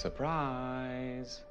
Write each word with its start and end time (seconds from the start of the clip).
Surprise. 0.00 1.42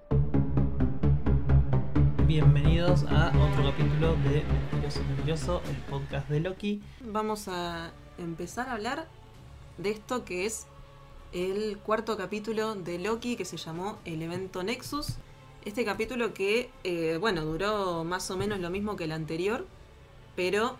Bienvenidos 2.25 3.03
a 3.03 3.27
otro 3.27 3.63
capítulo 3.63 4.15
de 4.23 4.43
Mentiroso 4.71 5.03
Mentiroso, 5.03 5.61
el 5.69 5.75
podcast 5.87 6.27
de 6.29 6.39
Loki. 6.39 6.81
Vamos 7.01 7.47
a 7.47 7.91
empezar 8.17 8.69
a 8.69 8.73
hablar 8.73 9.07
de 9.77 9.91
esto 9.91 10.25
que 10.25 10.47
es 10.47 10.65
el 11.31 11.77
cuarto 11.77 12.17
capítulo 12.17 12.73
de 12.73 12.97
Loki 12.97 13.35
que 13.35 13.45
se 13.45 13.57
llamó 13.57 13.99
El 14.03 14.23
evento 14.23 14.63
Nexus. 14.63 15.17
Este 15.63 15.85
capítulo 15.85 16.33
que, 16.33 16.71
eh, 16.83 17.17
bueno, 17.21 17.45
duró 17.45 18.03
más 18.03 18.31
o 18.31 18.37
menos 18.37 18.59
lo 18.59 18.71
mismo 18.71 18.95
que 18.95 19.03
el 19.03 19.11
anterior, 19.11 19.67
pero 20.35 20.75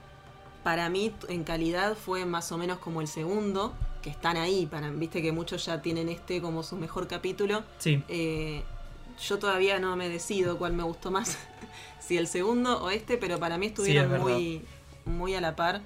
para 0.63 0.89
mí 0.89 1.13
en 1.27 1.43
calidad 1.43 1.95
fue 1.95 2.25
más 2.25 2.51
o 2.51 2.57
menos 2.57 2.79
como 2.79 2.99
el 3.01 3.07
segundo, 3.07 3.75
que 4.01 4.09
están 4.09 4.37
ahí, 4.37 4.65
para, 4.65 4.89
viste 4.91 5.21
que 5.21 5.31
muchos 5.31 5.65
ya 5.65 5.81
tienen 5.81 6.09
este 6.09 6.41
como 6.41 6.63
su 6.63 6.75
mejor 6.77 7.07
capítulo. 7.07 7.63
Sí, 7.79 8.03
Eh, 8.07 8.63
yo 9.27 9.37
todavía 9.39 9.79
no 9.79 9.95
me 9.97 10.07
decido 10.07 10.57
cuál 10.57 10.73
me 10.73 10.83
gustó 10.83 11.11
más, 11.11 11.37
si 11.99 12.17
el 12.17 12.27
segundo 12.27 12.81
o 12.83 12.89
este, 12.89 13.17
pero 13.17 13.37
para 13.39 13.57
mí 13.57 13.65
estuvieron 13.67 14.13
es 14.15 14.21
muy, 14.21 14.61
muy 15.05 15.35
a 15.35 15.41
la 15.41 15.55
par 15.57 15.81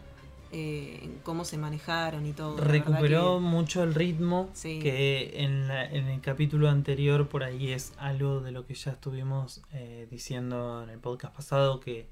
eh, 0.52 0.99
en 1.02 1.17
cómo 1.23 1.44
se 1.45 1.58
manejaron 1.58 2.27
y 2.27 2.34
todo. 2.34 2.58
Recuperó 2.58 3.38
que- 3.38 3.41
mucho 3.41 3.81
el 3.81 3.95
ritmo 3.95 4.50
Sí. 4.53 4.77
que 4.80 5.34
en, 5.38 5.67
la- 5.67 5.86
en 5.86 6.08
el 6.09 6.22
capítulo 6.22 6.69
anterior 6.69 7.28
por 7.28 7.44
ahí 7.44 7.72
es 7.72 7.94
algo 7.97 8.39
de 8.41 8.52
lo 8.52 8.67
que 8.67 8.75
ya 8.75 8.91
estuvimos 8.91 9.64
eh, 9.73 10.08
diciendo 10.11 10.84
en 10.84 10.91
el 10.91 11.00
podcast 11.00 11.36
pasado 11.36 11.80
que 11.80 12.06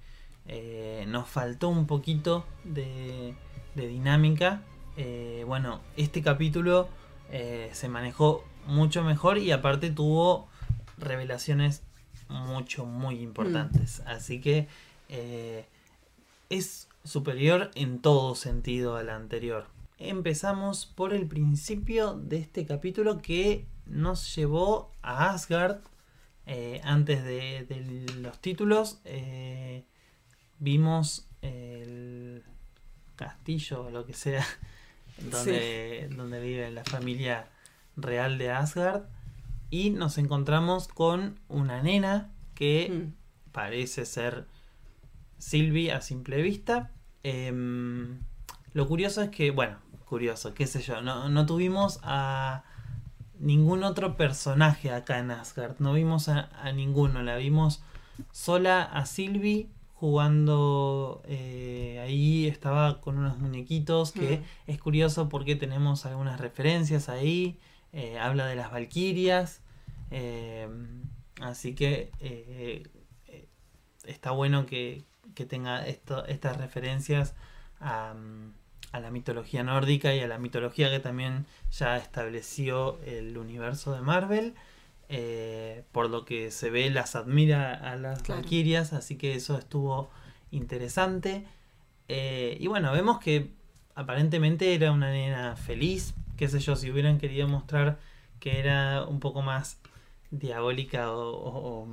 eh, 0.47 1.05
nos 1.07 1.27
faltó 1.29 1.69
un 1.69 1.85
poquito 1.85 2.43
de, 2.63 3.35
de 3.75 3.87
dinámica. 3.87 4.63
Eh, 4.97 5.43
bueno, 5.47 5.81
este 5.95 6.21
capítulo 6.21 6.89
eh, 7.31 7.69
se 7.73 7.87
manejó 7.87 8.43
mucho 8.67 9.03
mejor 9.03 9.37
y 9.37 9.51
aparte 9.51 9.89
tuvo 9.89 10.47
revelaciones 10.97 11.83
mucho, 12.29 12.85
muy 12.85 13.19
importantes. 13.19 14.01
Así 14.05 14.41
que 14.41 14.67
eh, 15.09 15.65
es 16.49 16.87
superior 17.03 17.71
en 17.75 17.99
todo 17.99 18.35
sentido 18.35 18.97
al 18.97 19.09
anterior. 19.09 19.67
Empezamos 19.97 20.85
por 20.85 21.13
el 21.13 21.27
principio 21.27 22.13
de 22.13 22.37
este 22.37 22.65
capítulo 22.65 23.21
que 23.21 23.65
nos 23.85 24.35
llevó 24.35 24.91
a 25.01 25.31
Asgard. 25.31 25.79
Antes 26.83 27.23
de, 27.23 27.65
de 27.69 28.13
los 28.17 28.37
títulos 28.39 28.99
vimos 30.59 31.25
el 31.41 32.43
castillo 33.15 33.85
o 33.85 33.89
lo 33.89 34.05
que 34.05 34.13
sea 34.13 34.45
donde, 35.29 36.09
donde 36.15 36.39
vive 36.41 36.71
la 36.71 36.83
familia 36.83 37.47
real 37.95 38.37
de 38.37 38.51
Asgard 38.51 39.03
y 39.69 39.89
nos 39.91 40.17
encontramos 40.17 40.87
con 40.87 41.39
una 41.47 41.81
nena 41.81 42.29
que 42.55 42.89
Mm. 42.89 43.13
parece 43.51 44.05
ser 44.05 44.45
Sylvie 45.37 45.91
a 45.91 46.01
simple 46.01 46.41
vista. 46.41 46.91
Em, 47.23 48.19
lo 48.73 48.87
curioso 48.87 49.21
es 49.21 49.29
que, 49.29 49.51
bueno, 49.51 49.77
curioso, 50.05 50.53
qué 50.53 50.67
sé 50.67 50.81
yo, 50.81 51.01
no, 51.01 51.29
no 51.29 51.45
tuvimos 51.45 51.99
a 52.03 52.63
ningún 53.39 53.83
otro 53.83 54.17
personaje 54.17 54.91
acá 54.91 55.19
en 55.19 55.31
Asgard, 55.31 55.75
no 55.79 55.93
vimos 55.93 56.29
a, 56.29 56.49
a 56.61 56.71
ninguno, 56.71 57.23
la 57.23 57.37
vimos 57.37 57.81
sola 58.31 58.83
a 58.83 59.05
Sylvie 59.05 59.69
jugando 60.01 61.21
eh, 61.27 62.01
ahí 62.03 62.47
estaba 62.47 62.99
con 63.01 63.19
unos 63.19 63.37
muñequitos 63.37 64.11
que 64.11 64.39
Mm. 64.39 64.43
es 64.71 64.79
curioso 64.79 65.29
porque 65.29 65.55
tenemos 65.55 66.07
algunas 66.07 66.41
referencias 66.41 67.07
ahí 67.07 67.59
eh, 67.93 68.17
habla 68.17 68.47
de 68.47 68.55
las 68.55 68.71
valquirias 68.71 69.61
eh, 70.09 70.67
así 71.39 71.75
que 71.75 72.09
está 74.05 74.31
bueno 74.31 74.65
que, 74.65 75.03
que 75.35 75.45
tenga 75.45 75.85
esto, 75.87 76.25
estas 76.25 76.57
referencias 76.57 77.35
a, 77.79 78.15
a 78.91 78.99
la 78.99 79.11
mitología 79.11 79.63
nórdica 79.63 80.15
y 80.15 80.19
a 80.21 80.27
la 80.27 80.39
mitología 80.39 80.89
que 80.89 80.99
también 80.99 81.45
ya 81.71 81.97
estableció 81.97 82.99
el 83.05 83.37
universo 83.37 83.93
de 83.93 84.01
Marvel. 84.01 84.55
Eh, 85.13 85.83
por 85.91 86.09
lo 86.09 86.23
que 86.23 86.51
se 86.51 86.69
ve, 86.69 86.89
las 86.89 87.15
admira 87.17 87.73
a 87.73 87.97
las 87.97 88.23
Claro. 88.23 88.41
valquirias, 88.41 88.93
así 88.93 89.17
que 89.17 89.35
eso 89.35 89.57
estuvo 89.57 90.09
interesante. 90.51 91.45
Eh, 92.07 92.57
y 92.59 92.67
bueno, 92.67 92.91
vemos 92.93 93.19
que 93.19 93.51
aparentemente 93.95 94.73
era 94.73 94.91
una 94.91 95.11
nena 95.11 95.55
feliz, 95.57 96.13
qué 96.37 96.47
sé 96.47 96.59
yo, 96.59 96.75
si 96.77 96.89
hubieran 96.89 97.17
querido 97.17 97.47
mostrar 97.47 97.99
que 98.39 98.59
era 98.59 99.03
un 99.03 99.19
poco 99.19 99.41
más 99.41 99.79
diabólica 100.31 101.11
o, 101.11 101.29
o- 101.29 101.83
o- 101.83 101.87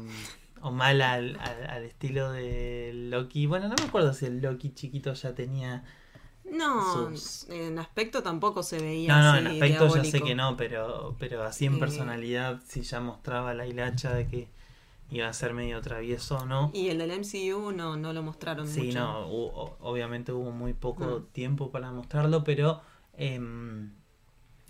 o 0.61 0.71
mala 0.71 1.13
al, 1.15 1.37
al- 1.41 1.67
al 1.71 1.85
estilo 1.85 2.31
de 2.33 2.93
Loki. 2.95 3.47
Bueno, 3.47 3.69
no 3.69 3.75
me 3.81 3.85
acuerdo 3.89 4.13
si 4.15 4.27
el 4.27 4.41
Loki 4.41 4.71
chiquito 4.71 5.13
ya 5.15 5.35
tenía... 5.35 5.85
No, 6.53 7.11
Sus- 7.11 7.47
en 7.51 7.79
aspecto 7.79 8.23
tampoco 8.23 8.63
se 8.63 8.79
veía 8.79 9.15
No, 9.17 9.23
no, 9.23 9.29
así 9.31 9.39
en 9.41 9.47
aspecto 9.49 9.85
ya 9.87 9.91
sé 9.91 10.01
diabólico. 10.03 10.27
que 10.27 10.35
no, 10.35 10.57
pero, 10.57 11.17
pero 11.19 11.43
así 11.45 11.67
en 11.67 11.75
Eh. 11.77 11.79
personalidad 11.79 12.61
sí 12.67 12.83
ya 12.83 13.01
mostraba 13.01 13.55
la 13.55 13.67
hilacha 13.67 14.15
de 14.15 14.27
que 14.27 14.49
iba 15.11 15.27
a 15.29 15.33
ser 15.33 15.55
medio 15.55 15.81
travieso, 15.81 16.45
¿no? 16.47 16.71
Y 16.75 16.89
el 16.89 16.99
del 16.99 17.11
MCU 17.13 17.73
no, 17.73 17.97
no 17.97 18.13
lo 18.13 18.23
mostraron 18.23 18.67
Sí, 18.69 18.83
mucho. 18.89 18.99
no, 18.99 19.29
hu- 19.29 19.51
o- 19.55 19.77
obviamente 19.81 20.33
hubo 20.33 20.51
muy 20.51 20.75
poco 20.75 21.05
No. 21.07 21.17
tiempo 21.23 21.71
para 21.71 21.91
mostrarlo, 21.93 22.45
pero 22.45 22.81
em, 23.17 23.91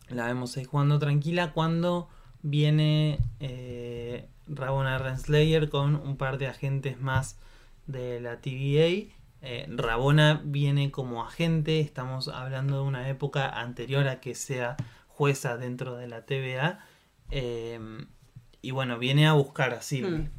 la 0.08 0.26
vemos 0.26 0.56
ahí 0.56 0.64
jugando 0.64 0.98
tranquila 0.98 1.52
cuando 1.52 2.08
viene 2.42 3.18
eh, 3.40 4.26
Rabona 4.46 4.96
Renslayer 4.98 5.68
con 5.68 5.96
un 5.96 6.16
par 6.16 6.38
de 6.38 6.46
agentes 6.46 6.98
más 7.00 7.36
de 7.86 8.20
la 8.20 8.40
TVA. 8.40 9.12
Eh, 9.40 9.66
Rabona 9.68 10.42
viene 10.44 10.90
como 10.90 11.24
agente, 11.24 11.80
estamos 11.80 12.28
hablando 12.28 12.82
de 12.82 12.88
una 12.88 13.08
época 13.08 13.48
anterior 13.48 14.08
a 14.08 14.20
que 14.20 14.34
sea 14.34 14.76
jueza 15.06 15.56
dentro 15.56 15.96
de 15.96 16.08
la 16.08 16.24
TVA. 16.26 16.84
em, 17.30 18.06
y 18.62 18.70
bueno, 18.72 18.98
viene 18.98 19.26
a 19.28 19.34
buscar 19.34 19.74
a. 19.74 19.80
Mm. 19.80 20.30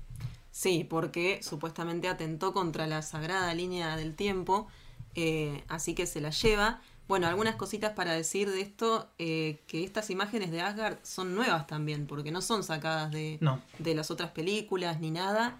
Sí, 0.51 0.85
porque 0.89 1.39
supuestamente 1.43 2.09
atentó 2.09 2.51
contra 2.51 2.87
la 2.87 3.01
sagrada 3.01 3.53
línea 3.53 3.95
del 3.95 4.15
tiempo, 4.15 4.67
eh, 5.15 5.63
así 5.67 5.93
que 5.93 6.05
se 6.05 6.19
la 6.19 6.31
lleva. 6.31 6.81
Bueno, 7.07 7.27
algunas 7.27 7.55
cositas 7.55 7.93
para 7.93 8.13
decir 8.13 8.49
de 8.49 8.61
esto, 8.61 9.09
eh, 9.19 9.61
que 9.67 9.83
estas 9.83 10.09
imágenes 10.09 10.51
de 10.51 10.61
Asgard 10.61 10.97
son 11.03 11.35
nuevas 11.35 11.65
también, 11.67 12.07
porque 12.07 12.31
no 12.31 12.41
son 12.41 12.63
sacadas 12.63 13.11
de, 13.11 13.37
No, 13.39 13.61
de 13.77 13.95
las 13.95 14.11
otras 14.11 14.31
películas 14.31 14.99
ni 14.99 15.11
nada. 15.11 15.59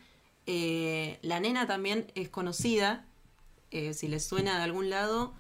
La 1.22 1.40
nena 1.40 1.68
también 1.68 2.12
es 2.16 2.30
conocida, 2.30 3.06
eh, 3.72 3.94
si 3.94 4.08
les 4.08 4.24
suena 4.26 4.58
de 4.58 4.64
algún 4.64 4.90
lado, 4.90 5.34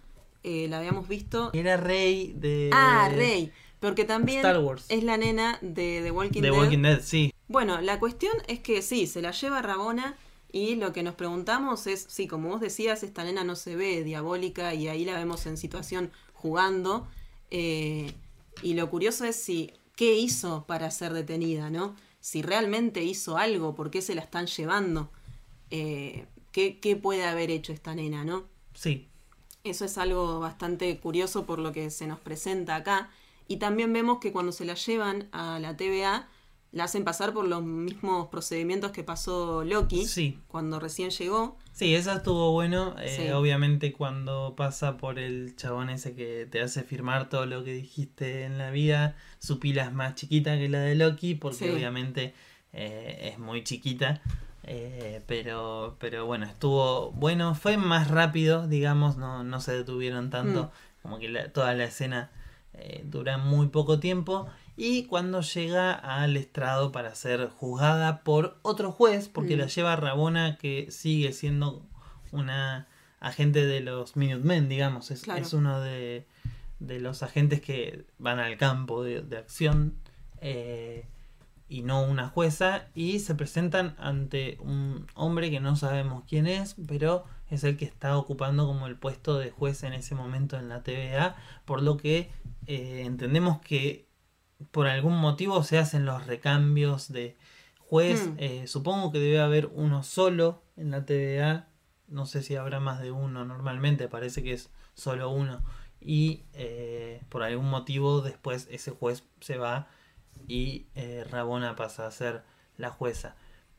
eh, 0.44 0.68
la 0.70 0.78
habíamos 0.80 1.08
visto. 1.08 1.50
era 1.54 1.78
rey 1.78 2.34
de... 2.38 2.70
Ah, 2.74 3.10
Rey, 3.14 3.52
porque 3.80 4.06
también 4.06 4.40
Star 4.40 4.60
Wars. 4.60 4.86
es 4.90 5.04
la 5.04 5.18
nena 5.18 5.58
de 5.62 6.02
The 6.04 6.12
Walking 6.12 6.42
De 6.42 6.50
Dead. 6.52 6.60
Walking 6.60 6.82
Dead, 6.82 7.02
sí. 7.02 7.34
Bueno, 7.48 7.82
la 7.82 8.00
cuestión 8.00 8.34
es 8.48 8.60
que 8.60 8.82
sí, 8.82 9.08
se 9.08 9.22
la 9.22 9.32
lleva 9.32 9.62
Rabona 9.62 10.18
y 10.52 10.76
lo 10.76 10.94
que 10.94 11.04
nos 11.04 11.16
preguntamos 11.16 11.88
es, 11.88 12.06
sí, 12.10 12.28
como 12.28 12.50
vos 12.50 12.62
decías, 12.62 13.04
esta 13.04 13.24
nena 13.24 13.44
no 13.44 13.56
se 13.56 13.76
ve 13.76 14.04
diabólica 14.04 14.74
y 14.74 14.88
ahí 14.88 15.06
la 15.06 15.18
vemos 15.18 15.46
en 15.46 15.58
situación 15.58 16.12
jugando. 16.34 17.08
eh, 17.52 18.14
y 18.62 18.74
lo 18.74 18.90
curioso 18.90 19.24
es 19.26 19.38
si, 19.38 19.72
¿qué 19.96 20.16
hizo 20.16 20.66
para 20.68 20.92
ser 20.92 21.14
detenida, 21.14 21.70
no? 21.70 21.96
Si 22.20 22.42
realmente 22.42 23.04
hizo 23.04 23.38
algo, 23.38 23.74
¿por 23.76 23.90
qué 23.90 24.02
se 24.02 24.16
la 24.16 24.22
están 24.22 24.48
llevando? 24.48 25.10
Eh, 25.72 26.26
¿qué, 26.52 26.80
¿Qué 26.80 26.96
puede 26.96 27.26
haber 27.26 27.52
hecho 27.52 27.72
esta 27.74 27.96
nena, 27.96 28.24
no? 28.26 28.46
Sí, 28.74 29.08
Eso 29.64 29.84
es 29.86 29.98
algo 29.98 30.40
bastante 30.40 30.98
curioso 31.00 31.46
por 31.46 31.60
lo 31.60 31.72
que 31.74 31.90
se 31.92 32.08
nos 32.08 32.20
presenta 32.20 32.76
acá. 32.78 33.10
Y 33.48 33.58
también 33.58 33.92
vemos 33.92 34.20
que 34.20 34.32
cuando 34.32 34.52
se 34.52 34.64
la 34.64 34.76
llevan 34.76 35.28
a 35.34 35.60
la 35.60 35.76
TVA, 35.76 36.30
la 36.72 36.84
hacen 36.84 37.04
pasar 37.04 37.34
por 37.34 37.48
los 37.48 37.64
mismos 37.64 38.28
procedimientos 38.30 38.92
que 38.92 39.04
pasó 39.04 39.64
Loki 39.66 40.06
Sí. 40.06 40.40
cuando 40.48 40.80
recién 40.80 41.10
llegó. 41.10 41.58
sí, 41.74 41.96
eso 41.96 42.12
estuvo 42.14 42.52
bueno. 42.52 42.96
eh, 43.02 43.16
Sí. 43.26 43.32
Obviamente 43.32 43.92
cuando 43.92 44.54
pasa 44.56 44.98
por 44.98 45.18
el 45.18 45.56
chabón 45.56 45.90
ese 45.90 46.14
que 46.16 46.46
te 46.50 46.62
hace 46.62 46.84
firmar 46.84 47.28
todo 47.30 47.46
lo 47.48 47.64
que 47.64 47.74
dijiste 47.74 48.44
en 48.44 48.58
la 48.60 48.70
vida, 48.70 49.16
su 49.40 49.60
pila 49.60 49.84
es 49.86 49.94
más 49.94 50.14
chiquita 50.16 50.58
que 50.58 50.70
la 50.70 50.80
de 50.82 50.94
Loki, 50.96 51.36
porque 51.36 51.66
Sí. 51.66 51.70
obviamente 51.70 52.34
eh, 52.72 53.32
es 53.34 53.40
muy 53.40 53.64
chiquita. 53.64 54.22
Eh, 54.64 55.22
pero, 55.28 55.96
pero 56.00 56.26
bueno, 56.26 56.46
estuvo 56.46 57.12
bueno, 57.12 57.56
fue 57.56 57.78
más 57.78 58.10
rápido, 58.10 58.68
digamos, 58.68 59.18
no, 59.18 59.44
no 59.44 59.62
se 59.62 59.72
detuvieron 59.74 60.30
tanto, 60.30 60.66
Mm. 60.66 61.02
como 61.02 61.20
que 61.20 61.30
la- 61.30 61.52
toda 61.52 61.74
la 61.74 61.86
escena 61.86 62.32
eh, 62.74 63.02
dura 63.06 63.38
muy 63.38 63.68
poco 63.68 64.00
tiempo. 64.00 64.48
Y 64.78 65.04
cuando 65.08 65.42
llega 65.42 65.92
al 65.94 66.38
estrado 66.38 66.92
para 66.94 67.14
ser 67.16 67.50
juzgada 67.50 68.22
por 68.24 68.58
otro 68.62 68.92
juez, 68.94 69.28
porque 69.28 69.56
Mm. 69.56 69.60
la 69.60 69.66
lleva 69.68 69.96
Rabona, 69.98 70.58
que 70.58 70.90
sigue 70.92 71.34
siendo 71.34 71.86
una 72.32 72.88
agente 73.20 73.66
de 73.66 73.82
los 73.82 74.16
Minutemen, 74.16 74.70
digamos, 74.70 75.12
es, 75.12 75.24
Claro. 75.24 75.42
es 75.42 75.52
uno 75.52 75.82
de, 75.82 76.26
de 76.80 77.00
los 77.02 77.22
agentes 77.24 77.60
que 77.60 78.06
van 78.18 78.40
al 78.40 78.56
campo 78.56 79.04
de, 79.04 79.22
de 79.24 79.38
acción. 79.38 79.96
eh, 80.42 81.06
y 81.70 81.84
no 81.84 82.02
una 82.02 82.28
jueza 82.28 82.88
y 82.96 83.20
se 83.20 83.36
presentan 83.36 83.96
ante 84.00 84.58
un 84.60 85.06
hombre 85.14 85.52
que 85.52 85.60
no 85.60 85.76
sabemos 85.76 86.24
quién 86.28 86.48
es, 86.48 86.76
pero 86.88 87.24
es 87.50 87.64
el 87.64 87.78
que 87.78 87.86
está 87.86 88.18
ocupando 88.18 88.66
como 88.66 88.88
el 88.88 88.98
puesto 88.98 89.38
de 89.38 89.52
juez 89.52 89.84
en 89.84 89.94
ese 89.94 90.16
momento 90.16 90.58
en 90.58 90.68
la 90.68 90.84
TVA, 90.84 91.36
por 91.66 91.82
lo 91.84 91.98
que 91.98 92.32
eh, 92.66 93.04
entendemos 93.06 93.62
que 93.62 94.10
por 94.72 94.88
algún 94.88 95.18
motivo 95.18 95.64
se 95.64 95.78
hacen 95.78 96.06
los 96.06 96.28
recambios 96.28 97.12
de 97.12 97.38
juez. 97.78 98.28
Hmm. 98.28 98.36
Eh, 98.38 98.68
supongo 98.68 99.12
que 99.12 99.20
debe 99.20 99.40
haber 99.40 99.68
uno 99.74 100.04
solo 100.04 100.64
en 100.76 100.92
la 100.92 101.06
TVA. 101.06 101.68
No 102.08 102.26
sé 102.26 102.42
si 102.42 102.56
habrá 102.56 102.80
más 102.80 103.00
de 103.02 103.12
uno 103.12 103.46
normalmente, 103.46 104.08
parece 104.08 104.44
que 104.44 104.54
es 104.54 104.70
solo 104.96 105.30
uno. 105.30 105.64
Y 106.02 106.44
eh, 106.54 107.22
por 107.30 107.44
algún 107.44 107.70
motivo 107.70 108.22
después 108.22 108.68
ese 108.72 108.92
juez 108.92 109.24
se 109.42 109.58
va 109.58 109.88
y 110.50 110.88
eh, 110.96 111.24
Rabona 111.30 111.76
pasa 111.78 112.06
a 112.08 112.12
ser 112.12 112.42
la 112.78 112.90
jueza. 112.90 113.36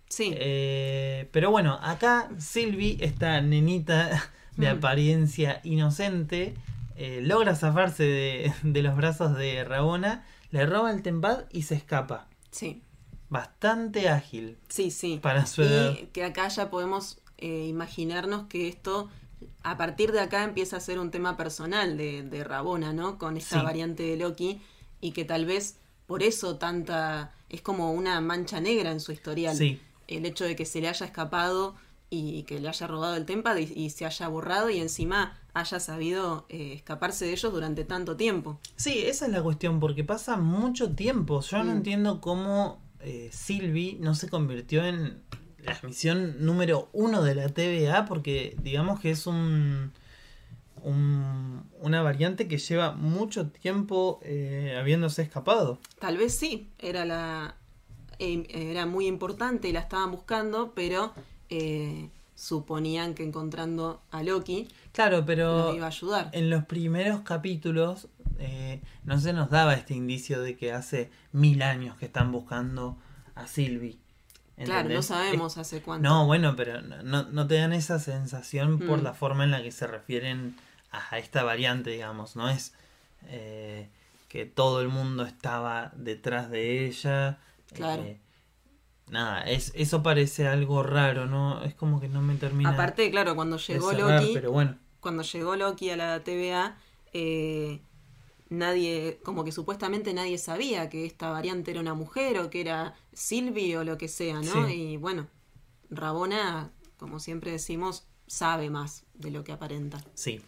Sí. 0.08 0.32
Eh, 0.36 1.28
pero 1.32 1.50
bueno, 1.50 1.78
acá 1.82 2.30
Sylvie, 2.38 2.96
esta 3.00 3.40
nenita 3.42 4.08
de 4.56 4.72
Mm. 4.72 4.78
apariencia 4.78 5.60
inocente, 5.64 6.54
eh, 6.96 7.20
logra 7.22 7.54
zafarse 7.54 8.04
de, 8.04 8.52
de 8.62 8.82
los 8.82 8.96
brazos 8.96 9.36
de 9.36 9.62
Rabona, 9.64 10.24
le 10.50 10.64
roba 10.66 10.90
el 10.90 11.02
tempad 11.02 11.44
y 11.52 11.62
se 11.62 11.74
escapa. 11.74 12.26
sí. 12.50 12.82
Bastante 13.28 14.08
ágil 14.08 14.58
Sí, 14.68 14.90
sí. 14.90 15.20
para 15.22 15.46
su 15.46 15.62
edad. 15.62 15.92
Y 15.96 16.06
que 16.06 16.24
acá 16.24 16.48
ya 16.48 16.68
podemos 16.68 17.20
eh, 17.38 17.66
imaginarnos 17.68 18.46
que 18.48 18.66
esto, 18.66 19.08
a 19.62 19.76
partir 19.76 20.10
de 20.10 20.18
acá, 20.18 20.42
empieza 20.42 20.78
a 20.78 20.80
ser 20.80 20.98
un 20.98 21.12
tema 21.12 21.36
personal 21.36 21.96
de, 21.96 22.24
de 22.24 22.42
Rabona, 22.42 22.92
¿no? 22.92 23.18
Con 23.18 23.36
esta 23.36 23.60
Sí. 23.60 23.64
variante 23.64 24.02
de 24.02 24.16
Loki. 24.16 24.60
Y 25.00 25.12
que 25.12 25.24
tal 25.24 25.46
vez 25.46 25.78
por 26.10 26.22
eso 26.24 26.56
tanta. 26.56 27.32
Es 27.48 27.62
como 27.62 27.92
una 27.92 28.20
mancha 28.20 28.60
negra 28.60 28.90
en 28.90 28.98
su 29.00 29.12
historial. 29.12 29.56
Sí, 29.56 29.80
El 30.08 30.26
hecho 30.26 30.44
de 30.44 30.54
que 30.56 30.64
se 30.66 30.80
le 30.80 30.88
haya 30.88 31.06
escapado 31.06 31.74
y 32.10 32.42
que 32.42 32.58
le 32.58 32.68
haya 32.68 32.86
robado 32.88 33.14
el 33.16 33.24
Tempad 33.26 33.56
y, 33.58 33.72
y 33.74 33.90
se 33.90 34.04
haya 34.06 34.26
borrado 34.26 34.70
y 34.70 34.78
encima 34.80 35.38
haya 35.54 35.78
sabido 35.78 36.46
eh, 36.48 36.72
escaparse 36.74 37.24
de 37.26 37.32
ellos 37.32 37.52
durante 37.52 37.84
tanto 37.84 38.16
tiempo. 38.16 38.58
sí, 38.76 39.02
esa 39.06 39.26
es 39.26 39.32
la 39.32 39.42
cuestión, 39.42 39.78
porque 39.78 40.02
pasa 40.04 40.36
mucho 40.36 40.90
tiempo. 40.92 41.40
Yo 41.42 41.58
no 41.62 41.72
Mm. 41.72 41.76
entiendo 41.76 42.20
cómo 42.20 42.80
eh, 43.00 43.30
Sylvie 43.32 43.96
no 44.00 44.14
se 44.16 44.28
convirtió 44.28 44.84
en 44.84 45.22
la 45.64 45.78
misión 45.84 46.44
número 46.44 46.88
uno 46.92 47.22
de 47.22 47.34
la 47.36 47.48
TVA, 47.48 48.04
porque 48.06 48.56
digamos 48.62 48.98
que 49.00 49.10
es 49.12 49.26
un, 49.26 49.92
un- 50.84 51.62
una 51.80 52.02
variante 52.02 52.48
que 52.48 52.58
lleva 52.58 52.92
mucho 52.92 53.48
tiempo 53.48 54.20
eh, 54.22 54.76
habiéndose 54.78 55.22
escapado. 55.22 55.78
Tal 55.98 56.16
vez 56.16 56.36
sí, 56.36 56.68
era 56.78 57.04
la 57.04 57.54
eh, 58.18 58.44
era 58.50 58.84
muy 58.86 59.06
importante 59.06 59.68
y 59.68 59.72
la 59.72 59.80
estaban 59.80 60.10
buscando, 60.10 60.72
pero 60.74 61.12
eh, 61.48 62.08
suponían 62.34 63.14
que 63.14 63.22
encontrando 63.22 64.00
a 64.10 64.22
Loki 64.22 64.68
Claro, 64.92 65.24
pero 65.24 65.74
iba 65.74 65.84
a 65.86 65.88
ayudar. 65.88 66.30
en 66.32 66.50
los 66.50 66.64
primeros 66.64 67.20
capítulos 67.20 68.08
eh, 68.38 68.80
no 69.04 69.18
se 69.20 69.32
nos 69.32 69.50
daba 69.50 69.74
este 69.74 69.94
indicio 69.94 70.40
de 70.42 70.56
que 70.56 70.72
hace 70.72 71.10
mil 71.32 71.62
años 71.62 71.96
que 71.98 72.06
están 72.06 72.32
buscando 72.32 72.96
a 73.34 73.46
Sylvie. 73.46 73.98
Claro, 74.64 74.90
no 74.90 75.00
sabemos 75.02 75.56
hace 75.56 75.80
cuánto. 75.80 76.06
No, 76.06 76.26
bueno, 76.26 76.54
pero 76.56 76.82
no, 76.82 77.22
no 77.22 77.46
te 77.46 77.54
dan 77.54 77.72
esa 77.72 77.98
sensación 77.98 78.78
por 78.78 79.00
Mm. 79.00 79.04
la 79.04 79.14
forma 79.14 79.44
en 79.44 79.50
la 79.52 79.62
que 79.62 79.72
se 79.72 79.86
refieren 79.86 80.54
a 80.90 81.18
esta 81.18 81.42
variante, 81.42 81.90
digamos. 81.90 82.36
No 82.36 82.48
es 82.48 82.74
eh, 83.28 83.88
que 84.28 84.46
todo 84.46 84.80
el 84.80 84.88
mundo 84.88 85.24
estaba 85.24 85.92
detrás 85.96 86.50
de 86.50 86.86
ella. 86.86 87.38
Claro. 87.72 88.02
eh, 88.02 88.20
nada, 89.08 89.42
es, 89.42 89.72
eso 89.74 90.02
parece 90.02 90.48
algo 90.48 90.82
raro, 90.82 91.26
¿no? 91.26 91.62
Es 91.64 91.74
como 91.74 92.00
que 92.00 92.08
no 92.08 92.22
me 92.22 92.34
termina 92.36 92.70
Aparte, 92.70 93.10
claro, 93.10 93.34
cuando 93.34 93.56
llegó 93.58 93.90
cerrar, 93.90 94.22
Loki, 94.22 94.34
pero 94.34 94.52
bueno. 94.52 94.78
cuando 95.00 95.22
llegó 95.22 95.56
Loki 95.56 95.90
a 95.90 95.96
la 95.96 96.24
TVA, 96.24 96.76
eh, 97.12 97.80
nadie, 98.48 99.20
como 99.24 99.44
que 99.44 99.52
supuestamente 99.52 100.14
nadie 100.14 100.38
sabía 100.38 100.88
que 100.88 101.06
esta 101.06 101.30
variante 101.30 101.70
era 101.70 101.80
una 101.80 101.94
mujer 101.94 102.38
o 102.38 102.50
que 102.50 102.60
era 102.60 102.94
Sylvie 103.12 103.76
o 103.76 103.84
lo 103.84 103.98
que 103.98 104.08
sea, 104.08 104.40
¿no? 104.40 104.68
Sí. 104.68 104.74
Y 104.74 104.96
bueno, 104.96 105.28
Rabona, 105.90 106.70
como 106.96 107.20
siempre 107.20 107.50
decimos, 107.52 108.06
sabe 108.26 108.70
más 108.70 109.04
de 109.14 109.30
lo 109.30 109.44
que 109.44 109.52
aparenta. 109.52 110.02
Sí. 110.14 110.40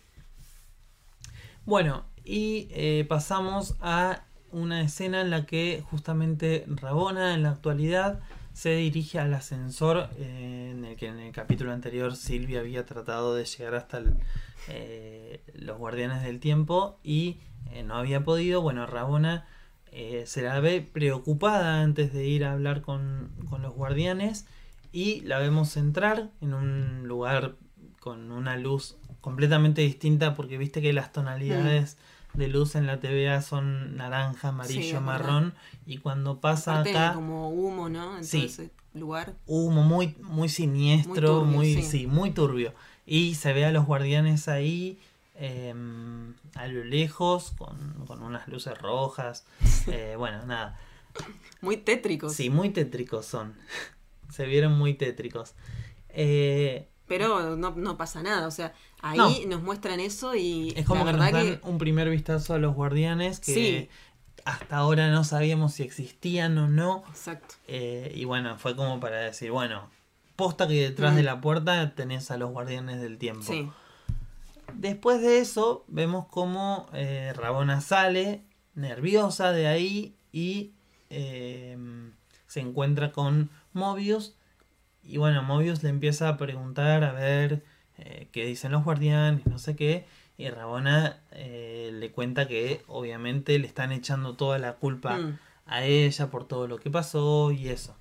Bueno, 1.64 2.04
y 2.24 2.66
eh, 2.72 3.06
pasamos 3.08 3.76
a 3.80 4.24
una 4.50 4.82
escena 4.82 5.20
en 5.20 5.30
la 5.30 5.46
que 5.46 5.84
justamente 5.88 6.64
Rabona 6.66 7.34
en 7.34 7.44
la 7.44 7.50
actualidad 7.50 8.18
se 8.52 8.74
dirige 8.74 9.20
al 9.20 9.32
ascensor 9.32 10.10
eh, 10.18 10.70
en 10.72 10.84
el 10.84 10.96
que 10.96 11.06
en 11.06 11.20
el 11.20 11.32
capítulo 11.32 11.72
anterior 11.72 12.16
Silvia 12.16 12.58
había 12.58 12.84
tratado 12.84 13.36
de 13.36 13.44
llegar 13.44 13.76
hasta 13.76 14.02
eh, 14.66 15.40
los 15.54 15.78
guardianes 15.78 16.24
del 16.24 16.40
tiempo 16.40 16.98
y 17.04 17.38
no 17.84 17.94
había 17.94 18.24
podido. 18.24 18.60
Bueno, 18.60 18.84
Rabona 18.86 19.46
se 20.24 20.42
la 20.42 20.58
ve 20.58 20.80
preocupada 20.80 21.80
antes 21.80 22.12
de 22.12 22.26
ir 22.26 22.44
a 22.44 22.52
hablar 22.52 22.82
con 22.82 23.30
los 23.60 23.72
guardianes 23.72 24.46
y 24.90 25.20
la 25.20 25.38
vemos 25.38 25.76
entrar 25.76 26.30
en 26.40 26.54
un 26.54 27.06
lugar 27.06 27.54
con 28.00 28.32
una 28.32 28.56
luz 28.56 28.96
completamente 29.22 29.80
distinta 29.80 30.34
porque 30.34 30.58
viste 30.58 30.82
que 30.82 30.92
las 30.92 31.10
tonalidades 31.12 31.96
de 32.34 32.48
luz 32.48 32.74
en 32.74 32.86
la 32.86 33.00
TVA 33.00 33.40
son 33.42 33.96
naranja, 33.96 34.48
amarillo, 34.48 34.98
Sí, 34.98 35.04
marrón 35.04 35.54
y 35.86 35.96
cuando 35.98 36.40
pasa 36.40 36.80
Aparte, 36.80 36.90
acá 36.98 37.14
como 37.14 37.48
humo, 37.50 37.88
¿no? 37.88 38.18
En 38.18 38.24
Sí. 38.24 38.38
todo 38.38 38.46
ese 38.46 38.70
lugar. 38.94 39.34
humo 39.46 39.82
muy 39.82 40.14
muy 40.22 40.48
siniestro, 40.50 41.44
Muy 41.44 41.56
muy 41.56 41.66
turbio, 41.72 41.82
sí. 41.90 41.98
sí. 42.00 42.06
muy 42.06 42.30
turbio 42.32 42.74
y 43.06 43.34
se 43.36 43.52
ve 43.54 43.64
a 43.64 43.72
los 43.72 43.86
guardianes 43.86 44.48
ahí 44.48 44.98
eh, 45.36 45.74
a 46.54 46.66
lo 46.66 46.84
lejos 46.84 47.52
con, 47.56 47.76
con 48.06 48.22
unas 48.22 48.46
luces 48.48 48.76
rojas, 48.78 49.44
eh, 49.88 50.14
bueno 50.18 50.44
nada, 50.46 50.78
Muy 51.60 51.76
tétricos. 51.78 52.34
sí 52.34 52.50
muy 52.50 52.70
tétricos 52.70 53.26
son, 53.26 53.54
se 54.30 54.46
vieron 54.46 54.76
muy 54.78 54.94
tétricos. 54.94 55.54
Eh, 56.10 56.88
Pero 57.08 57.56
no, 57.56 57.70
no 57.72 57.96
pasa 57.96 58.22
nada. 58.22 58.46
O 58.46 58.50
sea, 58.50 58.72
ahí 59.02 59.18
No. 59.18 59.30
nos 59.56 59.62
muestran 59.62 60.00
eso 60.00 60.34
y 60.34 60.72
Es 60.76 60.86
como 60.86 61.04
la 61.04 61.12
que 61.12 61.16
nos 61.18 61.32
dan 61.32 61.42
que 61.60 61.60
un 61.68 61.78
primer 61.78 62.08
vistazo 62.08 62.54
a 62.54 62.58
los 62.58 62.74
guardianes 62.74 63.40
que 63.40 63.54
Sí. 63.54 63.88
hasta 64.44 64.76
ahora 64.76 65.10
no 65.10 65.24
sabíamos 65.24 65.74
si 65.74 65.82
existían 65.82 66.56
o 66.58 66.68
no. 66.68 67.04
Exacto. 67.10 67.54
Eh, 67.68 68.12
y 68.14 68.24
bueno, 68.24 68.58
fue 68.58 68.74
como 68.76 68.98
para 69.00 69.18
decir, 69.18 69.50
bueno, 69.50 69.90
posta 70.36 70.66
que 70.66 70.74
detrás 70.88 71.12
Mm. 71.12 71.16
de 71.16 71.22
la 71.24 71.40
puerta 71.40 71.94
tenés 71.94 72.30
a 72.30 72.36
los 72.38 72.50
guardianes 72.50 73.00
del 73.00 73.18
tiempo. 73.18 73.42
Sí. 73.44 73.68
Después 74.74 75.20
de 75.20 75.38
eso, 75.40 75.84
vemos 75.88 76.26
como 76.28 76.86
eh, 76.94 77.32
Rabona 77.36 77.80
sale 77.80 78.42
nerviosa 78.74 79.52
de 79.52 79.66
ahí 79.66 80.14
y 80.32 80.72
eh, 81.10 81.76
se 82.46 82.60
encuentra 82.60 83.12
con 83.12 83.50
Mobius. 83.74 84.34
Y 85.04 85.18
bueno, 85.18 85.42
Mobius 85.42 85.82
le 85.82 85.90
empieza 85.90 86.28
a 86.28 86.36
preguntar 86.38 87.04
a 87.04 87.12
ver 87.12 87.62
eh, 87.98 88.28
qué 88.32 88.44
dicen 88.46 88.72
los 88.72 88.84
guardianes, 88.84 89.46
no 89.46 89.58
sé 89.58 89.76
qué. 89.76 90.04
Y 90.38 90.48
Rabona 90.48 91.20
eh, 91.32 91.90
le 91.92 92.10
cuenta 92.10 92.48
que 92.48 92.82
obviamente 92.88 93.58
le 93.58 93.66
están 93.66 93.92
echando 93.92 94.34
toda 94.34 94.58
la 94.58 94.74
culpa 94.74 95.18
Mm. 95.18 95.38
a 95.66 95.84
ella 95.84 96.30
por 96.30 96.46
todo 96.48 96.66
lo 96.66 96.78
que 96.78 96.90
pasó 96.90 97.52
y 97.52 97.68
eso. 97.68 97.94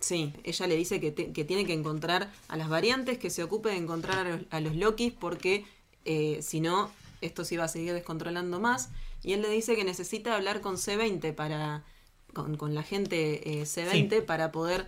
Sí, 0.00 0.32
ella 0.44 0.66
le 0.66 0.76
dice 0.76 1.00
que, 1.00 1.10
te- 1.12 1.32
que 1.32 1.44
tiene 1.44 1.66
que 1.66 1.72
encontrar 1.74 2.30
a 2.48 2.56
las 2.56 2.68
variantes, 2.68 3.18
que 3.18 3.30
se 3.30 3.42
ocupe 3.42 3.68
de 3.70 3.76
encontrar 3.76 4.26
a 4.26 4.30
los, 4.30 4.40
a 4.50 4.60
los 4.60 4.74
Lokis, 4.74 5.12
porque 5.12 5.64
eh, 6.04 6.40
si 6.42 6.60
no, 6.60 6.90
esto 7.20 7.44
se 7.44 7.54
iba 7.54 7.64
a 7.64 7.68
seguir 7.68 7.92
descontrolando 7.92 8.60
más. 8.60 8.88
Y 9.22 9.34
él 9.34 9.42
le 9.42 9.50
dice 9.50 9.76
que 9.76 9.84
necesita 9.84 10.34
hablar 10.34 10.60
con 10.62 10.76
C20 10.76 11.34
para. 11.34 11.82
con, 12.32 12.56
con 12.56 12.74
la 12.74 12.82
gente 12.82 13.60
eh, 13.60 13.64
C20 13.64 14.10
Sí. 14.10 14.20
para 14.26 14.50
poder 14.52 14.86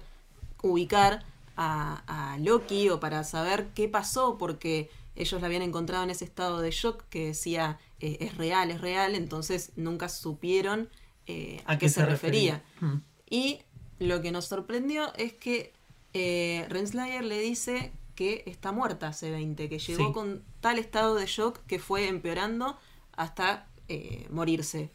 ubicar 0.62 1.24
a, 1.56 2.32
a 2.34 2.38
Loki 2.38 2.88
o 2.88 3.00
para 3.00 3.24
saber 3.24 3.68
qué 3.74 3.88
pasó, 3.88 4.38
porque 4.38 4.90
ellos 5.14 5.40
la 5.40 5.46
habían 5.46 5.62
encontrado 5.62 6.04
en 6.04 6.10
ese 6.10 6.24
estado 6.24 6.60
de 6.60 6.70
shock 6.70 7.04
que 7.10 7.26
decía 7.26 7.78
eh, 8.00 8.18
es 8.20 8.36
real, 8.36 8.70
es 8.70 8.80
real, 8.80 9.14
entonces 9.14 9.72
nunca 9.76 10.08
supieron 10.08 10.88
eh, 11.26 11.62
a, 11.66 11.78
qué, 11.78 11.88
se, 11.88 12.04
refería. 12.04 12.62
Mm. 12.80 12.96
Y 13.28 13.60
lo 13.98 14.20
que 14.22 14.32
nos 14.32 14.46
sorprendió 14.46 15.12
es 15.14 15.32
que 15.32 15.72
eh, 16.14 16.66
Renslayer 16.68 17.24
le 17.24 17.38
dice 17.38 17.92
que 18.14 18.42
está 18.46 18.72
muerta 18.72 19.10
C20, 19.10 19.68
que 19.68 19.78
llegó 19.78 20.06
Sí. 20.08 20.12
con 20.12 20.42
tal 20.60 20.78
estado 20.78 21.14
de 21.14 21.26
shock 21.26 21.60
que 21.66 21.78
fue 21.78 22.08
empeorando 22.08 22.78
hasta 23.12 23.68
eh, 23.88 24.26
morirse. 24.30 24.90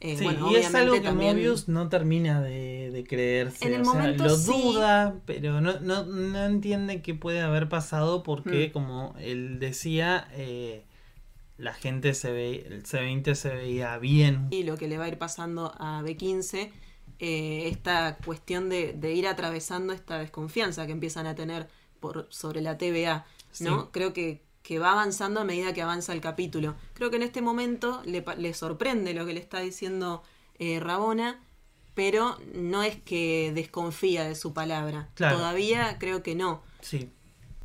Eh, 0.00 0.16
Sí, 0.18 0.24
bueno, 0.24 0.50
y 0.50 0.56
es 0.56 0.74
algo 0.74 0.94
que 0.94 1.00
también- 1.00 1.36
Mobius 1.36 1.68
no 1.68 1.88
termina 1.88 2.42
de, 2.42 2.90
de 2.92 3.04
creerse. 3.04 3.66
En 3.66 3.74
el 3.74 3.80
o 3.82 3.84
sea, 3.84 3.94
momento 3.94 4.24
lo 4.24 4.36
sí. 4.36 4.52
duda, 4.52 5.20
pero 5.24 5.60
no, 5.60 5.80
no, 5.80 6.04
no 6.04 6.44
entiende 6.44 7.00
qué 7.00 7.14
puede 7.14 7.40
haber 7.40 7.68
pasado 7.68 8.22
porque, 8.22 8.68
Mm. 8.68 8.72
como 8.72 9.14
él 9.18 9.58
decía, 9.60 10.28
eh, 10.32 10.84
la 11.56 11.72
gente 11.72 12.12
se 12.14 12.32
ve, 12.32 12.66
el 12.68 12.82
C20 12.84 13.34
se 13.34 13.54
veía 13.54 13.96
bien. 13.98 14.48
Y 14.50 14.64
lo 14.64 14.76
que 14.76 14.88
le 14.88 14.98
va 14.98 15.04
a 15.04 15.08
ir 15.08 15.18
pasando 15.18 15.72
a 15.78 16.02
B15 16.02 16.72
eh, 17.20 17.68
esta 17.68 18.16
cuestión 18.24 18.68
de, 18.68 18.92
de, 18.92 19.14
ir 19.14 19.28
atravesando 19.28 19.92
esta 19.92 20.18
desconfianza 20.18 20.84
que 20.86 20.92
empiezan 20.92 21.26
a 21.26 21.34
tener 21.36 21.68
por, 22.00 22.26
sobre 22.30 22.60
la 22.60 22.76
TVA, 22.76 23.24
¿no? 23.60 23.92
Creo 23.92 24.12
que, 24.12 24.42
que, 24.64 24.78
va 24.78 24.92
avanzando 24.92 25.40
a 25.40 25.44
medida 25.44 25.72
que 25.72 25.82
avanza 25.82 26.12
el 26.12 26.20
capítulo. 26.20 26.74
Creo 26.94 27.10
que 27.10 27.16
en 27.16 27.22
este 27.22 27.42
momento 27.42 28.02
le, 28.04 28.24
le 28.38 28.54
sorprende 28.54 29.14
lo 29.14 29.26
que 29.26 29.34
le 29.34 29.40
está 29.40 29.60
diciendo 29.60 30.22
eh, 30.58 30.80
Rabona, 30.80 31.40
pero 31.94 32.36
no 32.54 32.82
es 32.82 32.96
que 32.96 33.52
desconfía 33.54 34.24
de 34.24 34.34
su 34.34 34.52
palabra. 34.52 35.08
Todavía 35.14 35.98
creo 35.98 36.22
que 36.22 36.34
no. 36.34 36.62
Sí. 36.80 37.10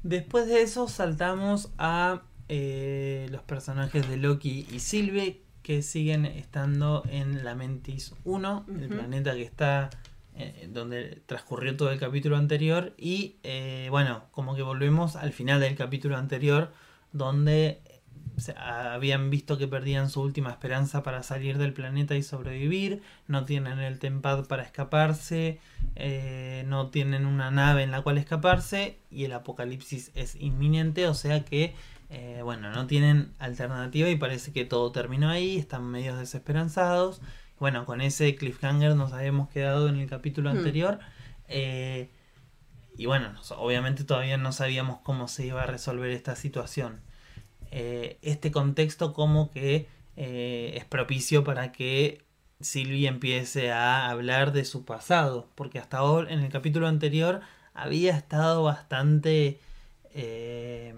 Después 0.03 0.47
de 0.47 0.61
eso 0.61 0.87
saltamos 0.87 1.71
a 1.77 2.21
eh, 2.47 3.27
los 3.31 3.41
personajes 3.43 4.07
de 4.07 4.17
Loki 4.17 4.67
y 4.71 4.79
Sylvie 4.79 5.41
que 5.61 5.81
siguen 5.81 6.25
estando 6.25 7.03
en 7.09 7.43
Lamentis 7.43 8.13
1, 8.23 8.65
el 8.81 8.87
planeta 8.87 9.33
que 9.33 9.43
está 9.43 9.89
eh, 10.35 10.69
donde 10.71 11.21
transcurrió 11.25 11.75
todo 11.75 11.91
el 11.91 11.99
capítulo 11.99 12.37
anterior 12.37 12.93
y 12.97 13.35
eh, 13.43 13.87
bueno, 13.91 14.23
como 14.31 14.55
que 14.55 14.61
volvemos 14.61 15.15
al 15.15 15.33
final 15.33 15.59
del 15.59 15.75
capítulo 15.75 16.17
anterior 16.17 16.71
donde 17.11 17.81
habían 18.55 19.29
visto 19.29 19.57
que 19.57 19.67
perdían 19.67 20.09
su 20.09 20.21
última 20.21 20.49
esperanza 20.49 21.03
para 21.03 21.23
salir 21.23 21.57
del 21.57 21.73
planeta 21.73 22.15
y 22.15 22.23
sobrevivir, 22.23 23.01
no 23.27 23.45
tienen 23.45 23.79
el 23.79 23.99
tempad 23.99 24.45
para 24.45 24.63
escaparse, 24.63 25.59
eh, 25.95 26.63
no 26.67 26.89
tienen 26.89 27.25
una 27.25 27.51
nave 27.51 27.83
en 27.83 27.91
la 27.91 28.01
cual 28.01 28.17
escaparse 28.17 28.97
y 29.11 29.25
el 29.25 29.33
apocalipsis 29.33 30.11
es 30.15 30.35
inminente, 30.35 31.07
o 31.07 31.13
sea 31.13 31.43
que 31.43 31.75
eh, 32.09 32.41
bueno, 32.43 32.71
no 32.71 32.87
tienen 32.87 33.33
alternativa 33.37 34.09
y 34.09 34.15
parece 34.15 34.51
que 34.51 34.65
todo 34.65 34.91
terminó 34.91 35.29
ahí, 35.29 35.57
están 35.57 35.85
medio 35.85 36.15
desesperanzados. 36.15 37.21
Bueno, 37.59 37.85
con 37.85 38.01
ese 38.01 38.35
cliffhanger 38.35 38.95
nos 38.95 39.13
habíamos 39.13 39.49
quedado 39.49 39.89
en 39.89 39.97
el 39.97 40.09
capítulo 40.09 40.51
hmm. 40.51 40.57
anterior. 40.57 40.99
Eh, 41.47 42.09
y 42.99 43.05
bueno, 43.05 43.31
obviamente 43.55 44.03
todavía 44.03 44.35
no 44.35 44.51
sabíamos 44.51 44.99
cómo 44.99 45.29
se 45.29 45.45
iba 45.45 45.63
a 45.63 45.65
resolver 45.65 46.11
esta 46.11 46.35
situación. 46.35 46.99
Eh, 47.71 48.19
este 48.21 48.51
contexto 48.51 49.13
como 49.13 49.51
que 49.51 49.87
eh, 50.17 50.73
es 50.75 50.83
propicio 50.83 51.45
para 51.45 51.71
que 51.71 52.25
Silvia 52.59 53.07
empiece 53.07 53.71
a 53.71 54.09
hablar 54.09 54.51
de 54.51 54.65
su 54.65 54.83
pasado, 54.83 55.47
porque 55.55 55.79
hasta 55.79 55.99
ahora 55.99 56.29
en 56.33 56.41
el 56.41 56.51
capítulo 56.51 56.89
anterior 56.89 57.39
había 57.73 58.17
estado 58.17 58.63
bastante... 58.63 59.61
Eh, 60.13 60.93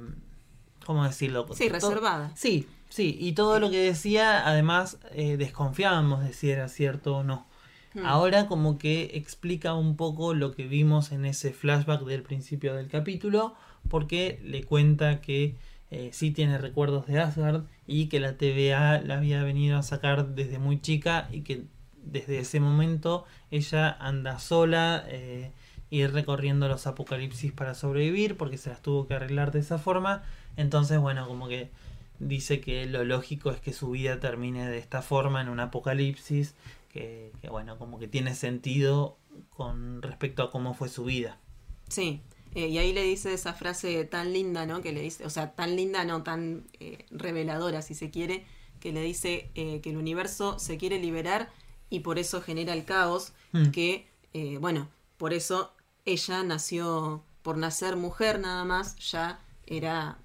¿Cómo 0.88 1.03
decirlo? 1.03 1.46
Sí, 1.53 1.70
reservada. 1.70 2.31
Sí, 2.36 2.67
sí, 2.89 3.15
y 3.20 3.34
todo 3.34 3.60
lo 3.60 3.70
que 3.70 3.77
decía 3.77 4.48
además 4.48 4.98
desconfiábamos 5.13 6.24
de 6.24 6.34
si 6.34 6.50
era 6.50 6.67
cierto 6.67 7.17
o 7.17 7.24
no. 7.24 7.46
Hmm. 7.93 8.05
Ahora 8.05 8.48
como 8.48 8.77
que 8.77 9.12
explica 9.15 9.74
un 9.74 9.95
poco 9.95 10.33
lo 10.33 10.53
que 10.53 10.65
vimos 10.65 11.12
en 11.12 11.25
ese 11.25 11.51
flashback 11.51 12.03
del 12.03 12.24
principio 12.24 12.74
del 12.75 12.88
capítulo, 12.88 13.55
porque 13.89 14.39
le 14.43 14.63
cuenta 14.63 15.21
que 15.21 15.55
eh, 15.91 16.10
sí 16.13 16.31
tiene 16.31 16.57
recuerdos 16.57 17.07
de 17.07 17.19
Asgard 17.19 17.63
y 17.86 18.07
que 18.07 18.21
la 18.21 18.38
TVA 18.38 19.01
la 19.01 19.17
había 19.17 19.43
venido 19.43 19.77
a 19.77 19.83
sacar 19.83 20.36
desde 20.36 20.57
muy 20.57 20.79
chica 20.79 21.27
y 21.31 21.41
que 21.41 21.65
desde 22.03 22.39
ese 22.39 22.60
momento 22.60 23.25
ella 23.51 23.91
anda 24.00 24.39
sola 24.39 25.03
eh, 25.07 25.51
y 25.89 26.07
recorriendo 26.07 26.69
los 26.69 26.88
apocalipsis 26.88 27.51
para 27.51 27.74
sobrevivir 27.74 28.38
porque 28.38 28.57
se 28.57 28.69
las 28.69 28.81
tuvo 28.81 29.07
que 29.07 29.15
arreglar 29.15 29.51
de 29.51 29.60
esa 29.60 29.77
forma. 29.77 30.24
Entonces, 30.55 30.98
bueno, 31.00 31.27
como 31.27 31.50
que 31.50 31.69
dice 32.19 32.62
que 32.62 32.86
lo 32.86 33.03
lógico 33.03 33.51
es 33.51 33.60
que 33.60 33.74
su 33.74 33.91
vida 33.91 34.19
termine 34.19 34.69
de 34.69 34.77
esta 34.77 35.01
forma 35.01 35.41
en 35.41 35.50
un 35.50 35.60
apocalipsis 35.60 36.55
que, 36.91 37.31
que 37.41 37.50
bueno, 37.50 37.77
como 37.77 38.00
que 38.00 38.07
tiene 38.07 38.36
sentido 38.36 39.17
con 39.50 40.01
respecto 40.01 40.43
a 40.43 40.51
cómo 40.51 40.74
fue 40.74 40.89
su 40.89 41.05
vida. 41.05 41.39
Sí, 41.89 42.21
eh, 42.53 42.67
y 42.67 42.77
ahí 42.77 42.91
le 42.93 43.03
dice 43.03 43.33
esa 43.33 43.53
frase 43.53 44.03
tan 44.05 44.33
linda, 44.33 44.65
¿no? 44.65 44.81
Que 44.81 44.91
le 44.91 45.01
dice, 45.01 45.25
o 45.25 45.29
sea, 45.29 45.51
tan 45.51 45.75
linda, 45.75 46.03
no 46.03 46.24
tan 46.24 46.65
eh, 46.79 47.05
reveladora, 47.12 47.81
si 47.81 47.95
se 47.95 48.10
quiere, 48.10 48.45
que 48.79 48.91
le 48.91 49.01
dice 49.01 49.51
eh, 49.55 49.79
que 49.81 49.91
el 49.91 49.98
universo 49.98 50.60
se 50.60 50.77
quiere 50.77 51.00
liberar 51.00 51.50
y 51.89 52.01
por 52.01 52.19
eso 52.19 52.41
genera 52.41 52.74
el 52.74 52.83
caos, 52.83 53.33
mm. 53.51 53.71
que, 53.71 54.07
bueno, 54.60 54.88
por 55.17 55.33
eso 55.33 55.74
ella 56.05 56.41
nació, 56.43 57.24
por 57.41 57.57
nacer 57.57 57.98
mujer 57.98 58.39
nada 58.39 58.63
más, 58.63 58.95
ya 58.98 59.39
era 59.67 60.17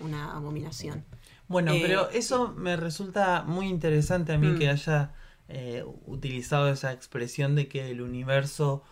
una 0.00 0.36
abominación. 0.36 1.04
Bueno, 1.48 1.72
pero 1.80 2.10
eso 2.10 2.52
me 2.56 2.76
resulta 2.76 3.42
muy 3.46 3.68
interesante 3.68 4.32
a 4.32 4.38
mí 4.38 4.48
mm. 4.48 4.58
que 4.58 4.68
haya 4.68 5.14
utilizado 6.06 6.70
esa 6.70 6.92
expresión 6.92 7.54
de 7.54 7.68
que 7.68 7.90
el 7.90 8.00
universo 8.00 8.82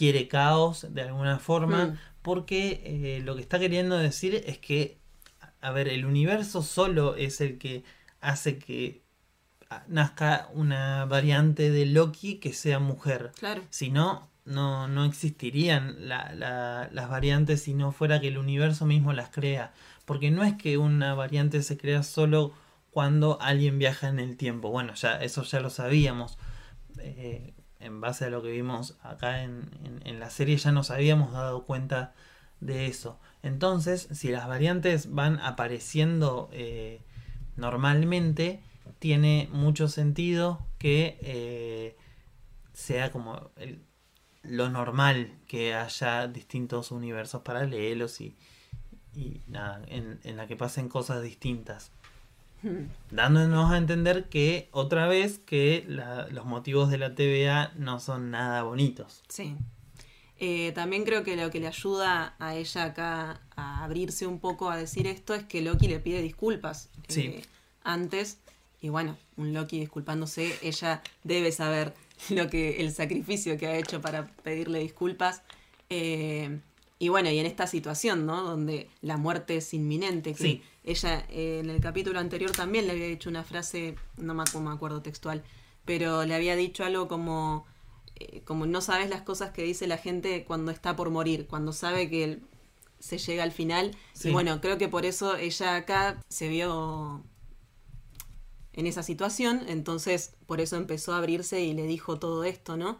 quiere 0.00 0.28
caos 0.28 0.86
de 0.94 1.02
alguna 1.02 1.38
forma, 1.38 1.84
mm. 1.84 1.98
porque 2.22 2.80
eh, 2.86 3.20
lo 3.22 3.36
que 3.36 3.42
está 3.42 3.58
queriendo 3.58 3.98
decir 3.98 4.42
es 4.46 4.56
que, 4.56 4.98
a 5.60 5.72
ver, 5.72 5.88
el 5.88 6.06
universo 6.06 6.62
solo 6.62 7.16
es 7.16 7.42
el 7.42 7.58
que 7.58 7.84
hace 8.22 8.58
que 8.58 9.02
nazca 9.88 10.48
una 10.54 11.04
variante 11.04 11.70
de 11.70 11.84
Loki 11.84 12.36
que 12.36 12.54
sea 12.54 12.78
mujer. 12.78 13.32
Claro. 13.38 13.62
Si 13.68 13.90
no, 13.90 14.30
no, 14.46 14.88
no 14.88 15.04
existirían 15.04 16.08
las 16.08 17.10
variantes 17.10 17.62
si 17.62 17.74
no 17.74 17.92
fuera 17.92 18.22
que 18.22 18.28
el 18.28 18.38
universo 18.38 18.86
mismo 18.86 19.12
las 19.12 19.28
crea. 19.28 19.74
Porque 20.06 20.30
no 20.30 20.44
es 20.44 20.54
que 20.54 20.78
una 20.78 21.12
variante 21.14 21.62
se 21.62 21.76
crea 21.76 22.02
solo 22.02 22.54
cuando 22.90 23.40
alguien 23.40 23.78
viaja 23.78 24.08
en 24.08 24.18
el 24.18 24.36
tiempo. 24.36 24.70
Bueno, 24.70 24.94
ya 24.94 25.16
eso 25.22 25.42
ya 25.42 25.60
lo 25.60 25.70
sabíamos. 25.70 26.38
Eh, 26.98 27.54
en 27.78 28.00
base 28.00 28.26
a 28.26 28.30
lo 28.30 28.42
que 28.42 28.50
vimos 28.50 28.98
acá 29.02 29.42
en, 29.42 29.70
la 30.04 30.28
serie, 30.28 30.56
ya 30.58 30.70
nos 30.70 30.90
habíamos 30.90 31.32
dado 31.32 31.64
cuenta 31.64 32.14
de 32.60 32.86
eso. 32.86 33.18
Entonces, 33.42 34.06
si 34.12 34.28
las 34.28 34.46
variantes 34.46 35.10
van 35.10 35.40
apareciendo 35.40 36.50
eh, 36.52 37.00
normalmente, 37.56 38.62
tiene 38.98 39.48
mucho 39.50 39.88
sentido 39.88 40.66
que 40.78 41.18
eh, 41.22 41.96
sea 42.74 43.10
como 43.10 43.50
lo 44.42 44.68
normal 44.68 45.38
que 45.46 45.74
haya 45.74 46.26
distintos 46.28 46.90
universos 46.90 47.40
paralelos 47.42 48.20
y, 48.20 48.36
y 49.14 49.42
nada, 49.46 49.82
en, 49.86 50.20
en 50.22 50.36
la 50.36 50.46
que 50.46 50.56
pasen 50.56 50.90
cosas 50.90 51.22
distintas. 51.22 51.92
Dándonos 53.10 53.70
a 53.70 53.78
entender 53.78 54.28
que 54.28 54.68
otra 54.72 55.06
vez 55.06 55.38
que 55.38 55.84
los 56.30 56.44
motivos 56.44 56.90
de 56.90 56.98
la 56.98 57.14
TVA 57.14 57.72
no 57.76 58.00
son 58.00 58.30
nada 58.30 58.62
bonitos. 58.62 59.22
Sí. 59.28 59.56
Eh, 60.42 60.72
también 60.72 61.04
creo 61.04 61.22
que 61.22 61.36
lo 61.36 61.50
que 61.50 61.60
le 61.60 61.66
ayuda 61.66 62.34
a 62.38 62.56
ella 62.56 62.84
acá 62.84 63.42
a 63.56 63.84
abrirse 63.84 64.26
un 64.26 64.38
poco 64.38 64.70
a 64.70 64.76
decir 64.76 65.06
esto 65.06 65.34
es 65.34 65.44
que 65.44 65.60
Loki 65.60 65.86
le 65.86 66.00
pide 66.00 66.22
disculpas 66.22 66.88
eh, 67.14 67.42
antes. 67.84 68.38
Y 68.80 68.88
bueno, 68.88 69.18
un 69.36 69.52
Loki 69.52 69.78
disculpándose, 69.78 70.56
ella 70.62 71.02
debe 71.24 71.52
saber 71.52 71.92
lo 72.30 72.48
que 72.48 72.80
el 72.80 72.92
sacrificio 72.92 73.58
que 73.58 73.66
ha 73.66 73.76
hecho 73.76 74.00
para 74.00 74.28
pedirle 74.42 74.78
disculpas. 74.78 75.42
Eh, 75.90 76.58
y 76.98 77.08
bueno, 77.08 77.30
y 77.30 77.38
en 77.38 77.46
esta 77.46 77.66
situación, 77.66 78.24
¿no? 78.24 78.42
Donde 78.42 78.88
la 79.02 79.18
muerte 79.18 79.56
es 79.56 79.74
inminente, 79.74 80.34
que 80.34 80.62
ella 80.90 81.26
eh, 81.30 81.60
en 81.60 81.70
el 81.70 81.80
capítulo 81.80 82.18
anterior 82.18 82.50
también 82.52 82.86
le 82.86 82.92
había 82.92 83.06
dicho 83.06 83.30
una 83.30 83.44
frase, 83.44 83.96
no 84.16 84.34
me, 84.34 84.42
acuerdo 84.70 85.02
textual, 85.02 85.42
pero 85.84 86.24
le 86.24 86.34
había 86.34 86.56
dicho 86.56 86.84
algo 86.84 87.08
como, 87.08 87.66
eh, 88.16 88.42
como 88.44 88.66
no 88.66 88.80
sabes 88.80 89.10
las 89.10 89.22
cosas 89.22 89.50
que 89.50 89.62
dice 89.62 89.86
la 89.86 89.98
gente 89.98 90.44
cuando 90.44 90.70
está 90.70 90.96
por 90.96 91.10
morir, 91.10 91.46
cuando 91.46 91.72
sabe 91.72 92.08
que 92.10 92.40
se 92.98 93.18
llega 93.18 93.42
al 93.42 93.52
final. 93.52 93.96
Y 94.22 94.30
bueno, 94.30 94.60
creo 94.60 94.78
que 94.78 94.88
por 94.88 95.06
eso 95.06 95.36
ella 95.36 95.76
acá 95.76 96.22
se 96.28 96.48
vio 96.48 97.24
en 98.72 98.86
esa 98.86 99.02
situación, 99.02 99.62
entonces 99.68 100.34
por 100.46 100.60
eso 100.60 100.76
empezó 100.76 101.14
a 101.14 101.18
abrirse 101.18 101.60
y 101.62 101.72
le 101.72 101.84
dijo 101.84 102.18
todo 102.18 102.44
esto, 102.44 102.76
¿no? 102.76 102.98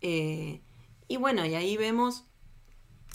Eh, 0.00 0.60
y 1.08 1.16
bueno, 1.16 1.44
y 1.44 1.54
ahí 1.54 1.76
vemos 1.76 2.24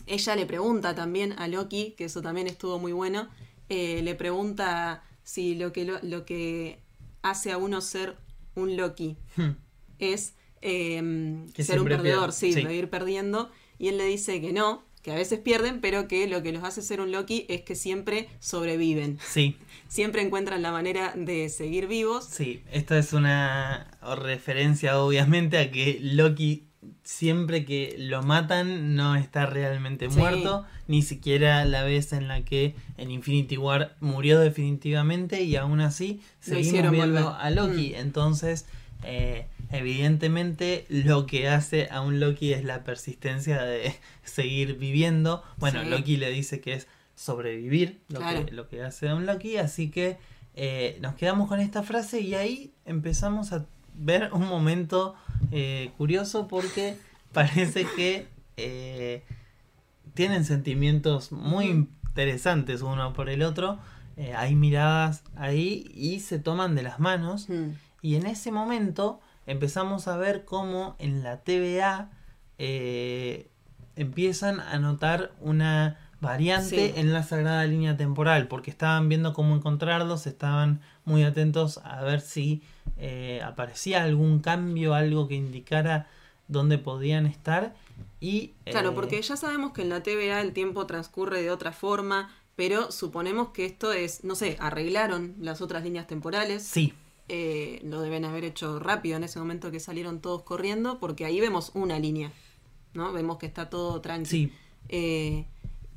ella 0.05 0.35
le 0.35 0.45
pregunta 0.45 0.95
también 0.95 1.33
a 1.37 1.47
Loki, 1.47 1.91
que 1.97 2.05
eso 2.05 2.21
también 2.21 2.47
estuvo 2.47 2.79
muy 2.79 2.91
bueno, 2.91 3.27
eh, 3.69 4.01
le 4.03 4.15
pregunta 4.15 5.03
si 5.23 5.55
lo 5.55 5.73
que, 5.73 5.85
lo, 5.85 6.25
que 6.25 6.79
hace 7.21 7.51
a 7.51 7.57
uno 7.57 7.81
ser 7.81 8.15
un 8.55 8.77
Loki 8.77 9.17
hmm. 9.35 9.51
es 9.99 10.35
em, 10.61 11.47
ser 11.53 11.81
un 11.81 11.87
perdedor, 11.87 12.31
sí, 12.31 12.53
de 12.53 12.75
ir 12.75 12.89
perdiendo. 12.89 13.51
Y 13.77 13.89
él 13.89 13.97
le 13.97 14.05
dice 14.05 14.41
que 14.41 14.53
no, 14.53 14.83
que 15.01 15.11
a 15.11 15.15
veces 15.15 15.39
pierden, 15.39 15.79
pero 15.81 16.07
que 16.07 16.27
lo 16.27 16.43
que 16.43 16.51
los 16.51 16.63
hace 16.63 16.81
ser 16.81 17.01
un 17.01 17.11
Loki 17.11 17.45
es 17.49 17.61
que 17.61 17.75
siempre 17.75 18.29
sobreviven. 18.39 19.19
Sí. 19.25 19.57
Siempre 19.87 20.21
encuentran 20.21 20.61
la 20.61 20.71
manera 20.73 21.13
de 21.15 21.47
seguir 21.47 21.87
vivos. 21.87 22.25
Sí, 22.25 22.61
esta 22.73 22.97
es 22.97 23.13
una 23.13 23.97
referencia 24.21 24.99
obviamente 24.99 25.57
a 25.57 25.71
que 25.71 25.97
Loki 26.01 26.66
siempre 27.03 27.65
que 27.65 27.95
lo 27.97 28.23
matan 28.23 28.95
no 28.95 29.15
está 29.15 29.45
realmente 29.45 30.07
muerto, 30.09 30.65
ni 30.87 31.01
siquiera 31.01 31.63
la 31.65 31.83
vez 31.83 32.13
en 32.13 32.27
la 32.27 32.43
que 32.43 32.75
en 32.97 33.11
Infinity 33.11 33.57
War 33.57 33.95
murió 33.99 34.39
definitivamente 34.39 35.43
y 35.43 35.55
aún 35.55 35.81
así 35.81 36.21
seguimos 36.39 36.91
viendo 36.91 37.33
a 37.35 37.49
Loki. 37.49 37.93
Mm. 37.95 37.99
Entonces, 37.99 38.65
eh, 39.03 39.47
evidentemente 39.71 40.85
lo 40.89 41.25
que 41.25 41.49
hace 41.49 41.87
a 41.91 42.01
un 42.01 42.19
Loki 42.19 42.53
es 42.53 42.63
la 42.63 42.83
persistencia 42.83 43.61
de 43.63 43.93
seguir 44.23 44.77
viviendo. 44.77 45.43
Bueno, 45.57 45.81
Sí. 45.83 45.89
Loki 45.89 46.17
le 46.17 46.29
dice 46.29 46.61
que 46.61 46.73
es 46.73 46.87
sobrevivir 47.15 47.99
lo, 48.09 48.19
Claro. 48.19 48.45
que, 48.45 48.51
lo 48.51 48.67
que 48.67 48.83
hace 48.83 49.09
a 49.09 49.15
un 49.15 49.25
Loki, 49.25 49.57
así 49.57 49.89
que 49.89 50.17
eh, 50.55 50.97
nos 51.01 51.15
quedamos 51.15 51.47
con 51.47 51.59
esta 51.59 51.83
frase 51.83 52.21
y 52.21 52.33
ahí 52.35 52.71
empezamos 52.85 53.53
a 53.53 53.65
ver 53.95 54.29
un 54.33 54.47
momento 54.47 55.15
eh, 55.51 55.91
curioso 55.97 56.47
porque 56.47 56.97
parece 57.33 57.85
que 57.95 58.27
eh, 58.57 59.23
tienen 60.13 60.45
sentimientos 60.45 61.31
muy 61.31 61.65
interesantes 61.67 62.81
uno 62.81 63.13
por 63.13 63.29
el 63.29 63.43
otro. 63.43 63.79
Eh, 64.15 64.33
hay 64.35 64.55
miradas 64.55 65.23
ahí 65.35 65.91
y 65.93 66.21
se 66.21 66.39
toman 66.39 66.73
de 66.75 66.83
las 66.83 66.99
manos. 66.99 67.49
Mm. 67.49 67.71
Y 68.01 68.15
en 68.15 68.25
ese 68.25 68.51
momento 68.51 69.19
empezamos 69.45 70.07
a 70.07 70.17
ver 70.17 70.43
cómo 70.45 70.95
en 70.99 71.23
la 71.23 71.37
TVA 71.41 72.09
eh, 72.57 73.49
empiezan 73.95 74.59
a 74.59 74.79
notar 74.79 75.31
una 75.41 75.99
variante 76.19 76.93
Sí. 76.93 76.99
en 76.99 77.13
la 77.13 77.21
sagrada 77.21 77.63
línea 77.65 77.95
temporal, 77.95 78.47
porque 78.47 78.71
estaban 78.71 79.07
viendo 79.07 79.33
cómo 79.33 79.55
encontrarlos, 79.55 80.25
estaban 80.25 80.81
muy 81.05 81.23
atentos 81.23 81.79
a 81.83 82.01
ver 82.01 82.21
si 82.21 82.63
eh, 82.99 83.41
aparecía 83.43 84.03
algún 84.03 84.39
cambio, 84.39 84.93
algo 84.93 85.27
que 85.27 85.35
indicara 85.35 86.07
dónde 86.47 86.77
podían 86.77 87.25
estar. 87.25 87.75
Y, 88.19 88.53
Claro, 88.65 88.91
eh, 88.91 88.93
porque 88.93 89.21
ya 89.21 89.37
sabemos 89.37 89.73
que 89.73 89.81
en 89.81 89.89
la 89.89 90.01
TVA 90.03 90.41
el 90.41 90.53
tiempo 90.53 90.85
transcurre 90.85 91.41
de 91.41 91.51
otra 91.51 91.71
forma, 91.71 92.33
pero 92.55 92.91
suponemos 92.91 93.49
que 93.49 93.65
esto 93.65 93.93
es, 93.93 94.23
no 94.23 94.35
sé, 94.35 94.57
arreglaron 94.59 95.35
las 95.39 95.61
otras 95.61 95.83
líneas 95.83 96.07
temporales. 96.07 96.63
Sí, 96.63 96.93
Eh, 97.29 97.81
lo 97.83 97.99
deben 97.99 98.23
haber 98.23 98.45
hecho 98.45 98.79
rápido 98.79 99.17
en 99.17 99.25
ese 99.25 99.37
momento 99.37 99.69
que 99.69 99.81
salieron 99.81 100.21
todos 100.21 100.43
corriendo, 100.43 100.97
porque 100.97 101.25
ahí 101.25 101.41
vemos 101.41 101.71
una 101.73 101.99
línea, 101.99 102.31
¿no? 102.93 103.11
Vemos 103.11 103.37
que 103.37 103.45
está 103.45 103.69
todo 103.69 103.99
tranquilo. 103.99 104.49
sí, 104.49 104.53
Eh, 104.87 105.45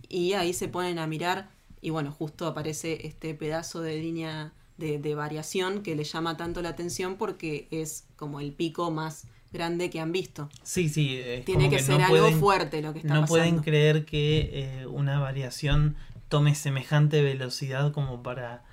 y 0.08 0.32
ahí 0.32 0.52
se 0.52 0.66
ponen 0.66 0.98
a 0.98 1.06
mirar 1.06 1.48
y 1.80 1.90
bueno, 1.90 2.10
justo 2.10 2.46
aparece 2.48 3.06
este 3.06 3.32
pedazo 3.34 3.80
de 3.80 3.96
línea 3.98 4.52
de, 4.80 4.98
de 4.98 5.14
variación 5.14 5.82
que 5.84 5.94
le 5.94 6.02
llama 6.02 6.36
tanto 6.36 6.60
la 6.62 6.70
atención 6.70 7.16
porque 7.16 7.68
es 7.70 8.06
como 8.16 8.40
el 8.40 8.52
pico 8.52 8.90
más 8.90 9.26
grande 9.52 9.90
que 9.90 10.00
han 10.00 10.10
visto. 10.12 10.48
sí, 10.64 10.88
sí. 10.88 11.16
es 11.24 11.44
Tiene 11.44 11.66
como 11.66 11.76
que, 11.76 11.82
ser 11.82 11.98
no 12.00 12.04
algo 12.06 12.18
pueden- 12.18 12.40
fuerte 12.40 12.82
lo 12.82 12.92
que 12.92 12.98
está 13.00 13.14
no 13.14 13.20
pasando. 13.22 13.28
pueden 13.28 13.58
creer 13.60 14.04
que 14.04 14.50
eh, 14.82 14.86
una 14.86 15.18
variación 15.20 15.96
tome 16.28 16.54
semejante 16.54 17.22
velocidad 17.22 17.92
como 17.92 18.22
para 18.22 18.64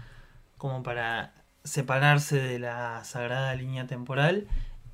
como 0.57 0.81
para 0.83 1.33
separarse 1.63 2.37
de 2.39 2.57
la 2.59 3.03
sagrada 3.03 3.53
línea 3.55 3.85
temporal 3.87 4.47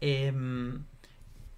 Em, 0.05 0.83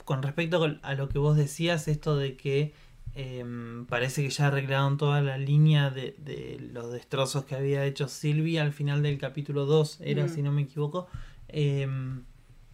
con 0.03 0.21
respecto 0.21 0.63
a 0.83 0.93
lo 0.93 1.09
que 1.09 1.17
vos 1.17 1.35
decías 1.35 1.87
esto 1.87 2.15
de 2.15 2.35
que 2.37 2.73
em, 3.15 3.85
parece 3.85 4.21
que 4.23 4.29
ya 4.29 4.47
arreglaron 4.47 4.97
toda 4.97 5.21
la 5.21 5.37
línea 5.37 5.89
de, 5.89 6.15
de 6.19 6.59
los 6.73 6.91
destrozos 6.91 7.45
que 7.45 7.55
había 7.55 7.85
hecho 7.85 8.07
Sylvie 8.07 8.59
al 8.59 8.73
final 8.73 9.01
del 9.03 9.17
capítulo 9.17 9.65
2 9.65 9.99
era 10.01 10.25
Mm. 10.25 10.29
si 10.29 10.41
no 10.41 10.51
me 10.51 10.63
equivoco 10.63 11.07
Em, 11.47 12.23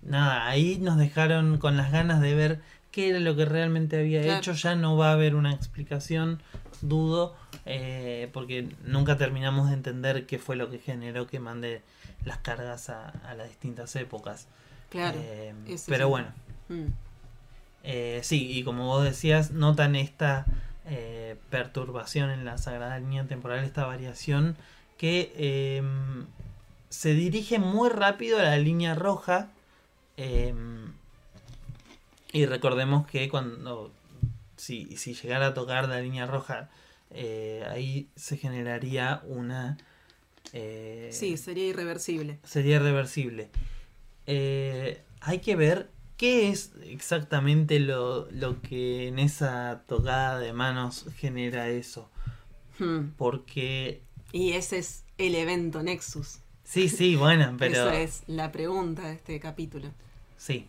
nada 0.01 0.48
ahí 0.48 0.77
nos 0.79 0.98
dejaron 0.98 1.57
con 1.57 1.77
las 1.77 1.91
ganas 1.91 2.21
de 2.21 2.33
ver 2.33 2.62
qué 2.91 3.10
era 3.10 3.19
lo 3.19 3.36
que 3.36 3.45
realmente 3.45 3.99
había 3.99 4.21
Claro. 4.23 4.39
hecho 4.39 4.54
ya 4.54 4.75
no 4.75 4.97
va 4.97 5.10
a 5.10 5.13
haber 5.13 5.36
una 5.36 5.54
explicación 5.54 6.41
dudo 6.82 7.36
eh, 7.65 8.30
porque 8.34 8.67
nunca 8.86 9.17
terminamos 9.17 9.67
de 9.67 9.75
entender 9.75 10.25
qué 10.25 10.39
fue 10.39 10.56
lo 10.56 10.71
que 10.71 10.80
generó 10.80 11.27
que 11.27 11.39
mande 11.39 11.84
las 12.25 12.38
cargas 12.39 12.89
a, 12.89 13.10
a 13.10 13.36
las 13.36 13.47
distintas 13.49 13.95
épocas 13.95 14.47
Claro. 14.89 15.19
Es 15.67 15.86
pero 15.88 16.10
bueno 16.10 16.30
Mm. 16.69 16.86
Eh, 17.84 18.22
sí, 18.24 18.52
y 18.52 18.63
como 18.63 18.86
vos 18.88 19.04
decías, 19.04 19.52
notan 19.52 19.96
esta 19.96 20.46
eh, 20.86 21.38
perturbación 21.50 22.30
en 22.30 22.46
la 22.46 22.58
sagrada 22.58 23.00
línea 23.00 23.26
temporal, 23.26 23.63
esta 23.63 23.86
variación 23.86 24.56
que 24.98 25.34
eh, 25.36 25.82
se 26.89 27.13
dirige 27.13 27.60
muy 27.60 27.89
rápido 27.89 28.39
a 28.39 28.44
la 28.44 28.58
línea 28.58 28.96
roja. 28.96 29.50
eh, 30.17 30.54
y 32.34 32.46
recordemos 32.46 33.06
que 33.08 33.28
cuando, 33.28 33.91
si, 34.56 34.96
si 34.96 35.13
llegara 35.15 35.48
a 35.48 35.54
tocar 35.54 35.89
la 35.89 36.00
línea 36.00 36.26
roja, 36.26 36.70
eh, 37.10 37.65
ahí 37.70 38.08
se 38.15 38.38
generaría 38.38 39.22
una... 39.28 39.78
Sí, 40.54 41.36
sería 41.38 41.67
irreversible. 41.67 42.39
sería 42.44 42.80
reversible. 42.80 43.50
Eh, 44.28 45.02
hay 45.20 45.39
que 45.39 45.56
ver 45.56 45.89
qué 46.21 46.49
es 46.49 46.71
exactamente 46.84 47.79
lo, 47.79 48.29
lo 48.29 48.62
que 48.62 49.07
en 49.07 49.17
esa 49.17 49.81
tocada 49.88 50.38
de 50.38 50.53
manos 50.53 51.07
genera 51.17 51.67
eso. 51.67 52.12
Mm. 52.77 53.13
Porque, 53.17 54.03
Y 54.31 54.51
ese 54.51 54.77
es 54.77 55.03
el 55.17 55.34
evento 55.34 55.81
Nexus. 55.81 56.38
sí, 56.63 56.89
sí, 56.89 57.15
bueno, 57.15 57.55
pero... 57.60 57.89
Esa 57.89 57.99
es 57.99 58.21
la 58.27 58.51
pregunta 58.51 59.07
de 59.07 59.13
este 59.13 59.39
capítulo. 59.39 59.89
Sí, 60.38 60.67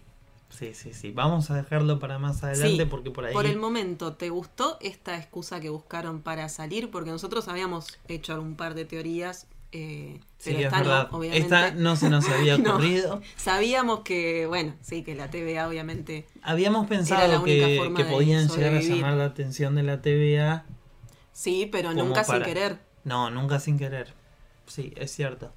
sí, 0.48 0.72
sí, 0.72 0.94
sí. 0.94 1.12
Vamos 1.12 1.50
a 1.50 1.56
dejarlo 1.56 1.98
para 1.98 2.18
más 2.18 2.42
adelante 2.42 2.84
Sí, 2.84 2.88
porque 2.88 3.10
por 3.10 3.26
ahí... 3.26 3.34
Por 3.34 3.44
el 3.44 3.58
momento, 3.58 4.14
¿te 4.14 4.30
gustó 4.30 4.78
esta 4.80 5.18
excusa 5.18 5.60
que 5.60 5.68
buscaron 5.68 6.22
para 6.22 6.48
salir? 6.48 6.90
Porque 6.90 7.10
nosotros 7.10 7.48
habíamos 7.48 7.98
hecho 8.08 8.40
un 8.40 8.56
par 8.56 8.72
de 8.72 8.86
teorías, 8.86 9.46
eh, 9.72 10.20
Sí, 10.38 10.50
pero 10.50 10.58
es 10.58 10.64
esta 10.66 10.78
no, 10.78 10.84
verdad. 10.84 11.08
obviamente. 11.12 11.44
Esta 11.44 11.70
no 11.72 11.96
se 11.96 12.10
nos 12.10 12.28
había 12.28 12.58
No. 12.58 12.72
ocurrido. 12.74 13.22
Sabíamos 13.36 14.00
que, 14.00 14.46
bueno, 14.46 14.74
sí, 14.82 15.02
que 15.04 15.14
la 15.14 15.30
TVA 15.30 15.68
obviamente... 15.68 16.26
Habíamos 16.42 16.82
la 16.84 16.88
pensado 16.88 17.42
única 17.42 17.66
que, 17.66 17.76
forma 17.78 17.96
que 17.96 18.04
podían 18.04 18.48
llegar 18.48 18.74
a 18.74 18.80
llamar 18.80 19.14
la 19.14 19.24
atención 19.26 19.74
de 19.76 19.82
la 19.84 20.02
TVA. 20.02 20.64
Sí, 21.32 21.68
pero 21.70 21.94
nunca 21.94 22.22
para- 22.24 22.44
sin 22.44 22.54
querer. 22.54 22.78
No, 23.04 23.30
nunca 23.30 23.58
sin 23.60 23.78
querer. 23.78 24.12
Sí, 24.66 24.92
es 24.96 25.10
cierto. 25.12 25.52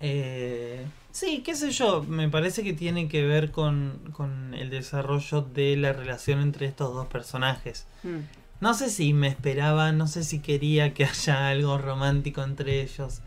Eh, 0.00 0.84
sí, 1.10 1.42
qué 1.44 1.54
sé 1.54 1.70
yo, 1.70 2.02
me 2.02 2.28
parece 2.28 2.62
que 2.62 2.72
tiene 2.74 3.08
que 3.08 3.24
ver 3.24 3.50
con, 3.50 4.10
con 4.12 4.54
el 4.54 4.70
desarrollo 4.70 5.42
de 5.42 5.76
la 5.76 5.92
relación 5.92 6.40
entre 6.40 6.66
estos 6.66 6.94
dos 6.94 7.06
personajes. 7.06 7.86
Mm. 8.02 8.18
No 8.60 8.74
sé 8.74 8.90
si 8.90 9.12
me 9.12 9.28
esperaba, 9.28 9.92
no 9.92 10.06
sé 10.06 10.22
si 10.24 10.40
quería 10.40 10.94
que 10.94 11.04
haya 11.04 11.48
algo 11.48 11.78
romántico 11.78 12.42
entre 12.42 12.82
ellos, 12.82 13.20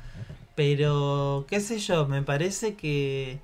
pero 0.55 1.45
qué 1.47 1.59
sé 1.61 1.79
yo, 1.79 2.07
me 2.07 2.21
parece 2.21 2.75
que 2.75 3.39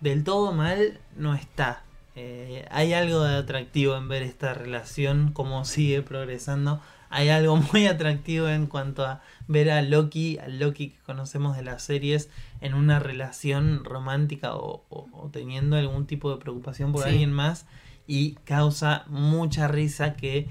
del 0.00 0.24
todo 0.24 0.52
mal 0.52 1.00
no 1.16 1.34
está. 1.34 1.82
Eh, 2.16 2.66
hay 2.70 2.94
algo 2.94 3.22
de 3.22 3.36
atractivo 3.36 3.96
en 3.96 4.08
ver 4.08 4.22
esta 4.22 4.54
relación, 4.54 5.30
cómo 5.32 5.64
sigue 5.64 6.02
progresando. 6.02 6.80
Hay 7.10 7.28
algo 7.28 7.56
muy 7.72 7.86
atractivo 7.86 8.48
en 8.48 8.66
cuanto 8.66 9.04
a 9.06 9.22
ver 9.46 9.70
a 9.70 9.82
Loki, 9.82 10.38
al 10.38 10.58
Loki 10.58 10.90
que 10.90 10.98
conocemos 11.06 11.56
de 11.56 11.62
las 11.62 11.82
series, 11.82 12.28
en 12.60 12.74
una 12.74 12.98
relación 12.98 13.84
romántica 13.84 14.54
o, 14.56 14.84
o- 14.88 15.08
o 15.12 15.28
teniendo 15.32 15.76
algún 15.76 16.06
tipo 16.06 16.30
de 16.30 16.38
preocupación 16.38 16.92
por 16.92 17.04
Sí. 17.04 17.10
alguien 17.10 17.32
más. 17.32 17.66
Y 18.06 18.32
causa 18.44 19.04
mucha 19.08 19.68
risa 19.68 20.14
que 20.14 20.48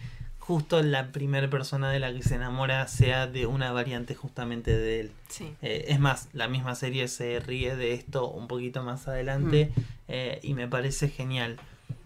justo 0.48 0.82
la 0.82 1.12
primera 1.12 1.50
persona 1.50 1.92
de 1.92 2.00
la 2.00 2.14
que 2.14 2.24
se 2.24 2.36
enamora 2.36 2.88
sea 2.88 3.28
de 3.28 3.46
una 3.48 3.74
variante 3.74 4.16
justamente 4.16 4.76
de 4.78 5.02
él. 5.02 5.12
Sí. 5.28 5.54
Eh, 5.62 5.86
es 5.90 6.00
más, 6.00 6.30
la 6.32 6.48
misma 6.48 6.74
serie 6.76 7.10
se 7.10 7.42
ríe 7.42 7.76
de 7.76 7.94
esto 7.94 8.30
un 8.30 8.48
poquito 8.48 8.82
más 8.82 9.10
adelante 9.10 9.74
eh, 10.08 10.40
y 10.44 10.54
me 10.54 10.70
parece 10.70 11.10
genial. 11.10 11.58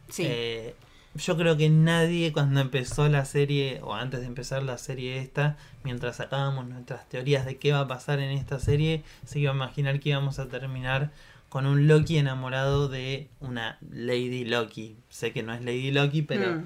Sí. 0.09 0.23
Eh, 0.25 0.73
yo 1.13 1.37
creo 1.37 1.55
que 1.55 1.69
nadie 1.69 2.31
cuando 2.33 2.61
empezó 2.61 3.07
la 3.09 3.25
serie, 3.25 3.79
o 3.83 3.93
antes 3.93 4.21
de 4.21 4.25
empezar 4.25 4.63
la 4.63 4.79
serie 4.79 5.19
esta, 5.19 5.57
mientras 5.83 6.15
sacábamos 6.15 6.65
nuestras 6.67 7.07
teorías 7.09 7.45
de 7.45 7.57
qué 7.57 7.73
va 7.73 7.81
a 7.81 7.87
pasar 7.87 8.19
en 8.19 8.31
esta 8.31 8.59
serie, 8.59 9.03
se 9.25 9.39
iba 9.39 9.51
a 9.51 9.55
imaginar 9.55 9.99
que 9.99 10.09
íbamos 10.09 10.39
a 10.39 10.47
terminar 10.47 11.11
con 11.49 11.67
un 11.67 11.87
Loki 11.87 12.17
enamorado 12.17 12.87
de 12.87 13.27
una 13.39 13.77
Lady 13.91 14.45
Loki. 14.45 14.95
Sé 15.09 15.31
que 15.31 15.43
no 15.43 15.53
es 15.53 15.63
Lady 15.63 15.91
Loki, 15.91 16.21
pero 16.23 16.55
Mm. 16.55 16.63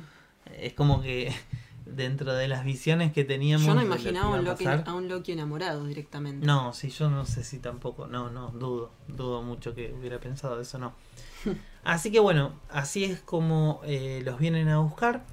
es 0.59 0.73
como 0.73 1.01
que 1.01 1.33
dentro 1.85 2.33
de 2.33 2.47
las 2.47 2.65
visiones 2.65 3.13
que 3.13 3.23
teníamos... 3.23 3.65
Yo 3.67 3.73
no 3.75 3.81
de 3.81 3.87
lo 3.87 3.95
que 3.95 4.01
imaginaba 4.01 4.29
un 4.29 4.35
a 4.39 4.41
Loki- 4.41 4.63
pasar- 4.65 4.83
a 4.87 4.93
un 4.93 5.07
Loki 5.07 5.31
enamorado 5.33 5.85
directamente. 5.85 6.45
no, 6.45 6.73
sí, 6.73 6.89
yo 6.89 7.09
no 7.09 7.25
sé 7.25 7.43
si 7.43 7.59
tampoco. 7.59 8.07
No, 8.07 8.29
no, 8.29 8.49
dudo. 8.49 8.91
Dudo 9.07 9.41
mucho 9.43 9.73
que 9.75 9.93
hubiera 9.93 10.19
pensado 10.19 10.59
eso, 10.59 10.77
no. 10.79 10.93
Así 11.83 12.11
que 12.11 12.19
bueno, 12.19 12.53
así 12.69 13.03
es 13.03 13.19
como 13.19 13.79
eh, 13.85 14.21
los 14.25 14.39
vienen 14.39 14.67
a 14.69 14.79
buscar. 14.79 15.23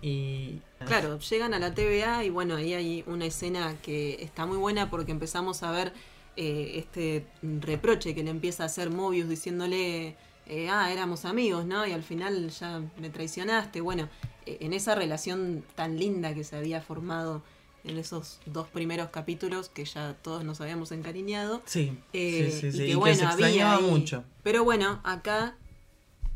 Y. 0.00 0.60
Claro, 0.86 1.18
llegan 1.18 1.52
a 1.54 1.58
la 1.58 1.74
TVA 1.74 2.24
y 2.24 2.30
bueno, 2.30 2.56
ahí 2.56 2.74
hay 2.74 3.04
una 3.06 3.24
escena 3.26 3.74
que 3.82 4.22
está 4.22 4.46
muy 4.46 4.56
buena 4.58 4.88
porque 4.90 5.10
empezamos 5.12 5.62
a 5.62 5.70
ver 5.72 5.92
eh, 6.36 6.72
este 6.76 7.26
reproche 7.42 8.14
que 8.14 8.22
le 8.22 8.30
empieza 8.30 8.62
a 8.62 8.66
hacer 8.66 8.90
Mobius 8.90 9.28
diciéndole, 9.28 10.16
eh, 10.46 10.68
ah, 10.70 10.90
éramos 10.92 11.24
amigos, 11.24 11.64
¿no? 11.66 11.86
Y 11.86 11.92
al 11.92 12.02
final 12.02 12.48
ya 12.50 12.82
me 12.98 13.10
traicionaste. 13.10 13.80
Bueno, 13.80 14.08
en 14.46 14.72
esa 14.72 14.94
relación 14.94 15.64
tan 15.74 15.98
linda 15.98 16.34
que 16.34 16.44
se 16.44 16.56
había 16.56 16.80
formado 16.80 17.42
en 17.84 17.98
esos 17.98 18.40
dos 18.46 18.66
primeros 18.68 19.10
capítulos 19.10 19.68
que 19.68 19.84
ya 19.84 20.14
todos 20.22 20.44
nos 20.44 20.60
habíamos 20.60 20.90
encariñado. 20.92 21.62
Sí, 21.66 21.98
Eh, 22.12 22.50
sí, 22.52 22.60
sí, 22.60 22.66
y 22.68 22.70
sí, 22.70 22.78
que 22.78 22.84
y 22.84 22.88
que 22.88 22.94
bueno, 22.96 23.16
se 23.16 23.24
había 23.26 23.46
extrañaba 23.48 23.76
ahí- 23.78 23.90
mucho. 23.90 24.24
Pero 24.42 24.64
bueno, 24.64 25.00
acá 25.04 25.56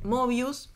Mobius 0.03 0.71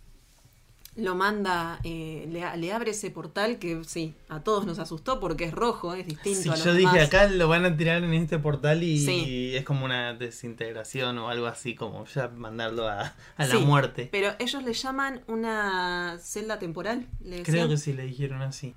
lo 0.96 1.16
manda, 1.16 1.80
eh, 1.82 2.28
le, 2.30 2.56
le 2.56 2.72
abre 2.72 2.92
ese 2.92 3.10
portal 3.10 3.58
que 3.58 3.82
sí, 3.84 4.14
a 4.28 4.40
todos 4.40 4.64
nos 4.64 4.78
asustó 4.78 5.18
porque 5.18 5.44
es 5.44 5.52
rojo, 5.52 5.92
es 5.94 6.06
distinto 6.06 6.40
Sí, 6.42 6.48
a 6.48 6.52
los 6.52 6.64
yo 6.64 6.72
dije 6.74 6.92
demás. 6.92 7.08
acá 7.08 7.26
lo 7.28 7.48
van 7.48 7.64
a 7.64 7.76
tirar 7.76 8.04
en 8.04 8.14
este 8.14 8.38
portal 8.38 8.82
y, 8.84 8.98
Sí. 9.04 9.56
es 9.56 9.64
como 9.64 9.84
una 9.84 10.14
desintegración 10.14 11.18
o 11.18 11.28
algo 11.30 11.46
así, 11.46 11.74
como 11.74 12.04
ya 12.06 12.28
mandarlo 12.28 12.86
a, 12.88 13.12
a 13.36 13.46
la 13.46 13.56
Sí, 13.56 13.64
muerte. 13.64 14.08
Pero 14.12 14.34
ellos 14.38 14.62
le 14.62 14.72
llaman 14.72 15.22
una 15.26 16.18
celda 16.22 16.58
temporal, 16.60 17.08
le 17.24 17.42
Creo 17.42 17.68
que 17.68 17.76
sí 17.76 17.92
le 17.92 18.04
dijeron 18.04 18.42
así. 18.42 18.74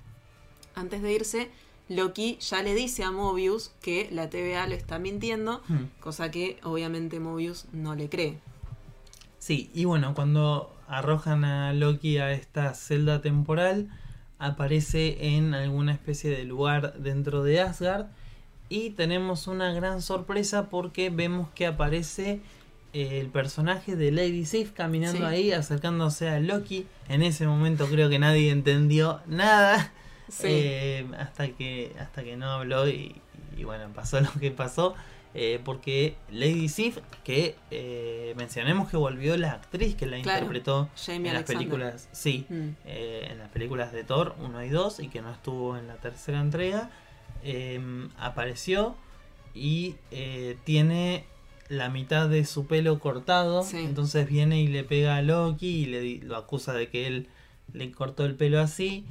Antes 0.74 1.02
de 1.04 1.14
irse, 1.14 1.52
Loki 1.90 2.38
ya 2.42 2.64
le 2.64 2.74
dice 2.74 3.04
a 3.04 3.12
Mobius 3.12 3.72
que 3.82 4.10
la 4.12 4.30
TVA 4.30 4.66
le 4.68 4.76
está 4.76 4.98
mintiendo, 5.00 5.62
Hmm. 5.68 5.86
cosa 6.00 6.32
que 6.32 6.58
obviamente 6.64 7.20
Mobius 7.20 7.66
no 7.74 7.94
le 7.96 8.10
cree. 8.10 8.40
Sí, 9.40 9.70
y 9.74 9.86
bueno, 9.86 10.14
cuando 10.16 10.74
arrojan 10.88 11.44
a 11.46 11.74
Loki 11.74 12.18
a 12.18 12.32
esta 12.32 12.74
celda 12.74 13.22
temporal, 13.22 13.88
aparece 14.40 15.36
en 15.36 15.54
alguna 15.54 15.92
especie 15.94 16.30
de 16.30 16.44
lugar 16.44 16.94
dentro 17.00 17.44
de 17.44 17.62
Asgard 17.62 18.06
y 18.70 18.92
tenemos 18.92 19.48
una 19.48 19.74
gran 19.74 20.02
sorpresa 20.02 20.70
porque 20.70 21.10
vemos 21.10 21.50
que 21.56 21.66
aparece 21.66 22.40
eh, 22.94 23.20
el 23.20 23.28
personaje 23.28 23.96
de 23.96 24.12
Lady 24.12 24.46
Sif 24.46 24.72
caminando 24.72 25.20
Sí. 25.20 25.24
ahí, 25.26 25.52
acercándose 25.52 26.30
a 26.30 26.40
Loki. 26.40 26.86
En 27.10 27.22
ese 27.24 27.48
momento 27.48 27.88
creo 27.88 28.10
que 28.10 28.20
nadie 28.20 28.52
entendió 28.52 29.22
nada. 29.28 29.92
Sí. 30.30 30.48
Eh, 30.50 31.08
hasta 31.20 31.48
que 31.50 31.94
hasta 32.00 32.24
que 32.24 32.36
no 32.38 32.52
habló 32.52 32.88
y, 32.90 33.16
y 33.58 33.64
bueno 33.64 33.86
pasó 33.96 34.20
lo 34.20 34.32
que 34.40 34.52
pasó 34.52 34.94
eh, 35.40 35.60
porque 35.64 36.16
Lady 36.32 36.68
Sif 36.68 36.98
que 37.24 37.56
eh, 37.70 38.34
mencionemos 38.38 38.90
que 38.90 38.98
volvió 38.98 39.38
la 39.38 39.52
actriz 39.52 39.94
que 39.96 40.08
la 40.08 40.20
Claro, 40.22 40.40
interpretó 40.46 40.90
Jamie 41.06 41.30
en 41.30 41.34
las 41.36 41.44
películas 41.44 42.10
sí 42.12 42.46
Mm. 42.50 42.70
eh, 42.86 43.28
en 43.32 43.38
las 43.38 43.50
películas 43.50 43.92
de 43.94 44.04
Thor 44.04 44.36
1 44.42 44.64
y 44.64 44.70
2 44.70 45.00
y 45.02 45.10
que 45.10 45.22
no 45.22 45.32
estuvo 45.32 45.78
en 45.78 45.88
la 45.88 45.96
tercera 45.98 46.40
entrega 46.42 46.90
eh, 47.44 47.80
apareció 48.18 48.96
y 49.54 49.96
eh, 50.12 50.58
tiene 50.64 51.26
la 51.70 51.90
mitad 51.90 52.28
de 52.30 52.46
su 52.46 52.66
pelo 52.66 52.98
cortado 53.00 53.62
Sí. 53.64 53.78
entonces 53.78 54.28
viene 54.28 54.60
y 54.62 54.68
le 54.68 54.84
pega 54.84 55.18
a 55.18 55.22
Loki 55.22 55.68
y 55.68 55.86
le 55.86 56.18
lo 56.26 56.36
acusa 56.36 56.74
de 56.74 56.88
que 56.90 57.06
él 57.08 57.28
le 57.74 57.92
cortó 57.92 58.26
el 58.26 58.36
pelo 58.36 58.60
así 58.60 59.06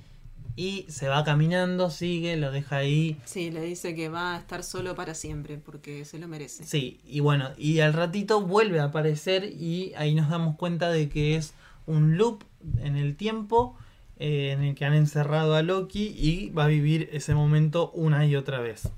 y 0.56 0.86
se 0.88 1.06
va 1.08 1.22
caminando, 1.22 1.90
sigue, 1.90 2.36
lo 2.36 2.50
deja 2.50 2.76
ahí. 2.78 3.18
Sí, 3.26 3.50
le 3.50 3.60
dice 3.60 3.94
que 3.94 4.08
va 4.08 4.34
a 4.34 4.38
estar 4.38 4.64
solo 4.64 4.94
para 4.94 5.14
siempre 5.14 5.58
porque 5.58 6.04
se 6.06 6.18
lo 6.18 6.26
merece. 6.28 6.64
Sí, 6.64 6.98
y 7.06 7.20
bueno, 7.20 7.50
y 7.58 7.80
al 7.80 7.92
ratito 7.92 8.40
vuelve 8.40 8.80
a 8.80 8.84
aparecer 8.84 9.44
y 9.44 9.92
ahí 9.96 10.14
nos 10.14 10.30
damos 10.30 10.56
cuenta 10.56 10.90
de 10.90 11.08
que 11.10 11.36
es 11.36 11.52
un 11.86 12.16
loop 12.16 12.42
en 12.82 12.96
el 12.96 13.14
tiempo 13.16 13.76
eh, 14.18 14.52
en 14.52 14.62
el 14.62 14.74
que 14.74 14.86
han 14.86 14.94
encerrado 14.94 15.54
a 15.56 15.62
Loki 15.62 16.06
y 16.18 16.48
va 16.50 16.64
a 16.64 16.68
vivir 16.68 17.10
ese 17.12 17.34
momento 17.34 17.90
una 17.90 18.24
y 18.26 18.34
otra 18.34 18.60
vez. 18.60 18.88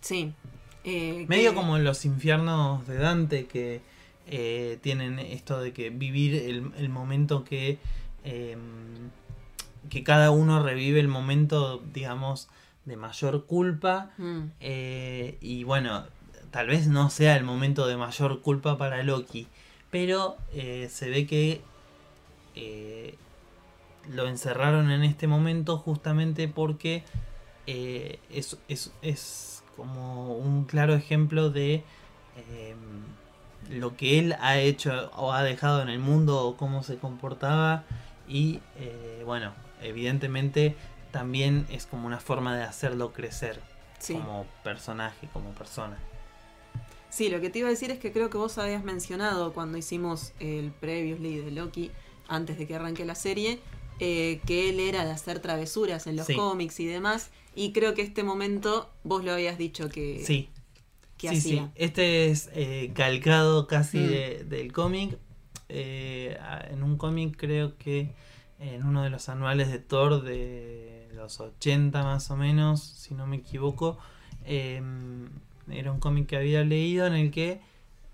Sí. 0.00 0.32
Eh, 0.84 1.26
Medio 1.28 1.50
que- 1.50 1.56
como 1.56 1.76
en 1.76 1.82
los 1.84 2.04
infiernos 2.04 2.86
de 2.86 2.96
Dante 2.96 3.46
que 3.46 3.80
eh, 4.28 4.78
tienen 4.82 5.18
esto 5.18 5.60
de 5.60 5.72
que 5.72 5.90
vivir 5.90 6.34
el, 6.36 6.70
el 6.78 6.88
momento 6.90 7.42
que, 7.44 7.78
eh, 8.24 8.56
que 9.88 10.04
cada 10.04 10.30
uno 10.30 10.62
revive 10.62 11.00
el 11.00 11.08
momento, 11.08 11.82
digamos, 11.92 12.48
de 12.88 12.96
mayor 12.96 13.44
culpa. 13.44 14.10
Mm, 14.18 14.44
eh, 14.60 15.38
y 15.40 15.62
bueno, 15.64 16.04
tal 16.50 16.66
vez 16.66 16.88
no 16.88 17.10
sea 17.10 17.36
el 17.36 17.44
momento 17.44 17.86
de 17.86 17.96
mayor 17.96 18.40
culpa 18.40 18.78
para 18.78 19.02
Loki, 19.02 19.46
pero 19.90 20.36
eh, 20.52 20.88
se 20.90 21.10
ve 21.10 21.26
que 21.26 21.60
eh, 22.56 23.14
lo 24.10 24.26
encerraron 24.26 24.90
en 24.90 25.04
este 25.04 25.26
momento 25.26 25.78
justamente 25.78 26.48
porque 26.48 27.04
es, 27.66 28.56
es, 28.68 28.92
es 29.02 29.62
como 29.76 30.34
un 30.38 30.64
claro 30.64 30.94
ejemplo 30.94 31.50
de 31.50 31.84
lo 33.68 33.94
que 33.94 34.18
él 34.18 34.34
ha 34.40 34.56
hecho 34.56 35.10
o 35.14 35.34
ha 35.34 35.42
dejado 35.42 35.82
en 35.82 35.90
el 35.90 35.98
mundo 35.98 36.46
o 36.46 36.56
cómo 36.56 36.82
se 36.82 36.96
comportaba 36.96 37.84
y 38.26 38.60
bueno, 39.26 39.52
evidentemente 39.82 40.74
también 41.10 41.66
es 41.70 41.86
como 41.86 42.06
una 42.06 42.20
forma 42.20 42.56
de 42.56 42.62
hacerlo 42.64 43.12
crecer 43.12 43.60
sí. 43.98 44.14
como 44.14 44.46
personaje, 44.62 45.28
como 45.32 45.50
persona. 45.52 45.98
Sí, 47.10 47.30
lo 47.30 47.40
que 47.40 47.48
te 47.50 47.60
iba 47.60 47.68
a 47.68 47.70
decir 47.70 47.90
es 47.90 47.98
que 47.98 48.12
creo 48.12 48.28
que 48.30 48.36
vos 48.36 48.58
habías 48.58 48.84
mencionado 48.84 49.52
cuando 49.54 49.78
hicimos 49.78 50.32
el 50.40 50.70
previously 50.72 51.38
de 51.38 51.50
Loki, 51.50 51.90
antes 52.28 52.58
de 52.58 52.66
que 52.66 52.74
arranque 52.74 53.04
la 53.06 53.14
serie, 53.14 53.58
eh, 54.00 54.40
que 54.46 54.68
él 54.68 54.78
era 54.80 55.04
de 55.06 55.10
hacer 55.10 55.38
travesuras 55.40 56.06
en 56.06 56.16
los 56.16 56.26
Sí. 56.26 56.36
cómics 56.36 56.78
y 56.80 56.86
demás. 56.86 57.30
Y 57.54 57.72
creo 57.72 57.94
que 57.94 58.02
este 58.02 58.22
momento 58.22 58.90
vos 59.04 59.24
lo 59.24 59.32
habías 59.32 59.56
dicho 59.56 59.88
que, 59.88 60.22
Sí, 60.24 60.50
que 61.16 61.30
sí, 61.30 61.36
hacía. 61.38 61.62
sí. 61.64 61.70
Este 61.74 62.26
es 62.30 62.50
eh, 62.52 62.92
calcado 62.94 63.66
casi 63.66 63.98
Mm. 63.98 64.06
de- 64.08 64.44
del 64.44 64.72
cómic. 64.72 65.18
Eh, 65.70 66.38
en 66.70 66.82
un 66.82 66.96
cómic 66.98 67.36
creo 67.36 67.76
que 67.78 68.12
en 68.58 68.84
uno 68.84 69.02
de 69.02 69.10
los 69.10 69.28
anuales 69.28 69.70
de 69.70 69.78
Thor 69.78 70.22
de 70.22 71.08
los 71.14 71.40
80 71.40 72.02
más 72.02 72.30
o 72.30 72.36
menos, 72.36 72.82
si 72.82 73.14
no 73.14 73.26
me 73.26 73.36
equivoco, 73.36 73.98
eh, 74.44 74.82
era 75.70 75.92
un 75.92 76.00
cómic 76.00 76.26
que 76.26 76.36
había 76.36 76.64
leído 76.64 77.06
en 77.06 77.14
el 77.14 77.30
que 77.30 77.60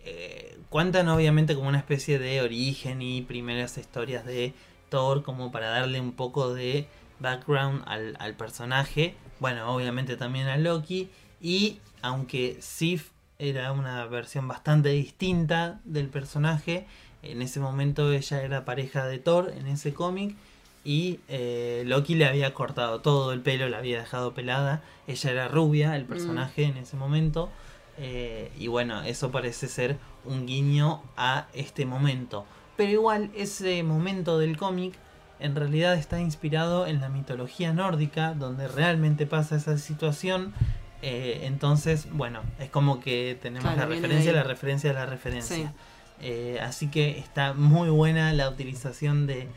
eh, 0.00 0.58
cuentan 0.68 1.08
obviamente 1.08 1.54
como 1.54 1.68
una 1.68 1.78
especie 1.78 2.18
de 2.18 2.42
origen 2.42 3.00
y 3.00 3.22
primeras 3.22 3.78
historias 3.78 4.26
de 4.26 4.52
Thor 4.90 5.22
como 5.22 5.50
para 5.50 5.68
darle 5.70 6.00
un 6.00 6.12
poco 6.12 6.52
de 6.52 6.86
background 7.20 7.82
al, 7.86 8.16
al 8.18 8.34
personaje. 8.34 9.14
Bueno, 9.40 9.74
obviamente 9.74 10.16
también 10.16 10.48
a 10.48 10.56
Loki. 10.56 11.10
Y 11.40 11.80
aunque 12.02 12.58
Sif 12.60 13.10
era 13.38 13.72
una 13.72 14.04
versión 14.06 14.46
bastante 14.46 14.90
distinta 14.90 15.80
del 15.84 16.08
personaje, 16.08 16.86
en 17.30 17.42
ese 17.42 17.60
momento 17.60 18.12
ella 18.12 18.42
era 18.42 18.64
pareja 18.64 19.06
de 19.06 19.18
Thor 19.18 19.52
en 19.56 19.66
ese 19.66 19.92
cómic. 19.94 20.36
Y 20.84 21.20
eh, 21.28 21.82
Loki 21.86 22.14
le 22.14 22.26
había 22.26 22.52
cortado 22.52 23.00
todo 23.00 23.32
el 23.32 23.40
pelo, 23.40 23.68
la 23.68 23.78
había 23.78 24.00
dejado 24.00 24.34
pelada. 24.34 24.82
Ella 25.06 25.30
era 25.30 25.48
rubia, 25.48 25.96
el 25.96 26.04
personaje 26.04 26.64
en 26.64 26.76
ese 26.76 26.96
momento. 26.96 27.50
Eh, 27.96 28.52
y 28.58 28.66
bueno, 28.66 29.02
eso 29.02 29.30
parece 29.30 29.68
ser 29.68 29.96
un 30.24 30.46
guiño 30.46 31.02
a 31.16 31.46
este 31.54 31.86
momento. 31.86 32.44
Pero 32.76 32.90
igual 32.90 33.30
ese 33.34 33.82
momento 33.82 34.38
del 34.38 34.56
cómic 34.56 34.94
en 35.40 35.54
realidad 35.54 35.94
está 35.94 36.20
inspirado 36.20 36.86
en 36.86 37.00
la 37.00 37.08
mitología 37.08 37.72
nórdica, 37.72 38.34
donde 38.34 38.68
realmente 38.68 39.26
pasa 39.26 39.56
esa 39.56 39.78
situación. 39.78 40.52
Eh, 41.02 41.40
entonces, 41.42 42.08
bueno, 42.10 42.40
es 42.58 42.70
como 42.70 43.00
que 43.00 43.38
tenemos 43.40 43.72
Claro, 43.72 43.90
la 43.90 43.94
referencia, 43.94 44.32
la 44.32 44.42
referencia, 44.42 44.92
la 44.92 45.06
referencia. 45.06 45.56
Sí. 45.56 45.66
Eh, 46.20 46.58
así 46.62 46.88
que 46.90 47.18
está 47.18 47.52
muy 47.54 47.90
buena 47.90 48.32
la 48.32 48.48
utilización 48.48 49.26
de, 49.26 49.48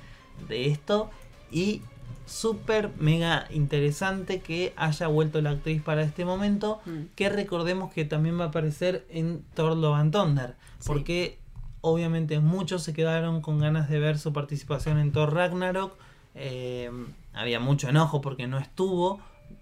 de 0.49 0.67
esto 0.67 1.09
y 1.51 1.81
súper 2.25 2.89
mega 2.99 3.47
interesante 3.51 4.41
que 4.41 4.73
haya 4.75 5.07
vuelto 5.07 5.39
la 5.41 5.51
actriz 5.51 5.81
para 5.81 6.01
este 6.03 6.25
momento 6.25 6.81
Mm. 6.85 7.03
que 7.15 7.29
recordemos 7.29 7.93
que 7.93 8.03
también 8.03 8.37
va 8.39 8.45
a 8.45 8.47
aparecer 8.47 9.05
en 9.09 9.43
Thor 9.53 9.77
Love 9.77 9.95
and 9.95 10.11
Thunder 10.11 10.55
Sí. 10.79 10.87
porque 10.87 11.37
obviamente 11.81 12.39
muchos 12.39 12.83
se 12.83 12.91
quedaron 12.93 13.41
con 13.41 13.59
ganas 13.59 13.87
de 13.89 13.99
ver 13.99 14.17
su 14.19 14.33
participación 14.33 14.97
en 14.99 15.11
Thor 15.11 15.33
Ragnarok 15.33 15.93
Eh, 16.39 16.91
había 17.33 17.59
mucho 17.59 17.87
enojo 17.89 18.19
porque 18.21 18.45
no 18.45 18.59
estuvo 18.59 19.19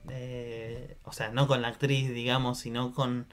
eh, 0.10 0.98
o 1.04 1.12
sea 1.14 1.30
no 1.30 1.48
con 1.48 1.62
la 1.62 1.68
actriz 1.70 2.10
digamos 2.14 2.58
sino 2.60 2.92
con, 2.94 3.28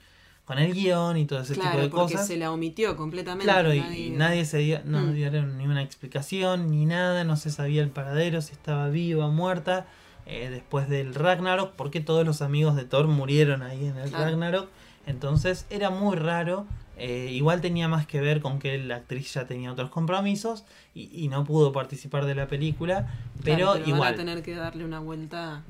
con 0.45 0.59
el 0.59 0.75
guion 0.75 1.17
y 1.17 1.25
todo 1.25 1.41
ese 1.41 1.55
Claro, 1.55 1.71
tipo 1.71 1.83
de 1.83 1.89
porque 1.91 2.15
cosas 2.15 2.27
se 2.27 2.37
la 2.37 2.51
omitió 2.51 2.97
completamente. 2.97 3.45
Claro, 3.45 3.73
y- 3.73 3.79
y 3.79 4.11
nadie 4.11 4.45
se 4.45 4.59
dio, 4.59 4.81
no 4.85 5.01
Mm. 5.01 5.13
dieron 5.15 5.57
ni 5.59 5.67
una 5.67 5.83
explicación 5.83 6.71
ni 6.71 6.85
nada, 6.85 7.25
no 7.25 7.37
se 7.37 7.51
sabía 7.51 7.83
el 7.83 7.91
paradero, 7.91 8.43
si 8.43 8.53
estaba 8.53 8.89
viva 8.89 9.27
o 9.27 9.31
muerta 9.31 9.87
eh, 10.25 10.51
después 10.51 10.89
del 10.89 11.15
Ragnarok, 11.17 11.73
porque 11.73 12.01
todos 12.01 12.25
los 12.25 12.43
amigos 12.43 12.77
de 12.77 12.85
Thor 12.85 13.09
murieron 13.09 13.63
ahí 13.63 13.87
en 13.87 13.97
el 13.99 14.09
Claro. 14.11 14.25
Ragnarok. 14.27 14.69
Entonces 15.07 15.67
era 15.71 15.91
muy 15.91 16.17
raro. 16.17 16.67
eh, 16.99 17.31
igual 17.33 17.61
tenía 17.63 17.89
más 17.89 18.07
que 18.07 18.21
ver 18.21 18.41
con 18.41 18.59
que 18.61 18.79
la 18.79 18.97
actriz 18.97 19.33
ya 19.35 19.47
tenía 19.47 19.73
otros 19.73 19.91
compromisos 19.91 20.65
y, 20.95 21.09
y 21.13 21.27
no 21.29 21.43
pudo 21.43 21.73
participar 21.73 22.27
de 22.27 22.35
la 22.37 22.47
película, 22.47 23.09
pero, 23.43 23.73
Claro, 23.73 23.81
Van 23.81 23.89
igual. 23.89 24.13
a 24.15 24.17
tener 24.17 24.43
que 24.43 24.55
darle 24.55 24.85
una 24.85 25.01
vuelta. 25.01 25.63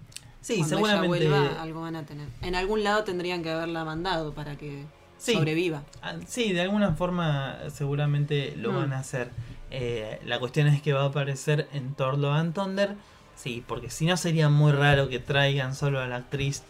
Sí, 0.42 0.58
Cuando 0.58 0.76
ella 0.78 0.86
seguramente. 0.86 1.28
vuelva, 1.28 1.62
algo 1.62 1.80
van 1.80 1.96
a 1.96 2.04
tener. 2.04 2.28
En 2.42 2.54
algún 2.54 2.84
lado 2.84 3.04
tendrían 3.04 3.42
que 3.42 3.50
haberla 3.50 3.84
mandado 3.86 4.34
para 4.34 4.56
que 4.56 4.84
Sí. 5.16 5.32
sobreviva. 5.34 5.82
Ah, 6.02 6.16
Sí, 6.26 6.52
de 6.52 6.60
alguna 6.60 6.92
forma 6.94 7.56
seguramente 7.70 8.54
lo 8.56 8.72
Mm. 8.72 8.76
van 8.76 8.92
a 8.92 8.98
hacer. 8.98 9.30
Eh, 9.70 10.20
la 10.26 10.38
cuestión 10.38 10.66
es 10.66 10.82
que 10.82 10.92
va 10.92 11.02
a 11.02 11.06
aparecer 11.06 11.68
en 11.72 11.94
Thor 11.94 12.18
Love 12.18 12.34
and 12.36 12.54
Thunder. 12.54 12.94
Sí, 13.36 13.64
porque 13.66 13.88
si 13.88 14.04
no 14.04 14.16
sería 14.18 14.48
muy 14.50 14.72
raro 14.72 15.08
que 15.08 15.18
traigan 15.18 15.74
solo 15.74 16.00
a 16.00 16.06
la 16.06 16.16
actriz 16.16 16.62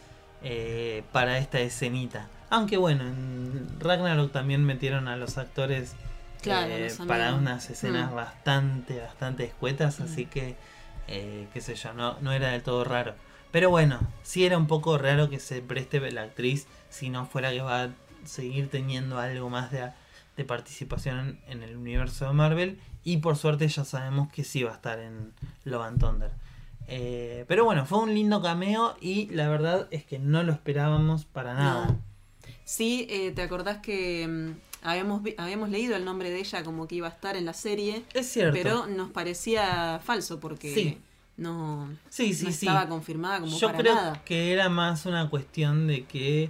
eh, 0.45 1.03
para 1.13 1.39
esta 1.39 1.61
escenita. 1.61 2.29
Aunque 2.51 2.77
bueno, 2.77 3.05
en 3.07 3.69
Ragnarok 3.79 4.33
también 4.33 4.65
metieron 4.65 5.07
a 5.09 5.17
los 5.17 5.39
actores 5.39 5.95
Claro, 6.43 6.67
eh, 6.73 6.89
los 6.99 7.07
para 7.07 7.35
unas 7.35 7.71
escenas 7.71 8.11
Mm. 8.11 8.15
bastante, 8.17 8.99
bastante 9.01 9.45
escuetas, 9.45 10.01
Mm. 10.01 10.03
así 10.03 10.27
que, 10.27 10.57
eh, 11.09 11.47
qué 11.55 11.61
sé 11.61 11.77
yo, 11.77 11.93
no, 11.95 12.17
no 12.21 12.33
era 12.33 12.49
del 12.51 12.63
todo 12.65 12.83
raro. 12.83 13.15
Pero 13.53 13.71
bueno, 13.71 14.01
sí 14.23 14.45
era 14.45 14.59
un 14.59 14.67
poco 14.67 14.99
raro 14.99 15.31
que 15.31 15.39
se 15.39 15.61
preste 15.63 16.01
la 16.11 16.23
actriz 16.23 16.67
si 16.91 17.11
no 17.11 17.27
fuera 17.27 17.51
que 17.53 17.61
va 17.61 17.85
a 17.85 17.91
seguir 18.25 18.69
teniendo 18.71 19.19
algo 19.19 19.51
más 19.51 19.71
de, 19.71 19.91
de 20.37 20.45
participación 20.45 21.39
en, 21.47 21.63
en 21.63 21.63
el 21.63 21.77
universo 21.77 22.27
de 22.27 22.33
Marvel. 22.33 22.81
Y 23.05 23.19
por 23.19 23.37
suerte 23.37 23.69
ya 23.69 23.85
sabemos 23.85 24.33
que 24.33 24.43
sí 24.43 24.63
va 24.63 24.73
a 24.73 24.75
estar 24.75 24.99
en 24.99 25.33
Love 25.65 25.83
and 25.83 26.01
Thunder. 26.01 26.31
Eh, 26.89 27.45
pero 27.49 27.65
bueno, 27.65 27.87
fue 27.87 27.99
un 27.99 28.15
lindo 28.15 28.43
cameo 28.43 28.97
y 29.01 29.27
la 29.29 29.49
verdad 29.49 29.89
es 29.91 30.05
que 30.05 30.19
no 30.19 30.43
lo 30.43 30.53
esperábamos 30.53 31.25
para 31.25 31.55
nada. 31.55 31.97
Sí, 32.65 33.07
eh, 33.11 33.33
¿te 33.33 33.43
acordás 33.43 33.79
que 33.79 34.27
mm, 34.29 34.87
habíamos, 34.87 35.23
habíamos 35.39 35.69
leído 35.69 35.97
el 35.97 36.05
nombre 36.05 36.31
de 36.31 36.41
ella 36.41 36.65
como 36.65 36.89
que 36.89 36.97
iba 36.97 37.09
a 37.09 37.11
estar 37.11 37.37
en 37.37 37.45
la 37.45 37.53
serie? 37.55 38.05
Es 38.15 38.29
cierto. 38.29 38.57
Pero 38.61 38.87
nos 38.87 39.11
parecía 39.11 40.01
falso 40.05 40.41
porque 40.41 40.75
Sí. 40.75 40.99
No, 41.37 41.89
sí, 42.09 42.35
sí, 42.35 42.45
no 42.47 42.51
sí. 42.53 42.67
estaba 42.67 42.89
confirmada 42.89 43.41
como 43.41 43.59
Yo 43.59 43.69
para 43.69 43.79
creo 43.79 43.95
nada. 43.95 44.23
que 44.25 44.53
era 44.53 44.69
más 44.69 45.07
una 45.07 45.29
cuestión 45.31 45.87
de 45.87 46.05
que 46.05 46.49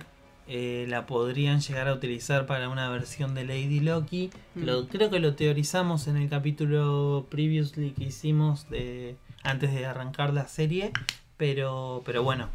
eh, 0.48 0.86
la 0.88 1.06
podrían 1.06 1.60
llegar 1.60 1.88
a 1.88 1.94
utilizar 1.94 2.46
para 2.46 2.68
una 2.68 2.88
versión 2.90 3.34
de 3.34 3.44
Lady 3.44 3.80
Loki. 3.80 4.30
Mm. 4.54 4.62
Lo, 4.64 4.88
creo 4.88 5.08
que 5.10 5.20
lo 5.20 5.34
teorizamos 5.34 6.08
en 6.08 6.16
el 6.16 6.28
capítulo 6.28 7.26
previously 7.30 7.92
que 7.92 8.04
hicimos 8.04 8.68
de 8.68 9.16
antes 9.44 9.72
de 9.72 9.86
arrancar 9.86 10.32
la 10.34 10.48
serie. 10.48 10.92
Pero, 11.36 12.02
pero 12.04 12.22
bueno, 12.22 12.48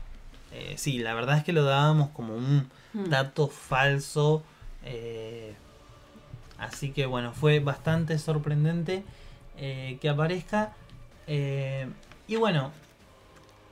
eh, 0.51 0.75
sí, 0.77 0.99
la 0.99 1.13
verdad 1.13 1.37
es 1.37 1.43
que 1.43 1.53
lo 1.53 1.63
dábamos 1.63 2.09
como 2.09 2.35
un 2.35 2.69
Mm. 2.93 3.09
dato 3.09 3.47
falso. 3.47 4.43
eh, 4.83 5.55
así 6.57 6.91
que 6.91 7.05
bueno, 7.05 7.33
fue 7.33 7.59
bastante 7.59 8.17
sorprendente 8.19 9.03
que 9.57 10.09
aparezca. 10.09 10.73
Y 12.27 12.35
bueno, 12.35 12.71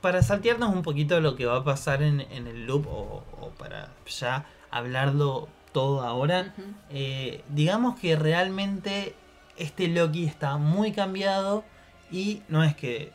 para 0.00 0.22
saltearnos 0.22 0.72
un 0.74 0.82
poquito 0.82 1.20
lo 1.20 1.36
que 1.36 1.46
va 1.46 1.58
a 1.58 1.64
pasar 1.64 2.02
en, 2.02 2.20
en 2.20 2.46
el 2.46 2.66
loop 2.66 2.86
o, 2.86 3.24
o 3.40 3.50
para 3.58 3.92
ya 4.06 4.46
hablarlo 4.70 5.48
todo 5.72 6.02
ahora, 6.02 6.54
eh, 6.90 7.42
digamos 7.48 7.98
que 8.00 8.16
realmente 8.16 9.14
este 9.56 9.88
Loki 9.88 10.24
está 10.24 10.56
muy 10.56 10.92
cambiado 10.92 11.64
y 12.10 12.42
no 12.48 12.62
es 12.64 12.74
que 12.74 13.12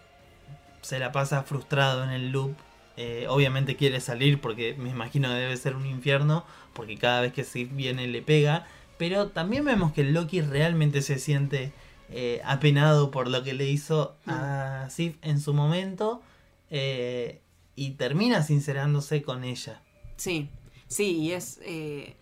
se 0.82 1.00
la 1.00 1.12
pasa 1.12 1.44
frustrado 1.44 2.04
en 2.04 2.10
el 2.12 2.32
loop. 2.32 2.56
eh, 2.98 3.26
obviamente 3.30 3.76
quiere 3.76 4.00
salir 4.02 4.42
porque 4.42 4.76
me 4.78 4.90
imagino 4.90 5.30
que 5.30 5.36
debe 5.36 5.58
ser 5.58 5.76
un 5.76 5.86
infierno 5.88 6.46
porque 6.74 6.98
cada 6.98 7.22
vez 7.22 7.34
que 7.34 7.44
se 7.44 7.66
viene 7.66 8.08
le 8.08 8.22
pega. 8.22 8.68
Pero 8.98 9.30
también 9.30 9.66
vemos 9.66 9.94
que 9.94 10.04
Loki 10.04 10.42
realmente 10.42 11.02
se 11.02 11.18
siente 11.18 11.74
eh, 12.12 12.42
apenado 12.44 13.10
por 13.10 13.28
lo 13.30 13.44
que 13.44 13.54
le 13.54 13.70
hizo 13.70 14.16
a 14.28 14.88
Sif 14.90 15.16
en 15.22 15.40
su 15.40 15.54
momento 15.54 16.22
eh, 16.70 17.42
y 17.76 17.92
termina 17.92 18.44
sincerándose 18.44 19.22
con 19.22 19.44
ella. 19.44 19.82
Sí, 20.18 20.50
sí, 20.88 21.18
y 21.18 21.32
es, 21.32 21.60
eh, 21.64 22.16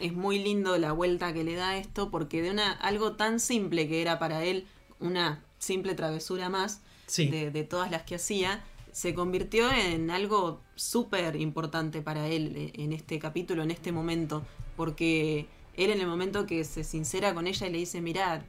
es 0.00 0.12
muy 0.12 0.38
lindo 0.38 0.76
la 0.78 0.92
vuelta 0.92 1.32
que 1.32 1.44
le 1.44 1.54
da 1.54 1.76
esto, 1.76 2.10
porque 2.10 2.42
de 2.42 2.50
una 2.50 2.72
algo 2.72 3.12
tan 3.12 3.38
simple 3.38 3.86
que 3.88 4.00
era 4.02 4.18
para 4.18 4.44
él 4.44 4.66
una 4.98 5.44
simple 5.58 5.94
travesura 5.94 6.48
más 6.48 6.80
Sí, 7.06 7.28
de, 7.28 7.50
de 7.50 7.64
todas 7.64 7.90
las 7.90 8.02
que 8.02 8.14
hacía, 8.14 8.64
se 8.92 9.12
convirtió 9.12 9.70
en 9.70 10.10
algo 10.10 10.62
súper 10.74 11.36
importante 11.36 12.00
para 12.00 12.28
él 12.28 12.72
en 12.74 12.92
este 12.94 13.18
capítulo, 13.18 13.62
en 13.62 13.70
este 13.70 13.92
momento, 13.92 14.42
porque 14.76 15.46
él 15.76 15.90
en 15.90 16.00
el 16.00 16.06
momento 16.06 16.46
que 16.46 16.64
se 16.64 16.82
sincera 16.84 17.34
con 17.34 17.46
ella 17.46 17.66
y 17.66 17.72
le 17.72 17.78
dice, 17.78 18.00
mirá, 18.00 18.46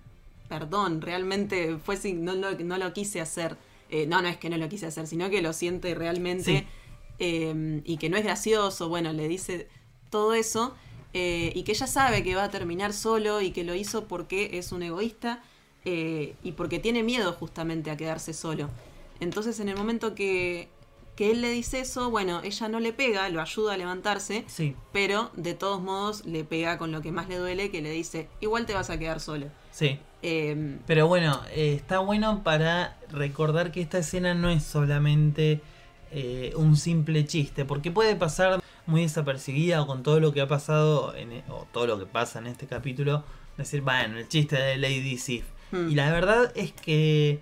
perdón, 0.48 1.02
realmente 1.02 1.78
fue 1.84 1.98
sin, 1.98 2.24
no, 2.26 2.34
lo, 2.34 2.52
no 2.60 2.78
lo 2.78 2.94
quise 2.94 3.22
hacer. 3.22 3.58
Eh, 3.90 4.08
no, 4.08 4.22
no 4.22 4.28
es 4.28 4.38
que 4.38 4.50
no 4.50 4.58
lo 4.58 4.68
quise 4.70 4.88
hacer, 4.88 5.06
sino 5.08 5.30
que 5.30 5.42
lo 5.42 5.54
siente 5.54 5.94
realmente 5.96 6.60
Sí. 6.60 6.68
eh, 7.20 7.82
y 7.86 7.98
que 7.98 8.10
no 8.10 8.18
es 8.18 8.24
gracioso. 8.24 8.90
Bueno, 8.90 9.14
le 9.14 9.28
dice 9.28 9.68
todo 10.10 10.34
eso 10.34 10.76
eh, 11.14 11.52
y 11.56 11.64
que 11.64 11.72
ella 11.74 11.88
sabe 11.88 12.24
que 12.24 12.36
va 12.36 12.46
a 12.46 12.50
terminar 12.50 12.94
solo 12.94 13.42
y 13.42 13.52
que 13.52 13.64
lo 13.64 13.76
hizo 13.76 14.06
porque 14.08 14.58
es 14.58 14.72
un 14.72 14.84
egoísta 14.84 15.44
y 15.88 16.52
porque 16.54 16.80
tiene 16.80 17.04
miedo 17.04 17.32
justamente 17.34 17.92
a 17.92 17.98
quedarse 17.98 18.34
solo. 18.34 18.70
Entonces, 19.20 19.60
en 19.60 19.70
el 19.70 19.78
momento 19.78 20.16
que, 20.16 20.68
que 21.16 21.30
él 21.30 21.42
le 21.42 21.52
dice 21.52 21.80
eso, 21.80 22.10
bueno, 22.10 22.42
ella 22.44 22.68
no 22.70 22.80
le 22.80 22.92
pega, 22.92 23.30
lo 23.30 23.40
ayuda 23.40 23.76
a 23.76 23.78
levantarse, 23.78 24.46
sí, 24.48 24.76
pero 24.92 25.30
de 25.36 25.54
todos 25.54 25.82
modos 25.84 26.26
le 26.26 26.44
pega 26.44 26.80
con 26.80 26.92
lo 26.92 27.02
que 27.04 27.12
más 27.12 27.30
le 27.30 27.38
duele, 27.38 27.70
que 27.70 27.84
le 27.84 27.92
dice, 27.92 28.28
igual 28.42 28.66
te 28.66 28.74
vas 28.74 28.90
a 28.90 28.98
quedar 28.98 29.20
solo. 29.20 29.48
sí. 29.72 30.00
Eh, 30.28 30.78
Pero 30.88 31.08
bueno, 31.08 31.40
eh, 31.52 31.74
está 31.76 32.00
bueno 32.00 32.42
para 32.44 32.98
recordar 33.12 33.72
que 33.72 33.80
esta 33.82 34.00
escena 34.00 34.34
no 34.34 34.50
es 34.50 34.64
solamente 34.64 35.62
eh, 36.12 36.52
un 36.56 36.78
simple 36.78 37.26
chiste, 37.26 37.64
porque 37.64 37.92
puede 37.92 38.16
pasar 38.16 38.60
muy 38.88 39.02
desapercibida 39.02 39.82
o 39.84 39.88
con 39.88 40.02
todo 40.02 40.20
lo 40.20 40.34
que 40.34 40.42
ha 40.42 40.48
pasado, 40.48 41.16
en, 41.16 41.32
e- 41.32 41.44
o 41.50 41.68
todo 41.72 41.86
lo 41.86 42.00
que 42.00 42.06
pasa 42.08 42.40
en 42.40 42.48
este 42.48 42.66
capítulo, 42.66 43.24
decir, 43.58 43.82
bueno, 43.82 44.18
el 44.18 44.28
chiste 44.28 44.56
de 44.56 44.78
Lady 44.78 45.18
Sif. 45.18 45.46
hmm, 45.72 45.90
Y 45.90 45.96
la 45.96 46.12
verdad 46.12 46.52
es 46.56 46.72
que 46.72 47.40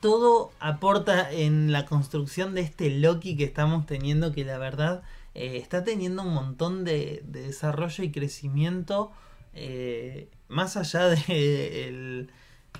todo 0.00 0.50
aporta 0.60 1.30
en 1.30 1.70
la 1.72 1.84
construcción 1.84 2.54
de 2.54 2.62
este 2.62 2.90
Loki 2.90 3.36
que 3.36 3.44
estamos 3.44 3.86
teniendo, 3.86 4.32
que 4.32 4.44
la 4.44 4.58
verdad 4.58 5.02
eh, 5.34 5.58
está 5.58 5.84
teniendo 5.84 6.22
un 6.22 6.34
montón 6.34 6.84
de, 6.84 7.22
de 7.24 7.42
desarrollo 7.42 8.02
y 8.02 8.10
crecimiento, 8.10 9.12
eh, 9.54 10.28
más 10.50 10.76
allá 10.76 11.08
de 11.08 11.88
el- 11.88 12.30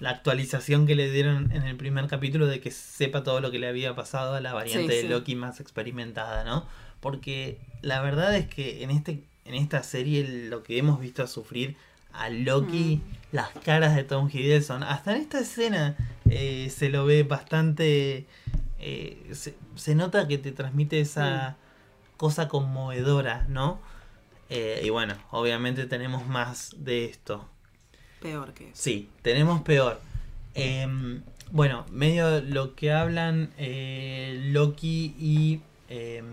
la 0.01 0.11
actualización 0.11 0.87
que 0.87 0.95
le 0.95 1.11
dieron 1.11 1.51
en 1.53 1.63
el 1.63 1.77
primer 1.77 2.07
capítulo 2.07 2.47
de 2.47 2.61
que 2.61 2.71
sepa 2.71 3.23
todo 3.23 3.41
lo 3.41 3.51
que 3.51 3.59
le 3.59 3.69
había 3.69 3.95
pasado 3.95 4.35
a 4.35 4.41
la 4.41 4.53
variante 4.55 5.01
Sí, 5.01 5.07
de. 5.07 5.13
Loki 5.15 5.35
más 5.35 5.61
experimentada, 5.61 6.45
¿no? 6.45 6.67
Porque 7.01 7.59
la 7.83 8.01
verdad 8.01 8.35
es 8.37 8.47
que 8.47 8.83
en, 8.83 8.91
este, 8.91 9.25
en 9.45 9.55
esta 9.55 9.83
serie 9.83 10.47
lo 10.49 10.63
que 10.63 10.79
hemos 10.79 11.01
visto 11.01 11.23
a 11.23 11.27
sufrir 11.27 11.77
a 12.13 12.29
Loki, 12.29 12.97
Mm. 13.03 13.35
las 13.37 13.51
caras 13.65 13.95
de 13.97 14.05
Tom 14.05 14.29
Hiddleston, 14.33 14.83
hasta 14.83 15.15
en 15.15 15.21
esta 15.23 15.41
escena 15.41 15.97
eh, 16.29 16.71
se 16.71 16.89
lo 16.89 17.05
ve 17.05 17.23
bastante... 17.25 18.27
eh, 18.79 19.31
se, 19.33 19.55
se 19.77 19.95
nota 19.95 20.27
que 20.29 20.39
te 20.39 20.53
transmite 20.53 21.01
esa 21.01 21.57
cosa 22.17 22.49
conmovedora, 22.49 23.45
¿no? 23.49 23.81
Eh, 24.49 24.81
y 24.85 24.89
bueno, 24.91 25.15
obviamente 25.31 25.85
tenemos 25.87 26.27
más 26.27 26.75
de 26.79 27.05
esto. 27.05 27.49
Peor 28.21 28.53
que 28.55 28.65
eso. 28.65 28.73
Sí, 28.75 29.09
tenemos 29.23 29.63
peor. 29.63 30.01
Em, 30.55 31.23
bueno, 31.53 31.87
medio 31.91 32.41
lo 32.41 32.75
que 32.75 32.93
hablan 32.93 33.51
eh, 33.59 34.41
Loki 34.53 35.15
y 35.19 35.61
em, 35.89 36.25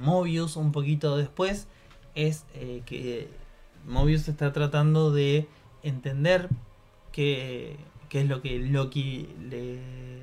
Mobius 0.00 0.56
un 0.56 0.72
poquito 0.72 1.16
después 1.16 1.66
es 2.14 2.44
eh, 2.54 2.82
que 2.86 3.28
Mobius 3.86 4.28
está 4.28 4.52
tratando 4.52 5.10
de 5.12 5.46
entender 5.82 6.48
qué, 7.12 7.76
qué 8.08 8.20
es 8.22 8.28
lo 8.28 8.40
que 8.42 8.58
Loki 8.58 9.28
le, 9.50 9.80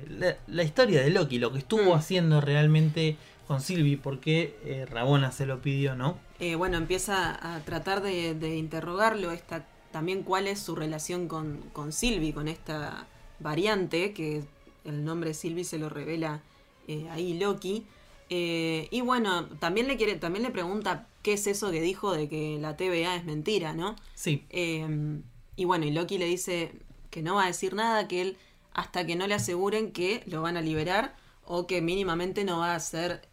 la, 0.08 0.36
la 0.46 0.62
historia 0.62 1.00
de 1.02 1.10
Loki, 1.10 1.38
lo 1.38 1.52
que 1.52 1.58
estuvo 1.58 1.94
Mm. 1.94 1.98
haciendo 1.98 2.40
realmente 2.40 3.16
con 3.46 3.60
Sylvie, 3.60 3.96
porque 3.96 4.56
eh, 4.64 4.86
Rabona 4.88 5.32
se 5.32 5.44
lo 5.44 5.60
pidió, 5.60 5.96
¿no? 5.96 6.16
Eh, 6.38 6.54
bueno, 6.54 6.76
empieza 6.76 7.54
a 7.56 7.60
tratar 7.64 8.00
de, 8.00 8.34
de 8.34 8.56
interrogarlo, 8.56 9.32
esta, 9.32 9.66
también 9.90 10.22
cuál 10.22 10.46
es 10.46 10.60
su 10.60 10.74
relación 10.74 11.28
con, 11.28 11.62
con 11.72 11.92
Sylvie, 11.92 12.32
con 12.32 12.48
esta 12.48 13.06
variante, 13.40 14.12
que 14.12 14.44
el 14.84 15.04
nombre 15.04 15.34
Sylvie 15.34 15.64
se 15.64 15.78
lo 15.78 15.88
revela 15.88 16.42
eh, 16.88 17.08
ahí 17.10 17.38
Loki. 17.38 17.86
Eh, 18.28 18.88
y 18.90 19.00
bueno, 19.00 19.46
también 19.58 19.88
le 19.88 19.96
quiere, 19.96 20.14
también 20.16 20.44
le 20.44 20.50
pregunta 20.50 21.08
qué 21.22 21.32
es 21.32 21.46
eso 21.46 21.70
que 21.70 21.80
dijo 21.80 22.12
de 22.12 22.28
que 22.28 22.58
la 22.60 22.76
TVA 22.76 23.16
es 23.16 23.24
mentira, 23.24 23.72
¿no? 23.72 23.96
Sí, 24.14 24.44
Eh, 24.50 25.20
y 25.56 25.64
bueno, 25.64 25.84
y 25.84 25.90
Loki 25.90 26.16
le 26.16 26.26
dice 26.26 26.72
que 27.10 27.22
no 27.22 27.34
va 27.34 27.44
a 27.44 27.46
decir 27.48 27.74
nada, 27.74 28.08
que 28.08 28.22
él 28.22 28.38
hasta 28.72 29.04
que 29.04 29.16
no 29.16 29.26
le 29.26 29.34
aseguren 29.34 29.92
que 29.92 30.22
lo 30.26 30.42
van 30.42 30.56
a 30.56 30.62
liberar 30.62 31.16
o 31.44 31.66
que 31.66 31.82
mínimamente 31.82 32.44
no 32.44 32.60
va 32.60 32.74
a 32.74 32.80
ser 32.80 33.28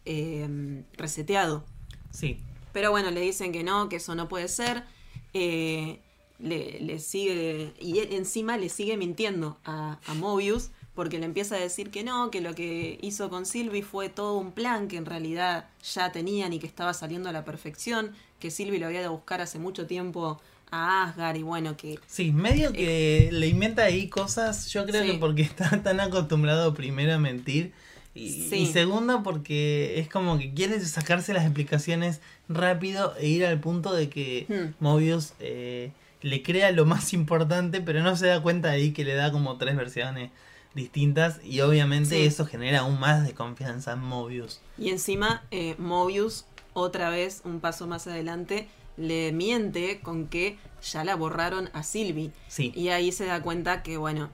reseteado. 0.96 1.64
sí, 2.10 2.40
Pero 2.72 2.90
bueno, 2.90 3.10
le 3.12 3.20
dicen 3.20 3.52
que 3.52 3.62
no, 3.62 3.88
que 3.88 3.96
eso 3.96 4.14
no 4.14 4.28
puede 4.28 4.48
ser. 4.48 4.84
Eh, 5.32 6.00
le, 6.38 6.78
le 6.80 6.98
sigue. 6.98 7.72
Y 7.80 7.98
él 8.00 8.08
encima 8.12 8.56
le 8.56 8.68
sigue 8.68 8.96
mintiendo 8.96 9.58
a, 9.64 9.98
a 10.06 10.14
Mobius. 10.14 10.70
Porque 10.94 11.20
le 11.20 11.26
empieza 11.26 11.54
a 11.54 11.58
decir 11.60 11.90
que 11.90 12.02
no, 12.02 12.28
que 12.32 12.40
lo 12.40 12.56
que 12.56 12.98
hizo 13.02 13.30
con 13.30 13.46
Sylvie 13.46 13.82
fue 13.84 14.08
todo 14.08 14.36
un 14.36 14.50
plan 14.50 14.88
que 14.88 14.96
en 14.96 15.06
realidad 15.06 15.68
ya 15.94 16.10
tenían 16.10 16.52
y 16.52 16.58
que 16.58 16.66
estaba 16.66 16.92
saliendo 16.92 17.28
a 17.28 17.32
la 17.32 17.44
perfección. 17.44 18.12
Que 18.40 18.50
Sylvie 18.50 18.80
lo 18.80 18.86
había 18.86 19.06
a 19.06 19.10
buscar 19.10 19.40
hace 19.40 19.60
mucho 19.60 19.86
tiempo 19.86 20.40
a 20.72 21.04
Asgard 21.04 21.36
y 21.36 21.42
bueno, 21.44 21.76
que. 21.76 22.00
Sí, 22.08 22.32
medio 22.32 22.72
que 22.72 23.28
le 23.30 23.46
inventa 23.46 23.84
ahí 23.84 24.08
cosas, 24.08 24.72
yo 24.72 24.84
creo 24.86 25.04
Sí. 25.04 25.12
que 25.12 25.18
porque 25.18 25.42
está 25.50 25.80
tan 25.84 26.00
acostumbrado 26.00 26.74
primero 26.74 27.14
a 27.14 27.18
mentir 27.18 27.72
Y, 28.14 28.30
Sí. 28.48 28.56
y 28.56 28.66
segunda 28.66 29.22
porque 29.22 30.00
es 30.00 30.08
como 30.08 30.36
que 30.36 30.52
quiere 30.52 30.80
sacarse 30.84 31.32
las 31.32 31.44
explicaciones 31.44 32.20
rápido 32.48 33.14
e 33.20 33.28
ir 33.28 33.46
al 33.46 33.60
punto 33.60 33.92
de 33.94 34.08
que 34.08 34.46
Hmm. 34.48 34.74
Mobius 34.84 35.34
eh, 35.38 35.92
le 36.22 36.42
crea 36.42 36.70
lo 36.72 36.84
más 36.84 37.12
importante, 37.12 37.80
pero 37.80 38.02
no 38.02 38.16
se 38.16 38.26
da 38.26 38.42
cuenta 38.42 38.70
ahí 38.70 38.92
que 38.92 39.04
le 39.04 39.14
da 39.14 39.30
como 39.32 39.56
tres 39.58 39.76
versiones 39.76 40.30
distintas 40.74 41.40
y 41.44 41.60
obviamente 41.60 42.16
Sí. 42.16 42.24
eso 42.26 42.46
genera 42.46 42.80
aún 42.80 43.00
más 43.00 43.24
desconfianza 43.26 43.92
en 43.92 44.00
Mobius. 44.00 44.60
Y 44.76 44.90
encima, 44.90 45.42
eh, 45.50 45.74
Mobius, 45.78 46.44
otra 46.72 47.10
vez, 47.10 47.42
un 47.44 47.60
paso 47.60 47.86
más 47.86 48.06
adelante, 48.06 48.68
le 48.96 49.32
miente 49.32 50.00
con 50.00 50.26
que 50.26 50.56
ya 50.82 51.04
la 51.04 51.14
borraron 51.16 51.70
a 51.72 51.82
Sylvie. 51.82 52.30
Sí. 52.48 52.72
Y 52.76 52.88
ahí 52.88 53.12
se 53.12 53.24
da 53.26 53.42
cuenta 53.42 53.82
que, 53.82 53.96
bueno, 53.96 54.30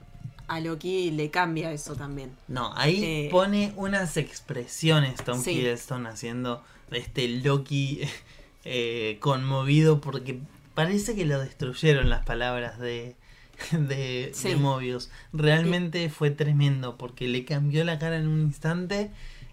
a 0.47 0.59
Loki 0.59 1.09
le 1.11 1.31
cambia 1.31 1.71
eso 1.71 1.95
también. 1.95 2.31
No, 2.47 2.71
ahí 2.75 3.03
Eh, 3.03 3.27
pone 3.31 3.73
unas 3.75 4.17
expresiones 4.17 5.15
Tom 5.23 5.41
sí. 5.41 5.51
Hiddleston 5.51 6.05
haciendo 6.05 6.63
este 6.91 7.27
Loki 7.27 8.01
eh, 8.65 9.17
conmovido 9.21 10.01
porque 10.01 10.39
parece 10.75 11.15
que 11.15 11.25
lo 11.25 11.39
destruyeron 11.39 12.09
las 12.09 12.23
palabras 12.25 12.77
de, 12.79 13.15
de, 13.71 14.31
Sí. 14.33 14.49
de 14.49 14.55
Mobius. 14.57 15.09
Realmente 15.33 16.09
fue 16.09 16.29
tremendo 16.31 16.97
porque 16.97 17.27
le 17.27 17.45
cambió 17.45 17.83
la 17.83 17.97
cara 17.99 18.17
en 18.17 18.27
un 18.27 18.41
instante 18.41 19.11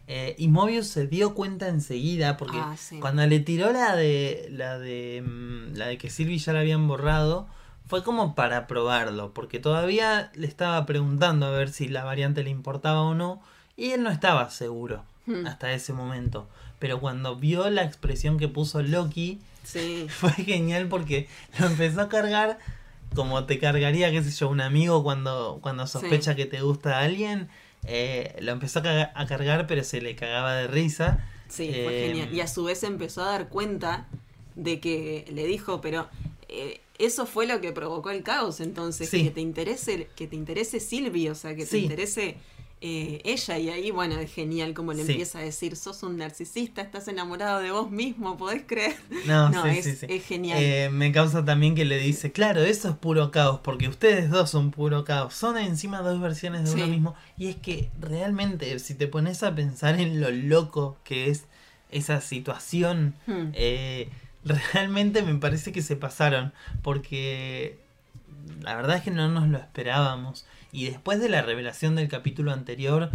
eh, 0.09 0.35
y 0.37 0.49
Mobius 0.49 0.89
se 0.89 1.07
dio 1.07 1.33
cuenta 1.35 1.69
enseguida 1.69 2.37
porque 2.37 2.59
Ah, 2.61 2.77
sí. 2.77 2.99
cuando 2.99 3.25
le 3.27 3.39
tiró 3.41 3.73
la 3.73 3.95
de 3.97 4.49
la 4.51 4.79
de 4.79 5.23
mm, 5.25 5.77
la 5.77 5.87
de 5.87 5.97
que 5.97 6.11
Sylvie 6.11 6.39
ya 6.39 6.53
la 6.53 6.61
habían 6.61 6.87
borrado 6.89 7.47
fue 7.87 8.03
como 8.03 8.35
para 8.35 8.67
probarlo 8.67 9.33
porque 9.33 9.61
todavía 9.61 10.31
le 10.35 10.47
estaba 10.49 10.85
preguntando 10.87 11.47
a 11.47 11.51
ver 11.51 11.71
si 11.71 11.89
la 11.89 12.03
variante 12.05 12.43
le 12.43 12.51
importaba 12.51 13.03
o 13.03 13.15
no 13.15 13.41
y 13.77 13.91
él 13.93 14.03
no 14.03 14.11
estaba 14.11 14.51
seguro 14.51 15.05
Hmm. 15.25 15.47
hasta 15.47 15.73
ese 15.73 15.93
momento 15.93 16.49
pero 16.81 16.99
cuando 16.99 17.37
vio 17.37 17.71
la 17.71 17.85
expresión 17.85 18.39
que 18.39 18.49
puso 18.49 18.83
Loki 18.83 19.41
Sí, 19.63 20.07
fue 20.21 20.31
genial 20.33 20.89
porque 20.89 21.29
lo 21.59 21.67
empezó 21.67 22.03
a 22.03 22.09
cargar 22.09 22.59
como 23.15 23.45
te 23.45 23.59
cargaría, 23.59 24.11
qué 24.11 24.23
sé 24.23 24.31
yo, 24.31 24.49
un 24.49 24.61
amigo 24.61 25.03
cuando, 25.03 25.59
cuando 25.63 25.87
sospecha 25.87 26.35
que 26.35 26.47
te 26.47 26.63
gusta 26.63 26.99
a 26.99 27.03
alguien. 27.03 27.49
eh, 27.85 28.37
lo 28.41 28.53
empezó 28.53 28.79
a, 28.79 29.27
cargar, 29.27 29.67
pero 29.67 29.83
se 29.85 30.01
le 30.01 30.15
cagaba 30.15 30.55
de 30.55 30.67
risa. 30.69 31.25
sí, 31.49 31.67
fue 31.67 31.93
Eh, 31.99 32.07
genial. 32.07 32.33
Y 32.33 32.41
a 32.41 32.47
su 32.47 32.65
vez 32.65 32.83
empezó 32.85 33.23
a 33.23 33.27
dar 33.33 33.49
cuenta 33.49 34.07
de 34.55 34.81
que 34.81 35.27
le 35.33 35.47
dijo, 35.47 35.81
pero 35.81 36.09
eh, 36.49 36.81
eso 36.99 37.27
fue 37.27 37.47
lo 37.47 37.61
que 37.61 37.73
provocó 37.73 38.11
el 38.11 38.23
caos, 38.23 38.61
entonces, 38.61 39.09
Sí. 39.11 39.25
que 39.25 39.31
te 39.31 39.41
interese, 39.41 40.09
que 40.15 40.27
te 40.27 40.37
interese 40.37 40.79
Sylvie, 40.81 41.31
o 41.31 41.35
sea, 41.35 41.57
que 41.57 41.65
te 41.65 41.73
Sí. 41.73 41.79
interese 41.79 42.37
eh, 42.85 43.21
ella, 43.25 43.59
y 43.59 43.71
ahí, 43.71 43.91
bueno, 43.93 44.19
es 44.19 44.33
genial 44.35 44.75
como 44.75 44.93
le 44.93 45.05
Sí. 45.05 45.13
empieza 45.13 45.39
a 45.39 45.43
decir, 45.43 45.77
sos 45.77 46.03
un 46.03 46.17
narcisista, 46.17 46.83
estás 46.83 47.07
enamorado 47.07 47.61
de 47.61 47.71
vos 47.71 47.91
mismo, 47.93 48.37
¿podés 48.37 48.65
creer? 48.67 48.97
No, 49.27 49.51
No, 49.51 49.63
sí, 49.63 49.69
es, 49.79 49.85
sí, 49.85 49.97
sí. 49.97 50.07
es 50.09 50.25
genial. 50.27 50.59
Eh, 50.61 50.89
me 50.91 51.13
causa 51.13 51.45
también 51.45 51.77
que 51.77 51.85
le 51.85 51.99
dice, 51.99 52.33
claro, 52.33 52.61
eso 52.65 52.89
es 52.91 52.97
puro 52.97 53.31
caos, 53.31 53.61
porque 53.63 53.87
ustedes 53.89 54.31
dos 54.31 54.51
son 54.51 54.73
puro 54.73 55.05
caos, 55.05 55.33
son 55.35 55.57
encima 55.59 56.01
dos 56.03 56.21
versiones 56.21 56.65
de 56.65 56.73
uno 56.75 56.87
mismo, 56.89 57.15
y 57.39 57.47
es 57.47 57.57
que 57.57 57.89
realmente 58.01 58.77
si 58.81 58.95
te 58.95 59.07
pones 59.07 59.45
a 59.45 59.55
pensar 59.55 60.01
en 60.01 60.21
lo 60.21 60.31
loco 60.33 60.99
que 61.05 61.31
es 61.31 61.45
esa 61.91 62.21
situación, 62.21 63.15
Hmm. 63.27 63.51
eh, 63.53 64.09
realmente 64.45 65.23
me 65.23 65.37
parece 65.37 65.71
que 65.71 65.83
se 65.83 65.95
pasaron, 65.95 66.53
porque 66.83 67.79
la 68.61 68.75
verdad 68.75 68.97
es 68.97 69.03
que 69.05 69.11
no 69.13 69.29
nos 69.29 69.47
lo 69.49 69.59
esperábamos, 69.59 70.47
y 70.73 70.87
después 70.87 71.21
de 71.21 71.29
la 71.29 71.43
revelación 71.43 71.95
del 71.95 72.09
capítulo 72.09 72.53
anterior, 72.53 73.11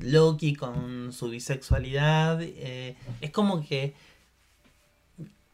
Loki 0.00 0.54
con 0.54 1.12
su 1.12 1.30
bisexualidad, 1.30 2.42
eh, 2.42 2.96
es 3.20 3.30
como 3.30 3.64
que 3.64 3.94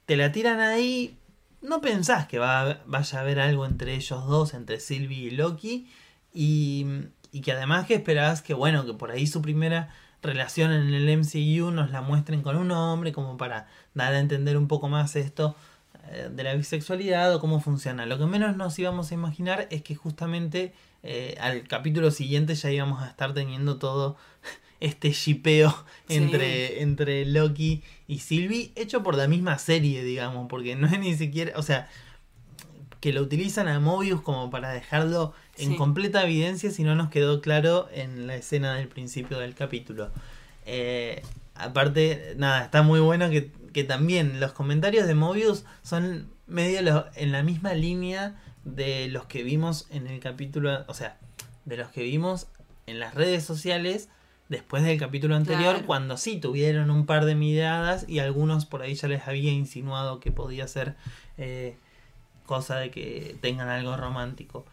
te 0.06 0.16
la 0.16 0.32
tiran 0.32 0.60
ahí, 0.60 1.16
no 1.60 1.80
pensás 1.80 2.26
que 2.26 2.38
va, 2.38 2.80
vaya 2.86 3.18
a 3.18 3.22
haber 3.22 3.38
algo 3.38 3.66
entre 3.66 3.94
ellos 3.94 4.26
dos, 4.26 4.54
entre 4.54 4.80
Sylvie 4.80 5.26
y 5.26 5.30
Loki, 5.30 5.88
y, 6.32 6.86
y 7.32 7.42
que 7.42 7.52
además 7.52 7.86
que 7.86 7.94
esperabas 7.94 8.40
que, 8.40 8.54
bueno, 8.54 8.86
que 8.86 8.94
por 8.94 9.10
ahí 9.10 9.26
su 9.26 9.42
primera 9.42 9.90
relación 10.22 10.72
en 10.72 10.94
el 10.94 11.18
MCU 11.18 11.70
nos 11.70 11.90
la 11.90 12.00
muestren 12.00 12.42
con 12.42 12.56
un 12.56 12.70
hombre, 12.70 13.12
como 13.12 13.36
para 13.36 13.68
dar 13.94 14.14
a 14.14 14.18
entender 14.18 14.56
un 14.56 14.68
poco 14.68 14.88
más 14.88 15.16
esto 15.16 15.54
eh, 16.10 16.30
de 16.30 16.42
la 16.42 16.54
bisexualidad 16.54 17.34
o 17.34 17.40
cómo 17.40 17.60
funciona. 17.60 18.06
Lo 18.06 18.18
que 18.18 18.26
menos 18.26 18.56
nos 18.56 18.78
íbamos 18.78 19.10
a 19.10 19.14
imaginar 19.14 19.66
es 19.70 19.82
que 19.82 19.94
justamente 19.94 20.72
eh, 21.02 21.36
al 21.40 21.66
capítulo 21.68 22.10
siguiente 22.10 22.54
ya 22.54 22.70
íbamos 22.70 23.02
a 23.02 23.08
estar 23.08 23.32
teniendo 23.34 23.76
todo 23.78 24.16
este 24.80 25.10
shipeo 25.12 25.70
Sí. 26.08 26.14
entre, 26.16 26.82
entre 26.82 27.24
Loki 27.26 27.82
y 28.06 28.18
Sylvie, 28.20 28.72
hecho 28.76 29.02
por 29.02 29.16
la 29.16 29.26
misma 29.28 29.58
serie, 29.58 30.04
digamos, 30.04 30.46
porque 30.48 30.76
no 30.76 30.86
es 30.86 30.98
ni 31.00 31.14
siquiera, 31.16 31.52
o 31.56 31.62
sea, 31.62 31.88
que 33.00 33.12
lo 33.12 33.22
utilizan 33.22 33.68
a 33.68 33.78
Mobius 33.80 34.20
como 34.22 34.50
para 34.50 34.70
dejarlo 34.70 35.32
en 35.58 35.70
Sí. 35.70 35.76
completa 35.76 36.24
evidencia 36.24 36.70
si 36.70 36.82
no 36.82 36.94
nos 36.94 37.10
quedó 37.10 37.40
claro 37.40 37.88
en 37.92 38.26
la 38.26 38.36
escena 38.36 38.74
del 38.74 38.88
principio 38.88 39.38
del 39.38 39.54
capítulo. 39.54 40.10
Eh, 40.64 41.22
aparte, 41.54 42.34
nada, 42.36 42.64
está 42.64 42.82
muy 42.82 43.00
bueno 43.00 43.30
que, 43.30 43.50
que 43.72 43.84
también 43.84 44.40
los 44.40 44.52
comentarios 44.52 45.06
de 45.06 45.14
Mobius 45.14 45.64
son 45.82 46.28
medio 46.46 46.82
lo- 46.82 47.06
en 47.16 47.32
la 47.32 47.42
misma 47.42 47.74
línea 47.74 48.34
de 48.66 49.08
los 49.08 49.24
que 49.26 49.42
vimos 49.44 49.86
en 49.90 50.06
el 50.08 50.18
capítulo, 50.20 50.84
o 50.88 50.92
sea, 50.94 51.16
de 51.64 51.76
los 51.76 51.88
que 51.90 52.02
vimos 52.02 52.48
en 52.86 52.98
las 52.98 53.14
redes 53.14 53.44
sociales 53.44 54.08
después 54.48 54.82
del 54.84 54.98
capítulo 54.98 55.34
anterior, 55.36 55.72
Claro. 55.74 55.86
cuando 55.86 56.16
sí 56.16 56.38
tuvieron 56.38 56.90
un 56.90 57.06
par 57.06 57.24
de 57.24 57.34
miradas 57.34 58.04
y 58.08 58.18
algunos 58.18 58.66
por 58.66 58.82
ahí 58.82 58.94
ya 58.94 59.08
les 59.08 59.26
había 59.26 59.50
insinuado 59.52 60.20
que 60.20 60.30
podía 60.32 60.68
ser 60.68 60.94
eh, 61.38 61.76
cosa 62.44 62.76
de 62.76 62.90
que 62.90 63.36
tengan 63.40 63.68
algo 63.68 63.96
romántico. 63.96 64.64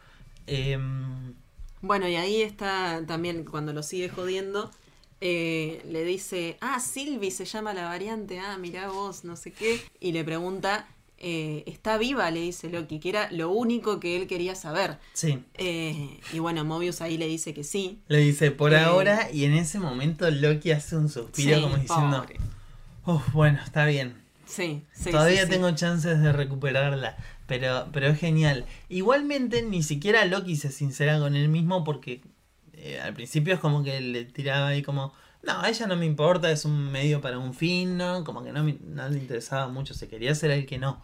Em, 0.47 1.33
Bueno, 1.81 2.07
y 2.07 2.15
ahí 2.15 2.41
está 2.41 3.01
también 3.07 3.45
cuando 3.45 3.73
lo 3.73 3.83
sigue 3.83 4.09
jodiendo. 4.09 4.71
eh, 5.25 5.81
le 5.89 6.03
dice, 6.03 6.57
ah, 6.59 6.81
Sylvie 6.81 7.31
se 7.31 7.45
llama 7.45 7.73
la 7.73 7.85
variante, 7.85 8.39
ah, 8.39 8.57
mirá 8.57 8.89
vos, 8.89 9.23
no 9.23 9.37
sé 9.37 9.53
qué. 9.53 9.79
Y 10.01 10.11
le 10.11 10.23
pregunta, 10.25 10.85
eh, 11.23 11.63
¿está 11.65 11.97
viva? 11.97 12.29
Le 12.29 12.41
dice 12.41 12.69
Loki, 12.69 12.99
que 12.99 13.09
era 13.09 13.31
lo 13.31 13.49
único 13.49 13.99
que 13.99 14.17
él 14.17 14.27
quería 14.27 14.53
saber. 14.55 14.99
sí, 15.13 15.39
Eh, 15.55 16.19
y 16.33 16.39
bueno, 16.39 16.63
Mobius 16.65 17.01
ahí 17.01 17.17
le 17.17 17.27
dice 17.27 17.53
que 17.53 17.63
sí. 17.63 17.99
le 18.07 18.19
dice 18.19 18.51
por 18.51 18.73
Eh, 18.73 18.77
ahora 18.77 19.29
y 19.31 19.45
en 19.45 19.53
ese 19.53 19.79
momento 19.79 20.29
Loki 20.29 20.71
hace 20.71 20.95
un 20.97 21.09
suspiro 21.09 21.55
Sí, 21.57 21.61
como 21.63 21.77
diciendo. 21.77 22.25
"Uf, 23.05 23.31
bueno, 23.33 23.59
está 23.63 23.85
bien. 23.85 24.21
Sí, 24.45 24.83
sí. 24.93 25.09
Todavía 25.11 25.41
sí, 25.41 25.45
sí. 25.45 25.51
tengo 25.51 25.71
chances 25.71 26.21
de 26.21 26.31
recuperarla. 26.31 27.17
Pero, 27.47 27.87
pero 27.91 28.07
es 28.07 28.19
genial. 28.19 28.65
Igualmente, 28.89 29.61
ni 29.63 29.83
siquiera 29.83 30.23
Loki 30.25 30.55
se 30.55 30.71
sincera 30.71 31.19
con 31.19 31.35
él 31.35 31.49
mismo 31.49 31.83
porque 31.83 32.21
eh, 32.73 32.99
al 33.01 33.13
principio 33.13 33.53
es 33.53 33.59
como 33.59 33.83
que 33.83 33.99
le 33.99 34.23
tiraba 34.25 34.67
ahí 34.67 34.81
como, 34.81 35.13
no, 35.43 35.59
a 35.61 35.69
ella 35.69 35.87
no 35.87 35.95
me 35.95 36.05
importa, 36.05 36.51
es 36.51 36.65
un 36.65 36.91
medio 36.91 37.21
para 37.21 37.37
un 37.37 37.53
fin, 37.53 37.97
¿no? 37.97 38.23
Como 38.23 38.43
que 38.43 38.51
no, 38.51 38.63
me- 38.63 38.77
no 38.81 39.07
le 39.09 39.17
interesaba 39.19 39.67
mucho, 39.67 39.93
se 39.93 40.07
quería 40.07 40.33
ser 40.35 40.51
el 40.51 40.65
que 40.65 40.77
no. 40.77 41.01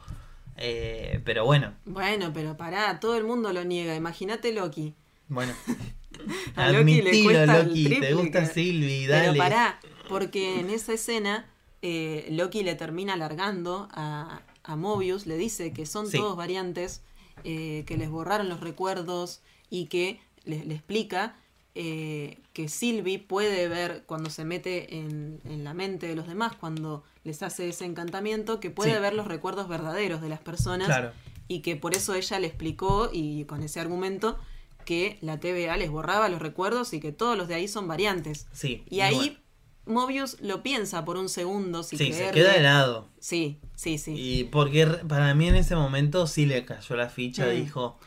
Eh, 0.58 1.22
pero 1.26 1.46
bueno, 1.46 1.74
Bueno, 1.86 2.32
pero 2.34 2.58
pará, 2.58 3.00
todo 3.00 3.16
el 3.16 3.24
mundo 3.24 3.54
lo 3.54 3.64
niega. 3.64 3.96
Imagínate 3.96 4.52
Loki. 4.54 4.94
bueno. 5.28 5.54
A 6.56 6.70
Loki 6.72 7.02
le 7.02 7.24
cuesta 7.24 7.60
el 7.62 8.00
te 8.00 8.14
gusta 8.14 8.46
Sylvie, 8.46 9.08
Pero 9.08 9.28
dale. 9.28 9.38
pará, 9.38 9.80
porque 10.10 10.60
en 10.60 10.70
esa 10.70 10.94
escena 10.94 11.46
eh, 11.82 12.28
Loki 12.32 12.64
le 12.64 12.76
termina 12.76 13.14
alargando 13.14 13.88
a, 13.92 14.42
a 14.64 14.76
Mobius, 14.76 15.28
le 15.28 15.38
dice 15.38 15.72
que 15.72 15.86
son 15.86 16.08
Sí. 16.08 16.18
todos 16.18 16.36
variantes, 16.36 17.04
eh, 17.46 17.84
que 17.88 17.96
les 17.96 18.10
borraron 18.10 18.50
los 18.50 18.60
recuerdos 18.60 19.42
y 19.70 19.86
que 19.86 20.20
le, 20.44 20.66
le 20.66 20.74
explica 20.76 21.38
eh, 21.76 22.40
que 22.54 22.68
Sylvie 22.68 23.20
puede 23.20 23.68
ver 23.68 24.04
cuando 24.06 24.30
se 24.30 24.44
mete 24.46 24.98
en, 24.98 25.40
en 25.46 25.64
la 25.64 25.74
mente 25.74 26.08
de 26.08 26.16
los 26.16 26.28
demás, 26.28 26.54
cuando 26.60 27.04
les 27.24 27.42
hace 27.44 27.70
ese 27.70 27.86
encantamiento, 27.86 28.60
que 28.60 28.70
puede 28.72 28.96
Sí. 28.96 29.00
ver 29.02 29.14
los 29.14 29.28
recuerdos 29.28 29.68
verdaderos 29.68 30.22
de 30.22 30.30
las 30.30 30.40
personas 30.40 30.88
Claro. 30.88 31.12
y 31.48 31.60
que 31.62 31.76
por 31.76 31.96
eso 31.96 32.14
ella 32.16 32.40
le 32.40 32.48
explicó 32.48 33.10
y 33.14 33.46
con 33.46 33.64
ese 33.64 33.80
argumento 33.80 34.38
que 34.86 35.20
la 35.22 35.40
TVA 35.40 35.78
les 35.78 35.92
borraba 35.92 36.28
los 36.30 36.42
recuerdos 36.42 36.94
y 36.94 37.00
que 37.00 37.12
todos 37.12 37.38
los 37.38 37.48
de 37.48 37.54
ahí 37.56 37.68
son 37.68 37.88
variantes. 37.88 38.48
Sí. 38.52 38.84
Y 38.90 39.02
ahí 39.02 39.16
bueno. 39.16 39.40
Mobius 39.86 40.40
lo 40.42 40.62
piensa 40.62 41.04
por 41.06 41.18
un 41.18 41.30
segundo 41.30 41.82
si 41.84 41.98
Sí, 41.98 42.14
se 42.14 42.30
queda 42.32 42.56
helado. 42.56 43.08
Sí, 43.20 43.60
sí, 43.76 43.98
sí. 43.98 44.14
Y 44.16 44.44
porque 44.46 44.86
para 44.86 45.34
mí 45.34 45.48
en 45.48 45.56
ese 45.56 45.76
momento 45.76 46.28
sí 46.28 46.46
le 46.46 46.64
cayó 46.66 46.96
la 46.96 47.10
ficha, 47.10 47.46
Mm. 47.48 47.56
dijo, 47.56 47.98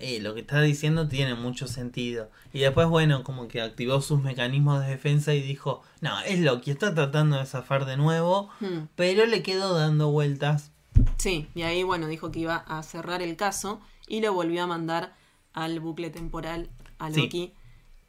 eh, 0.00 0.20
lo 0.20 0.34
que 0.34 0.40
está 0.40 0.60
diciendo 0.62 1.08
tiene 1.08 1.34
mucho 1.34 1.66
sentido. 1.66 2.30
Y 2.52 2.60
después, 2.60 2.86
bueno, 2.88 3.24
como 3.24 3.48
que 3.48 3.60
activó 3.60 4.00
sus 4.00 4.20
mecanismos 4.22 4.80
de 4.80 4.88
defensa 4.90 5.34
y 5.34 5.42
dijo, 5.42 5.82
no, 6.00 6.20
es 6.20 6.38
Loki, 6.40 6.70
está 6.70 6.94
tratando 6.94 7.36
de 7.38 7.46
zafar 7.46 7.84
de 7.84 7.96
nuevo, 7.96 8.50
Hmm, 8.60 8.86
pero 8.96 9.26
le 9.26 9.42
quedó 9.42 9.74
dando 9.76 10.10
vueltas. 10.10 10.70
Sí, 11.18 11.48
y 11.54 11.62
ahí 11.62 11.82
bueno, 11.82 12.06
dijo 12.08 12.30
que 12.30 12.40
iba 12.40 12.56
a 12.56 12.82
cerrar 12.82 13.22
el 13.22 13.36
caso 13.36 13.80
y 14.06 14.20
lo 14.20 14.32
volvió 14.32 14.62
a 14.64 14.66
mandar 14.66 15.14
al 15.52 15.80
bucle 15.80 16.10
temporal 16.10 16.68
a 16.98 17.10
Sí. 17.12 17.22
Loki. 17.22 17.52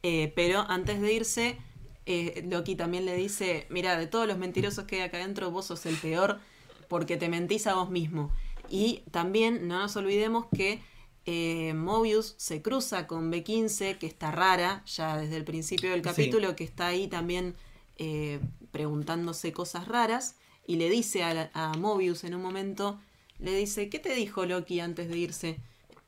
Eh, 0.02 0.32
pero 0.34 0.64
antes 0.68 1.00
de 1.00 1.12
irse, 1.12 1.58
eh, 2.06 2.44
Loki 2.48 2.74
también 2.76 3.04
le 3.04 3.14
dice, 3.16 3.66
mira, 3.68 3.96
de 3.98 4.06
todos 4.06 4.26
los 4.26 4.38
mentirosos 4.38 4.84
que 4.86 4.96
hay 4.96 5.02
acá 5.02 5.18
adentro, 5.18 5.50
vos 5.50 5.66
sos 5.66 5.84
el 5.86 5.96
peor 5.96 6.40
porque 6.88 7.16
te 7.16 7.28
mentís 7.28 7.66
a 7.66 7.74
vos 7.74 7.90
mismo. 7.90 8.32
Y 8.68 9.02
también 9.10 9.68
no 9.68 9.78
nos 9.80 9.94
olvidemos 9.96 10.46
que 10.56 10.80
eh, 11.26 11.74
Mobius 11.74 12.34
se 12.36 12.62
cruza 12.62 13.06
con 13.06 13.30
B15, 13.32 13.98
que 13.98 14.06
está 14.06 14.30
rara, 14.30 14.82
ya 14.86 15.16
desde 15.16 15.36
el 15.36 15.44
principio 15.44 15.90
del 15.90 16.02
capítulo, 16.02 16.56
que 16.56 16.64
está 16.64 16.88
ahí 16.88 17.08
también 17.08 17.54
eh, 17.98 18.40
preguntándose 18.72 19.52
cosas 19.52 19.86
raras, 19.86 20.36
y 20.66 20.76
le 20.76 20.88
dice 20.88 21.22
a, 21.22 21.50
a, 21.52 21.74
Mobius 21.74 22.24
en 22.24 22.34
un 22.34 22.42
momento, 22.42 22.98
le 23.38 23.54
dice, 23.54 23.88
¿qué 23.88 23.98
te 23.98 24.14
dijo 24.14 24.46
Loki 24.46 24.80
antes 24.80 25.08
de 25.08 25.18
irse? 25.18 25.60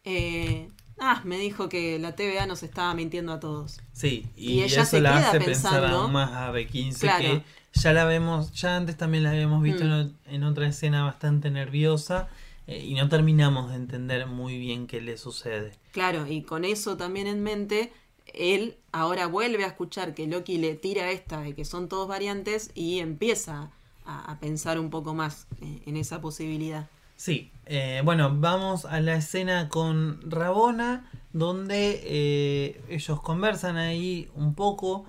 Eh, 0.05 0.69
ah, 0.99 1.23
me 1.25 1.39
dijo 1.39 1.69
que 1.69 1.99
la 1.99 2.15
TVA 2.15 2.47
nos 2.47 2.63
estaba 2.63 2.95
mintiendo 2.95 3.33
a 3.33 3.41
todos. 3.41 3.81
Sí, 3.93 4.27
y, 4.37 4.63
ella 4.63 4.83
eso 4.83 4.91
se 4.91 5.01
la 5.01 5.19
hace 5.19 5.41
pensar 5.41 5.85
aún 5.85 6.13
más 6.13 6.31
a 6.33 6.53
B15 6.53 7.19
que 7.19 7.43
ya 7.75 7.93
la 7.93 8.05
vemos, 8.05 8.53
ya 8.53 8.77
antes 8.77 8.97
también 8.97 9.25
la 9.25 9.31
habíamos 9.31 9.63
visto 9.63 9.85
mm. 9.85 10.11
en, 10.27 10.45
otra 10.45 10.67
escena 10.67 11.05
bastante 11.05 11.51
nerviosa 11.51 12.29
eh, 12.73 12.85
y 12.85 12.95
no 12.95 13.09
terminamos 13.09 13.71
de 13.71 13.77
entender 13.77 14.27
muy 14.27 14.59
bien 14.59 14.87
qué 14.87 15.01
le 15.01 15.17
sucede. 15.17 15.73
Claro, 15.93 16.27
y 16.27 16.43
con 16.43 16.65
eso 16.65 16.97
también 16.97 17.27
en 17.27 17.43
mente, 17.43 17.93
él 18.27 18.77
ahora 18.93 19.27
vuelve 19.27 19.65
a 19.65 19.69
escuchar 19.69 20.15
que 20.15 20.27
Loki 20.27 20.59
le 20.59 20.75
tira 20.75 21.11
esta 21.11 21.41
de 21.41 21.55
que 21.55 21.65
son 21.65 21.89
todos 21.89 22.09
variantes 22.09 22.71
y 22.75 22.99
empieza 23.01 23.71
a, 24.05 24.39
pensar 24.41 24.81
un 24.81 24.91
poco 24.91 25.15
más 25.15 25.47
eh, 25.61 25.83
en 25.87 25.97
esa 25.97 26.21
posibilidad. 26.21 26.89
Sí, 27.17 27.53
eh, 27.67 28.03
bueno, 28.05 28.37
vamos 28.37 28.85
a 28.85 29.01
la 29.01 29.15
escena 29.15 29.69
con 29.69 30.29
Rabona, 30.29 31.09
donde 31.33 32.01
eh, 32.05 32.81
ellos 32.89 33.21
conversan 33.21 33.77
ahí 33.77 34.29
un 34.35 34.55
poco. 34.55 35.05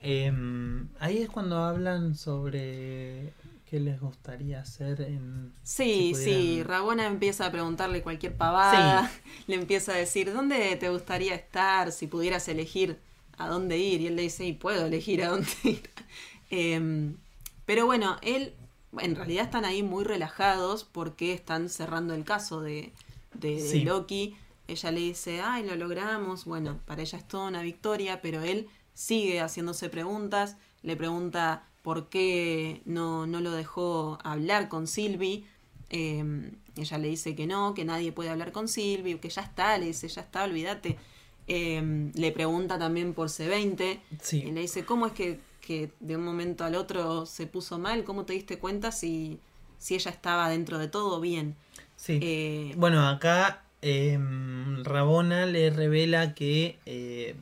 Em, 0.00 0.88
ahí 1.00 1.18
es 1.18 1.28
cuando 1.28 1.58
hablan 1.64 2.14
sobre 2.14 3.32
qué 3.68 3.80
les 3.80 4.00
gustaría 4.00 4.60
hacer 4.60 5.00
en... 5.00 5.52
Sí, 5.62 6.14
sí, 6.14 6.62
Rabona 6.62 7.06
empieza 7.06 7.46
a 7.46 7.52
preguntarle 7.52 8.02
cualquier 8.02 8.36
pavada, 8.36 9.10
le 9.46 9.56
empieza 9.56 9.92
a 9.92 9.96
decir, 9.96 10.32
¿dónde 10.32 10.76
te 10.76 10.88
gustaría 10.88 11.34
estar 11.34 11.90
si 11.92 12.06
pudieras 12.06 12.46
elegir 12.48 12.98
a 13.36 13.48
dónde 13.48 13.78
ir? 13.78 14.00
Y 14.00 14.06
él 14.06 14.16
le 14.16 14.22
dice, 14.22 14.44
y 14.46 14.52
puedo 14.52 14.86
elegir 14.86 15.24
a 15.24 15.28
dónde 15.28 15.50
ir. 15.64 15.90
Em, 16.48 17.16
pero 17.64 17.86
bueno, 17.86 18.18
él 18.22 18.54
en 19.00 19.16
realidad 19.16 19.46
están 19.46 19.64
ahí 19.64 19.82
muy 19.82 20.04
relajados 20.04 20.84
porque 20.84 21.32
están 21.32 21.68
cerrando 21.68 22.14
el 22.14 22.24
caso 22.24 22.60
de, 22.60 22.92
de, 23.34 23.82
Loki. 23.84 24.36
Ella 24.68 24.92
le 24.92 25.00
dice, 25.00 25.40
ay, 25.40 25.66
lo 25.66 25.74
logramos. 25.74 26.44
Bueno, 26.44 26.78
para 26.86 27.02
ella 27.02 27.18
es 27.18 27.26
toda 27.26 27.48
una 27.48 27.62
victoria, 27.62 28.22
pero 28.22 28.42
él 28.42 28.68
sigue 28.94 29.40
haciéndose 29.40 29.88
preguntas. 29.88 30.56
Le 30.82 30.96
pregunta 30.96 31.64
por 31.86 32.08
qué 32.08 32.82
no, 32.84 33.28
no 33.28 33.40
lo 33.40 33.52
dejó 33.52 34.18
hablar 34.24 34.68
con 34.68 34.88
Sylvie. 34.88 35.44
Em, 35.88 36.50
ella 36.76 36.98
le 36.98 37.06
dice 37.06 37.36
que 37.36 37.46
no, 37.46 37.74
que 37.74 37.84
nadie 37.84 38.10
puede 38.10 38.30
hablar 38.30 38.50
con 38.50 38.66
Sylvie, 38.66 39.20
que 39.20 39.28
ya 39.28 39.42
está, 39.42 39.78
le 39.78 39.86
dice, 39.86 40.08
ya 40.08 40.22
está, 40.22 40.42
olvídate. 40.42 40.96
Em, 41.46 42.10
le 42.16 42.32
pregunta 42.32 42.76
también 42.76 43.14
por 43.14 43.28
C20. 43.28 44.00
Y 44.32 44.50
le 44.50 44.62
dice, 44.62 44.84
¿cómo 44.84 45.06
es 45.06 45.12
que 45.12 45.38
que 45.60 45.92
de 46.00 46.16
un 46.16 46.24
momento 46.24 46.64
al 46.64 46.74
otro 46.74 47.24
se 47.24 47.46
puso 47.46 47.78
mal? 47.78 48.02
¿Cómo 48.02 48.24
te 48.24 48.32
diste 48.32 48.58
cuenta 48.58 48.90
si, 48.90 49.38
si 49.78 49.94
ella 49.94 50.10
estaba 50.10 50.48
dentro 50.48 50.78
de 50.78 50.88
todo 50.88 51.20
bien? 51.20 51.54
Sí. 51.94 52.18
Eh, 52.20 52.74
bueno, 52.76 53.06
acá 53.06 53.62
em, 53.80 54.82
Rabona 54.82 55.46
le 55.46 55.70
revela 55.70 56.34
que 56.34 56.80
eh, 56.84 57.36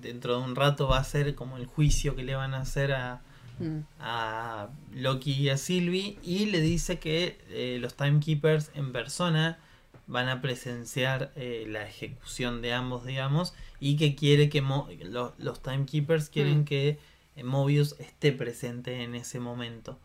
dentro 0.00 0.38
de 0.38 0.44
un 0.44 0.56
rato 0.56 0.88
va 0.88 0.96
a 0.96 1.04
ser 1.04 1.34
como 1.34 1.58
el 1.58 1.66
juicio 1.66 2.16
que 2.16 2.22
le 2.22 2.34
van 2.34 2.54
a 2.54 2.62
hacer 2.62 2.92
a, 2.92 3.20
mm. 3.58 3.78
a 4.00 4.68
Loki 4.94 5.32
y 5.32 5.48
a 5.48 5.56
Sylvie 5.56 6.18
y 6.22 6.46
le 6.46 6.60
dice 6.60 6.98
que 6.98 7.38
eh, 7.50 7.78
los 7.80 7.94
Timekeepers 7.94 8.70
en 8.74 8.92
persona 8.92 9.58
van 10.06 10.28
a 10.28 10.40
presenciar 10.42 11.32
la 11.36 11.86
ejecución 11.86 12.60
de 12.60 12.74
ambos, 12.74 13.06
digamos, 13.06 13.54
y 13.80 13.96
que 13.96 14.14
quiere 14.14 14.50
que 14.50 14.60
los 14.60 15.62
Timekeepers 15.62 16.28
quieren 16.28 16.60
mm. 16.60 16.64
que 16.64 16.98
Mobius 17.42 17.96
esté 17.98 18.32
presente 18.32 19.04
en 19.04 19.14
ese 19.14 19.40
momento. 19.40 19.98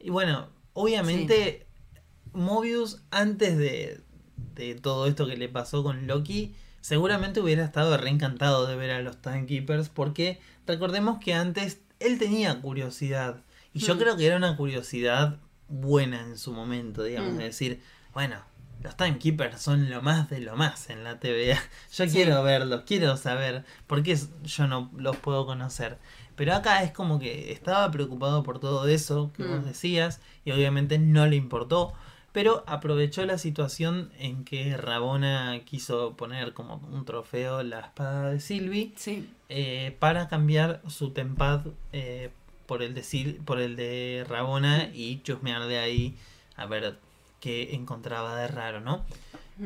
Y 0.00 0.10
bueno, 0.10 0.48
obviamente 0.72 1.66
Mobius 2.32 3.02
antes 3.10 3.56
de, 3.56 4.00
de, 4.54 4.74
todo 4.74 5.06
esto 5.06 5.26
que 5.26 5.36
le 5.36 5.48
pasó 5.48 5.82
con 5.82 6.06
Loki, 6.06 6.54
seguramente 6.80 7.40
hubiera 7.40 7.64
estado 7.64 7.96
reencantado 7.96 8.66
de 8.66 8.76
ver 8.76 8.90
a 8.90 9.02
los 9.02 9.22
Timekeepers 9.22 9.88
porque 9.88 10.40
recordemos 10.66 11.18
que 11.18 11.32
antes 11.32 11.80
él 12.06 12.18
tenía 12.18 12.60
curiosidad 12.60 13.42
y 13.72 13.80
yo 13.80 13.94
hmm. 13.94 13.98
creo 13.98 14.16
que 14.16 14.26
era 14.26 14.36
una 14.36 14.56
curiosidad 14.56 15.38
buena 15.68 16.20
en 16.20 16.38
su 16.38 16.52
momento, 16.52 17.02
digamos, 17.02 17.34
hmm. 17.34 17.38
de 17.38 17.44
decir, 17.44 17.82
bueno, 18.12 18.36
los 18.84 18.96
Timekeepers 18.96 19.60
son 19.60 19.90
lo 19.90 20.02
más 20.02 20.28
de 20.30 20.40
lo 20.40 20.56
más 20.56 20.90
en 20.90 21.04
la 21.04 21.18
TVA. 21.18 21.58
Yo 21.96 22.06
quiero 22.06 22.42
verlos, 22.42 22.82
quiero 22.86 23.16
saber 23.16 23.64
por 23.86 24.02
qué 24.02 24.18
yo 24.42 24.66
no 24.66 24.90
los 24.96 25.16
puedo 25.16 25.46
conocer. 25.46 25.98
Pero 26.36 26.54
acá 26.54 26.82
es 26.82 26.90
como 26.90 27.18
que 27.18 27.52
estaba 27.52 27.90
preocupado 27.90 28.42
por 28.42 28.58
todo 28.58 28.86
eso 28.88 29.32
que 29.34 29.44
vos 29.44 29.62
mm. 29.62 29.66
decías 29.66 30.20
y 30.44 30.50
obviamente 30.50 30.98
no 30.98 31.26
le 31.26 31.36
importó. 31.36 31.94
Pero 32.32 32.64
aprovechó 32.66 33.24
la 33.24 33.38
situación 33.38 34.10
en 34.18 34.44
que 34.44 34.76
Rabona 34.76 35.60
quiso 35.64 36.16
poner 36.16 36.52
como 36.52 36.76
un 36.92 37.04
trofeo 37.04 37.62
la 37.62 37.80
espada 37.80 38.30
de 38.30 38.40
Sylvie 38.40 38.92
eh, 39.56 39.94
para 40.00 40.26
cambiar 40.26 40.82
su 40.88 41.10
tempad 41.12 41.60
eh, 41.92 42.30
por, 42.66 42.82
el 42.82 42.92
de 42.92 43.40
por 43.44 43.60
el 43.60 43.76
de 43.76 44.26
Rabona 44.28 44.90
y 44.92 45.22
chusmear 45.22 45.68
de 45.68 45.78
ahí 45.78 46.16
a 46.56 46.66
ver 46.66 46.98
qué 47.38 47.76
encontraba 47.76 48.36
de 48.36 48.48
raro, 48.48 48.80
¿no? 48.80 49.04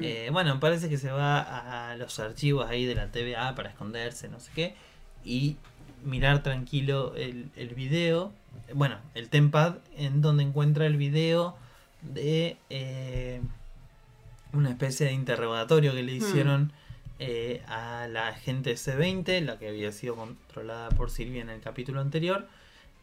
Eh, 0.02 0.28
bueno, 0.30 0.60
parece 0.60 0.90
que 0.90 0.98
se 0.98 1.10
va 1.10 1.90
a 1.90 1.96
los 1.96 2.18
archivos 2.18 2.68
ahí 2.68 2.84
de 2.84 2.96
la 2.96 3.10
TVA 3.10 3.54
para 3.54 3.70
esconderse, 3.70 4.28
no 4.28 4.40
sé 4.40 4.50
qué. 4.54 4.74
Y 5.24 5.56
mirar 6.04 6.42
tranquilo 6.42 7.14
el, 7.16 7.50
el 7.56 7.70
video, 7.70 8.30
bueno, 8.74 8.98
el 9.14 9.30
Tempad, 9.30 9.76
en 9.96 10.20
donde 10.20 10.42
encuentra 10.42 10.84
el 10.84 10.98
video 10.98 11.56
de 12.02 12.58
eh, 12.68 13.40
una 14.52 14.68
especie 14.68 15.06
de 15.06 15.12
interrogatorio 15.12 15.94
que 15.94 16.02
le 16.02 16.18
hmm. 16.18 16.70
Eh, 17.18 17.62
a 17.66 18.06
la 18.08 18.28
agente 18.28 18.74
C20, 18.74 19.40
la 19.42 19.58
que 19.58 19.68
había 19.68 19.92
sido 19.92 20.16
controlada 20.16 20.88
por 20.90 21.10
Silvia 21.10 21.42
en 21.42 21.50
el 21.50 21.60
capítulo 21.60 22.00
anterior. 22.00 22.48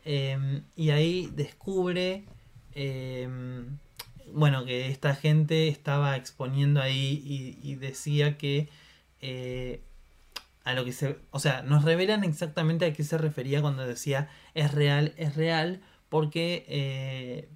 Em, 0.06 0.64
y 0.76 0.92
ahí 0.92 1.30
descubre, 1.34 2.26
em, 2.74 3.78
bueno, 4.34 4.66
que 4.66 4.90
esta 4.90 5.16
gente 5.16 5.68
estaba 5.68 6.16
exponiendo 6.18 6.82
ahí 6.82 7.22
y, 7.26 7.60
y 7.64 7.76
decía 7.76 8.38
que 8.38 8.70
eh, 9.22 9.82
a 10.64 10.74
lo 10.74 10.86
que 10.86 10.92
se... 10.92 11.18
O 11.32 11.40
sea, 11.40 11.62
nos 11.64 11.84
revelan 11.84 12.24
exactamente 12.24 12.86
a 12.86 12.94
qué 12.94 13.04
se 13.04 13.18
refería 13.18 13.62
cuando 13.62 13.86
decía 13.86 14.30
es 14.54 14.74
real, 14.74 15.14
es 15.18 15.36
real, 15.36 15.82
porque 16.10 16.66
eh, 16.68 17.50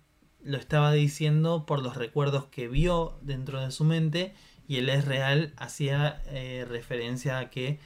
lo 0.43 0.57
estaba 0.57 0.91
diciendo 0.91 1.65
por 1.65 1.81
los 1.81 1.95
recuerdos 1.97 2.45
que 2.45 2.67
vio 2.67 3.17
dentro 3.21 3.61
de 3.61 3.71
su 3.71 3.83
mente 3.83 4.33
y 4.69 4.77
el 4.77 4.87
es 4.87 5.03
real 5.03 5.51
hacía 5.57 6.21
eh, 6.27 6.63
referencia 6.69 7.39
a 7.39 7.49
que 7.49 7.79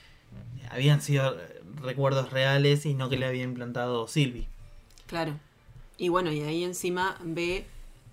habían 0.69 1.01
sido 1.01 1.37
recuerdos 1.81 2.31
reales 2.31 2.85
y 2.85 2.93
no 2.93 3.09
que 3.09 3.15
le 3.15 3.25
había 3.25 3.43
implantado 3.43 4.05
Silvi. 4.09 4.47
Claro. 5.07 5.39
Y 5.97 6.09
bueno, 6.09 6.31
y 6.33 6.41
ahí 6.41 6.65
encima 6.65 7.17
ve 7.23 7.65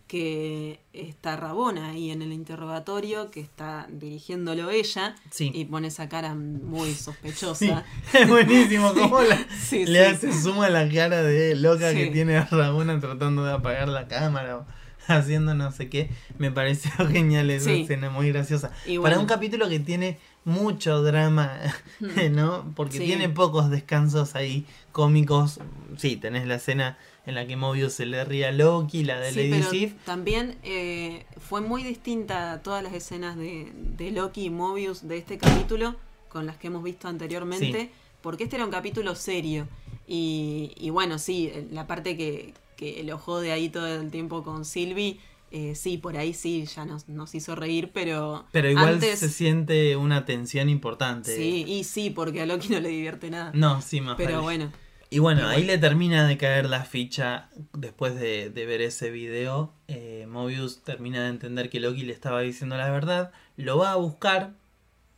que 0.07 0.79
está 0.93 1.37
Rabona 1.37 1.91
ahí 1.91 2.13
en 2.13 2.23
el 2.23 2.33
interrogatorio, 2.33 3.33
que 3.33 3.41
está 3.41 3.89
dirigiéndolo 3.91 4.71
ella, 4.71 5.17
y 5.39 5.65
pone 5.65 5.89
esa 5.89 6.09
cara 6.09 6.37
muy 6.37 6.95
sospechosa. 6.95 7.85
es 8.13 8.29
buenísimo, 8.29 8.95
como 8.95 9.19
le 9.73 10.07
hace 10.07 10.33
suma 10.33 10.69
la 10.69 10.89
cara 10.89 11.25
de 11.25 11.57
loca 11.57 11.93
que 11.93 12.07
tiene 12.07 12.41
Rabona 12.45 13.01
tratando 13.01 13.45
de 13.45 13.53
apagar 13.53 13.89
la 13.89 14.07
cámara 14.07 14.65
haciendo 15.07 15.55
no 15.55 15.73
sé 15.73 15.89
qué. 15.89 16.11
Me 16.39 16.51
pareció 16.51 16.91
genial 17.09 17.51
esa 17.51 17.73
escena, 17.73 18.11
muy 18.11 18.29
graciosa. 18.31 18.71
Para 19.03 19.19
un 19.19 19.27
capítulo 19.27 19.69
que 19.69 19.81
tiene 19.81 20.19
mucho 20.45 21.03
drama. 21.03 21.59
¿no? 22.31 22.73
Porque 22.75 22.99
tiene 22.99 23.29
pocos 23.29 23.71
descansos 23.71 24.35
ahí 24.35 24.67
cómicos. 24.93 25.61
Sí, 25.97 26.17
tenés 26.17 26.47
la 26.47 26.57
escena 26.57 26.99
en 27.27 27.35
la 27.35 27.47
que 27.47 27.57
Mobius 27.57 27.93
se 27.95 28.07
le 28.07 28.25
ríe 28.25 28.47
a 28.47 28.53
Loki, 28.53 29.05
la 29.05 29.21
de 29.21 29.33
Lady 29.33 29.63
Sif. 29.63 29.95
También 30.05 30.57
eh, 30.63 31.27
fue 31.39 31.61
muy 31.61 31.83
distinta 31.83 32.53
a 32.53 32.63
todas 32.63 32.83
las 32.83 32.93
escenas 32.95 33.37
de, 33.37 34.11
Loki 34.13 34.47
y 34.47 34.51
Mobius 34.51 35.07
de 35.07 35.19
este 35.19 35.39
capítulo 35.39 35.97
con 36.29 36.47
las 36.47 36.57
que 36.57 36.69
hemos 36.69 36.83
visto 36.83 37.09
anteriormente, 37.09 37.91
porque 38.21 38.45
este 38.45 38.57
era 38.57 38.65
un 38.65 38.71
capítulo 38.71 39.15
serio. 39.15 39.69
Y, 40.07 40.91
bueno, 40.91 41.19
sí, 41.19 41.53
la 41.71 41.87
parte 41.87 42.17
que, 42.17 42.53
que 42.81 43.05
lo 43.05 43.19
jode 43.19 43.53
ahí 43.53 43.69
todo 43.69 43.87
el 43.87 44.11
tiempo 44.11 44.43
con 44.43 44.65
Sylvie. 44.65 45.21
Eh, 45.51 45.75
sí, 45.75 45.99
por 45.99 46.17
ahí 46.17 46.33
sí, 46.33 46.65
ya 46.65 46.87
nos, 46.87 47.09
nos 47.09 47.35
hizo 47.35 47.55
reír, 47.55 47.91
pero. 47.93 48.47
Pero 48.53 48.71
igual 48.71 49.01
se 49.01 49.29
siente 49.29 49.97
una 49.97 50.25
tensión 50.25 50.71
importante. 50.71 51.37
Sí, 51.37 51.65
y 51.69 51.85
sí, 51.85 52.09
porque 52.09 52.41
a 52.41 52.47
Loki 52.47 52.69
no 52.71 52.81
le 52.81 52.89
divierte 52.89 53.31
nada. 53.31 53.51
No, 53.53 53.83
sí, 53.83 54.01
más. 54.01 54.17
Pero 54.17 54.43
bueno. 54.43 54.73
Y 55.11 55.19
bueno, 55.19 55.49
ahí 55.49 55.65
le 55.65 55.77
termina 55.77 56.27
de 56.27 56.39
caer 56.39 56.71
la 56.71 56.85
ficha 56.85 57.51
después 57.75 58.15
de, 58.15 58.49
ver 58.55 58.81
ese 58.81 59.11
video. 59.11 59.73
Eh, 59.89 60.27
Mobius 60.29 60.83
termina 60.83 61.25
de 61.25 61.31
entender 61.31 61.69
que 61.69 61.81
Loki 61.81 62.05
le 62.05 62.13
estaba 62.13 62.41
diciendo 62.41 62.77
la 62.77 62.91
verdad. 62.91 63.33
Lo 63.57 63.77
va 63.77 63.91
a 63.91 63.97
buscar. 63.97 64.55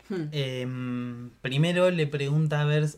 Hmm. 0.08 0.28
Em, 0.32 1.30
primero 1.42 1.90
le 1.90 2.06
pregunta 2.06 2.62
a 2.62 2.64
ver, 2.64 2.88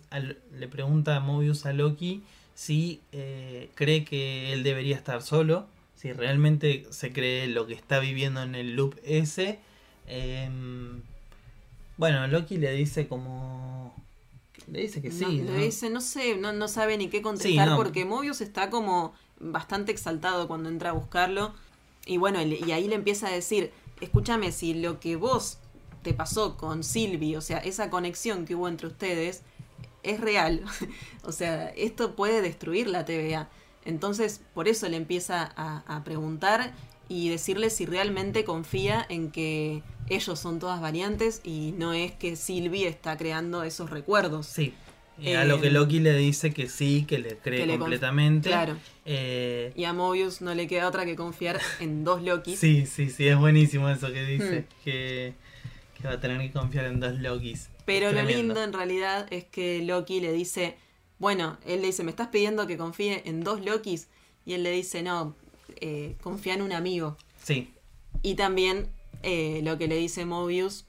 le 0.52 0.68
pregunta 0.68 1.16
a 1.16 1.20
Mobius 1.20 1.66
a 1.66 1.72
Loki 1.72 2.22
si 2.54 3.00
eh, 3.12 3.70
cree 3.74 4.04
que 4.04 4.52
él 4.52 4.62
debería 4.62 4.96
estar 4.96 5.22
solo. 5.22 5.66
Si 5.96 6.12
realmente 6.12 6.86
se 6.90 7.12
cree 7.12 7.46
lo 7.46 7.66
que 7.66 7.74
está 7.74 7.98
viviendo 7.98 8.42
en 8.42 8.54
el 8.54 8.76
loop 8.76 8.96
ese. 9.04 9.58
Em, 10.06 11.02
bueno, 11.96 12.26
Loki 12.26 12.58
le 12.58 12.72
dice 12.72 13.08
como 13.08 13.94
le 14.70 14.80
dice 14.80 15.02
que 15.02 15.10
sí. 15.10 15.24
No, 15.42 15.52
Le 15.52 15.64
dice, 15.64 15.90
no 15.90 16.00
sé, 16.00 16.36
no, 16.36 16.52
no 16.52 16.68
sabe 16.68 16.96
ni 16.96 17.08
qué 17.08 17.22
contestar 17.22 17.76
porque 17.76 18.04
Mobius 18.04 18.40
está 18.40 18.70
como 18.70 19.14
bastante 19.38 19.92
exaltado 19.92 20.48
cuando 20.48 20.68
entra 20.68 20.90
a 20.90 20.92
buscarlo. 20.92 21.54
Y 22.06 22.18
bueno, 22.18 22.40
y 22.42 22.70
ahí 22.72 22.88
le 22.88 22.94
empieza 22.94 23.28
a 23.28 23.30
decir, 23.30 23.72
escúchame, 24.00 24.52
si 24.52 24.74
lo 24.74 25.00
que 25.00 25.16
vos 25.16 25.58
te 26.02 26.12
pasó 26.12 26.56
con 26.56 26.84
Sylvie, 26.84 27.36
o 27.36 27.40
sea, 27.40 27.58
esa 27.58 27.90
conexión 27.90 28.44
que 28.44 28.54
hubo 28.54 28.68
entre 28.68 28.88
ustedes, 28.88 29.42
es 30.04 30.20
real. 30.20 30.62
o 31.22 31.32
sea, 31.32 31.68
esto 31.70 32.14
puede 32.14 32.42
destruir 32.42 32.88
la 32.88 33.04
TVA. 33.04 33.48
Entonces, 33.84 34.40
por 34.54 34.68
eso 34.68 34.88
le 34.88 34.96
empieza 34.96 35.52
a, 35.56 35.82
a 35.86 36.04
preguntar 36.04 36.72
y 37.08 37.28
decirle 37.28 37.70
si 37.70 37.86
realmente 37.86 38.44
confía 38.44 39.04
en 39.08 39.30
que 39.30 39.82
ellos 40.08 40.38
son 40.38 40.58
todas 40.58 40.80
variantes 40.80 41.40
y 41.44 41.72
no 41.76 41.92
es 41.92 42.12
que 42.12 42.36
Sylvie 42.36 42.86
está 42.88 43.16
creando 43.16 43.62
esos 43.62 43.90
recuerdos. 43.90 44.46
Sí. 44.46 44.74
a 45.36 45.44
lo 45.44 45.60
que 45.60 45.68
eh, 45.68 45.70
Loki 45.70 46.00
le 46.00 46.16
dice 46.16 46.52
que 46.52 46.68
sí, 46.68 47.04
que 47.06 47.18
le 47.18 47.36
cree 47.36 47.78
completamente. 47.78 48.48
claro. 48.48 48.76
Eh, 49.06 49.72
y 49.76 49.84
a 49.84 49.92
Mobius 49.92 50.40
no 50.40 50.54
le 50.54 50.66
queda 50.66 50.88
otra 50.88 51.04
que 51.04 51.16
confiar 51.16 51.60
en 51.80 52.04
dos 52.04 52.22
Lokis. 52.22 52.58
Sí, 52.58 52.86
sí, 52.86 53.10
sí, 53.10 53.28
es 53.28 53.36
buenísimo 53.36 53.88
eso 53.88 54.12
que 54.12 54.24
dice. 54.24 54.60
Hmm. 54.60 54.82
Que, 54.84 55.34
va 56.04 56.12
a 56.12 56.20
tener 56.20 56.38
que 56.38 56.50
confiar 56.52 56.84
en 56.86 57.00
dos 57.00 57.14
Lokis. 57.18 57.70
Pero 57.84 58.12
lo 58.12 58.22
lindo 58.22 58.62
en 58.62 58.72
realidad 58.72 59.26
es 59.30 59.44
que 59.44 59.82
Loki 59.82 60.20
le 60.20 60.32
dice, 60.32 60.76
bueno, 61.18 61.58
él 61.66 61.80
le 61.80 61.88
dice, 61.88 62.02
¿me 62.02 62.10
estás 62.10 62.28
pidiendo 62.28 62.66
que 62.66 62.76
confíe 62.76 63.22
en 63.28 63.44
dos 63.44 63.64
Lokis? 63.64 64.08
Y 64.46 64.54
él 64.54 64.62
le 64.62 64.70
dice, 64.70 65.02
no, 65.02 65.34
eh, 65.76 66.16
confía 66.22 66.54
en 66.54 66.62
un 66.62 66.72
amigo. 66.72 67.16
Sí. 67.42 67.72
Y 68.22 68.34
también 68.34 68.88
eh, 69.22 69.60
lo 69.64 69.78
que 69.78 69.88
le 69.88 69.96
dice 69.96 70.24
Mobius, 70.24 70.86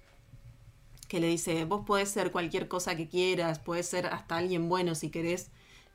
que 1.07 1.19
le 1.19 1.27
dice, 1.27 1.65
vos 1.65 1.85
podés 1.85 2.09
ser 2.09 2.31
cualquier 2.31 2.67
cosa 2.67 2.95
que 2.95 3.07
quieras, 3.07 3.59
puedes 3.59 3.87
ser 3.87 4.07
hasta 4.07 4.37
alguien 4.37 4.69
bueno 4.69 4.95
si 4.95 5.09
querés. 5.09 5.51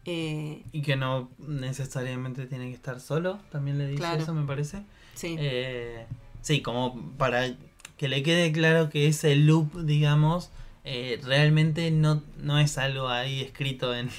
Eh, 0.06 0.62
y 0.72 0.82
que 0.82 0.96
no 0.96 1.30
necesariamente 1.38 2.46
tiene 2.46 2.68
que 2.68 2.74
estar 2.74 3.00
solo, 3.00 3.38
también 3.50 3.76
le 3.78 3.86
dice 3.86 4.04
eso, 4.16 4.32
me 4.32 4.46
parece. 4.46 4.82
Sí. 5.14 5.36
Eh, 5.38 6.06
sí, 6.40 6.62
como 6.62 7.12
para 7.18 7.54
que 7.98 8.08
le 8.08 8.22
quede 8.22 8.50
claro 8.52 8.88
que 8.88 9.06
ese 9.06 9.36
loop, 9.36 9.84
digamos, 9.84 10.50
realmente 10.84 11.90
no, 11.90 12.22
no 12.38 12.58
es 12.58 12.78
algo 12.78 13.08
ahí 13.08 13.40
escrito 13.40 13.94
en, 13.94 14.10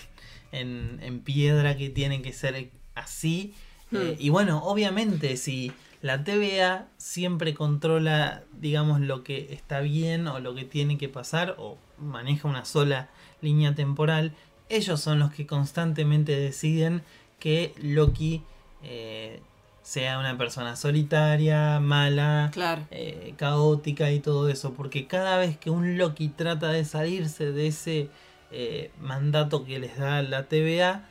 en, 0.51 1.19
piedra 1.21 1.77
que 1.77 1.89
tiene 1.89 2.21
que 2.21 2.33
ser 2.33 2.69
así. 2.95 3.53
Hmm. 3.91 4.15
y 4.17 4.29
bueno, 4.29 4.63
obviamente 4.63 5.35
si 5.35 5.73
la 6.01 6.23
TVA 6.23 6.87
siempre 6.97 7.53
controla, 7.53 8.43
digamos, 8.53 9.01
lo 9.01 9.23
que 9.23 9.53
está 9.53 9.81
bien 9.81 10.27
o 10.27 10.39
lo 10.39 10.55
que 10.55 10.65
tiene 10.65 10.97
que 10.97 11.09
pasar 11.09 11.55
o 11.59 11.77
maneja 11.99 12.47
una 12.47 12.65
sola 12.65 13.09
línea 13.41 13.75
temporal. 13.75 14.33
Ellos 14.69 14.99
son 14.99 15.19
los 15.19 15.31
que 15.31 15.45
constantemente 15.45 16.35
deciden 16.35 17.03
que 17.39 17.75
Loki 17.77 18.41
eh, 18.83 19.41
sea 19.83 20.19
una 20.19 20.37
persona 20.37 20.75
solitaria, 20.75 21.79
mala, 21.79 22.51
eh, 22.91 23.33
caótica 23.37 24.11
y 24.11 24.19
todo 24.19 24.49
eso. 24.49 24.73
Porque 24.73 25.07
cada 25.07 25.37
vez 25.37 25.57
que 25.57 25.69
un 25.69 25.97
Loki 25.97 26.29
trata 26.29 26.69
de 26.69 26.85
salirse 26.85 27.51
de 27.51 27.67
ese 27.67 28.09
eh, 28.51 28.91
mandato 28.99 29.65
que 29.65 29.79
les 29.79 29.97
da 29.97 30.21
la 30.21 30.47
TVA, 30.47 31.07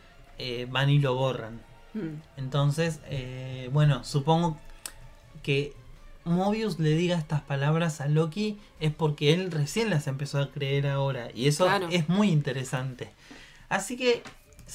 van 0.69 0.89
y 0.89 0.99
lo 0.99 1.15
borran. 1.15 1.61
Hmm. 1.93 2.23
Entonces, 2.37 3.01
bueno, 3.73 4.05
supongo 4.05 4.59
que 5.43 5.75
Mobius 6.25 6.79
le 6.79 6.91
diga 6.91 7.17
estas 7.17 7.41
palabras 7.41 8.01
a 8.01 8.09
Loki 8.09 8.59
es 8.79 8.93
porque 8.93 9.33
él 9.33 9.51
recién 9.51 9.91
las 9.91 10.07
empezó 10.07 10.39
a 10.41 10.51
creer 10.51 10.87
ahora. 10.87 11.29
Y 11.35 11.49
eso 11.49 11.69
es 11.91 12.09
muy 12.09 12.31
interesante. 12.31 13.11
Así 13.69 13.97
que. 13.97 14.23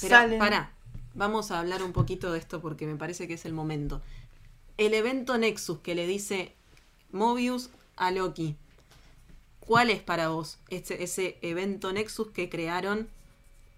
Pero, 0.00 0.38
Para, 0.38 0.70
vamos 1.16 1.50
a 1.50 1.58
hablar 1.58 1.82
un 1.82 1.92
poquito 1.92 2.32
de 2.32 2.38
esto 2.38 2.60
porque 2.60 2.86
me 2.86 2.96
parece 2.96 3.26
que 3.26 3.34
es 3.34 3.44
el 3.44 3.52
momento. 3.52 4.02
El 4.78 4.94
evento 4.94 5.36
Nexus 5.38 5.78
que 5.80 5.94
le 5.94 6.06
dice 6.06 6.52
Mobius 7.10 7.70
a 7.96 8.10
Loki. 8.10 8.56
¿Cuál 9.60 9.90
es 9.90 10.00
para 10.00 10.28
vos 10.28 10.58
ese, 10.68 11.02
ese 11.02 11.38
evento 11.42 11.92
Nexus 11.92 12.28
que 12.28 12.48
crearon 12.48 13.08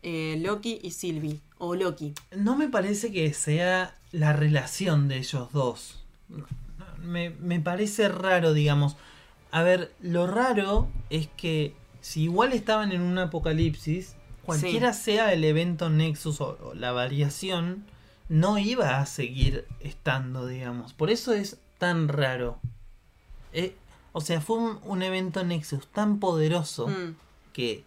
eh, 0.03 0.39
Loki 0.45 0.81
y 0.83 0.91
Sylvie? 0.91 1.41
O 1.59 1.75
Loki. 1.75 2.15
No 2.37 2.57
me 2.57 2.69
parece 2.69 3.11
que 3.11 3.33
sea 3.33 3.97
la 4.13 4.33
relación 4.33 5.09
de 5.09 5.19
ellos 5.19 5.51
dos 5.53 5.99
me, 7.03 7.61
parece 7.61 8.09
raro, 8.09 8.53
digamos. 8.53 8.97
A 9.51 9.63
ver, 9.63 9.93
lo 10.01 10.27
raro 10.27 10.89
es 11.11 11.29
que 11.37 11.75
si 12.01 12.25
igual 12.25 12.53
estaban 12.53 12.93
en 12.93 13.01
un 13.01 13.19
apocalipsis, 13.19 14.15
cualquiera 14.49 14.95
sea 14.95 15.35
el 15.35 15.45
evento 15.45 15.91
Nexus 15.91 16.41
o, 16.41 16.73
la 16.75 16.93
variación, 16.93 17.85
no 18.31 18.57
iba 18.57 18.99
a 18.99 19.05
seguir 19.05 19.67
estando, 19.81 20.47
digamos. 20.47 20.95
Por 20.95 21.11
eso 21.11 21.35
es 21.35 21.59
tan 21.77 22.09
raro. 22.09 22.59
Eh, 23.53 23.77
o 24.13 24.23
sea, 24.23 24.41
fue 24.41 24.57
un, 24.57 25.03
evento 25.03 25.45
Nexus 25.45 25.87
tan 25.89 26.19
poderoso 26.19 26.89
mm. 26.89 27.17
que 27.53 27.85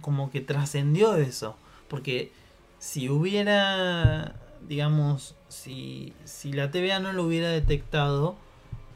como 0.00 0.30
que 0.30 0.40
trascendió 0.40 1.16
eso. 1.16 1.56
Porque 1.88 2.30
si 2.78 3.08
hubiera, 3.08 4.36
digamos, 4.68 5.34
si, 5.48 6.12
si 6.24 6.52
la 6.52 6.70
TVA 6.70 7.00
no 7.00 7.12
lo 7.12 7.24
hubiera 7.24 7.48
detectado, 7.48 8.36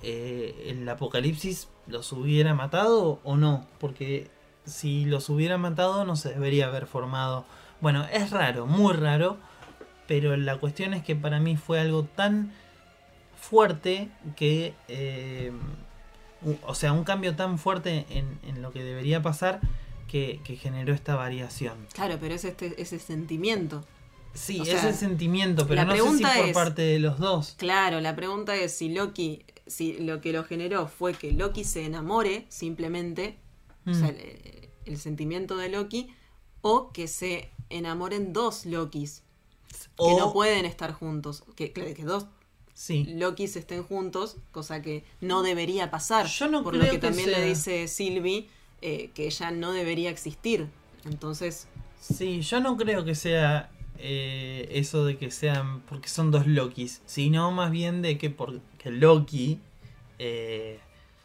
eh, 0.02 0.68
el 0.68 0.88
apocalipsis 0.88 1.66
los 1.88 2.12
hubiera 2.12 2.54
matado 2.54 3.18
o 3.24 3.36
no, 3.36 3.66
porque 3.80 4.30
si 4.64 5.04
los 5.04 5.28
hubiera 5.28 5.58
matado 5.58 6.04
no 6.04 6.16
se 6.16 6.30
debería 6.30 6.66
haber 6.66 6.86
formado. 6.86 7.44
Bueno, 7.80 8.06
es 8.12 8.30
raro, 8.30 8.66
muy 8.66 8.94
raro, 8.94 9.36
pero 10.06 10.36
la 10.36 10.58
cuestión 10.58 10.94
es 10.94 11.02
que 11.02 11.16
para 11.16 11.40
mí 11.40 11.56
fue 11.56 11.80
algo 11.80 12.04
tan 12.04 12.52
fuerte 13.36 14.08
que... 14.36 14.74
Eh, 14.88 15.52
o 16.66 16.74
sea, 16.74 16.92
un 16.92 17.04
cambio 17.04 17.34
tan 17.36 17.58
fuerte 17.58 18.06
en, 18.10 18.62
lo 18.62 18.72
que 18.72 18.82
debería 18.82 19.22
pasar 19.22 19.60
que, 20.08 20.40
generó 20.60 20.94
esta 20.94 21.16
variación. 21.16 21.86
Claro, 21.92 22.18
pero 22.20 22.34
es 22.34 22.44
este, 22.44 22.80
ese 22.80 22.98
sentimiento. 22.98 23.84
Sí, 24.32 24.62
ese 24.62 24.92
sentimiento, 24.92 25.66
pero 25.66 25.84
no 25.84 25.94
sé 25.94 26.18
si 26.18 26.24
por 26.24 26.52
parte 26.52 26.82
de 26.82 26.98
los 26.98 27.18
dos. 27.18 27.54
Claro, 27.56 28.00
la 28.00 28.16
pregunta 28.16 28.54
es 28.56 28.76
si 28.76 28.88
Loki, 28.88 29.44
si 29.66 29.98
lo 29.98 30.20
que 30.20 30.32
lo 30.32 30.44
generó 30.44 30.88
fue 30.88 31.14
que 31.14 31.32
Loki 31.32 31.64
se 31.64 31.84
enamore 31.84 32.46
simplemente, 32.48 33.38
o 33.86 33.94
sea, 33.94 34.08
mm. 34.08 34.16
el, 34.86 34.98
sentimiento 34.98 35.56
de 35.56 35.68
Loki, 35.68 36.08
o 36.62 36.92
que 36.92 37.08
se 37.08 37.50
enamoren 37.70 38.32
dos 38.32 38.66
Lokis 38.66 39.22
que 39.96 40.14
no 40.16 40.32
pueden 40.32 40.64
estar 40.64 40.92
juntos, 40.92 41.44
que, 41.56 41.72
que 41.72 42.04
dos 42.04 42.26
sí. 42.74 43.04
Lokis 43.16 43.56
estén 43.56 43.82
juntos, 43.82 44.36
cosa 44.52 44.82
que 44.82 45.04
no 45.20 45.42
debería 45.42 45.90
pasar. 45.90 46.26
Yo 46.26 46.48
no 46.48 46.62
por 46.62 46.76
lo 46.76 46.88
que, 46.88 46.98
también 46.98 47.30
le 47.30 47.44
dice 47.44 47.88
Sylvie 47.88 48.48
eh, 48.82 49.10
que 49.14 49.26
ella 49.26 49.50
no 49.50 49.72
debería 49.72 50.10
existir. 50.10 50.68
Entonces. 51.04 51.68
Sí, 52.00 52.42
yo 52.42 52.60
no 52.60 52.76
creo 52.76 53.04
que 53.04 53.14
sea 53.14 53.70
eh, 53.98 54.68
eso 54.72 55.04
de 55.04 55.16
que 55.16 55.30
sean 55.30 55.80
porque 55.82 56.08
son 56.08 56.30
dos 56.30 56.46
Lokis, 56.46 57.02
sino 57.06 57.50
más 57.52 57.70
bien 57.70 58.02
de 58.02 58.18
que 58.18 58.30
porque 58.30 58.90
Loki 58.90 59.60
eh, 60.18 60.80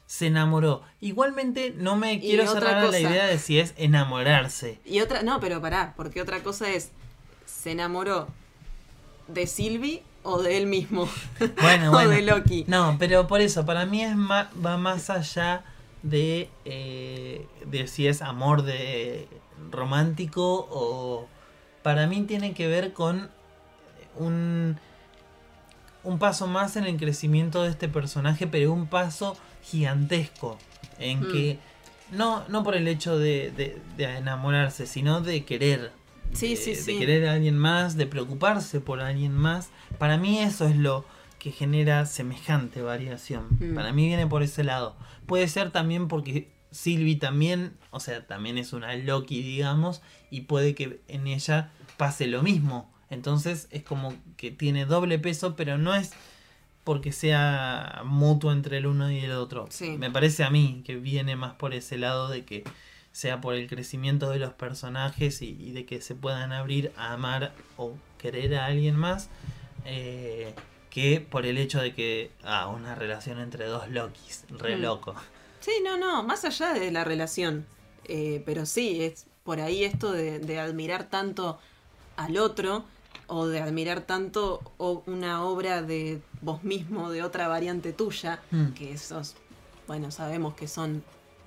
se 0.09 0.25
enamoró. 0.25 0.81
Igualmente 1.01 1.71
no 1.77 1.95
me 1.95 2.19
quiero 2.19 2.51
cerrar 2.51 2.89
la 2.89 2.99
idea 2.99 3.27
de 3.27 3.37
si 3.37 3.59
es 3.59 3.75
enamorarse. 3.77 4.79
Y 4.83 5.01
otra, 5.01 5.21
no, 5.21 5.39
pero 5.39 5.61
pará, 5.61 5.93
porque 5.95 6.19
otra 6.19 6.41
cosa 6.41 6.67
es, 6.71 6.89
se 7.45 7.73
enamoró 7.73 8.27
de 9.27 9.45
Sylvie 9.45 10.01
o 10.23 10.41
de 10.41 10.57
él 10.57 10.65
mismo. 10.65 11.07
Bueno, 11.61 11.91
o 11.95 12.07
de 12.07 12.23
Loki. 12.23 12.65
No, 12.67 12.95
pero 12.97 13.27
por 13.27 13.39
eso, 13.39 13.67
para 13.67 13.85
mí 13.85 14.03
es 14.03 14.15
va 14.17 14.77
más 14.77 15.11
allá 15.11 15.63
de, 16.01 16.49
eh, 16.65 17.45
de 17.67 17.85
si 17.85 18.07
es 18.07 18.23
amor 18.23 18.63
de 18.63 19.27
romántico 19.69 20.67
o 20.71 21.27
para 21.83 22.07
mí 22.07 22.23
tiene 22.23 22.55
que 22.55 22.67
ver 22.67 22.93
con 22.93 23.29
un, 24.15 24.79
un 26.03 26.17
paso 26.17 26.47
más 26.47 26.77
en 26.77 26.85
el 26.85 26.97
crecimiento 26.97 27.61
de 27.61 27.69
este 27.69 27.87
personaje, 27.87 28.47
pero 28.47 28.73
un 28.73 28.87
paso 28.87 29.37
gigantesco 29.63 30.57
en 30.99 31.21
mm. 31.21 31.31
que 31.31 31.59
no, 32.11 32.47
no 32.47 32.63
por 32.63 32.75
el 32.75 32.87
hecho 32.87 33.17
de, 33.17 33.51
de, 33.97 34.03
enamorarse, 34.03 34.87
sino 34.87 35.21
de 35.21 35.45
querer, 35.45 35.91
Sí, 36.33 36.49
de, 36.49 36.55
sí, 36.57 36.69
de 36.71 36.75
sí. 36.75 36.99
querer 36.99 37.27
a 37.27 37.33
alguien 37.33 37.57
más, 37.57 37.97
de 37.97 38.05
preocuparse 38.05 38.81
por 38.81 38.99
alguien 38.99 39.33
más. 39.33 39.69
Para 39.97 40.17
mí 40.17 40.39
eso 40.39 40.67
es 40.67 40.75
lo 40.75 41.05
que 41.39 41.51
genera 41.51 42.05
semejante 42.05 42.81
variación. 42.81 43.47
Mm. 43.59 43.73
Para 43.73 43.93
mí 43.93 44.07
viene 44.07 44.27
por 44.27 44.43
ese 44.43 44.63
lado. 44.63 44.95
Puede 45.25 45.47
ser 45.47 45.71
también 45.71 46.07
porque 46.07 46.49
Sylvie 46.71 47.15
también, 47.15 47.77
o 47.91 47.99
sea, 47.99 48.27
también 48.27 48.57
es 48.57 48.73
una 48.73 48.95
Loki, 48.95 49.41
digamos, 49.41 50.01
y 50.29 50.41
puede 50.41 50.75
que 50.75 50.99
en 51.07 51.27
ella 51.27 51.71
pase 51.97 52.27
lo 52.27 52.43
mismo. 52.43 52.91
Entonces 53.09 53.67
es 53.71 53.83
como 53.83 54.13
que 54.37 54.51
tiene 54.51 54.85
doble 54.85 55.17
peso, 55.17 55.55
pero 55.55 55.77
no 55.77 55.95
es 55.95 56.11
porque 56.89 57.11
sea 57.11 58.01
mutuo 58.03 58.51
entre 58.51 58.77
el 58.77 58.87
uno 58.87 59.11
y 59.11 59.19
el 59.19 59.33
otro. 59.33 59.67
Sí. 59.69 59.91
Me 59.99 60.09
parece 60.09 60.43
a 60.43 60.49
mí 60.49 60.81
que 60.83 60.95
viene 60.95 61.35
más 61.35 61.53
por 61.53 61.75
ese 61.75 61.99
lado 61.99 62.29
de 62.29 62.45
que 62.45 62.63
sea 63.11 63.41
por 63.41 63.53
el 63.53 63.67
crecimiento 63.67 64.31
de 64.31 64.39
los 64.39 64.53
personajes 64.53 65.43
y, 65.43 65.49
y 65.59 65.71
de 65.71 65.85
que 65.85 66.01
se 66.01 66.15
puedan 66.15 66.51
abrir 66.51 66.91
a 66.97 67.13
amar 67.13 67.53
o 67.77 67.93
querer 68.17 68.55
a 68.55 68.65
alguien 68.65 68.95
más 68.95 69.29
eh, 69.85 70.55
que 70.89 71.21
por 71.21 71.45
el 71.45 71.59
hecho 71.59 71.79
de 71.79 71.93
que 71.93 72.31
ah, 72.43 72.65
una 72.69 72.95
relación 72.95 73.39
entre 73.39 73.65
dos 73.65 73.87
Lokis, 73.89 74.45
re 74.49 74.75
Mm. 74.75 74.81
loco. 74.81 75.13
Sí, 75.59 75.73
no, 75.83 75.95
no, 75.95 76.23
más 76.23 76.43
allá 76.43 76.73
de 76.73 76.89
la 76.89 77.03
relación. 77.03 77.67
Eh, 78.05 78.41
pero 78.47 78.65
sí, 78.65 79.03
es 79.03 79.27
por 79.43 79.61
ahí 79.61 79.83
esto 79.83 80.11
de, 80.11 80.39
de 80.39 80.59
admirar 80.59 81.03
tanto 81.11 81.59
al 82.17 82.35
otro 82.37 82.83
o 83.29 83.47
de 83.47 83.61
admirar 83.61 84.01
tanto 84.01 84.61
o- 84.77 85.03
una 85.07 85.43
obra 85.43 85.81
de 85.81 86.21
vos 86.41 86.63
mismo, 86.63 87.09
de 87.11 87.23
otra 87.23 87.47
variante 87.47 87.93
tuya, 87.93 88.41
Mm. 88.51 88.69
que 88.73 88.91
esos, 88.93 89.35
bueno, 89.87 90.11
sabemos 90.11 90.53
que 90.55 90.67
son 90.67 91.03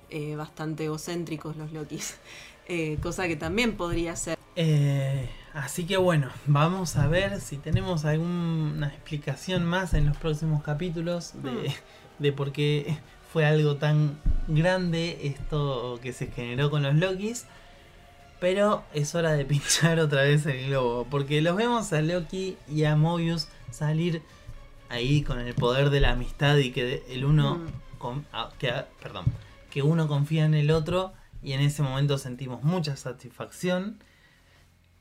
eh, 0.09 0.35
bastante 0.35 0.85
egocéntricos 0.85 1.55
los 1.57 1.71
Lokis, 1.71 2.17
eh, 2.67 2.97
cosa 3.01 3.27
que 3.27 3.35
también 3.35 3.75
podría 3.77 4.15
ser. 4.15 4.37
Eh, 4.55 5.27
así 5.53 5.85
que 5.85 5.97
bueno, 5.97 6.29
vamos 6.45 6.95
a 6.97 7.07
ver 7.07 7.41
si 7.41 7.57
tenemos 7.57 8.05
alguna 8.05 8.87
explicación 8.89 9.65
más 9.65 9.93
en 9.95 10.05
los 10.05 10.15
próximos 10.17 10.61
capítulos 10.61 11.33
de, 11.41 11.49
Hmm. 11.51 11.73
de 12.19 12.31
por 12.31 12.51
qué 12.51 12.97
fue 13.31 13.45
algo 13.47 13.77
tan 13.77 14.19
grande 14.47 15.17
esto 15.23 15.99
que 16.03 16.13
se 16.13 16.27
generó 16.27 16.69
con 16.69 16.83
los 16.83 16.93
Lokis. 16.95 17.45
Pero 18.43 18.83
es 18.93 19.15
hora 19.15 19.31
de 19.31 19.45
pinchar 19.53 19.99
otra 20.01 20.23
vez 20.23 20.45
el 20.45 20.67
globo, 20.67 21.07
porque 21.09 21.41
los 21.41 21.55
vemos 21.55 21.93
a 21.93 22.01
Loki 22.01 22.57
y 22.69 22.83
a 22.83 22.97
Mobius 22.97 23.47
salir 23.71 24.21
ahí 24.89 25.21
con 25.23 25.39
el 25.39 25.53
poder 25.53 25.89
de 25.91 26.01
la 26.01 26.11
amistad 26.11 26.57
y 26.57 26.71
que 26.71 27.05
el 27.07 27.23
uno 27.23 27.55
Mm. 27.55 27.67
con- 27.99 28.25
ah, 28.33 28.51
que, 28.59 28.69
ah, 28.69 28.85
perdón, 29.01 29.23
que 29.71 29.81
uno 29.81 30.09
confía 30.09 30.43
en 30.43 30.55
el 30.55 30.71
otro 30.71 31.13
y 31.41 31.53
en 31.53 31.61
ese 31.61 31.83
momento 31.83 32.17
sentimos 32.17 32.63
mucha 32.63 32.97
satisfacción 32.97 34.03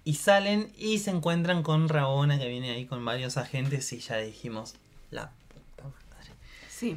y 0.04 0.14
salen 0.14 0.72
y 0.78 0.98
se 1.00 1.10
encuentran 1.10 1.64
con 1.64 1.88
Rabona 1.88 2.38
que 2.38 2.46
viene 2.46 2.70
ahí 2.70 2.86
con 2.86 3.04
varios 3.04 3.36
agentes 3.38 3.92
y 3.92 3.98
ya 3.98 4.18
dijimos 4.18 4.76
la 5.10 5.32
puta 5.48 5.88
madre. 6.10 6.30
Sí, 6.68 6.96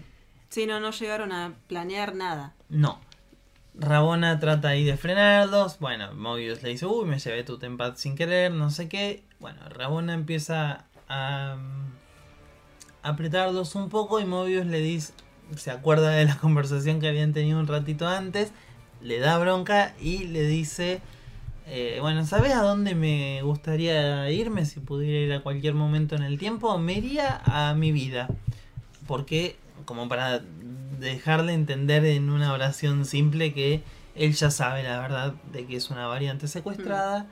sí, 0.50 0.68
no, 0.68 0.80
no 0.80 0.92
llegaron 0.92 1.32
a 1.32 1.56
planear 1.68 2.14
nada. 2.14 2.54
No. 2.70 3.02
Rabona 3.78 4.40
trata 4.40 4.70
ahí 4.70 4.86
de 4.86 4.98
frenarlos. 4.98 5.80
Bueno, 5.80 6.14
Mobius 6.14 6.64
le 6.64 6.70
dice, 6.70 6.86
uy, 6.86 7.06
me 7.06 7.20
llevé 7.20 7.44
tu 7.44 7.58
tempad 7.58 7.96
sin 7.96 8.16
querer, 8.16 8.52
no 8.52 8.70
sé 8.70 8.88
qué. 8.88 9.24
Bueno, 9.40 9.60
Rabona 9.70 10.14
empieza 10.14 10.86
a 11.10 11.58
mm, 11.58 11.94
apretarlos 13.04 13.76
un 13.76 13.90
poco 13.90 14.20
y 14.20 14.26
Mobius 14.26 14.66
le 14.66 14.80
dice, 14.80 15.14
se 15.58 15.72
acuerda 15.72 16.10
de 16.12 16.26
la 16.26 16.38
conversación 16.42 17.00
que 17.00 17.08
habían 17.08 17.34
tenido 17.34 17.60
un 17.60 17.68
ratito 17.68 18.08
antes, 18.08 18.52
le 19.02 19.20
da 19.20 19.38
bronca 19.38 19.94
y 20.00 20.26
le 20.26 20.44
dice, 20.48 21.02
eh, 21.68 21.98
bueno, 22.00 22.26
¿sabes 22.26 22.54
a 22.54 22.62
dónde 22.62 22.96
me 22.96 23.42
gustaría 23.42 24.30
irme 24.32 24.66
si 24.66 24.80
pudiera 24.80 25.20
ir 25.20 25.34
a 25.34 25.42
cualquier 25.44 25.74
momento 25.74 26.16
en 26.16 26.24
el 26.24 26.38
tiempo? 26.38 26.78
Me 26.78 26.94
iría 26.94 27.42
a 27.46 27.74
mi 27.74 27.92
vida. 27.92 28.28
Porque, 29.06 29.58
como 29.86 30.08
para 30.08 30.42
dejarle 31.00 31.54
entender 31.54 32.06
en 32.06 32.30
una 32.30 32.52
oración 32.54 33.06
simple 33.06 33.54
que 33.54 33.84
él 34.16 34.34
ya 34.34 34.50
sabe 34.52 34.84
la 34.84 35.00
verdad 35.00 35.34
de 35.52 35.66
que 35.66 35.76
es 35.76 35.90
una 35.90 36.08
variante 36.08 36.48
secuestrada. 36.48 37.28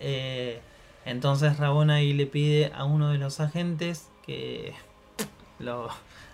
Eh, 0.00 0.60
entonces 1.04 1.56
Rabona 1.58 1.94
ahí 1.96 2.12
le 2.12 2.26
pide 2.26 2.72
a 2.74 2.84
uno 2.84 3.10
de 3.10 3.18
los 3.18 3.40
agentes 3.40 4.08
que 4.26 4.74
lo 5.58 5.88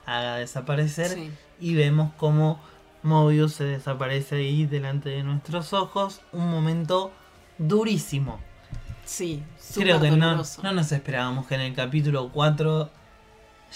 haga 0.06 0.36
desaparecer 0.36 1.08
Sí. 1.08 1.30
y 1.60 1.74
vemos 1.74 2.12
cómo 2.16 2.60
Mobius 3.02 3.54
se 3.54 3.64
desaparece 3.64 4.36
ahí 4.36 4.66
delante 4.66 5.10
de 5.10 5.22
nuestros 5.22 5.72
ojos. 5.72 6.20
Un 6.32 6.50
momento 6.50 7.12
durísimo. 7.58 8.40
Sí, 9.04 9.42
Creo 9.74 10.00
que 10.00 10.10
no, 10.10 10.42
no 10.62 10.72
nos 10.72 10.92
esperábamos 10.92 11.46
que 11.46 11.54
en 11.54 11.60
el 11.60 11.74
capítulo 11.74 12.30
4 12.32 12.90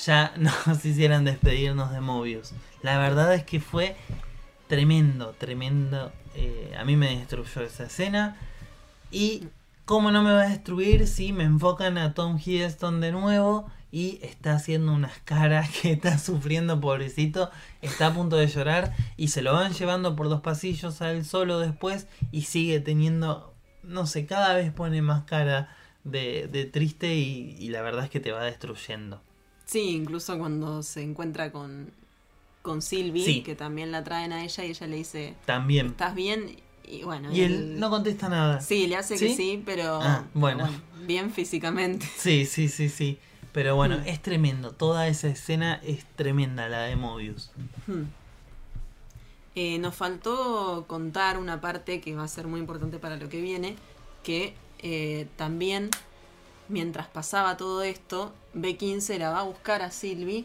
ya 0.04 0.32
nos 0.36 0.84
hicieran 0.84 1.24
despedirnos 1.24 1.92
de 1.92 2.00
Mobius. 2.00 2.52
La 2.82 2.98
verdad 2.98 3.34
es 3.34 3.44
que 3.44 3.60
fue 3.60 3.96
tremendo, 4.68 5.34
tremendo. 5.38 6.12
Eh, 6.34 6.74
a 6.78 6.84
mí 6.84 6.96
me 6.96 7.16
destruyó 7.16 7.62
esa 7.62 7.84
escena. 7.84 8.36
Y 9.10 9.48
cómo 9.84 10.10
no 10.10 10.22
me 10.22 10.32
va 10.32 10.42
a 10.42 10.48
destruir 10.48 11.06
si 11.06 11.32
me 11.32 11.44
enfocan 11.44 11.98
a 11.98 12.14
Tom 12.14 12.38
Hiddleston 12.38 13.00
de 13.00 13.12
nuevo 13.12 13.70
y 13.90 14.18
está 14.22 14.52
haciendo 14.52 14.92
unas 14.92 15.18
caras 15.20 15.70
que 15.82 15.92
está 15.92 16.18
sufriendo, 16.18 16.80
pobrecito. 16.80 17.50
Está 17.82 18.08
a 18.08 18.14
punto 18.14 18.36
de 18.36 18.46
llorar 18.46 18.94
y 19.16 19.28
se 19.28 19.42
lo 19.42 19.54
van 19.54 19.72
llevando 19.72 20.14
por 20.14 20.28
dos 20.28 20.42
pasillos 20.42 21.00
a 21.02 21.10
él 21.10 21.24
solo 21.24 21.58
después 21.58 22.06
y 22.30 22.42
sigue 22.42 22.80
teniendo, 22.80 23.54
no 23.82 24.06
sé, 24.06 24.26
cada 24.26 24.54
vez 24.54 24.72
pone 24.72 25.02
más 25.02 25.24
cara 25.24 25.74
de, 26.04 26.70
triste 26.72 27.14
y 27.14 27.68
la 27.68 27.82
verdad 27.82 28.04
es 28.04 28.10
que 28.10 28.20
te 28.20 28.32
va 28.32 28.44
destruyendo. 28.44 29.22
Sí, 29.68 29.90
incluso 29.90 30.38
cuando 30.38 30.82
se 30.82 31.02
encuentra 31.02 31.52
con, 31.52 31.92
con 32.68 32.82
Sylvie, 32.82 33.24
Sí. 33.24 33.42
que 33.42 33.54
también 33.54 33.90
la 33.90 34.04
traen 34.04 34.32
a 34.32 34.44
ella 34.44 34.64
y 34.64 34.70
ella 34.70 34.86
le 34.86 34.96
dice, 34.96 35.34
También. 35.46 35.86
¿estás 35.86 36.14
bien? 36.14 36.56
Y 36.84 37.02
bueno, 37.02 37.32
Y 37.34 37.40
él 37.40 37.80
no 37.80 37.88
contesta 37.90 38.28
nada. 38.28 38.60
Sí, 38.60 38.86
le 38.86 38.96
hace 38.96 39.14
que 39.18 39.28
¿Sí? 39.30 39.34
sí, 39.34 39.62
pero 39.64 40.00
Ah, 40.02 40.24
bueno. 40.34 40.68
bien 41.06 41.32
físicamente. 41.32 42.06
Sí, 42.18 42.44
sí, 42.46 42.68
sí, 42.68 42.88
sí. 42.88 43.18
Pero 43.52 43.74
bueno, 43.76 43.96
Mm. 43.98 44.08
es 44.08 44.20
tremendo. 44.22 44.72
Toda 44.72 45.08
esa 45.08 45.28
escena 45.28 45.80
es 45.82 46.04
tremenda, 46.16 46.68
la 46.68 46.82
de 46.82 46.96
Mobius. 46.96 47.50
Hmm. 47.86 48.04
Eh, 49.54 49.78
nos 49.78 49.94
faltó 49.94 50.84
contar 50.86 51.38
una 51.38 51.60
parte 51.60 52.00
que 52.00 52.14
va 52.14 52.24
a 52.24 52.28
ser 52.28 52.46
muy 52.46 52.60
importante 52.60 52.98
para 52.98 53.16
lo 53.16 53.28
que 53.28 53.40
viene, 53.40 53.74
que 54.22 54.54
eh, 54.80 55.26
también 55.36 55.90
mientras 56.68 57.08
pasaba 57.08 57.56
todo 57.56 57.82
esto, 57.82 58.32
B15 58.54 59.18
la 59.18 59.30
va 59.30 59.40
a 59.40 59.42
buscar 59.42 59.82
a 59.82 59.90
Sylvie 59.90 60.44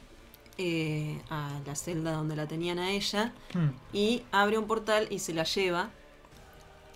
eh, 0.57 1.19
a 1.29 1.59
la 1.65 1.75
celda 1.75 2.11
donde 2.13 2.35
la 2.35 2.47
tenían 2.47 2.77
a 2.79 2.91
ella 2.91 3.33
Hmm, 3.53 3.69
y 3.91 4.23
abre 4.31 4.57
un 4.57 4.67
portal 4.67 5.07
y 5.09 5.19
se 5.19 5.33
la 5.33 5.43
lleva 5.45 5.89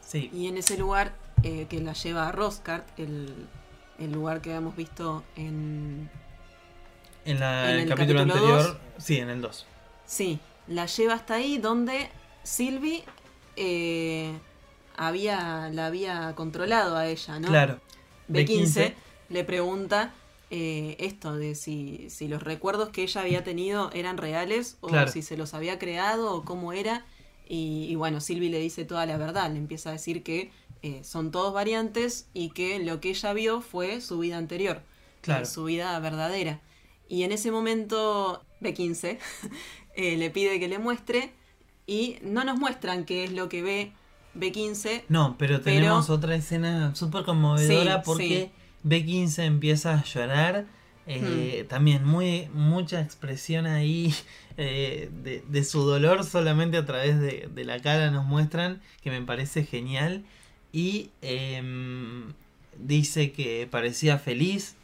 Sí, 0.01 0.29
y 0.33 0.47
en 0.47 0.57
ese 0.57 0.77
lugar 0.77 1.15
eh, 1.43 1.65
que 1.69 1.79
la 1.81 1.93
lleva 1.93 2.27
a 2.27 2.31
Roscart, 2.31 2.87
el, 2.99 3.47
el 3.99 4.11
lugar 4.11 4.41
que 4.41 4.49
habíamos 4.51 4.75
visto 4.75 5.23
en... 5.35 6.09
en, 7.25 7.39
la- 7.39 7.71
en 7.71 7.75
el 7.75 7.81
el 7.83 7.89
capítulo, 7.89 8.19
capítulo 8.21 8.45
anterior. 8.45 8.79
dos. 8.95 9.03
Sí, 9.03 9.17
en 9.17 9.29
el 9.29 9.41
2. 9.41 9.65
Sí, 10.05 10.39
la 10.67 10.85
lleva 10.85 11.13
hasta 11.15 11.35
ahí 11.35 11.57
donde 11.57 12.09
Sylvie 12.43 13.03
eh, 13.57 14.31
había, 14.95 15.69
la 15.73 15.87
había 15.87 16.33
controlado 16.35 16.95
a 16.95 17.07
ella, 17.07 17.39
¿no? 17.39 17.47
Claro. 17.49 17.79
B15 18.29 18.93
le 19.29 19.43
pregunta 19.43 20.13
eh, 20.49 20.95
esto 20.99 21.35
de 21.35 21.55
si, 21.55 22.09
si 22.09 22.27
los 22.27 22.41
recuerdos 22.43 22.89
que 22.89 23.03
ella 23.03 23.21
había 23.21 23.43
tenido 23.43 23.91
eran 23.93 24.17
reales 24.17 24.77
o 24.81 24.87
Claro. 24.87 25.11
si 25.11 25.21
se 25.21 25.35
los 25.37 25.53
había 25.53 25.77
creado 25.79 26.33
o 26.33 26.43
cómo 26.45 26.73
era. 26.73 27.05
Y, 27.49 27.87
y 27.89 27.95
bueno, 27.95 28.19
Sylvie 28.21 28.49
le 28.49 28.59
dice 28.59 28.85
toda 28.85 29.05
la 29.05 29.17
verdad, 29.17 29.51
le 29.51 29.57
empieza 29.57 29.89
a 29.89 29.93
decir 29.93 30.23
que 30.23 30.51
eh, 30.83 31.01
son 31.03 31.31
todos 31.31 31.53
variantes 31.53 32.27
y 32.33 32.49
que 32.51 32.79
lo 32.79 32.99
que 32.99 33.09
ella 33.09 33.33
vio 33.33 33.61
fue 33.61 33.99
su 34.01 34.19
vida 34.19 34.37
anterior, 34.37 34.81
Claro. 35.21 35.43
eh, 35.43 35.45
su 35.45 35.63
vida 35.65 35.97
verdadera. 35.99 36.61
Y 37.09 37.23
en 37.23 37.31
ese 37.31 37.51
momento 37.51 38.43
B15 38.61 39.17
eh, 39.95 40.17
le 40.17 40.29
pide 40.29 40.59
que 40.59 40.67
le 40.67 40.77
muestre 40.77 41.31
y 41.85 42.17
no 42.21 42.43
nos 42.43 42.59
muestran 42.59 43.05
qué 43.05 43.23
es 43.23 43.31
lo 43.31 43.47
que 43.49 43.61
ve 43.63 43.91
B15. 44.37 45.03
No, 45.09 45.35
pero 45.37 45.61
Pero- 45.61 45.63
tenemos 45.63 46.09
otra 46.09 46.35
escena 46.35 46.93
súper 46.95 47.23
conmovedora 47.23 47.95
Sí, 47.95 48.01
porque 48.05 48.51
B15 48.87 49.43
empieza 49.43 49.93
a 49.93 50.03
llorar. 50.03 50.65
eh, 51.05 51.61
Hmm. 51.63 51.67
También 51.69 52.03
muy 52.05 52.49
mucha 52.53 52.99
expresión 53.01 53.65
ahí 53.65 54.13
eh, 54.57 55.09
de, 55.23 55.43
de 55.47 55.63
su 55.63 55.81
dolor 55.83 56.23
solamente 56.25 56.75
a 56.77 56.85
través 56.85 57.19
de, 57.19 57.49
de 57.53 57.63
la 57.65 57.79
cara 57.79 58.11
nos 58.11 58.25
muestran 58.25 58.81
que 59.01 59.09
me 59.11 59.21
parece 59.21 59.63
genial. 59.63 60.23
Y 60.73 61.09
em, 61.21 62.33
dice 62.77 63.31
que 63.31 63.67
parecía 63.71 64.19
feliz. 64.19 64.75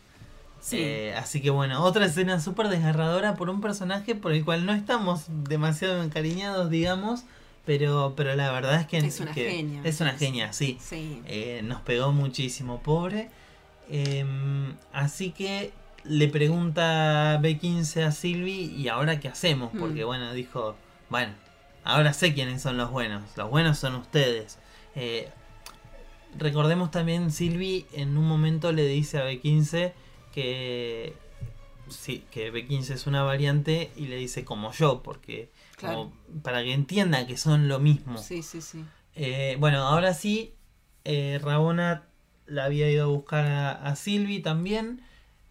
Sí. 0.61 0.77
Eh, 0.79 1.13
así 1.17 1.41
que 1.41 1.49
bueno, 1.49 1.83
otra 1.83 2.05
escena 2.05 2.39
súper 2.39 2.69
desgarradora 2.69 3.35
por 3.35 3.49
un 3.49 3.59
personaje 3.59 4.15
por 4.15 4.31
el 4.31 4.45
cual 4.45 4.65
no 4.65 4.73
estamos 4.73 5.25
demasiado 5.27 6.01
encariñados, 6.03 6.69
digamos, 6.69 7.25
Pero, 7.65 8.13
pero 8.15 8.33
la 8.35 8.49
verdad 8.51 8.79
es 8.79 8.87
que 8.87 8.97
Es 8.97 9.19
una 9.19 9.33
que 9.33 9.49
genia, 9.51 9.81
Es 9.83 9.99
una 9.99 10.13
genia, 10.13 10.53
sí. 10.53 10.77
Sí. 10.81 11.21
Nos 11.63 11.81
pegó 11.81 12.11
muchísimo, 12.13 12.81
pobre. 12.81 13.29
Em, 13.89 14.75
así 14.91 15.31
que 15.31 15.71
le 16.03 16.27
pregunta 16.27 17.39
B15 17.41 18.03
a 18.03 18.11
Silvi, 18.11 18.65
¿y 18.75 18.87
ahora 18.87 19.19
qué 19.19 19.27
hacemos? 19.29 19.73
Mm. 19.73 19.79
Porque 19.79 20.03
bueno, 20.03 20.33
dijo, 20.33 20.75
bueno, 21.09 21.33
ahora 21.83 22.13
sé 22.13 22.33
quiénes 22.33 22.61
son 22.61 22.77
los 22.77 22.91
buenos. 22.91 23.23
Los 23.37 23.49
buenos 23.49 23.77
son 23.77 23.95
ustedes. 23.95 24.59
Eh, 24.95 25.29
recordemos 26.37 26.91
también, 26.91 27.31
Silvi 27.31 27.85
en 27.93 28.17
un 28.17 28.25
momento 28.27 28.71
le 28.71 28.85
dice 28.85 29.17
a 29.19 29.29
B15 29.29 29.93
que... 30.33 31.13
Sí, 31.89 32.23
que 32.31 32.51
B15 32.51 32.91
es 32.91 33.07
una 33.07 33.23
variante 33.23 33.91
y 33.97 34.07
le 34.07 34.15
dice 34.15 34.45
como 34.45 34.71
yo, 34.71 35.03
porque 35.03 35.51
Claro. 35.75 36.11
como 36.31 36.41
para 36.41 36.63
que 36.63 36.73
entienda 36.73 37.27
que 37.27 37.37
son 37.37 37.67
lo 37.67 37.77
mismo. 37.79 38.17
Sí, 38.17 38.41
sí, 38.41 38.61
sí. 38.61 38.83
Eh, 39.15 39.57
bueno, 39.59 39.79
ahora 39.85 40.13
sí, 40.13 40.53
eh, 41.03 41.39
Rabona 41.43 42.07
la 42.45 42.65
había 42.65 42.89
ido 42.89 43.05
a 43.05 43.07
buscar 43.07 43.45
a, 43.45 43.71
a 43.71 43.95
Sylvie 43.95 44.41
también. 44.41 45.01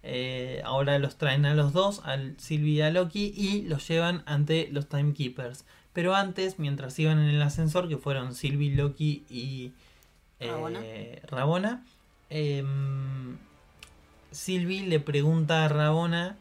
Eh, 0.02 0.60
ahora 0.64 0.98
los 0.98 1.16
traen 1.16 1.46
a 1.46 1.54
los 1.54 1.72
dos, 1.72 2.00
al 2.04 2.34
Sylvie 2.38 2.74
y 2.74 2.80
a 2.80 2.90
Loki, 2.90 3.32
y 3.36 3.62
los 3.62 3.86
llevan 3.86 4.22
ante 4.26 4.68
los 4.72 4.88
Timekeepers. 4.88 5.64
Pero 5.92 6.14
antes, 6.14 6.58
mientras 6.58 6.98
iban 6.98 7.18
en 7.18 7.28
el 7.28 7.42
ascensor, 7.42 7.88
que 7.88 7.98
fueron 7.98 8.34
Sylvie, 8.34 8.74
Loki 8.74 9.24
y 9.28 9.72
eh, 10.40 10.48
Rabona. 10.48 10.80
Rabona, 11.28 11.86
em, 12.30 13.36
Sylvie 14.30 14.86
le 14.86 14.98
pregunta 14.98 15.64
a 15.64 15.68
Rabona 15.68 16.36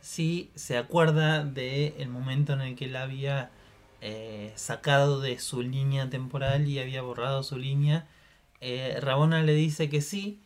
si 0.00 0.50
se 0.54 0.76
acuerda 0.76 1.44
del 1.44 1.94
el 1.98 2.08
momento 2.08 2.54
en 2.54 2.62
el 2.62 2.76
que 2.76 2.88
la 2.88 3.02
había 3.02 3.50
eh, 4.00 4.52
sacado 4.56 5.20
de 5.20 5.38
su 5.38 5.62
línea 5.62 6.10
temporal 6.10 6.68
y 6.68 6.78
había 6.78 7.02
borrado 7.02 7.42
su 7.42 7.56
línea. 7.58 8.06
Eh, 8.66 8.98
Rabona 8.98 9.42
le 9.42 9.52
dice 9.54 9.90
que 9.90 10.00
sí 10.00 10.38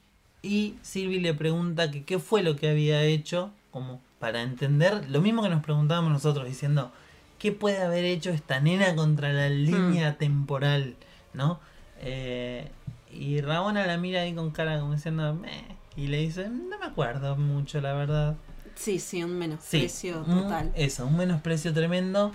y 0.42 0.74
Sylvie 0.82 1.20
le 1.20 1.34
pregunta 1.34 1.90
que 1.92 2.02
qué 2.02 2.18
fue 2.18 2.42
lo 2.42 2.56
que 2.56 2.68
había 2.68 3.02
hecho, 3.04 3.52
como 3.70 4.00
para 4.18 4.42
entender 4.42 5.08
lo 5.08 5.20
mismo 5.20 5.40
que 5.42 5.48
nos 5.50 5.62
preguntábamos 5.62 6.10
nosotros, 6.10 6.46
diciendo 6.46 6.90
qué 7.38 7.52
puede 7.52 7.80
haber 7.80 8.04
hecho 8.04 8.30
esta 8.30 8.58
nena 8.58 8.96
contra 8.96 9.32
la 9.32 9.48
línea 9.48 10.18
temporal, 10.18 10.96
¿no? 11.32 11.60
Eh, 12.00 12.68
y 13.12 13.40
Rabona 13.40 13.86
la 13.86 13.96
mira 13.98 14.22
ahí 14.22 14.34
con 14.34 14.50
cara 14.50 14.80
como 14.80 14.94
diciendo, 14.94 15.34
"Meh", 15.34 15.64
y 15.96 16.08
le 16.08 16.18
dice, 16.18 16.48
no 16.48 16.76
me 16.76 16.86
acuerdo 16.86 17.36
mucho, 17.36 17.80
la 17.80 17.92
verdad. 17.92 18.36
Sí, 18.74 18.98
sí, 18.98 19.22
un 19.22 19.30
Sí, 19.30 19.36
menosprecio 19.38 20.22
un- 20.22 20.42
total. 20.42 20.72
eso, 20.74 21.06
un 21.06 21.16
menosprecio 21.16 21.72
tremendo. 21.72 22.32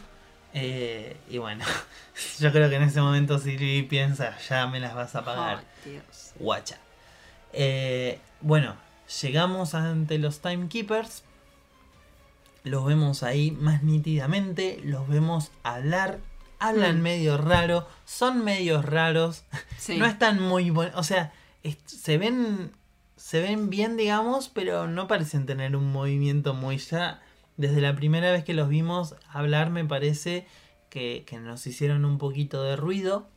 eh, 0.53 1.17
y 1.29 1.39
bueno, 1.39 1.65
yo 2.39 2.51
creo 2.53 2.69
que 2.69 2.75
en 2.75 2.84
ese 2.84 3.01
momento 3.01 3.39
Sylvie 3.39 3.84
piensa, 3.84 4.38
ya 4.47 4.67
me 4.67 4.79
las 4.79 4.93
vas 4.95 5.15
a 5.15 5.25
pagar, 5.25 5.63
Dios. 5.86 6.31
guacha. 6.39 6.77
Eh, 7.53 8.19
bueno, 8.41 8.75
llegamos 9.21 9.73
ante 9.75 10.17
los 10.17 10.39
Timekeepers. 10.39 11.23
Los 12.63 12.86
vemos 12.86 13.23
ahí 13.23 13.51
más 13.51 13.84
nítidamente, 13.84 14.79
los 14.86 15.07
vemos 15.09 15.51
hablar, 15.63 16.19
hablan 16.59 16.99
Mm. 16.99 17.03
medio 17.03 17.38
raro, 17.38 17.88
son 18.05 18.43
medios 18.45 18.86
raros, 18.86 19.43
Sí. 19.77 19.97
no 19.97 20.05
están 20.05 20.41
muy 20.41 20.69
buenos, 20.69 20.95
o 20.95 21.03
sea, 21.03 21.34
se 21.86 22.17
ven 22.17 22.71
se 23.15 23.41
ven 23.41 23.69
bien, 23.69 23.95
digamos, 23.95 24.49
pero 24.49 24.86
no 24.88 25.07
parecen 25.07 25.45
tener 25.45 25.77
un 25.77 25.91
movimiento 25.93 26.53
muy 26.53 26.77
ya. 26.77 27.21
Desde 27.55 27.79
la 27.79 27.95
primera 27.95 28.31
vez 28.34 28.43
que 28.43 28.53
los 28.53 28.67
vimos 28.67 29.15
hablar 29.31 29.69
me 29.69 29.86
parece 29.86 30.45
que, 30.89 31.23
que 31.25 31.39
nos 31.39 31.65
hicieron 31.65 32.03
un 32.03 32.17
poquito 32.17 32.63
de 32.63 32.75
ruido. 32.75 33.29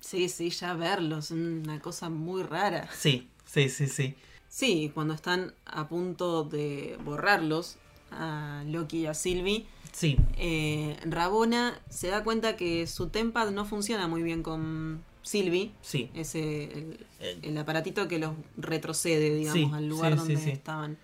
Sí, 0.00 0.28
sí, 0.28 0.50
ya 0.50 0.74
verlos, 0.74 1.30
una 1.30 1.80
cosa 1.80 2.08
muy 2.08 2.42
rara. 2.42 2.88
Sí, 2.96 3.28
sí, 3.44 3.68
sí, 3.68 3.86
sí. 3.86 4.14
Sí, 4.48 4.90
cuando 4.94 5.14
están 5.14 5.54
a 5.66 5.88
punto 5.88 6.44
de 6.44 6.98
borrarlos, 7.04 7.76
a 8.10 8.64
Loki 8.66 9.00
y 9.00 9.06
a 9.06 9.14
Sylvie, 9.14 9.66
Sí, 9.92 10.16
eh, 10.38 10.96
Rabona 11.04 11.80
se 11.88 12.08
da 12.08 12.22
cuenta 12.22 12.56
que 12.56 12.86
su 12.86 13.08
tempad 13.08 13.50
no 13.50 13.64
funciona 13.64 14.06
muy 14.08 14.22
bien 14.22 14.42
con 14.44 15.02
Sylvie. 15.22 15.72
sí. 15.82 16.10
Ese, 16.14 16.64
el, 16.72 17.06
Eh, 17.20 17.38
el 17.42 17.58
aparatito 17.58 18.06
que 18.08 18.18
los 18.18 18.32
retrocede, 18.56 19.34
digamos, 19.34 19.70
Sí, 19.70 19.76
al 19.76 19.88
lugar 19.88 20.12
sí, 20.12 20.18
donde 20.18 20.36
sí. 20.38 20.50
estaban. 20.50 20.96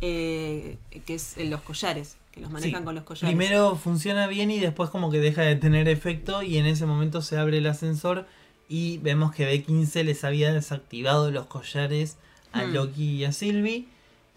Eh, 0.00 0.76
que 1.06 1.14
es 1.14 1.38
en 1.38 1.50
los 1.50 1.62
collares, 1.62 2.16
que 2.36 2.42
los 2.42 2.50
manejan 2.50 2.80
Sí. 2.82 2.84
con 2.84 2.94
los 2.94 3.04
collares. 3.04 3.34
Primero 3.36 3.74
funciona 3.76 4.26
bien 4.28 4.50
y 4.50 4.60
después 4.60 4.90
como 4.90 5.10
que 5.10 5.18
deja 5.18 5.40
de 5.42 5.56
tener 5.56 5.88
efecto 5.88 6.42
y 6.42 6.58
en 6.58 6.66
ese 6.66 6.84
momento 6.86 7.22
se 7.22 7.38
abre 7.38 7.58
el 7.58 7.66
ascensor 7.66 8.26
y 8.68 8.98
vemos 8.98 9.32
que 9.34 9.50
B15 9.50 10.04
les 10.04 10.22
había 10.22 10.52
desactivado 10.52 11.30
los 11.30 11.46
collares 11.46 12.18
a 12.52 12.64
Hmm. 12.64 12.72
Loki 12.74 13.04
y 13.16 13.24
a 13.24 13.32
Sylvie. 13.32 13.86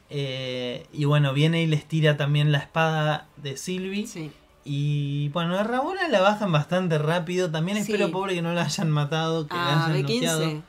Eh, 0.09 0.87
y 0.93 1.05
bueno, 1.05 1.33
viene 1.33 1.61
y 1.61 1.67
les 1.67 1.85
tira 1.87 2.15
también 2.17 2.51
la 2.51 2.57
espada 2.59 3.27
de 3.37 3.57
Sylvie. 3.57 4.07
Sí. 4.07 4.31
Y 4.65 5.29
bueno, 5.29 5.57
a 5.57 5.63
Rabona 5.63 6.07
la 6.07 6.21
bajan 6.21 6.51
bastante 6.51 6.97
rápido. 6.97 7.51
También 7.51 7.77
Sí. 7.83 7.91
espero, 7.91 8.11
pobre, 8.11 8.33
que 8.33 8.41
no 8.41 8.53
la 8.53 8.63
hayan 8.63 8.89
matado, 8.91 9.45
que 9.47 9.55
la 9.55 9.61
A 9.61 9.85
hayan 9.87 10.05
B15, 10.05 10.13
noqueado. 10.15 10.63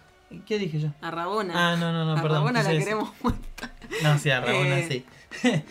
¿Qué 0.47 0.59
dije 0.59 0.79
yo? 0.81 0.89
a 1.01 1.11
Rabona. 1.11 1.55
Ah, 1.73 1.77
no, 1.77 1.93
no, 1.93 2.05
no, 2.05 2.13
a 2.13 2.23
perdón. 2.23 2.39
Rabona 2.39 2.63
la 2.63 2.71
queremos 2.71 3.11
muerta. 3.23 3.73
No, 4.03 4.19
sí, 4.19 4.31
a 4.31 4.41
Rabona 4.41 4.79
Eh, 4.81 4.87
sí. 4.89 5.05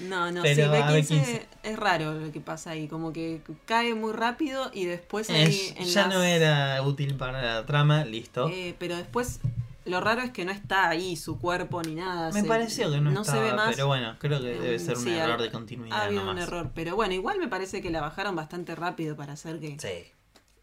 No, 0.01 0.32
no, 0.32 0.41
Pero 0.43 0.55
sí, 0.55 0.62
a 0.62 0.89
B15, 0.89 1.03
B15. 1.10 1.41
es 1.64 1.78
raro 1.80 2.14
lo 2.14 2.32
que 2.32 2.39
pasa 2.41 2.72
ahí, 2.72 2.88
como 2.88 3.12
que 3.14 3.41
cae 3.66 3.93
muy 3.93 4.14
rápido 4.14 4.72
y 4.74 4.86
después 4.86 5.30
ahí 5.30 5.74
en 5.76 5.86
ya 5.86 6.07
las- 6.07 6.14
no 6.16 6.24
era 6.24 6.82
útil 6.84 7.16
para 7.16 7.41
la 7.41 7.66
trama, 7.66 8.05
listo. 8.05 8.49
Eh, 8.49 8.76
pero 8.80 8.95
después 8.95 9.39
lo 9.86 10.01
raro 10.01 10.22
es 10.22 10.32
que 10.32 10.45
no 10.45 10.51
está 10.51 10.88
ahí 10.89 11.16
su 11.16 11.39
cuerpo 11.39 11.82
ni 11.82 11.95
nada. 11.95 12.32
Me 12.32 12.41
se- 12.41 12.47
pareció 12.47 12.91
que 12.91 13.01
no, 13.01 13.12
se 13.24 13.32
estaba, 13.32 13.43
ve 13.43 13.53
más. 13.53 13.70
pero 13.76 13.88
bueno, 13.88 14.16
creo 14.20 14.39
que 14.39 14.47
debe 14.47 14.76
Eh, 14.76 14.80
ser 14.80 14.97
un 14.97 15.03
sí, 15.03 15.12
error 15.18 15.41
de 15.41 15.51
continuidad 15.51 15.97
Ha 15.99 16.03
habido 16.05 16.22
nomás. 16.22 16.36
un 16.36 16.41
error, 16.41 16.72
pero 16.74 16.95
bueno, 16.95 17.14
igual 17.14 17.39
me 17.39 17.47
parece 17.47 17.82
que 17.82 17.89
la 17.89 18.01
bajaron 18.01 18.36
bastante 18.36 18.76
rápido 18.76 19.16
para 19.16 19.34
hacer 19.34 19.60
que 19.60 19.78
Sí, 19.80 20.12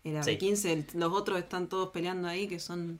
era 0.09 0.23
sí. 0.23 0.31
B15. 0.39 0.73
el- 0.73 0.87
Los 0.95 1.13
otros 1.13 1.39
están 1.39 1.69
todos 1.69 1.91
peleando 1.91 2.29
ahí 2.29 2.47
que 2.49 2.61
son 2.61 2.99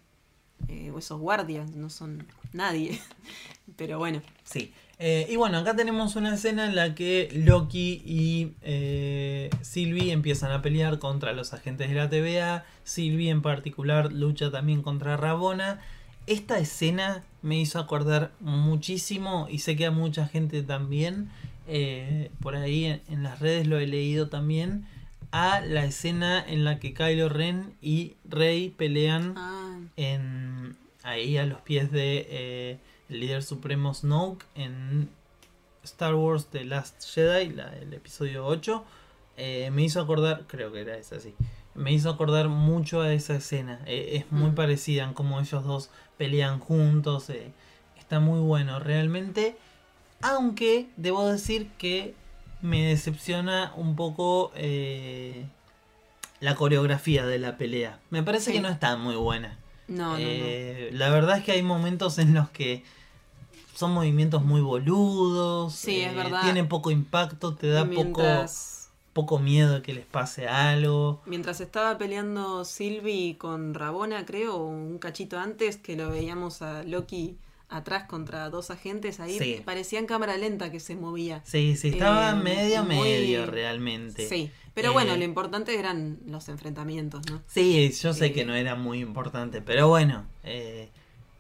eh, 0.69 0.91
esos 0.99 1.21
guardias, 1.21 1.71
no 1.73 1.91
son 1.91 2.27
nadie. 2.53 3.01
pero 3.77 3.99
bueno, 3.99 4.23
sí. 4.45 4.73
Eh, 4.99 5.27
y 5.29 5.37
bueno, 5.37 5.59
acá 5.59 5.77
tenemos 5.77 6.17
una 6.17 6.35
escena 6.35 6.65
en 6.67 6.75
la 6.75 6.95
que 6.95 7.29
Loki 7.35 8.03
y 8.07 8.53
eh, 8.63 9.51
Sylvie 9.61 10.13
empiezan 10.13 10.53
a 10.53 10.63
pelear 10.63 10.99
contra 10.99 11.33
los 11.33 11.53
agentes 11.53 11.89
de 11.91 11.95
la 11.95 12.09
TVA. 12.09 12.65
Sylvie 12.85 13.29
en 13.31 13.43
particular 13.43 14.13
lucha 14.13 14.51
también 14.51 14.83
contra 14.83 15.17
Rabona. 15.19 15.81
Esta 16.27 16.59
escena 16.59 17.23
me 17.43 17.59
hizo 17.61 17.79
acordar 17.79 18.33
muchísimo 18.41 19.47
y 19.51 19.59
sé 19.59 19.77
que 19.77 19.87
a 19.87 19.91
mucha 19.91 20.27
gente 20.29 20.63
también. 20.63 21.29
eh, 21.69 22.31
por 22.41 22.55
ahí 22.57 22.85
en, 22.87 23.03
en 23.09 23.23
las 23.23 23.41
redes 23.41 23.67
lo 23.67 23.79
he 23.79 23.87
leído 23.87 24.29
también. 24.29 24.87
A 25.33 25.61
la 25.61 25.85
escena 25.85 26.43
en 26.47 26.65
la 26.65 26.79
que 26.79 26.95
Kylo 26.95 27.29
Ren 27.29 27.75
y 27.83 28.15
Rey 28.25 28.71
pelean 28.71 29.35
ah, 29.37 29.79
en 29.97 30.77
ahí 31.03 31.37
a 31.37 31.45
los 31.47 31.61
pies 31.61 31.91
de 31.93 32.27
eh, 32.31 32.79
el 33.09 33.21
líder 33.21 33.43
supremo 33.43 33.95
Snoke 33.95 34.45
en 34.55 35.09
Star 35.85 36.15
Wars 36.15 36.47
The 36.51 36.65
Last 36.65 37.05
Jedi, 37.15 37.51
la- 37.51 37.77
el 37.79 37.93
episodio 37.95 38.45
8. 38.47 38.85
eh, 39.39 39.71
me 39.71 39.83
hizo 39.83 40.01
acordar, 40.01 40.45
creo 40.47 40.73
que 40.73 40.81
era 40.81 40.97
esa, 40.97 41.21
sí. 41.21 41.35
Me 41.75 41.93
hizo 41.93 42.09
acordar 42.09 42.49
mucho 42.49 43.03
a 43.03 43.13
esa 43.13 43.35
escena. 43.37 43.81
eh, 43.87 44.17
es 44.17 44.33
muy 44.33 44.51
Mm. 44.51 44.55
parecida 44.55 45.05
en 45.05 45.13
cómo 45.13 45.39
ellos 45.41 45.63
dos 45.65 45.91
pelean 46.17 46.59
juntos. 46.59 47.29
eh, 47.31 47.53
está 47.99 48.19
muy 48.19 48.41
bueno, 48.41 48.79
realmente. 48.81 49.57
Aunque 50.23 50.89
debo 50.97 51.27
decir 51.27 51.69
que 51.77 52.15
me 52.63 52.87
decepciona 52.87 53.73
un 53.77 53.95
poco 53.95 54.53
eh, 54.55 55.45
la 56.41 56.55
coreografía 56.55 57.27
de 57.27 57.39
la 57.39 57.59
pelea. 57.59 58.01
Me 58.11 58.23
parece 58.23 58.47
Sí. 58.47 58.53
que 58.57 58.63
no 58.63 58.69
está 58.71 58.97
muy 58.97 59.17
buena. 59.17 59.59
No, 59.89 60.19
no, 60.19 60.19
Eh, 60.19 60.91
La 60.93 61.11
verdad 61.11 61.39
es 61.39 61.45
que 61.45 61.53
hay 61.53 61.63
momentos 61.63 62.19
en 62.19 62.35
los 62.35 62.51
que 62.51 62.85
son 63.75 63.93
movimientos 63.93 64.45
muy 64.45 64.61
boludos. 64.61 65.75
Sí, 65.75 66.01
es 66.03 66.13
eh, 66.13 66.15
verdad. 66.15 66.43
Tienen 66.43 66.69
poco 66.69 66.91
impacto, 66.91 67.55
te 67.57 67.69
no. 67.69 67.75
da 67.75 67.91
poco, 67.91 68.23
poco 69.13 69.39
miedo 69.39 69.83
que 69.83 69.95
les 69.95 70.07
pase 70.07 70.49
algo. 70.49 71.23
mientras 71.25 71.61
estaba 71.61 71.99
peleando 71.99 72.65
Sylvie 72.65 73.37
con 73.39 73.75
Rabona, 73.75 74.25
creo, 74.25 74.57
un 74.57 74.99
cachito 74.99 75.39
antes, 75.39 75.77
que 75.77 75.97
lo 75.97 76.11
veíamos 76.11 76.63
a 76.63 76.83
Loki 76.85 77.39
atrás 77.69 78.05
contra 78.09 78.49
dos 78.51 78.71
agentes, 78.71 79.19
ahí 79.21 79.39
Sí. 79.39 79.63
parecía 79.65 79.99
en 79.99 80.07
cámara 80.07 80.37
lenta 80.37 80.71
que 80.71 80.79
se 80.81 80.95
movía. 80.95 81.43
Sí, 81.45 81.77
sí, 81.77 81.89
estaba 81.89 82.31
Eh, 82.31 82.35
medio, 82.37 82.85
muy- 82.85 82.97
medio 83.09 83.47
realmente. 83.47 84.29
Sí, 84.29 84.51
pero 84.75 84.91
Eh, 84.91 84.93
bueno, 84.93 85.17
lo 85.17 85.25
importante 85.25 85.77
eran 85.79 86.19
los 86.27 86.49
enfrentamientos, 86.49 87.23
¿no? 87.31 87.43
Sí, 87.49 87.93
yo 88.01 88.13
sé 88.15 88.27
Eh, 88.27 88.33
que 88.33 88.45
no 88.45 88.55
era 88.55 88.75
muy 88.77 89.01
importante, 89.01 89.63
pero 89.63 89.89
bueno, 89.89 90.27
eh, 90.45 90.91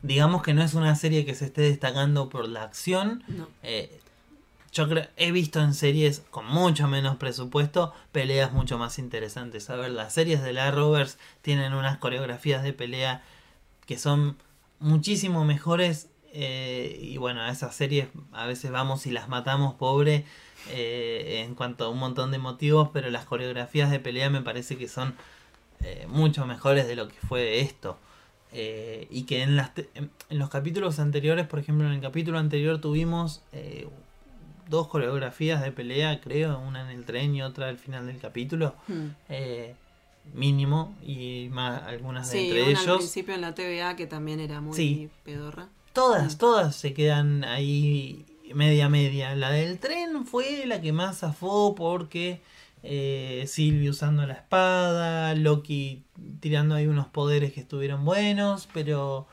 digamos 0.02 0.42
que 0.42 0.52
no 0.52 0.62
es 0.62 0.74
una 0.74 0.96
serie 0.96 1.24
que 1.24 1.34
se 1.34 1.44
esté 1.46 1.62
destacando 1.62 2.28
por 2.28 2.48
la 2.48 2.62
acción. 2.64 3.22
No. 3.28 3.48
Eh, 3.62 4.00
yo 4.72 4.88
creo, 4.88 5.06
he 5.16 5.30
visto 5.32 5.60
en 5.62 5.74
series 5.74 6.22
con 6.30 6.44
mucho 6.46 6.86
menos 6.88 7.16
presupuesto 7.16 7.94
peleas 8.12 8.52
mucho 8.52 8.78
más 8.78 8.98
interesantes. 8.98 9.70
A 9.70 9.76
ver, 9.76 9.90
las 9.92 10.12
series 10.12 10.42
de 10.42 10.52
la 10.52 10.70
Rovers 10.72 11.18
tienen 11.40 11.72
unas 11.72 11.98
coreografías 11.98 12.62
de 12.64 12.72
pelea 12.72 13.22
que 13.86 13.96
son 13.96 14.36
muchísimo 14.78 15.44
mejores. 15.46 16.08
Eh, 16.32 16.98
y 17.00 17.16
bueno, 17.16 17.40
a 17.42 17.50
esas 17.50 17.74
series 17.74 18.08
a 18.32 18.46
veces 18.46 18.70
vamos 18.70 19.06
y 19.06 19.10
las 19.10 19.28
matamos 19.28 19.74
pobre 19.74 20.24
eh, 20.70 21.44
en 21.46 21.54
cuanto 21.54 21.84
a 21.84 21.88
un 21.90 21.98
montón 21.98 22.30
de 22.30 22.38
motivos, 22.38 22.90
pero 22.92 23.10
las 23.10 23.24
coreografías 23.24 23.90
de 23.90 24.00
pelea 24.00 24.30
me 24.30 24.42
parece 24.42 24.76
que 24.76 24.88
son 24.88 25.14
eh, 25.82 26.06
mucho 26.08 26.46
mejores 26.46 26.86
de 26.88 26.96
lo 26.96 27.08
que 27.08 27.16
fue 27.28 27.60
esto. 27.60 27.98
Eh, 28.52 29.06
y 29.10 29.24
que 29.24 29.42
en, 29.42 29.56
las 29.56 29.72
en 29.94 30.10
los 30.30 30.48
capítulos 30.48 30.98
anteriores, 30.98 31.46
por 31.46 31.58
ejemplo, 31.58 31.86
en 31.86 31.92
el 31.92 32.00
capítulo 32.00 32.38
anterior 32.38 32.80
tuvimos 32.80 33.42
eh, 33.52 33.86
dos 34.68 34.88
coreografías 34.88 35.62
de 35.62 35.72
pelea, 35.72 36.20
creo, 36.20 36.58
una 36.60 36.80
en 36.90 36.96
el 36.98 37.04
tren 37.04 37.34
y 37.34 37.42
otra 37.42 37.68
al 37.68 37.76
final 37.78 38.06
del 38.06 38.18
capítulo, 38.18 38.74
Hmm. 38.88 39.08
eh, 39.28 39.74
mínimo, 40.34 40.96
y 41.04 41.48
más 41.52 41.82
algunas 41.84 42.26
de 42.28 42.32
Sí, 42.32 42.44
entre 42.44 42.62
una 42.70 42.78
al 42.80 42.84
ellos. 42.84 42.96
principio 42.98 43.34
en 43.34 43.40
la 43.42 43.54
TVA 43.54 43.94
que 43.94 44.06
también 44.06 44.40
era 44.40 44.60
muy 44.60 44.74
Sí. 44.76 45.10
pedorra. 45.24 45.68
Todas, 45.96 46.34
Mm. 46.34 46.38
todas 46.38 46.76
se 46.76 46.92
quedan 46.94 47.42
ahí 47.44 48.24
media 48.54 48.88
media. 48.88 49.34
La 49.34 49.50
del 49.50 49.78
tren 49.80 50.24
fue 50.26 50.64
la 50.66 50.80
que 50.80 50.92
más 50.92 51.18
zafó 51.18 51.74
porque 51.74 52.40
eh, 52.82 53.44
Sylvie 53.48 53.90
usando 53.90 54.24
la 54.26 54.34
espada, 54.34 55.34
Loki 55.34 56.04
tirando 56.40 56.74
ahí 56.76 56.86
unos 56.86 57.06
poderes 57.08 57.52
que 57.52 57.60
estuvieron 57.60 58.04
buenos, 58.04 58.68
pero 58.72 59.26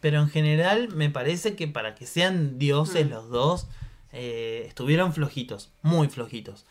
pero 0.00 0.20
en 0.20 0.28
general 0.28 0.88
me 0.88 1.08
parece 1.10 1.54
que 1.56 1.68
para 1.68 1.94
que 1.94 2.06
sean 2.06 2.58
dioses 2.58 3.06
Mm. 3.06 3.10
los 3.10 3.28
dos 3.30 3.66
eh, 4.12 4.64
estuvieron 4.66 5.12
flojitos, 5.12 5.70
muy 5.82 6.08
flojitos. 6.08 6.64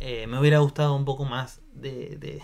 Eh, 0.00 0.26
me 0.28 0.38
hubiera 0.38 0.58
gustado 0.60 0.94
un 0.94 1.04
poco 1.04 1.24
más 1.24 1.60
de, 1.74 2.16
de, 2.16 2.40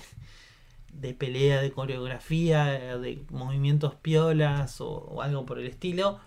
de 0.92 1.14
pelea, 1.14 1.62
de 1.62 1.70
coreografía, 1.70 2.64
de 2.98 3.22
movimientos 3.30 3.94
piolas 3.94 4.80
o, 4.80 4.88
o 4.90 5.22
algo 5.22 5.46
por 5.46 5.58
el 5.60 5.66
estilo. 5.68 6.18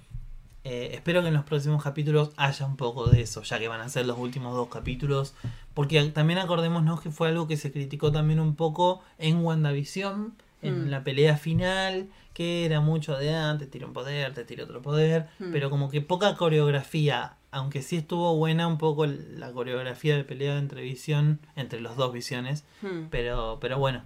Eh, 0.66 0.92
espero 0.94 1.22
que 1.22 1.28
en 1.28 1.34
los 1.34 1.44
próximos 1.44 1.84
capítulos 1.84 2.32
haya 2.38 2.66
un 2.66 2.78
poco 2.78 3.08
de 3.10 3.22
eso, 3.22 3.44
ya 3.44 3.60
que 3.60 3.68
van 3.68 3.82
a 3.82 3.90
ser 3.90 4.06
los 4.06 4.18
últimos 4.18 4.56
dos 4.56 4.70
capítulos. 4.70 5.34
Porque 5.74 6.02
también 6.10 6.40
acordémonos 6.40 7.02
que 7.02 7.12
fue 7.12 7.28
algo 7.30 7.48
que 7.48 7.58
se 7.58 7.72
criticó 7.72 8.12
también 8.12 8.40
un 8.40 8.56
poco 8.56 9.02
en 9.18 9.44
WandaVision, 9.44 10.34
en 10.62 10.86
Mm. 10.86 10.90
la 10.90 11.04
pelea 11.04 11.36
final, 11.38 12.08
que 12.34 12.66
era 12.66 12.80
mucho 12.80 13.18
de 13.18 13.34
antes, 13.36 13.70
tiro 13.70 13.88
un 13.88 13.94
poder, 13.94 14.34
te 14.34 14.46
tiro 14.46 14.64
otro 14.64 14.82
poder, 14.82 15.28
Mm. 15.40 15.52
pero 15.52 15.70
como 15.70 15.90
que 15.92 16.00
poca 16.02 16.36
coreografía, 16.36 17.36
aunque 17.52 17.82
sí 17.82 17.98
estuvo 17.98 18.36
buena 18.38 18.66
un 18.68 18.78
poco 18.78 19.06
la 19.06 19.52
coreografía 19.52 20.16
de 20.16 20.24
pelea 20.24 20.58
entre 20.58 20.82
visión, 20.82 21.40
entre 21.58 21.82
los 21.82 21.98
dos 21.98 22.14
visiones, 22.14 22.64
Hmm. 22.82 23.08
pero, 23.12 23.58
pero 23.60 23.78
bueno, 23.78 24.02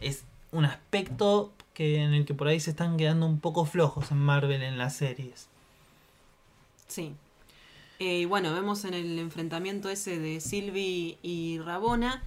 es 0.00 0.24
un 0.52 0.64
aspecto 0.64 1.52
que 1.74 2.00
en 2.02 2.14
el 2.14 2.24
que 2.24 2.32
por 2.34 2.46
ahí 2.48 2.60
se 2.60 2.70
están 2.70 2.96
quedando 2.96 3.26
un 3.26 3.40
poco 3.40 3.64
flojos 3.66 4.10
en 4.12 4.18
Marvel 4.18 4.62
en 4.62 4.78
las 4.78 4.94
series. 4.96 5.48
Sí. 6.88 7.14
Eh, 7.98 8.20
y 8.20 8.24
bueno, 8.26 8.52
vemos 8.52 8.84
en 8.84 8.94
el 8.94 9.18
enfrentamiento 9.18 9.88
ese 9.88 10.18
de 10.18 10.40
Sylvie 10.40 11.18
y 11.22 11.58
Rabona 11.60 12.22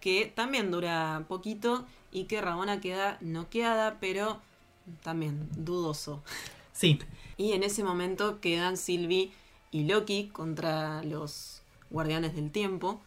que 0.00 0.32
también 0.34 0.70
dura 0.70 1.24
poquito 1.28 1.86
y 2.10 2.24
que 2.24 2.40
Rabona 2.40 2.80
queda 2.80 3.18
noqueada, 3.20 3.98
pero 4.00 4.40
también 5.02 5.48
dudoso. 5.56 6.22
Sí, 6.72 6.98
Y 7.36 7.52
en 7.52 7.62
ese 7.62 7.84
momento 7.84 8.40
quedan 8.40 8.76
Sylvie 8.76 9.30
y 9.70 9.84
Loki 9.84 10.28
contra 10.32 11.02
los 11.04 11.62
guardianes 11.90 12.34
del 12.34 12.50
tiempo 12.50 13.00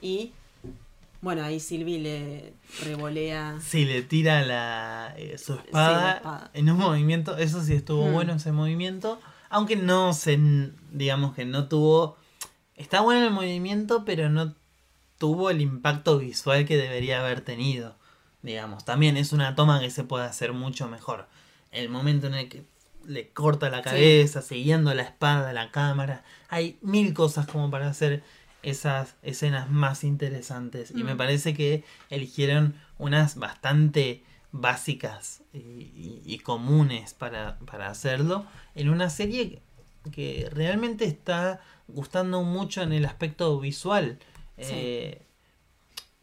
y 0.00 0.32
bueno, 1.22 1.42
ahí 1.44 1.60
Sylvie 1.60 1.98
le 1.98 2.54
revolea 2.82 3.58
sí, 3.62 3.84
le 3.84 4.00
tira 4.02 4.42
la, 4.44 5.14
eh, 5.18 5.36
su 5.38 5.52
espada, 5.54 5.88
Sí, 5.98 6.04
la 6.04 6.12
espada. 6.16 6.50
en 6.54 6.70
un 6.70 6.78
movimiento, 6.78 7.36
eso 7.36 7.62
sí 7.62 7.74
estuvo 7.74 8.06
Mm. 8.08 8.12
bueno 8.14 8.32
ese 8.34 8.52
movimiento, 8.52 9.20
aunque 9.50 9.76
no 9.76 10.14
se, 10.14 10.38
digamos 10.92 11.34
que 11.34 11.44
no 11.44 11.68
tuvo, 11.68 12.16
está 12.76 13.00
bueno 13.02 13.26
el 13.26 13.32
movimiento, 13.32 14.04
pero 14.06 14.30
no 14.30 14.54
tuvo 15.18 15.50
el 15.50 15.60
impacto 15.60 16.18
visual 16.18 16.64
que 16.64 16.78
debería 16.78 17.20
haber 17.20 17.42
tenido, 17.42 17.96
digamos, 18.42 18.84
también 18.86 19.18
es 19.18 19.32
una 19.32 19.54
toma 19.54 19.80
que 19.80 19.90
se 19.90 20.04
puede 20.04 20.24
hacer 20.24 20.54
mucho 20.54 20.88
mejor, 20.88 21.28
el 21.72 21.90
momento 21.90 22.26
en 22.26 22.34
el 22.34 22.48
que 22.48 22.64
le 23.06 23.28
corta 23.28 23.70
la 23.70 23.82
cabeza, 23.82 24.40
siguiendo 24.42 24.94
la 24.94 25.02
espada, 25.02 25.52
la 25.52 25.70
cámara, 25.70 26.24
hay 26.48 26.78
mil 26.80 27.12
cosas 27.14 27.46
como 27.46 27.70
para 27.70 27.88
hacer 27.88 28.22
esas 28.62 29.14
escenas 29.22 29.70
más 29.70 30.04
interesantes. 30.04 30.90
Y 30.90 31.02
me 31.02 31.14
Mm. 31.14 31.16
parece 31.16 31.54
que 31.54 31.82
eligieron 32.10 32.74
unas 32.98 33.36
bastante 33.36 34.22
básicas 34.52 35.42
y, 35.52 35.58
y- 35.58 36.22
y 36.24 36.38
comunes 36.40 37.14
para, 37.14 37.58
para 37.60 37.88
hacerlo 37.88 38.44
en 38.74 38.88
una 38.90 39.10
serie 39.10 39.60
que, 40.12 40.48
realmente 40.52 41.04
está 41.04 41.60
gustando 41.88 42.42
mucho 42.42 42.82
en 42.82 42.92
el 42.92 43.04
aspecto 43.04 43.58
visual. 43.60 44.18
Sí. 44.58 44.64
Eh, 44.72 45.22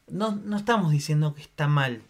no, 0.08 0.32
no 0.36 0.58
estamos 0.58 0.92
diciendo 0.92 1.34
que 1.36 1.42
está 1.42 1.68
mal, 1.68 2.02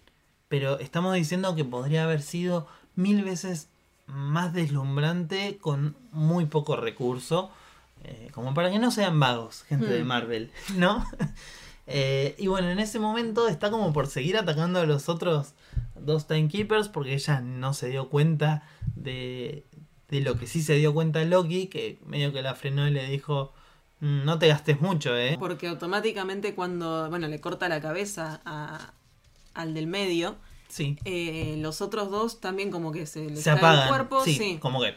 pero 0.48 0.80
estamos 0.80 1.14
diciendo 1.16 1.56
que 1.56 1.66
podría 1.66 2.04
haber 2.04 2.22
sido 2.22 2.68
mil 2.96 3.24
veces 3.24 3.68
más 4.08 4.54
deslumbrante 4.54 5.58
con 5.60 5.96
muy 6.12 6.46
poco 6.46 6.76
recurso. 6.78 7.52
eh, 8.04 8.30
como 8.32 8.54
para 8.54 8.70
que 8.72 8.78
no 8.80 8.92
sean 8.92 9.20
vagos, 9.20 9.64
gente 9.64 9.88
de 9.88 10.04
Hmm. 10.04 10.08
Marvel, 10.08 10.52
¿no? 10.76 11.04
Eh, 11.88 12.36
y 12.38 12.48
bueno, 12.48 12.70
en 12.70 12.80
ese 12.80 13.00
momento 13.00 13.48
está 13.48 13.72
como 13.72 13.94
por 13.94 14.08
seguir 14.08 14.36
atacando 14.38 14.80
a 14.82 14.86
los 14.86 15.08
otros 15.10 15.54
dos 15.96 16.28
Timekeepers 16.28 16.90
porque 16.90 17.14
ella 17.14 17.40
no 17.42 17.74
se 17.74 17.90
dio 17.90 18.10
cuenta 18.10 18.64
de, 18.96 19.66
de 20.10 20.22
lo 20.22 20.38
que 20.38 20.48
sí 20.48 20.62
se 20.62 20.74
dio 20.76 20.94
cuenta 20.94 21.24
Loki, 21.24 21.68
que 21.68 22.00
medio 22.06 22.34
que 22.34 22.42
la 22.42 22.56
frenó 22.56 22.88
y 22.88 22.92
le 22.92 23.08
dijo, 23.10 23.54
"Mm, 24.02 24.26
no 24.26 24.38
te 24.38 24.48
gastes 24.50 24.82
mucho, 24.82 25.16
¿eh? 25.18 25.38
porque 25.40 25.68
automáticamente 25.68 26.54
cuando 26.56 27.10
bueno 27.10 27.28
le 27.30 27.40
corta 27.40 27.70
la 27.70 27.80
cabeza 27.82 28.42
a- 28.46 28.94
al 29.54 29.74
del 29.74 29.88
medio 29.88 30.36
Sí, 30.68 30.98
eh, 31.06 31.56
los 31.60 31.80
otros 31.82 32.12
dos 32.12 32.42
también 32.42 32.70
como 32.70 32.92
que 32.92 33.06
se 33.06 33.30
les 33.30 33.42
se 33.44 33.50
apagan. 33.52 33.84
el 33.84 33.88
cuerpo 33.88 34.24
sí, 34.26 34.36
sí, 34.36 34.58
como 34.60 34.82
que, 34.82 34.94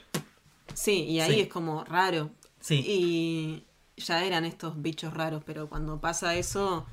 sí 0.74 1.04
y 1.04 1.20
ahí 1.20 1.34
Sí. 1.34 1.40
es 1.42 1.48
como 1.48 1.84
raro 1.84 2.30
sí. 2.58 2.84
y 2.84 3.64
ya 4.00 4.24
eran 4.24 4.44
estos 4.44 4.80
bichos 4.82 5.14
raros 5.14 5.42
pero 5.46 5.68
cuando 5.68 6.00
pasa 6.00 6.34
eso 6.34 6.84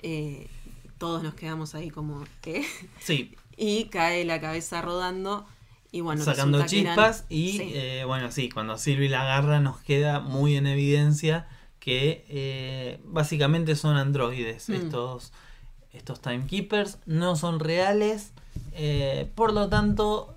eh, 0.00 0.48
todos 0.98 1.22
nos 1.22 1.34
quedamos 1.34 1.74
ahí 1.74 1.90
como 1.90 2.24
¿qué? 2.40 2.64
Sí, 3.00 3.34
y 3.56 3.84
cae 3.84 4.24
la 4.24 4.40
cabeza 4.40 4.80
rodando 4.82 5.46
y 5.92 6.00
bueno 6.00 6.24
sacando 6.24 6.58
eran- 6.58 6.68
chispas 6.68 7.24
y 7.28 7.52
sí. 7.58 7.72
eh, 7.74 8.04
bueno, 8.06 8.32
sí, 8.32 8.48
cuando 8.48 8.78
Sylvie 8.78 9.08
la 9.10 9.22
agarra 9.22 9.60
nos 9.60 9.78
queda 9.80 10.20
muy 10.20 10.56
en 10.56 10.66
evidencia 10.66 11.46
que 11.80 12.24
eh, 12.28 13.00
básicamente 13.04 13.76
son 13.76 13.96
androides 13.96 14.68
Mm. 14.68 14.74
estos, 14.74 15.32
estos 15.92 16.20
timekeepers, 16.22 16.98
no 17.06 17.36
son 17.36 17.58
reales, 17.60 18.30
por 19.34 19.52
lo 19.52 19.68
tanto 19.68 20.34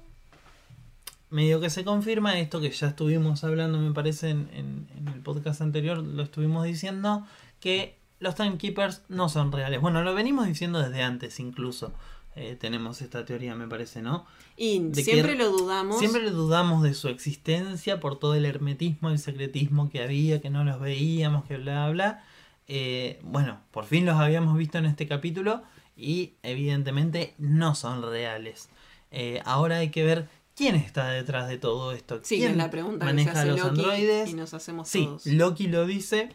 medio 1.30 1.60
que 1.60 1.70
se 1.70 1.84
confirma 1.84 2.40
esto 2.40 2.62
que 2.62 2.70
ya 2.72 2.88
estuvimos 2.88 3.44
hablando 3.44 3.78
me 3.80 3.94
parece 3.94 4.30
en, 4.32 4.50
en- 4.54 4.88
podcast 5.26 5.60
anterior, 5.60 5.98
lo 5.98 6.24
estuvimos 6.24 6.64
diciendo, 6.64 7.28
que 7.60 7.98
los 8.20 8.36
timekeepers 8.36 9.02
no 9.10 9.28
son 9.28 9.52
reales. 9.52 9.82
Bueno, 9.82 10.02
lo 10.04 10.16
venimos 10.16 10.48
diciendo 10.48 10.80
desde 10.80 11.04
antes 11.04 11.42
incluso. 11.42 11.92
eh, 12.38 12.58
tenemos 12.60 13.02
esta 13.02 13.24
teoría, 13.26 13.56
me 13.56 13.68
parece, 13.68 14.02
¿no? 14.02 14.26
y 14.58 14.80
de 14.80 15.04
siempre 15.04 15.36
lo 15.36 15.50
dudamos 15.50 16.00
Siempre 16.00 16.30
dudamos 16.30 16.84
de 16.84 16.94
su 16.94 17.08
existencia 17.10 18.00
por 18.00 18.20
todo 18.20 18.36
el 18.36 18.46
hermetismo, 18.46 19.10
el 19.10 19.20
secretismo 19.20 19.90
que 19.90 20.02
había, 20.04 20.42
que 20.42 20.50
no 20.50 20.64
los 20.64 20.80
veíamos, 20.80 21.46
que 21.46 21.58
bla, 21.58 21.86
bla, 21.86 21.92
bla. 21.92 22.24
Eh, 22.68 23.20
bueno, 23.24 23.60
por 23.72 23.86
fin 23.86 24.06
los 24.06 24.16
habíamos 24.18 24.58
visto 24.58 24.78
en 24.78 24.86
este 24.86 25.08
capítulo 25.08 25.64
y 25.96 26.34
evidentemente 26.44 27.34
no 27.38 27.74
son 27.76 28.02
reales. 28.02 28.70
Eh, 29.12 29.42
ahora 29.46 29.78
hay 29.78 29.90
que 29.92 30.04
ver 30.04 30.28
quién 30.56 30.76
está 30.76 31.10
detrás 31.10 31.48
de 31.50 31.58
todo 31.58 31.92
esto. 31.92 32.20
sí 32.24 32.38
¿Quién 32.38 32.52
es 32.52 32.58
la 32.58 32.70
pregunta 32.72 33.06
que 33.06 33.10
se 33.12 33.16
maneja 33.16 33.32
hace 33.32 33.46
los 33.48 33.58
Loki 33.58 33.68
androides? 33.82 34.30
y 34.30 34.34
nos 34.34 34.54
hacemos 34.54 34.88
Sí, 34.90 35.06
todos 35.06 35.26
Loki 35.26 35.68
lo 35.68 35.86
dice. 35.86 36.30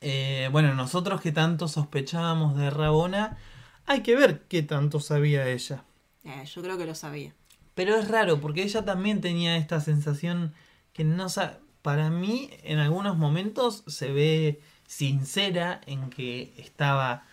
Eh, 0.00 0.48
bueno, 0.52 0.74
nosotros 0.74 1.20
que 1.20 1.32
tanto 1.32 1.68
sospechábamos 1.68 2.56
de 2.56 2.70
Rabona, 2.70 3.36
hay 3.86 4.02
que 4.02 4.16
ver 4.16 4.42
qué 4.48 4.62
tanto 4.62 4.98
sabía 5.00 5.48
ella. 5.48 5.84
Eh, 6.24 6.44
yo 6.54 6.62
creo 6.62 6.76
que 6.78 6.84
lo 6.84 6.94
sabía 6.94 7.32
Pero 7.74 7.96
es 7.96 8.08
raro, 8.08 8.40
porque 8.40 8.62
ella 8.62 8.84
también 8.84 9.20
tenía 9.22 9.56
esta 9.56 9.80
sensación 9.80 10.52
que 10.92 11.04
no 11.04 11.28
sa- 11.28 11.58
Para 11.82 12.10
mí, 12.10 12.50
en 12.62 12.78
algunos 12.78 13.16
momentos 13.16 13.84
se 13.86 14.12
ve 14.12 14.60
sincera 14.86 15.80
en 15.86 16.10
que 16.10 16.52
estaba 16.58 17.24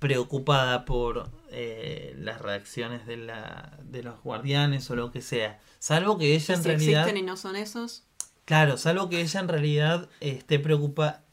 preocupada 0.00 0.84
por 0.84 1.30
eh, 1.52 2.14
las 2.18 2.40
reacciones 2.40 3.06
de, 3.06 3.16
la, 3.18 3.78
de 3.84 4.02
los 4.02 4.20
guardianes 4.22 4.90
o 4.90 4.96
lo 4.96 5.12
que 5.12 5.20
sea. 5.20 5.60
Salvo 5.78 6.18
que 6.18 6.34
ella 6.34 6.54
en 6.54 6.62
si 6.62 6.68
realidad... 6.68 7.00
existen 7.02 7.16
y 7.24 7.26
no 7.26 7.36
son 7.36 7.56
esos 7.56 8.04
Claro, 8.44 8.76
salvo 8.76 9.08
que 9.08 9.20
ella 9.20 9.38
en 9.40 9.48
realidad 9.48 10.08
eh, 10.20 10.30
esté 10.38 10.58
preocupada, 10.58 11.24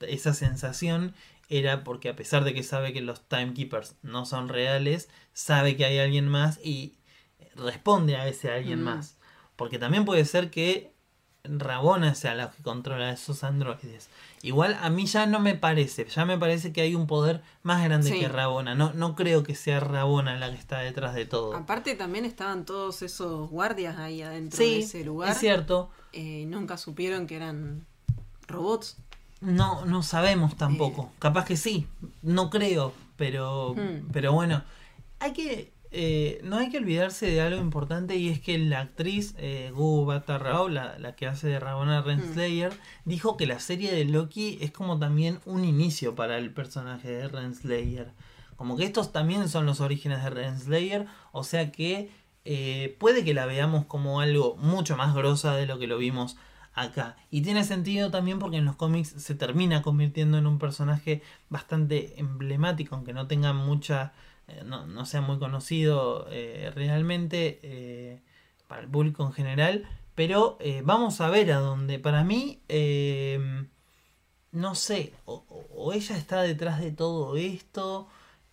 esa 0.00 0.34
sensación 0.34 1.14
era 1.48 1.84
porque 1.84 2.08
a 2.10 2.16
pesar 2.16 2.44
de 2.44 2.52
que 2.54 2.62
sabe 2.62 2.92
que 2.92 3.00
los 3.00 3.26
timekeepers 3.28 3.96
no 4.02 4.26
son 4.26 4.48
reales, 4.48 5.08
sabe 5.32 5.76
que 5.76 5.84
hay 5.86 5.98
alguien 5.98 6.28
más 6.28 6.60
y 6.62 6.98
responde 7.56 8.16
a 8.16 8.28
ese 8.28 8.50
alguien 8.52 8.80
Mm. 8.82 8.84
más. 8.84 9.16
Porque 9.56 9.78
también 9.78 10.04
puede 10.04 10.24
ser 10.26 10.50
que 10.50 10.92
Rabona 11.44 12.14
sea 12.14 12.34
la 12.34 12.50
que 12.50 12.62
controla 12.62 13.10
esos 13.10 13.42
androides. 13.44 14.08
Igual 14.42 14.78
a 14.80 14.88
mí 14.88 15.04
ya 15.06 15.26
no 15.26 15.38
me 15.38 15.54
parece, 15.54 16.06
ya 16.06 16.24
me 16.24 16.38
parece 16.38 16.72
que 16.72 16.80
hay 16.80 16.94
un 16.94 17.06
poder 17.06 17.42
más 17.62 17.84
grande 17.84 18.10
Sí. 18.10 18.20
que 18.20 18.28
Rabona. 18.28 18.74
No, 18.74 18.92
no 18.94 19.14
creo 19.14 19.42
que 19.42 19.54
sea 19.54 19.80
Rabona 19.80 20.36
la 20.38 20.50
que 20.50 20.56
está 20.56 20.78
detrás 20.78 21.14
de 21.14 21.26
todo. 21.26 21.54
Aparte 21.54 21.94
también 21.94 22.24
estaban 22.24 22.64
todos 22.64 23.02
esos 23.02 23.50
guardias 23.50 23.98
ahí 23.98 24.22
adentro 24.22 24.56
Sí, 24.56 24.64
de 24.76 24.78
ese 24.80 25.04
lugar. 25.04 25.30
es 25.32 25.38
cierto. 25.38 25.90
Eh, 26.14 26.46
nunca 26.48 26.78
supieron 26.78 27.26
que 27.26 27.36
eran 27.36 27.86
robots. 28.48 28.96
No, 29.42 29.84
no 29.84 30.02
sabemos 30.02 30.56
tampoco. 30.56 31.10
Eh. 31.12 31.16
Capaz 31.18 31.44
que 31.44 31.56
sí, 31.58 31.86
no 32.22 32.48
creo, 32.50 32.94
pero, 33.16 33.74
Hmm. 33.74 34.08
pero 34.12 34.32
bueno, 34.32 34.62
hay 35.18 35.32
que, 35.34 35.70
eh, 35.92 36.40
no 36.44 36.56
hay 36.56 36.70
que 36.70 36.78
olvidarse 36.78 37.26
de 37.26 37.40
algo 37.40 37.60
importante 37.60 38.16
y 38.16 38.28
es 38.28 38.40
que 38.40 38.58
la 38.58 38.80
actriz 38.80 39.34
eh, 39.38 39.72
Gu 39.74 40.04
Bata 40.04 40.38
Rao, 40.38 40.68
la, 40.68 40.98
la 40.98 41.16
que 41.16 41.26
hace 41.26 41.48
de 41.48 41.60
Rabona 41.60 42.02
Renslayer, 42.02 42.72
dijo 43.04 43.36
que 43.36 43.46
la 43.46 43.58
serie 43.58 43.92
de 43.92 44.04
Loki 44.04 44.58
es 44.60 44.70
como 44.70 44.98
también 44.98 45.40
un 45.46 45.64
inicio 45.64 46.14
para 46.14 46.38
el 46.38 46.52
personaje 46.52 47.10
de 47.10 47.28
Renslayer. 47.28 48.12
Como 48.56 48.76
que 48.76 48.84
estos 48.84 49.10
también 49.10 49.48
son 49.48 49.66
los 49.66 49.80
orígenes 49.80 50.22
de 50.22 50.30
Renslayer, 50.30 51.06
o 51.32 51.44
sea 51.44 51.72
que 51.72 52.10
eh, 52.44 52.96
puede 52.98 53.24
que 53.24 53.34
la 53.34 53.46
veamos 53.46 53.86
como 53.86 54.20
algo 54.20 54.56
mucho 54.56 54.96
más 54.96 55.14
grosa 55.14 55.54
de 55.54 55.66
lo 55.66 55.78
que 55.78 55.86
lo 55.86 55.98
vimos 55.98 56.36
acá. 56.74 57.16
Y 57.30 57.42
tiene 57.42 57.64
sentido 57.64 58.10
también 58.10 58.38
porque 58.38 58.56
en 58.58 58.64
los 58.64 58.76
cómics 58.76 59.10
se 59.10 59.34
termina 59.34 59.82
convirtiendo 59.82 60.38
en 60.38 60.46
un 60.46 60.58
personaje 60.58 61.22
bastante 61.48 62.18
emblemático, 62.18 62.94
aunque 62.94 63.12
no 63.12 63.26
tenga 63.26 63.52
mucha, 63.52 64.12
no, 64.64 64.86
no 64.86 65.06
sea 65.06 65.20
muy 65.20 65.38
conocido 65.38 66.26
eh, 66.30 66.70
realmente 66.74 67.58
eh, 67.62 68.20
para 68.68 68.82
el 68.82 68.88
público 68.88 69.24
en 69.26 69.32
general. 69.32 69.88
Pero 70.14 70.56
eh, 70.60 70.82
vamos 70.84 71.20
a 71.20 71.30
ver 71.30 71.50
a 71.52 71.58
dónde. 71.60 71.98
Para 71.98 72.24
mí, 72.24 72.60
eh, 72.68 73.38
no 74.52 74.74
sé, 74.74 75.12
o, 75.24 75.44
o- 75.48 75.66
o 75.74 75.92
ella 75.92 76.16
está 76.16 76.42
detrás 76.42 76.80
de 76.80 76.90
todo 76.92 77.36
esto. 77.36 78.08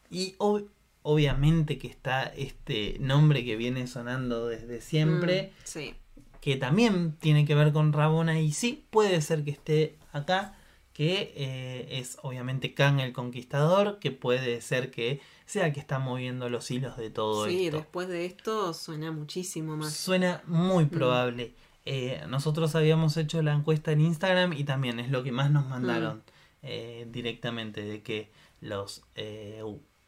Y 0.09 0.35
ob- 0.37 0.67
obviamente 1.01 1.77
que 1.77 1.87
está 1.87 2.23
este 2.23 2.97
nombre 2.99 3.43
que 3.43 3.55
viene 3.55 3.87
sonando 3.87 4.47
desde 4.47 4.81
siempre 4.81 5.51
Mm, 5.53 5.61
sí. 5.63 5.95
que 6.41 6.55
también 6.57 7.13
tiene 7.19 7.45
que 7.45 7.55
ver 7.55 7.71
con 7.73 7.93
Rabona 7.93 8.39
y 8.39 8.51
sí 8.51 8.85
puede 8.89 9.21
ser 9.21 9.43
que 9.43 9.51
esté 9.51 9.95
acá, 10.13 10.56
que 10.97 11.31
eh, 11.35 11.99
es 11.99 12.17
obviamente 12.23 12.73
Kang 12.73 12.99
el 12.99 13.13
Conquistador, 13.13 13.99
que 13.99 14.09
puede 14.09 14.61
ser 14.61 14.89
que 14.89 15.21
sea 15.45 15.67
el 15.67 15.73
que 15.73 15.79
está 15.79 15.99
moviendo 15.99 16.49
los 16.49 16.71
hilos 16.71 16.97
de 16.97 17.11
todo 17.11 17.45
Sí, 17.45 17.67
esto. 17.67 17.77
después 17.77 18.07
de 18.07 18.25
esto 18.25 18.73
suena 18.73 19.11
muchísimo 19.11 19.77
más. 19.77 19.93
Suena 19.93 20.41
muy 20.47 20.85
probable. 20.85 21.53
Eh, 21.85 22.23
nosotros 22.27 22.73
habíamos 22.73 23.15
hecho 23.15 23.43
la 23.43 23.53
encuesta 23.53 23.91
en 23.91 24.01
Instagram 24.01 24.53
y 24.53 24.63
también 24.63 24.99
es 24.99 25.11
lo 25.11 25.21
que 25.21 25.31
más 25.31 25.51
nos 25.51 25.67
mandaron 25.67 26.23
eh, 26.63 27.05
directamente, 27.11 27.83
de 27.85 28.01
que 28.01 28.31
los 28.59 29.03
eh, 29.13 29.61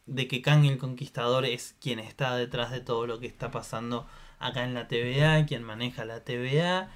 de 0.06 0.26
que 0.26 0.42
Kang 0.42 0.64
el 0.64 0.76
Conquistador 0.76 1.44
es 1.44 1.76
quien 1.80 2.00
está 2.00 2.34
detrás 2.34 2.72
de 2.72 2.80
todo 2.80 3.06
lo 3.06 3.20
que 3.20 3.28
está 3.28 3.52
pasando 3.52 4.08
acá 4.40 4.64
en 4.64 4.74
la 4.74 4.88
TVA, 4.88 5.46
quien 5.46 5.62
maneja 5.62 6.04
la 6.04 6.24
TVA. 6.24 6.90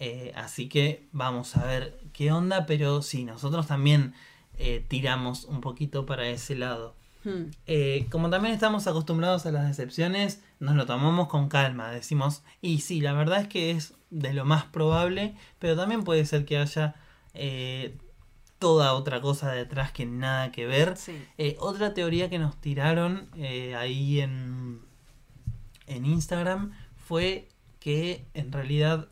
Eh, 0.00 0.32
así 0.34 0.68
que 0.68 1.06
vamos 1.12 1.56
a 1.56 1.64
ver 1.64 2.00
qué 2.12 2.32
onda, 2.32 2.66
pero 2.66 3.02
sí, 3.02 3.24
nosotros 3.24 3.66
también 3.66 4.14
eh, 4.58 4.84
tiramos 4.88 5.44
un 5.44 5.60
poquito 5.60 6.06
para 6.06 6.26
ese 6.28 6.56
lado. 6.56 6.96
Hmm, 7.22 7.50
Eh, 7.66 8.06
como 8.10 8.30
también 8.30 8.54
estamos 8.54 8.86
acostumbrados 8.86 9.44
a 9.46 9.52
las 9.52 9.68
decepciones, 9.68 10.42
nos 10.58 10.74
lo 10.74 10.86
tomamos 10.86 11.28
con 11.28 11.48
calma. 11.48 11.90
Decimos, 11.90 12.42
y 12.62 12.80
sí, 12.80 13.00
la 13.02 13.12
verdad 13.12 13.42
es 13.42 13.48
que 13.48 13.70
es 13.72 13.92
de 14.10 14.32
lo 14.32 14.44
más 14.44 14.64
probable, 14.64 15.34
pero 15.58 15.76
también 15.76 16.02
puede 16.02 16.24
ser 16.24 16.44
que 16.46 16.56
haya 16.56 16.94
eh, 17.34 17.96
toda 18.58 18.94
otra 18.94 19.20
cosa 19.20 19.52
detrás 19.52 19.92
que 19.92 20.06
nada 20.06 20.50
que 20.50 20.66
ver. 20.66 20.96
sí. 20.96 21.12
Eh, 21.38 21.56
otra 21.60 21.92
teoría 21.94 22.28
que 22.30 22.38
nos 22.38 22.58
tiraron 22.60 23.28
ahí 23.76 24.20
en, 24.20 24.80
en 25.86 26.06
Instagram 26.06 26.72
fue 27.06 27.48
que 27.80 28.24
en 28.34 28.50
realidad 28.52 29.08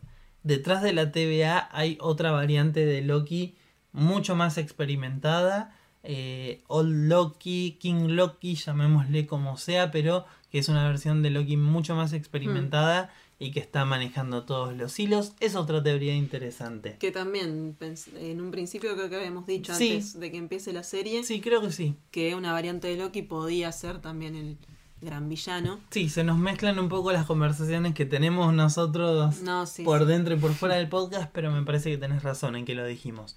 detrás 0.49 0.81
de 0.83 0.91
la 0.91 1.11
TVA 1.13 1.69
hay 1.71 1.97
otra 2.01 2.31
variante 2.31 2.85
de 2.85 3.01
Loki 3.01 3.55
mucho 3.93 4.35
más 4.35 4.57
experimentada. 4.57 5.75
eh, 6.03 6.63
Old 6.67 7.09
Loki, 7.09 7.77
King 7.79 8.07
Loki, 8.09 8.55
llamémosle 8.55 9.25
como 9.27 9.57
sea, 9.57 9.91
pero 9.91 10.25
que 10.49 10.59
es 10.59 10.69
una 10.69 10.87
versión 10.87 11.21
de 11.21 11.29
Loki 11.29 11.57
mucho 11.57 11.93
más 11.95 12.13
experimentada 12.13 13.09
y 13.37 13.51
que 13.51 13.59
está 13.59 13.83
manejando 13.85 14.43
todos 14.45 14.75
los 14.75 14.97
hilos. 14.99 15.33
Es 15.41 15.55
otra 15.55 15.83
teoría 15.83 16.15
interesante. 16.15 16.95
Que 16.99 17.11
también 17.11 17.75
en 18.17 18.41
un 18.41 18.51
principio 18.51 18.95
creo 18.95 19.09
que 19.09 19.15
habíamos 19.17 19.45
dicho 19.45 19.73
Sí. 19.75 19.91
antes 19.91 20.19
de 20.19 20.31
que 20.31 20.37
empiece 20.37 20.71
la 20.73 20.83
serie 20.83 21.23
Sí, 21.23 21.41
creo 21.41 21.61
que 21.61 21.71
sí. 21.73 21.95
que 22.11 22.33
una 22.35 22.53
variante 22.53 22.87
de 22.87 22.95
Loki 22.97 23.21
podía 23.21 23.71
ser 23.73 23.99
también 23.99 24.35
el 24.35 24.57
gran 25.01 25.29
villano. 25.29 25.79
Sí, 25.89 26.09
se 26.09 26.23
nos 26.23 26.37
mezclan 26.37 26.77
un 26.79 26.89
poco 26.89 27.11
las 27.11 27.25
conversaciones 27.25 27.93
que 27.93 28.05
tenemos 28.05 28.53
nosotros 28.53 29.41
No, 29.41 29.65
sí. 29.65 29.83
por 29.83 30.01
sí. 30.01 30.05
dentro 30.05 30.33
y 30.35 30.37
por 30.37 30.53
fuera 30.53 30.75
del 30.75 30.89
podcast, 30.89 31.29
pero 31.33 31.51
me 31.51 31.63
parece 31.63 31.89
que 31.91 31.97
tenés 31.97 32.23
razón 32.23 32.55
en 32.55 32.65
que 32.65 32.75
lo 32.75 32.85
dijimos. 32.85 33.35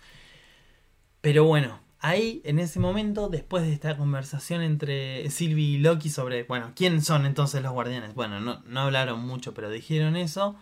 Pero 1.21 1.45
bueno, 1.45 1.79
ahí 2.01 2.41
en 2.45 2.59
ese 2.59 2.81
momento, 2.81 3.29
después 3.29 3.63
de 3.65 3.73
esta 3.73 3.97
conversación 3.97 4.63
entre 4.63 5.31
Sylvie 5.31 5.77
y 5.77 5.79
Loki 5.79 6.11
sobre, 6.11 6.43
bueno, 6.45 6.73
¿quién 6.75 7.01
son 7.03 7.27
entonces 7.27 7.63
los 7.63 7.73
guardianes? 7.73 8.15
Bueno, 8.15 8.41
no, 8.41 8.63
no 8.67 8.81
hablaron 8.81 9.21
mucho, 9.25 9.55
pero 9.55 9.71
dijeron 9.71 10.17
eso. 10.17 10.57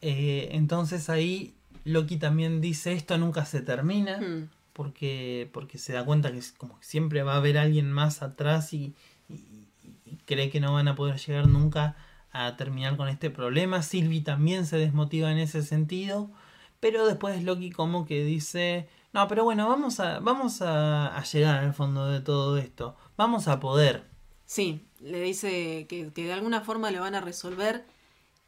Eh, 0.00 0.48
entonces 0.52 1.10
ahí 1.10 1.54
Loki 1.84 2.16
también 2.16 2.60
dice, 2.62 2.92
esto 2.94 3.18
nunca 3.18 3.44
se 3.44 3.60
termina 3.60 4.18
Hmm, 4.18 4.48
porque, 4.72 5.50
porque 5.52 5.76
se 5.76 5.92
da 5.92 6.04
cuenta 6.04 6.32
que 6.32 6.38
es 6.38 6.52
como 6.52 6.78
que 6.78 6.84
siempre 6.86 7.22
va 7.22 7.34
a 7.34 7.36
haber 7.36 7.58
alguien 7.58 7.92
más 7.92 8.22
atrás 8.22 8.72
y 8.72 8.94
cree 10.30 10.48
que 10.50 10.60
no 10.60 10.72
van 10.72 10.88
a 10.88 10.94
poder 10.94 11.18
llegar 11.18 11.46
nunca 11.48 11.96
a 12.32 12.56
terminar 12.56 12.96
con 12.96 13.08
este 13.08 13.28
problema. 13.28 13.82
Sylvie 13.82 14.22
también 14.22 14.64
se 14.64 14.76
desmotiva 14.78 15.30
en 15.32 15.38
ese 15.38 15.62
sentido, 15.62 16.30
pero 16.78 17.04
después 17.06 17.42
Loki 17.42 17.70
como 17.70 18.06
que 18.06 18.24
dice, 18.24 18.88
no, 19.12 19.26
pero 19.28 19.44
bueno, 19.44 19.68
vamos 19.68 19.98
a, 20.00 20.20
vamos 20.20 20.62
a, 20.62 21.08
a 21.16 21.22
llegar 21.24 21.64
al 21.64 21.74
fondo 21.74 22.06
de 22.06 22.20
todo 22.20 22.56
esto, 22.56 22.96
vamos 23.16 23.48
a 23.48 23.58
poder. 23.60 24.04
Sí, 24.46 24.86
le 25.00 25.20
dice 25.20 25.86
que, 25.88 26.10
que 26.14 26.24
de 26.24 26.32
alguna 26.32 26.60
forma 26.60 26.90
lo 26.90 27.00
van 27.00 27.14
a 27.16 27.20
resolver 27.20 27.84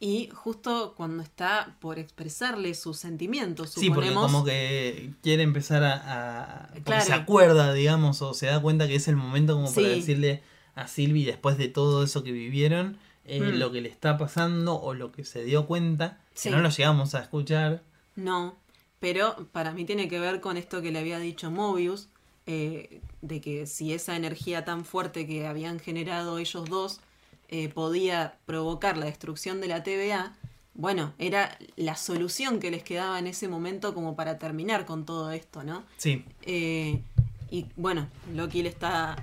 y 0.01 0.28
justo 0.35 0.95
cuando 0.97 1.22
está 1.22 1.76
por 1.80 1.99
expresarle 2.01 2.74
sus 2.74 2.99
sentimientos, 2.99 3.70
Sí, 3.70 3.89
porque 3.89 4.09
suponemos, 4.09 4.33
como 4.33 4.45
que 4.45 5.12
quiere 5.22 5.45
empezar 5.45 5.85
a... 5.85 5.95
a 5.95 6.66
porque 6.68 6.83
Claro. 6.83 7.05
se 7.05 7.12
acuerda, 7.12 7.72
digamos, 7.72 8.20
o 8.22 8.35
se 8.35 8.47
da 8.47 8.61
cuenta 8.61 8.89
que 8.89 8.97
es 8.97 9.07
el 9.07 9.14
momento 9.16 9.55
como 9.55 9.72
para 9.72 9.89
decirle 9.89 10.43
a 10.75 10.87
Sylvie, 10.89 11.27
después 11.27 11.59
de 11.59 11.68
todo 11.68 12.03
eso 12.05 12.23
que 12.23 12.33
vivieron, 12.33 12.99
eh, 13.25 13.41
Mm. 13.41 13.59
lo 13.59 13.70
que 13.73 13.81
le 13.81 13.89
está 13.89 14.18
pasando 14.18 14.75
o 14.81 14.95
lo 14.95 15.12
que 15.12 15.25
se 15.25 15.45
dio 15.45 15.66
cuenta, 15.66 16.18
Sí. 16.35 16.49
que 16.49 16.57
no 16.57 16.62
lo 16.62 16.70
llegamos 16.70 17.14
a 17.14 17.20
escuchar. 17.20 17.83
no, 18.16 18.57
pero 19.01 19.49
para 19.53 19.73
mí 19.73 19.85
tiene 19.85 20.09
que 20.09 20.20
ver 20.20 20.41
con 20.41 20.57
esto 20.57 20.81
que 20.83 20.93
le 20.93 20.99
había 21.01 21.18
dicho 21.18 21.51
Mobius, 21.51 22.09
eh, 22.47 23.01
de 23.20 23.41
que 23.41 23.66
si 23.66 23.93
esa 23.93 24.16
energía 24.16 24.64
tan 24.64 24.85
fuerte 24.85 25.27
que 25.27 25.47
habían 25.47 25.79
generado 25.81 26.39
ellos 26.39 26.68
dos 26.68 27.01
eh, 27.49 27.68
podía 27.68 28.39
provocar 28.47 28.97
la 28.97 29.07
destrucción 29.07 29.61
de 29.61 29.68
la 29.68 29.83
TVA, 29.83 30.35
bueno, 30.75 31.12
era 31.18 31.59
la 31.77 31.97
solución 31.97 32.61
que 32.61 32.70
les 32.70 32.83
quedaba 32.83 33.18
en 33.18 33.27
ese 33.27 33.47
momento 33.47 33.93
como 33.95 34.16
para 34.16 34.39
terminar 34.39 34.87
con 34.87 35.05
todo 35.05 35.31
esto, 35.33 35.62
¿no? 35.62 35.85
Sí, 35.99 36.25
Eh, 36.43 37.03
y 37.51 37.66
bueno, 37.77 38.09
Loki 38.35 38.62
le 38.62 38.70
está. 38.70 39.16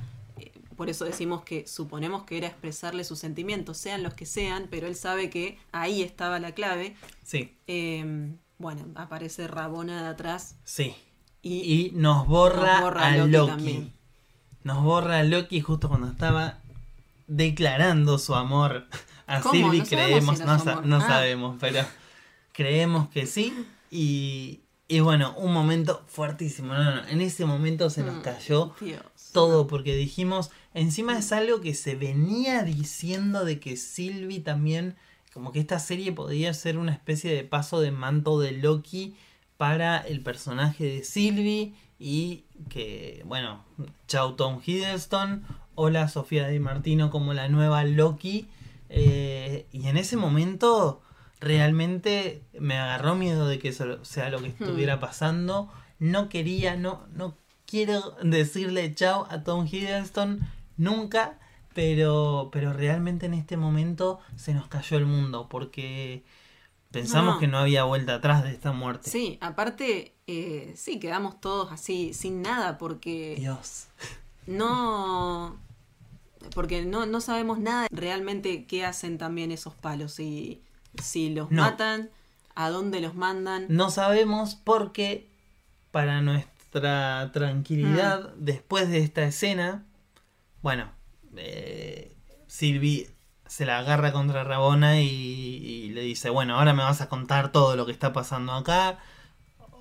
Por 0.79 0.89
eso 0.89 1.03
decimos 1.03 1.43
que 1.43 1.67
suponemos 1.67 2.23
que 2.23 2.37
era 2.37 2.47
expresarle 2.47 3.03
sus 3.03 3.19
sentimientos, 3.19 3.75
sean 3.77 4.01
los 4.01 4.13
que 4.13 4.25
sean, 4.25 4.67
pero 4.71 4.87
él 4.87 4.95
sabe 4.95 5.29
que 5.29 5.59
ahí 5.73 6.01
estaba 6.01 6.39
la 6.39 6.53
clave. 6.53 6.95
sí, 7.21 7.53
Eh, 7.67 8.31
bueno, 8.59 8.85
aparece 8.95 9.45
Rabona 9.49 10.01
de 10.03 10.07
atrás 10.07 10.55
sí. 10.63 10.95
y, 11.41 11.55
Y 11.69 11.91
nos 11.95 12.25
borra, 12.27 12.75
Nos 12.75 12.81
borra 12.81 13.07
a 13.07 13.17
Loki. 13.17 13.91
Nos 14.63 14.81
borra 14.81 15.19
a 15.19 15.23
Loki 15.23 15.59
justo 15.59 15.89
cuando 15.89 16.07
estaba 16.07 16.59
declarando 17.27 18.17
su 18.17 18.33
amor 18.35 18.87
a 19.27 19.41
¿Cómo? 19.41 19.53
Sylvie. 19.53 19.79
No 19.79 19.85
sabemos 19.85 19.89
creemos, 19.89 20.37
si 20.37 20.43
no, 20.45 20.59
sa- 20.59 20.81
no 20.81 20.95
Ah. 20.95 21.07
sabemos, 21.07 21.57
pero 21.59 21.85
creemos 22.53 23.09
que 23.09 23.25
sí. 23.25 23.53
Y, 23.91 24.61
y 24.87 25.01
bueno, 25.01 25.33
un 25.37 25.51
momento 25.53 26.03
fuertísimo. 26.07 26.73
No, 26.73 26.95
no, 26.95 27.07
en 27.07 27.19
ese 27.21 27.45
momento 27.45 27.89
se 27.89 28.03
nos 28.03 28.15
Mm, 28.17 28.21
cayó 28.21 28.73
Dios. 28.81 29.01
todo 29.33 29.67
porque 29.67 29.95
dijimos, 29.95 30.51
encima 30.73 31.17
es 31.17 31.31
algo 31.31 31.61
que 31.61 31.73
se 31.73 31.95
venía 31.95 32.63
diciendo 32.63 33.45
de 33.45 33.59
que 33.59 33.77
Sylvie 33.77 34.39
también, 34.41 34.95
como 35.33 35.51
que 35.51 35.59
esta 35.59 35.79
serie 35.79 36.11
podía 36.11 36.53
ser 36.53 36.77
una 36.77 36.91
especie 36.93 37.33
de 37.33 37.43
paso 37.43 37.81
de 37.81 37.91
manto 37.91 38.39
de 38.39 38.51
Loki 38.51 39.15
para 39.57 39.97
el 39.97 40.21
personaje 40.21 40.85
de 40.85 41.03
Sylvie 41.03 41.73
y 41.99 42.45
que, 42.69 43.21
bueno, 43.25 43.63
chau 44.07 44.35
Tom 44.35 44.61
Hiddleston, 44.65 45.43
hola 45.75 46.07
Sofía 46.07 46.47
Di 46.47 46.59
Martino 46.59 47.09
como 47.11 47.33
la 47.33 47.49
nueva 47.49 47.83
Loki. 47.83 48.47
Eh, 48.89 49.67
y 49.71 49.87
en 49.87 49.97
ese 49.97 50.17
momento 50.17 51.01
realmente 51.39 52.41
me 52.59 52.77
agarró 52.77 53.15
miedo 53.15 53.47
de 53.47 53.59
que 53.59 53.69
eso 53.69 54.03
sea 54.05 54.29
lo 54.29 54.39
que 54.41 54.49
Hmm. 54.49 54.55
estuviera 54.63 54.99
pasando. 54.99 55.69
No 55.99 56.29
quería, 56.29 56.75
no, 56.77 57.05
no 57.13 57.35
quiero 57.65 58.15
decirle 58.23 58.93
chau 58.95 59.25
a 59.29 59.43
Tom 59.43 59.67
Hiddleston 59.69 60.39
nunca, 60.79 61.37
pero, 61.75 62.49
pero 62.51 62.73
realmente 62.73 63.27
en 63.27 63.35
este 63.35 63.55
momento 63.57 64.19
se 64.35 64.53
nos 64.55 64.67
cayó 64.67 64.97
el 64.97 65.05
mundo 65.05 65.47
porque 65.49 66.23
pensamos 66.91 67.35
No. 67.35 67.39
que 67.39 67.47
no 67.47 67.59
había 67.59 67.83
vuelta 67.83 68.15
atrás 68.15 68.43
de 68.43 68.51
esta 68.51 68.71
muerte. 68.71 69.09
Sí, 69.11 69.37
aparte, 69.41 70.15
eh, 70.25 70.73
sí, 70.75 70.99
quedamos 70.99 71.39
todos 71.39 71.71
así, 71.71 72.13
sin 72.15 72.41
nada, 72.41 72.79
porque 72.79 73.35
Dios. 73.37 73.85
no. 74.47 75.55
Porque 76.55 76.83
no, 76.85 77.05
no 77.05 77.19
sabemos 77.21 77.59
nada 77.59 77.87
realmente 77.91 78.65
qué 78.65 78.85
hacen 78.85 79.17
también 79.17 79.51
esos 79.51 79.75
palos. 79.75 80.13
Si, 80.13 80.61
si 81.03 81.29
los 81.29 81.51
No. 81.51 81.61
matan, 81.63 82.09
a 82.55 82.69
dónde 82.69 83.01
los 83.01 83.13
mandan. 83.13 83.65
No 83.69 83.89
sabemos 83.91 84.55
porque 84.55 85.27
para 85.91 86.21
nuestra 86.21 87.29
tranquilidad, 87.33 88.33
Mm. 88.35 88.45
después 88.45 88.89
de 88.89 88.99
esta 88.99 89.23
escena, 89.23 89.85
bueno, 90.61 90.91
eh, 91.37 92.15
Sylvie 92.47 93.09
se 93.45 93.65
la 93.65 93.79
agarra 93.79 94.11
contra 94.11 94.43
Rabona 94.43 95.01
y, 95.01 95.07
y 95.07 95.89
le 95.89 96.01
dice, 96.01 96.29
bueno, 96.29 96.57
ahora 96.57 96.73
me 96.73 96.83
vas 96.83 97.01
a 97.01 97.09
contar 97.09 97.51
todo 97.51 97.75
lo 97.75 97.85
que 97.85 97.91
está 97.91 98.13
pasando 98.13 98.53
acá. 98.53 98.99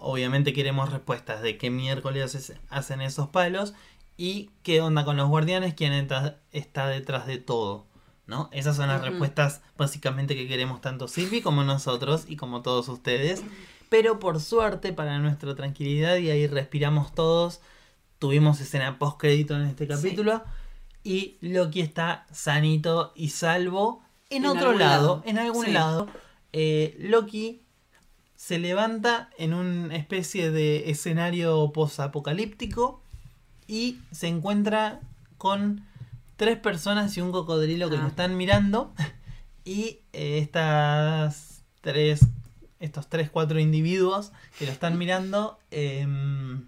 Obviamente 0.01 0.53
queremos 0.53 0.91
respuestas 0.93 1.43
de 1.43 1.59
qué 1.59 1.71
miércoles 1.71 2.35
es- 2.35 2.55
hacen 2.71 3.01
esos 3.01 3.29
palos 3.29 3.75
y 4.17 4.51
qué 4.63 4.81
onda 4.81 5.05
con 5.05 5.17
los 5.17 5.29
guardianes, 5.29 5.75
quién 5.75 5.93
está, 5.93 6.39
está 6.53 6.87
detrás 6.89 7.27
de 7.27 7.39
todo. 7.39 7.87
¿No? 8.27 8.51
Esas 8.53 8.77
son 8.77 8.89
las 8.89 9.01
respuestas 9.01 9.63
básicamente 9.79 10.37
que 10.37 10.47
queremos 10.47 10.83
tanto 10.83 11.09
Sylvie 11.09 11.41
como 11.41 11.65
nosotros 11.65 12.25
y 12.29 12.37
como 12.37 12.61
todos 12.61 12.87
ustedes. 12.91 13.43
Pero 13.89 14.19
por 14.19 14.39
suerte, 14.41 14.93
para 14.93 15.19
nuestra 15.19 15.55
tranquilidad, 15.55 16.17
y 16.19 16.29
ahí 16.29 16.47
respiramos 16.47 17.15
todos, 17.15 17.63
tuvimos 18.19 18.61
escena 18.61 18.99
post 18.99 19.19
crédito 19.19 19.57
en 19.57 19.63
este 19.63 19.87
Sí. 20.11 20.11
Y 21.09 21.39
Loki 21.41 21.81
está 21.81 22.27
sanito 22.33 23.13
y 23.17 23.31
salvo 23.31 24.03
en, 24.31 24.45
En 24.45 24.51
otro 24.51 24.73
lado, 24.73 24.79
lado. 24.79 25.23
en 25.25 25.39
algún 25.39 25.65
Sí. 25.65 25.73
lado. 25.73 26.07
Eh, 26.53 26.97
Loki 27.01 27.63
se 28.37 28.59
levanta 28.59 29.31
en 29.39 29.55
una 29.55 29.97
especie 29.97 30.51
de 30.51 30.91
escenario 30.91 31.73
posapocalíptico 31.73 33.03
y 33.67 33.99
se 34.13 34.29
encuentra 34.29 35.01
con 35.39 35.85
tres 36.37 36.59
personas 36.59 37.17
y 37.17 37.21
un 37.23 37.33
cocodrilo 37.33 37.89
que 37.89 37.97
Ah. 37.97 38.03
lo 38.03 38.09
están 38.09 38.37
mirando. 38.37 38.93
Y 39.65 40.01
eh, 40.15 40.39
estas 40.39 41.63
tres, 41.83 42.21
estos 42.81 43.09
tres, 43.09 43.29
cuatro 43.31 43.61
individuos 43.61 44.33
que 44.59 44.65
lo 44.67 44.73
están 44.73 44.97
mirando, 44.97 45.59
em, 45.71 46.67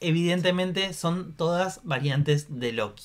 evidentemente 0.00 0.92
son 0.92 1.32
todas 1.34 1.80
variantes 1.84 2.46
de 2.60 2.72
Loki. 2.72 3.04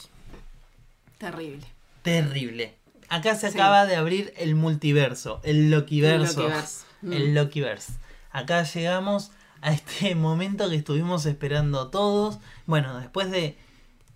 Terrible. 1.17 1.65
Terrible. 2.01 2.75
Acá 3.09 3.35
se 3.35 3.51
Sí. 3.51 3.57
acaba 3.57 3.85
de 3.85 3.95
abrir 3.95 4.33
el 4.37 4.55
multiverso, 4.55 5.39
el 5.43 5.69
Lokiverso. 5.69 6.41
Lokiverse. 6.43 6.85
Mm. 7.01 7.13
El 7.13 7.33
Lokiverse. 7.35 7.93
Acá 8.31 8.63
llegamos 8.63 9.31
a 9.61 9.73
este 9.73 10.15
momento 10.15 10.69
que 10.69 10.75
estuvimos 10.77 11.25
esperando 11.25 11.89
todos. 11.89 12.39
Bueno, 12.65 12.97
después 12.99 13.29
de 13.29 13.57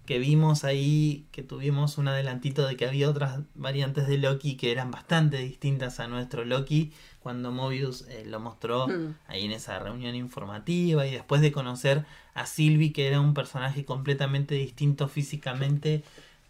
que 0.06 0.20
vimos 0.20 0.64
ahí 0.64 1.26
que 1.32 1.42
tuvimos 1.42 1.98
un 1.98 2.08
adelantito 2.08 2.66
de 2.68 2.78
que 2.78 2.86
había 2.86 3.10
otras 3.10 3.40
variantes 3.56 4.08
de 4.08 4.20
Loki 4.20 4.56
que 4.56 4.72
eran 4.72 4.92
bastante 4.92 5.38
distintas 5.38 6.00
a 6.00 6.08
nuestro 6.08 6.46
Loki 6.46 6.94
cuando 7.22 7.52
Mobius 7.52 8.04
eh, 8.08 8.24
lo 8.26 8.40
mostró 8.40 8.88
Mm. 8.88 9.16
ahí 9.28 9.46
en 9.46 9.52
esa 9.52 9.80
reunión 9.80 10.14
informativa 10.16 11.08
y 11.08 11.12
después 11.12 11.42
de 11.42 11.52
conocer 11.52 12.06
a 12.36 12.46
Sylvie 12.46 12.94
que 12.94 13.08
era 13.08 13.20
un 13.20 13.34
personaje 13.34 13.84
completamente 13.86 14.54
distinto 14.56 15.08
físicamente 15.08 16.04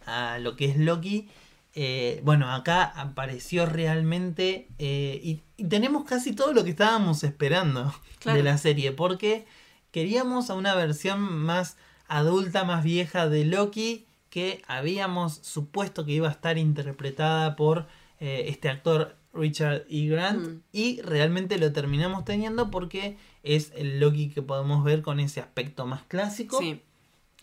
a 0.06 0.38
lo 0.40 0.56
que 0.58 0.66
es 0.66 0.78
Loki. 0.78 1.30
eh, 1.74 2.22
bueno, 2.24 2.52
acá 2.54 2.84
apareció 2.84 3.66
realmente 3.66 4.68
eh, 4.80 5.20
y, 5.24 5.42
y 5.58 5.66
tenemos 5.68 6.04
casi 6.06 6.34
todo 6.34 6.54
lo 6.54 6.64
que 6.64 6.72
estábamos 6.72 7.24
esperando 7.24 7.94
Claro. 8.20 8.38
de 8.38 8.44
la 8.44 8.58
serie 8.58 8.92
porque 8.92 9.46
queríamos 9.92 10.50
a 10.50 10.56
una 10.56 10.74
versión 10.76 11.22
más 11.22 11.78
adulta, 12.08 12.64
más 12.64 12.84
vieja 12.84 13.30
de 13.30 13.46
Loki 13.46 14.06
que 14.30 14.62
habíamos 14.68 15.36
supuesto 15.44 16.06
que 16.06 16.14
iba 16.14 16.28
a 16.28 16.32
estar 16.32 16.58
interpretada 16.58 17.56
por 17.56 17.88
eh, 18.20 18.46
este 18.48 18.70
actor 18.70 19.16
Richard 19.36 19.84
E. 19.90 20.08
Grant 20.08 20.40
Mm. 20.40 20.62
y 20.72 21.02
realmente 21.02 21.58
lo 21.58 21.72
terminamos 21.74 22.26
teniendo 22.26 22.72
porque 22.72 23.18
es 23.44 23.72
el 23.76 24.00
Loki 24.00 24.30
que 24.30 24.42
podemos 24.42 24.84
ver 24.84 25.02
con 25.02 25.20
ese 25.20 25.40
aspecto 25.42 25.86
más 25.86 26.04
clásico. 26.04 26.58
Sí. 26.60 26.82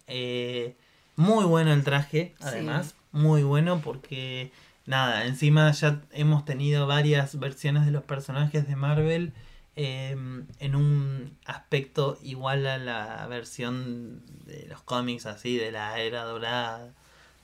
Eh, 0.06 0.74
muy 1.16 1.44
bueno 1.44 1.72
el 1.72 1.84
traje, 1.84 2.34
además. 2.40 2.94
Muy 3.12 3.42
bueno 3.42 3.80
porque, 3.82 4.50
nada, 4.86 5.26
encima 5.26 5.70
ya 5.72 6.00
hemos 6.12 6.44
tenido 6.44 6.86
varias 6.86 7.38
versiones 7.38 7.84
de 7.84 7.92
los 7.92 8.02
personajes 8.02 8.66
de 8.66 8.74
Marvel 8.76 9.32
eh, 9.76 10.16
en 10.58 10.74
un 10.74 11.36
aspecto 11.46 12.18
igual 12.22 12.66
a 12.66 12.78
la 12.78 13.26
versión 13.28 14.22
de 14.46 14.66
los 14.68 14.82
cómics, 14.82 15.26
así, 15.26 15.56
de 15.56 15.72
la 15.72 15.98
era 15.98 16.24
dorada 16.24 16.92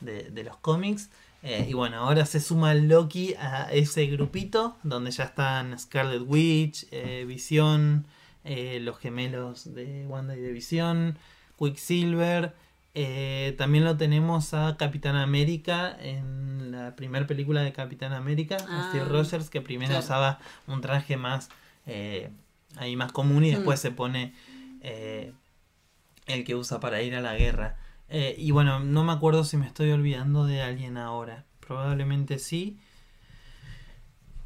de, 0.01 0.31
de 0.31 0.45
los 0.45 0.57
cómics. 0.57 1.11
Eh, 1.43 1.67
y 1.69 1.73
bueno, 1.73 1.99
ahora 1.99 2.27
se 2.27 2.41
suma 2.41 2.75
Loki 2.75 3.35
a 3.35 3.69
ese 3.73 4.07
grupito 4.07 4.77
donde 4.83 5.11
ya 5.13 5.25
están 5.25 5.79
Scarlet 5.79 6.23
Witch, 6.27 6.87
eh, 6.91 7.25
Visión, 7.29 8.07
eh, 8.45 8.81
los 8.81 8.99
gemelos 8.99 9.73
de 9.75 10.05
Wanda 10.09 10.37
y 10.37 10.41
de 10.41 10.53
Visión, 10.53 11.17
Quicksilver. 11.59 12.55
eh, 12.95 13.55
también 13.57 13.85
lo 13.85 13.97
tenemos 13.97 14.53
a 14.55 14.77
Capitán 14.77 15.15
América 15.15 15.97
en 16.01 16.73
la 16.73 16.97
primera 16.97 17.27
película 17.29 17.63
de 17.63 17.73
Capitán 17.73 18.13
América, 18.13 18.57
Ah, 18.69 18.89
Steve 18.91 19.05
Rogers, 19.05 19.51
que 19.51 19.61
primero 19.61 19.91
claro. 19.91 20.05
usaba 20.05 20.39
un 20.67 20.81
traje 20.81 21.17
más 21.17 21.49
ahí 22.77 22.97
más 22.97 23.13
común 23.13 23.45
y 23.45 23.51
después 23.53 23.79
Mm. 23.79 23.83
se 23.83 23.91
pone 23.93 24.35
el 26.27 26.45
que 26.45 26.55
usa 26.55 26.81
para 26.81 27.01
ir 27.03 27.15
a 27.15 27.21
la 27.21 27.35
guerra. 27.37 27.77
Eh, 28.09 28.35
y 28.39 28.51
bueno, 28.53 28.81
no 28.81 29.05
me 29.05 29.13
acuerdo 29.13 29.45
si 29.45 29.57
me 29.57 29.67
estoy 29.67 29.91
olvidando 29.91 30.45
de 30.47 30.63
alguien 30.63 30.97
ahora. 30.97 31.45
Probablemente 31.61 32.39
sí. 32.39 32.79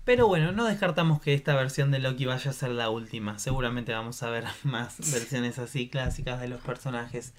Pero 0.05 0.27
bueno, 0.27 0.51
no 0.51 0.65
descartamos 0.65 1.21
que 1.21 1.33
esta 1.33 1.55
versión 1.55 1.93
de 1.93 2.01
Loki 2.01 2.25
vaya 2.25 2.51
a 2.51 2.55
ser 2.55 2.71
la 2.71 2.91
última. 2.91 3.39
Seguramente 3.39 3.93
vamos 3.93 4.23
a 4.25 4.31
ver 4.31 4.45
más 4.65 4.99
versiones 5.13 5.59
así 5.61 5.89
clásicas 5.89 6.41
de 6.41 6.49
los 6.49 6.61
personajes. 6.61 7.35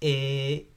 Eh, 0.00 0.68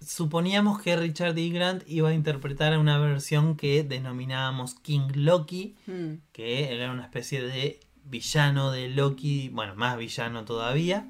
suponíamos 0.00 0.80
que 0.80 0.96
Richard 0.96 1.36
E. 1.38 1.48
Grant 1.50 1.82
iba 1.86 2.08
a 2.08 2.14
interpretar 2.14 2.76
una 2.78 2.98
versión 2.98 3.56
que 3.56 3.82
denominábamos 3.84 4.74
King 4.74 5.10
Loki, 5.14 5.76
Mm. 5.86 6.14
que 6.32 6.72
era 6.74 6.90
una 6.90 7.02
especie 7.04 7.42
de 7.42 7.80
villano 8.04 8.70
de 8.70 8.88
Loki, 8.88 9.48
bueno, 9.50 9.74
más 9.74 9.96
villano 9.98 10.44
todavía, 10.44 11.06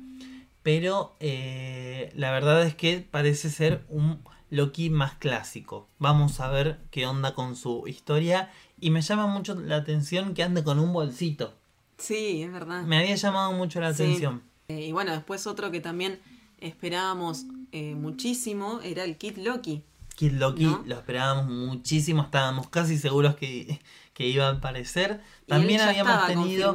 pero 0.62 1.16
eh, 1.20 2.12
la 2.14 2.30
verdad 2.32 2.62
es 2.66 2.74
que 2.74 3.00
parece 3.10 3.50
ser 3.50 3.84
un 3.88 4.22
Loki 4.50 4.88
más 4.90 5.14
clásico. 5.14 5.88
Vamos 5.98 6.40
a 6.40 6.50
ver 6.50 6.78
qué 6.90 7.06
onda 7.06 7.34
con 7.34 7.54
su 7.56 7.86
historia 7.86 8.50
y 8.80 8.90
me 8.90 9.02
llama 9.02 9.26
mucho 9.26 9.54
la 9.54 9.76
atención 9.76 10.34
que 10.34 10.42
ande 10.42 10.64
con 10.64 10.78
un 10.78 10.92
bolsito. 10.92 11.54
Sí, 11.98 12.42
es 12.42 12.52
verdad. 12.52 12.82
Me 12.84 12.98
había 12.98 13.14
llamado 13.16 13.52
mucho 13.52 13.80
la 13.80 13.92
Sí. 13.92 14.04
atención. 14.04 14.42
Eh, 14.68 14.86
y 14.86 14.92
bueno, 14.92 15.12
después 15.12 15.46
otro 15.46 15.70
que 15.70 15.80
también 15.80 16.18
esperábamos 16.60 17.44
eh, 17.72 17.94
muchísimo 17.94 18.80
era 18.82 19.04
el 19.04 19.16
Kid 19.18 19.36
Loki. 19.38 19.82
Kid 20.18 20.32
Loki 20.32 20.64
¿No? 20.64 20.82
lo 20.84 20.96
esperábamos 20.96 21.46
muchísimo, 21.46 22.22
estábamos 22.22 22.68
casi 22.68 22.98
seguros 22.98 23.36
que, 23.36 23.80
que 24.14 24.26
iba 24.26 24.48
a 24.48 24.50
aparecer. 24.54 25.20
También 25.46 25.80
habíamos 25.80 26.26
tenido... 26.26 26.74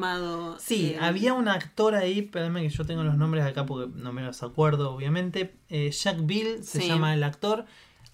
Sí, 0.61 0.91
eh, 0.91 0.99
había 1.01 1.33
un 1.33 1.49
actor 1.49 1.93
ahí, 1.93 2.19
espérame 2.19 2.61
que 2.61 2.69
yo 2.69 2.85
tengo 2.85 3.03
los 3.03 3.17
nombres 3.17 3.43
acá 3.43 3.65
porque 3.65 3.91
no 3.97 4.13
me 4.13 4.21
los 4.23 4.43
acuerdo, 4.43 4.91
obviamente. 4.95 5.53
Eh, 5.67 5.91
Jack 5.91 6.25
Bill 6.25 6.63
se 6.63 6.79
Sí. 6.79 6.87
llama 6.87 7.13
el 7.13 7.21
actor. 7.21 7.65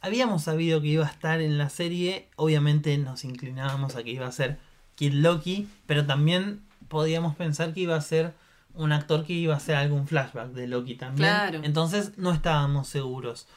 Habíamos 0.02 0.46
sabido 0.46 0.82
que 0.82 0.88
iba 0.88 1.06
a 1.06 1.10
estar 1.12 1.42
en 1.42 1.60
la 1.60 1.70
serie, 1.70 2.28
obviamente 2.36 2.98
nos 2.98 3.24
inclinábamos 3.24 3.96
a 3.96 4.02
que 4.04 4.10
iba 4.10 4.26
a 4.26 4.32
ser 4.32 4.58
Kid 4.96 5.14
Loki, 5.14 5.68
pero 5.86 6.08
también 6.08 6.64
podíamos 6.88 7.36
pensar 7.36 7.72
que 7.76 7.82
iba 7.82 7.96
a 7.96 8.02
ser 8.02 8.34
un 8.74 8.94
actor 8.94 9.26
que 9.26 9.34
iba 9.34 9.54
a 9.54 9.58
hacer 9.58 9.76
algún 9.76 10.08
flashback 10.08 10.54
de 10.54 10.66
Loki 10.66 10.96
también. 10.96 11.30
Claro. 11.30 11.60
Entonces 11.64 12.18
no 12.18 12.32
estábamos 12.32 12.88
seguros. 12.88 13.48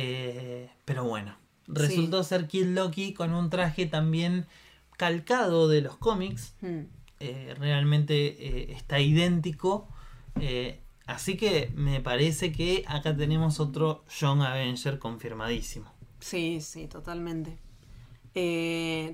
Eh, 0.00 0.70
pero 0.84 1.02
bueno, 1.02 1.36
resultó 1.66 2.22
ser 2.22 2.46
Kid 2.46 2.66
Loki 2.66 3.14
con 3.14 3.34
un 3.34 3.50
traje 3.50 3.86
también 3.86 4.46
calcado 4.96 5.66
de 5.66 5.80
los 5.80 5.96
cómics. 5.96 6.54
mm, 6.60 6.82
eh, 7.18 7.54
realmente 7.58 8.14
eh, 8.28 8.72
está 8.72 9.00
idéntico. 9.00 9.88
Así 11.06 11.36
que 11.36 11.72
me 11.74 12.00
parece 12.00 12.52
que 12.52 12.84
acá 12.86 13.16
tenemos 13.16 13.58
otro 13.58 14.04
John 14.20 14.42
Avenger 14.42 15.00
confirmadísimo. 15.00 15.92
Sí, 16.20 16.60
sí, 16.60 16.86
totalmente. 16.86 17.58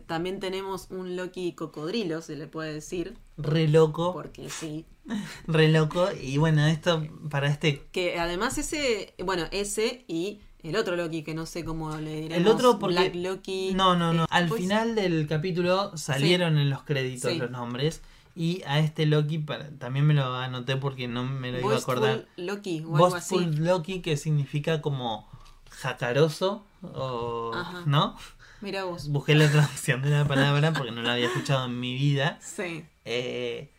también 0.07 0.39
tenemos 0.39 0.89
un 0.91 1.17
Loki 1.17 1.53
cocodrilo, 1.53 2.21
se 2.21 2.37
le 2.37 2.47
puede 2.47 2.75
decir. 2.75 3.17
Re 3.39 3.69
loco. 3.69 4.13
Porque 4.13 4.51
sí. 4.51 4.85
Re 5.47 5.69
loco. 5.69 6.09
Y 6.21 6.37
bueno, 6.37 6.67
esto 6.67 7.07
para 7.31 7.49
este. 7.49 7.87
Que 7.91 8.19
además 8.19 8.59
ese, 8.59 9.15
bueno, 9.25 9.45
ese 9.51 10.05
y 10.09 10.41
el 10.65 10.77
otro 10.77 10.97
Loki, 10.97 11.23
que 11.23 11.35
no 11.35 11.45
sé 11.47 11.65
cómo 11.65 11.97
le 11.99 12.23
diremos. 12.23 12.39
El 12.39 12.49
otro 12.49 12.79
porque... 12.79 12.97
Black 12.97 13.15
Loki. 13.15 13.73
No, 13.75 13.95
no, 13.95 14.13
no. 14.15 14.27
Al 14.31 14.51
final 14.51 14.95
del 14.95 15.27
capítulo 15.27 15.97
salieron 15.97 16.59
en 16.59 16.71
los 16.71 16.83
créditos 16.83 17.37
los 17.37 17.51
nombres. 17.51 18.01
Y 18.37 18.63
a 18.67 18.81
este 18.81 19.07
Loki 19.07 19.45
también 19.79 20.07
me 20.07 20.15
lo 20.15 20.35
anoté 20.35 20.77
porque 20.77 21.07
no 21.07 21.25
me 21.25 21.53
lo 21.53 21.61
iba 21.61 21.75
a 21.75 21.79
acordar. 21.79 22.27
Loki 22.37 22.83
o 22.85 22.97
algo 22.97 23.15
así. 23.15 23.39
Loki 23.45 24.01
que 24.01 24.17
significa 24.17 24.81
como 24.81 25.29
jacaroso 25.71 26.65
o 26.83 27.53
¿no? 27.87 28.17
Mira 28.61 28.85
vos. 28.85 29.09
Busqué 29.09 29.35
la 29.35 29.51
traducción 29.51 30.03
de 30.03 30.11
la 30.11 30.27
palabra 30.27 30.73
porque 30.73 30.91
no 30.91 31.03
la 31.03 31.13
había 31.13 31.27
escuchado 31.27 31.67
en 31.67 31.79
mi 31.79 31.95
vida. 31.95 32.39
Sí. 32.41 32.87
Eh, 33.05 33.71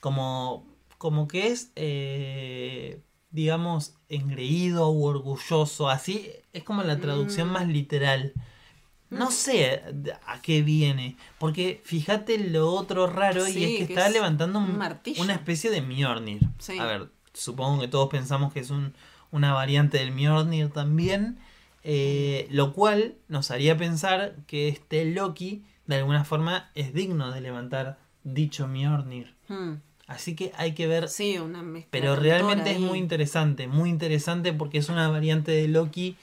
como, 0.00 0.66
como 0.98 1.26
que 1.26 1.48
es 1.48 1.72
eh, 1.74 3.00
digamos, 3.32 3.94
engreído 4.08 4.86
o 4.86 5.02
orgulloso, 5.08 5.88
así 5.88 6.28
es 6.52 6.62
como 6.62 6.82
la 6.82 7.00
traducción 7.00 7.48
mm. 7.48 7.52
más 7.52 7.66
literal. 7.66 8.32
No 9.10 9.28
mm. 9.28 9.32
sé 9.32 9.82
a 10.26 10.40
qué 10.40 10.62
viene, 10.62 11.16
porque 11.38 11.80
fíjate 11.84 12.38
lo 12.38 12.70
otro 12.70 13.06
raro 13.06 13.48
y 13.48 13.50
es 13.50 13.56
que, 13.56 13.82
está 13.82 14.08
levantando 14.08 14.58
un, 14.58 14.80
una 15.18 15.32
especie 15.32 15.70
de 15.70 15.82
Mjolnir. 15.82 16.42
A 16.78 16.84
ver, 16.84 17.08
supongo 17.32 17.80
que 17.80 17.88
todos 17.88 18.08
pensamos 18.08 18.52
que 18.52 18.60
es 18.60 18.70
un, 18.70 18.94
una 19.30 19.52
variante 19.52 19.98
del 19.98 20.12
Mjolnir 20.12 20.70
también, 20.70 21.38
eh, 21.84 22.46
lo 22.50 22.72
cual 22.72 23.16
nos 23.28 23.50
haría 23.50 23.76
pensar 23.76 24.36
que 24.46 24.68
este 24.68 25.04
Loki 25.06 25.64
de 25.86 25.96
alguna 25.96 26.24
forma 26.24 26.70
es 26.74 26.94
digno 26.94 27.32
de 27.32 27.40
levantar 27.40 27.98
dicho 28.24 28.68
Mjolnir. 28.68 29.34
Hmm. 29.48 29.74
Así 30.12 30.36
que 30.36 30.52
hay 30.56 30.72
que 30.72 30.86
ver. 30.86 31.08
Sí, 31.08 31.38
una 31.38 31.64
Pero 31.90 32.16
realmente 32.16 32.72
es 32.72 32.80
muy 32.80 32.98
interesante, 32.98 33.66
muy 33.66 33.90
interesante 33.90 34.52
porque 34.52 34.78
es 34.78 34.88
una 34.88 35.08
variante 35.08 35.52
de 35.52 35.68
Loki 35.68 36.16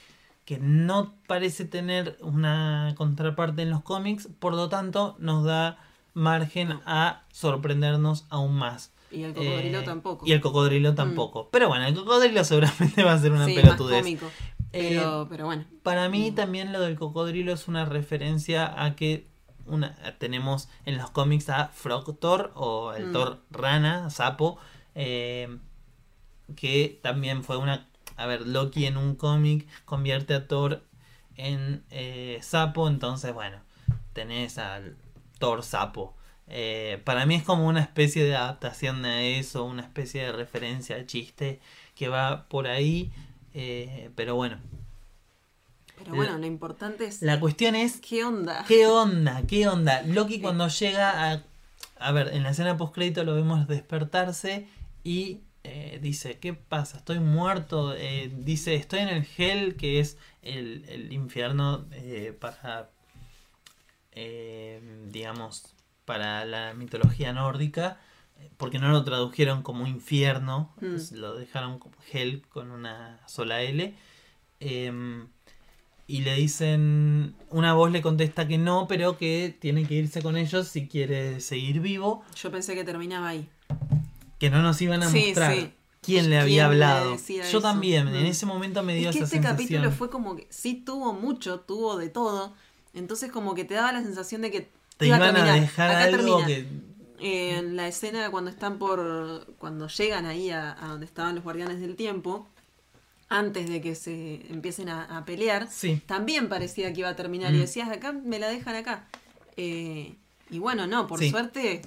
que 0.44 0.58
no 0.58 1.14
parece 1.26 1.64
tener 1.64 2.16
una 2.20 2.94
contraparte 2.96 3.62
en 3.62 3.70
los 3.70 3.82
cómics, 3.82 4.28
por 4.38 4.54
lo 4.54 4.68
tanto 4.68 5.16
nos 5.18 5.44
da 5.44 5.78
margen 6.14 6.80
a 6.86 7.24
sorprendernos 7.30 8.26
aún 8.30 8.54
más. 8.54 8.92
Y 9.10 9.24
el 9.24 9.34
cocodrilo 9.34 9.80
eh, 9.80 9.84
tampoco. 9.84 10.26
Y 10.26 10.32
el 10.32 10.40
cocodrilo 10.40 10.92
mm. 10.92 10.94
tampoco. 10.94 11.48
Pero 11.50 11.68
bueno, 11.68 11.86
el 11.86 11.94
cocodrilo 11.94 12.44
seguramente 12.44 13.02
va 13.02 13.12
a 13.12 13.18
ser 13.18 13.32
una 13.32 13.46
sí, 13.46 13.54
pelotudez. 13.54 14.06
Eh, 14.72 15.02
pero, 15.28 15.46
bueno. 15.46 15.64
Para 15.82 16.08
mí 16.08 16.30
mm. 16.30 16.34
también 16.34 16.72
lo 16.72 16.80
del 16.80 16.96
cocodrilo 16.96 17.52
es 17.52 17.66
una 17.66 17.84
referencia 17.84 18.84
a 18.84 18.94
que 18.94 19.26
tenemos 20.18 20.68
en 20.84 20.98
los 20.98 21.10
cómics 21.10 21.48
a 21.48 21.68
Frog 21.68 22.18
Thor 22.18 22.52
o 22.54 22.92
el 22.92 23.06
mm. 23.06 23.12
Thor 23.12 23.42
rana, 23.50 24.10
sapo, 24.10 24.58
eh, 24.94 25.58
que 26.56 26.98
también 27.02 27.44
fue 27.44 27.56
una... 27.56 27.88
A 28.16 28.26
ver, 28.26 28.46
Loki 28.46 28.86
en 28.86 28.96
un 28.96 29.14
cómic 29.14 29.66
convierte 29.84 30.34
a 30.34 30.46
Thor 30.46 30.82
en 31.36 31.84
eh, 31.90 32.38
sapo, 32.42 32.88
entonces 32.88 33.32
bueno, 33.32 33.58
tenés 34.12 34.58
al 34.58 34.96
Thor 35.38 35.62
sapo. 35.62 36.14
Eh, 36.46 37.00
para 37.04 37.24
mí 37.24 37.36
es 37.36 37.44
como 37.44 37.66
una 37.66 37.80
especie 37.80 38.24
de 38.24 38.36
adaptación 38.36 39.02
de 39.02 39.38
eso, 39.38 39.64
una 39.64 39.82
especie 39.82 40.24
de 40.24 40.32
referencia 40.32 41.06
chiste 41.06 41.60
que 41.94 42.08
va 42.08 42.48
por 42.48 42.66
ahí, 42.66 43.12
pero 44.16 44.34
bueno, 44.34 44.58
pero 46.04 46.16
bueno, 46.16 46.38
lo 46.38 46.46
importante 46.46 47.04
es. 47.06 47.22
La 47.22 47.38
cuestión 47.38 47.74
es. 47.74 48.00
¿Qué 48.00 48.24
onda? 48.24 48.64
¿Qué 48.66 48.86
onda? 48.86 49.42
¿Qué 49.46 49.68
onda? 49.68 50.02
Loki 50.02 50.40
cuando 50.40 50.68
llega 50.68 51.32
a. 51.32 51.42
A 51.98 52.12
ver, 52.12 52.28
en 52.28 52.42
la 52.42 52.50
escena 52.50 52.78
post-crédito 52.78 53.24
lo 53.24 53.34
vemos 53.34 53.68
despertarse 53.68 54.66
y 55.04 55.40
eh, 55.64 55.98
dice: 56.00 56.38
¿Qué 56.38 56.54
pasa? 56.54 56.98
Estoy 56.98 57.20
muerto. 57.20 57.94
Eh, 57.94 58.32
dice: 58.34 58.74
Estoy 58.74 59.00
en 59.00 59.08
el 59.08 59.26
Hell, 59.36 59.76
que 59.76 60.00
es 60.00 60.16
el, 60.42 61.12
infierno 61.12 61.86
eh, 61.92 62.36
para. 62.38 62.90
digamos, 65.06 65.74
para 66.06 66.44
la 66.46 66.72
mitología 66.74 67.32
nórdica. 67.32 68.00
Porque 68.56 68.78
no 68.78 68.88
lo 68.88 69.04
tradujeron 69.04 69.62
como 69.62 69.86
infierno, 69.86 70.74
mm. 70.80 71.14
lo 71.16 71.34
dejaron 71.34 71.78
como 71.78 71.96
Hell 72.10 72.40
con 72.48 72.70
una 72.70 73.20
sola 73.26 73.60
L. 73.60 73.94
Eh, 74.60 75.26
y 76.10 76.22
le 76.22 76.34
dicen, 76.34 77.36
una 77.50 77.72
voz 77.72 77.92
le 77.92 78.02
contesta 78.02 78.48
que 78.48 78.58
no, 78.58 78.88
pero 78.88 79.16
que 79.16 79.56
tiene 79.56 79.86
que 79.86 79.94
irse 79.94 80.20
con 80.22 80.36
ellos 80.36 80.66
si 80.66 80.88
quiere 80.88 81.38
seguir 81.38 81.78
vivo. 81.78 82.24
Yo 82.34 82.50
pensé 82.50 82.74
que 82.74 82.82
terminaba 82.82 83.28
ahí. 83.28 83.48
Que 84.40 84.50
no 84.50 84.60
nos 84.60 84.82
iban 84.82 85.04
a 85.04 85.08
mostrar 85.08 85.70
quién 86.02 86.28
le 86.28 86.40
había 86.40 86.66
hablado. 86.66 87.16
Yo 87.52 87.60
también, 87.60 88.08
en 88.08 88.24
mm. 88.24 88.26
ese 88.26 88.44
momento 88.44 88.82
me 88.82 88.96
dio 88.96 89.10
es 89.10 89.16
que 89.16 89.22
este 89.22 89.40
capítulo 89.40 89.92
fue 89.92 90.10
como 90.10 90.34
que 90.34 90.48
sí 90.50 90.82
tuvo 90.84 91.12
mucho, 91.12 91.60
tuvo 91.60 91.96
de 91.96 92.08
todo. 92.08 92.54
Entonces 92.92 93.30
como 93.30 93.54
que 93.54 93.64
te 93.64 93.74
daba 93.74 93.92
la 93.92 94.02
sensación 94.02 94.42
de 94.42 94.50
que 94.50 94.68
te 94.96 95.06
iban 95.06 95.22
a, 95.36 95.54
dejar 95.54 95.90
algo 95.90 96.44
que 96.44 96.66
en 97.20 97.76
la 97.76 97.86
escena 97.86 98.32
cuando 98.32 98.50
están 98.50 98.80
por 98.80 99.46
cuando 99.58 99.86
llegan 99.86 100.26
ahí 100.26 100.50
a, 100.50 100.72
a 100.72 100.88
donde 100.88 101.06
estaban 101.06 101.36
los 101.36 101.44
guardianes 101.44 101.80
del 101.80 101.94
tiempo 101.94 102.48
antes 103.30 103.70
de 103.70 103.80
que 103.80 103.94
se 103.94 104.42
empiecen 104.50 104.88
a, 104.88 105.24
pelear, 105.24 105.68
también 106.06 106.48
parecía 106.48 106.92
que 106.92 107.00
iba 107.00 107.08
a 107.08 107.16
terminar. 107.16 107.54
Y 107.54 107.58
mm. 107.58 107.60
decías, 107.60 107.88
acá 107.88 108.12
me 108.12 108.40
la 108.40 108.48
dejan 108.48 108.74
acá. 108.74 109.06
Eh, 109.56 110.16
y 110.50 110.58
bueno, 110.58 110.88
no, 110.88 111.06
por 111.06 111.24
suerte 111.24 111.80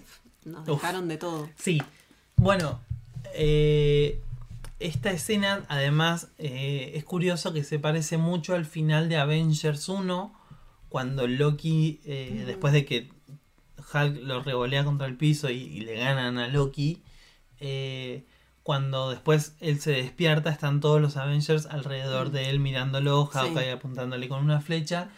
nos 0.46 0.66
dejaron 0.66 1.10
de 1.10 1.18
todo. 1.18 1.50
Sí. 1.58 1.82
Bueno, 2.38 2.80
eh, 3.36 4.22
esta 4.80 5.12
escena 5.12 5.66
además 5.68 6.30
eh, 6.38 6.94
es 6.96 7.04
curioso 7.04 7.52
que 7.52 7.66
se 7.66 7.78
parece 7.78 8.18
mucho 8.18 8.56
al 8.56 8.66
final 8.66 9.10
de 9.10 9.18
Avengers 9.18 9.90
1, 9.90 10.34
cuando 10.88 11.28
Loki, 11.28 12.00
después 12.46 12.72
de 12.72 12.86
que 12.86 13.10
Hulk 13.94 14.18
lo 14.22 14.44
revolea 14.44 14.86
contra 14.86 15.08
el 15.08 15.18
piso 15.18 15.50
y, 15.50 15.56
y 15.56 15.82
le 15.82 15.96
ganan 15.96 16.38
a 16.38 16.48
Loki, 16.48 17.02
cuando 18.64 19.10
después 19.10 19.56
él 19.60 19.82
se 19.82 19.92
despierta, 19.92 20.50
están 20.50 20.80
todos 20.80 21.02
los 21.02 21.18
Avengers 21.18 21.66
alrededor 21.66 22.32
de 22.32 22.50
él 22.50 22.62
mirándolo, 22.62 23.26
Hawkeye 23.26 23.72
apuntándole 23.72 24.30
con 24.30 24.42
una 24.42 24.62
flecha. 24.62 25.10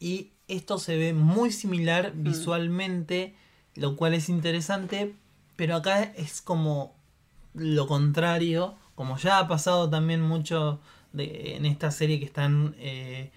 Y 0.00 0.32
esto 0.48 0.78
se 0.78 0.96
ve 0.96 1.12
muy 1.12 1.52
similar 1.52 2.14
mm. 2.14 2.22
visualmente, 2.22 3.36
lo 3.74 3.96
cual 3.96 4.14
es 4.14 4.30
interesante, 4.30 5.14
pero 5.54 5.76
acá 5.76 6.02
es 6.02 6.40
como 6.40 6.96
lo 7.52 7.86
contrario, 7.86 8.74
como 8.94 9.18
ya 9.18 9.38
ha 9.38 9.48
pasado 9.48 9.88
también 9.90 10.22
mucho 10.22 10.80
de, 11.12 11.56
en 11.56 11.66
esta 11.66 11.90
serie 11.90 12.18
que 12.18 12.24
están 12.24 12.74
eh, 12.78 13.32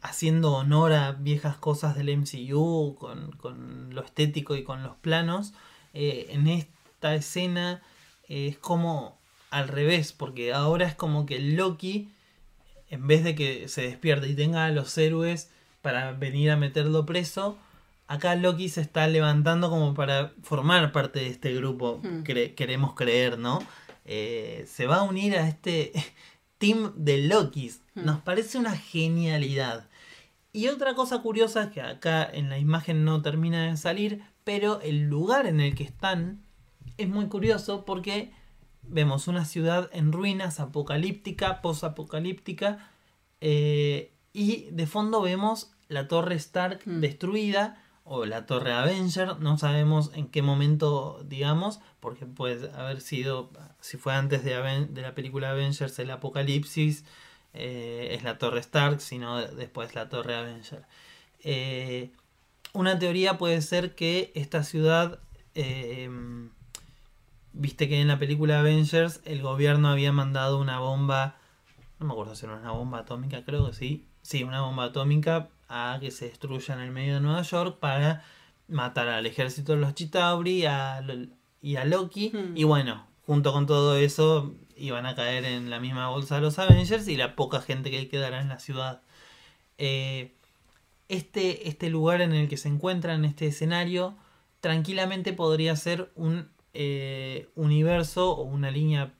haciendo 0.00 0.54
honor 0.54 0.94
a 0.94 1.12
viejas 1.12 1.58
cosas 1.58 1.94
del 1.96 2.16
MCU, 2.16 2.96
con, 2.96 3.94
lo 3.94 4.02
estético 4.02 4.56
y 4.56 4.64
con 4.64 4.82
los 4.82 4.96
planos. 4.96 5.52
Eh, 5.92 6.28
en 6.30 6.48
esta 6.48 7.14
escena 7.14 7.82
es 8.28 8.58
como 8.58 9.18
al 9.50 9.68
revés, 9.68 10.12
porque 10.12 10.52
ahora 10.52 10.86
es 10.86 10.94
como 10.94 11.26
que 11.26 11.38
Loki, 11.38 12.10
en 12.88 13.06
vez 13.06 13.24
de 13.24 13.34
que 13.34 13.68
se 13.68 13.82
despierte 13.82 14.28
y 14.28 14.34
tenga 14.34 14.66
a 14.66 14.70
los 14.70 14.96
héroes 14.98 15.50
para 15.82 16.12
venir 16.12 16.50
a 16.50 16.56
meterlo 16.56 17.06
preso, 17.06 17.56
acá 18.06 18.34
Loki 18.34 18.68
se 18.68 18.80
está 18.80 19.06
levantando 19.06 19.70
como 19.70 19.94
para 19.94 20.32
formar 20.42 20.92
parte 20.92 21.20
de 21.20 21.28
este 21.28 21.54
grupo, 21.54 22.00
hmm. 22.02 22.22
queremos 22.54 22.94
creer, 22.94 23.38
¿no? 23.38 23.60
Eh, 24.04 24.64
se 24.68 24.86
va 24.86 24.96
a 24.96 25.02
unir 25.02 25.36
a 25.36 25.48
este 25.48 25.92
team 26.58 26.92
de 26.96 27.18
Lokis. 27.18 27.82
Hmm. 27.94 28.04
Nos 28.04 28.20
parece 28.20 28.58
una 28.58 28.76
genialidad. 28.76 29.88
Y 30.52 30.68
otra 30.68 30.94
cosa 30.94 31.20
curiosa 31.20 31.70
que 31.70 31.82
acá 31.82 32.24
en 32.24 32.48
la 32.48 32.58
imagen 32.58 33.04
no 33.04 33.20
termina 33.20 33.66
de 33.66 33.76
salir, 33.76 34.22
pero 34.42 34.80
el 34.80 35.02
lugar 35.02 35.46
en 35.46 35.60
el 35.60 35.74
que 35.74 35.84
están 35.84 36.45
es 36.98 37.08
muy 37.08 37.26
curioso 37.28 37.84
porque 37.84 38.32
vemos 38.82 39.28
una 39.28 39.44
ciudad 39.44 39.90
en 39.92 40.12
ruinas, 40.12 40.60
apocalíptica, 40.60 41.60
posapocalíptica, 41.62 42.90
eh, 43.40 44.12
y 44.32 44.68
de 44.70 44.86
fondo 44.86 45.22
vemos 45.22 45.72
la 45.88 46.08
torre 46.08 46.34
Stark 46.36 46.80
hmm. 46.84 47.00
destruida 47.00 47.82
o 48.04 48.24
la 48.24 48.46
torre 48.46 48.72
Avenger, 48.72 49.40
no 49.40 49.58
sabemos 49.58 50.12
en 50.14 50.28
qué 50.28 50.40
momento, 50.40 51.24
digamos, 51.24 51.80
porque 51.98 52.24
puede 52.24 52.70
haber 52.72 53.00
sido, 53.00 53.50
si 53.80 53.96
fue 53.96 54.14
antes 54.14 54.44
de, 54.44 54.86
de 54.88 55.02
la 55.02 55.14
película 55.14 55.50
Avengers, 55.50 55.98
el 55.98 56.10
apocalipsis, 56.12 57.04
eh, 57.52 58.08
es 58.12 58.22
la 58.22 58.38
torre 58.38 58.60
Stark, 58.60 59.00
sino 59.00 59.40
después 59.40 59.94
la 59.94 60.08
torre 60.08 60.36
Avenger. 60.36 60.84
Eh, 61.42 62.12
una 62.74 62.98
teoría 62.98 63.38
puede 63.38 63.62
ser 63.62 63.94
que 63.94 64.30
esta 64.34 64.62
ciudad, 64.62 65.18
eh, 65.54 66.08
viste 67.56 67.88
que 67.88 68.00
en 68.00 68.08
la 68.08 68.18
película 68.18 68.60
Avengers 68.60 69.20
el 69.24 69.42
gobierno 69.42 69.88
había 69.88 70.12
mandado 70.12 70.60
una 70.60 70.78
bomba, 70.78 71.36
no 71.98 72.06
me 72.06 72.12
acuerdo 72.12 72.34
si 72.34 72.46
era 72.46 72.56
una 72.56 72.72
bomba 72.72 73.00
atómica, 73.00 73.44
creo 73.44 73.66
que 73.66 73.72
sí, 73.72 74.06
sí, 74.22 74.44
una 74.44 74.60
bomba 74.60 74.84
atómica 74.84 75.48
a 75.68 75.98
que 76.00 76.10
se 76.10 76.26
destruya 76.26 76.74
en 76.74 76.80
el 76.80 76.90
medio 76.90 77.14
de 77.14 77.20
Nueva 77.20 77.42
York 77.42 77.78
para 77.78 78.22
matar 78.68 79.08
al 79.08 79.26
ejército 79.26 79.72
de 79.72 79.78
los 79.78 79.94
Chitauri 79.94 80.64
y 81.62 81.76
a 81.76 81.84
Loki. 81.84 82.30
Hmm. 82.30 82.56
Y 82.56 82.64
bueno, 82.64 83.06
junto 83.26 83.52
con 83.52 83.66
todo 83.66 83.96
eso 83.96 84.54
iban 84.76 85.06
a 85.06 85.14
caer 85.14 85.44
en 85.44 85.70
la 85.70 85.80
misma 85.80 86.08
bolsa 86.08 86.36
de 86.36 86.42
los 86.42 86.58
Avengers 86.58 87.08
y 87.08 87.16
la 87.16 87.34
poca 87.34 87.60
gente 87.60 87.90
que 87.90 88.08
quedará 88.08 88.40
en 88.40 88.48
la 88.48 88.58
ciudad. 88.58 89.00
Eh, 89.78 90.32
este, 91.08 91.68
este 91.68 91.88
lugar 91.88 92.20
en 92.20 92.32
el 92.32 92.48
que 92.48 92.56
se 92.56 92.68
encuentra, 92.68 93.14
en 93.14 93.24
este 93.24 93.46
escenario, 93.46 94.14
tranquilamente 94.60 95.32
podría 95.32 95.74
ser 95.76 96.10
un 96.14 96.48
eh, 96.78 97.48
universo 97.54 98.32
o 98.32 98.42
una 98.42 98.70
línea 98.70 99.14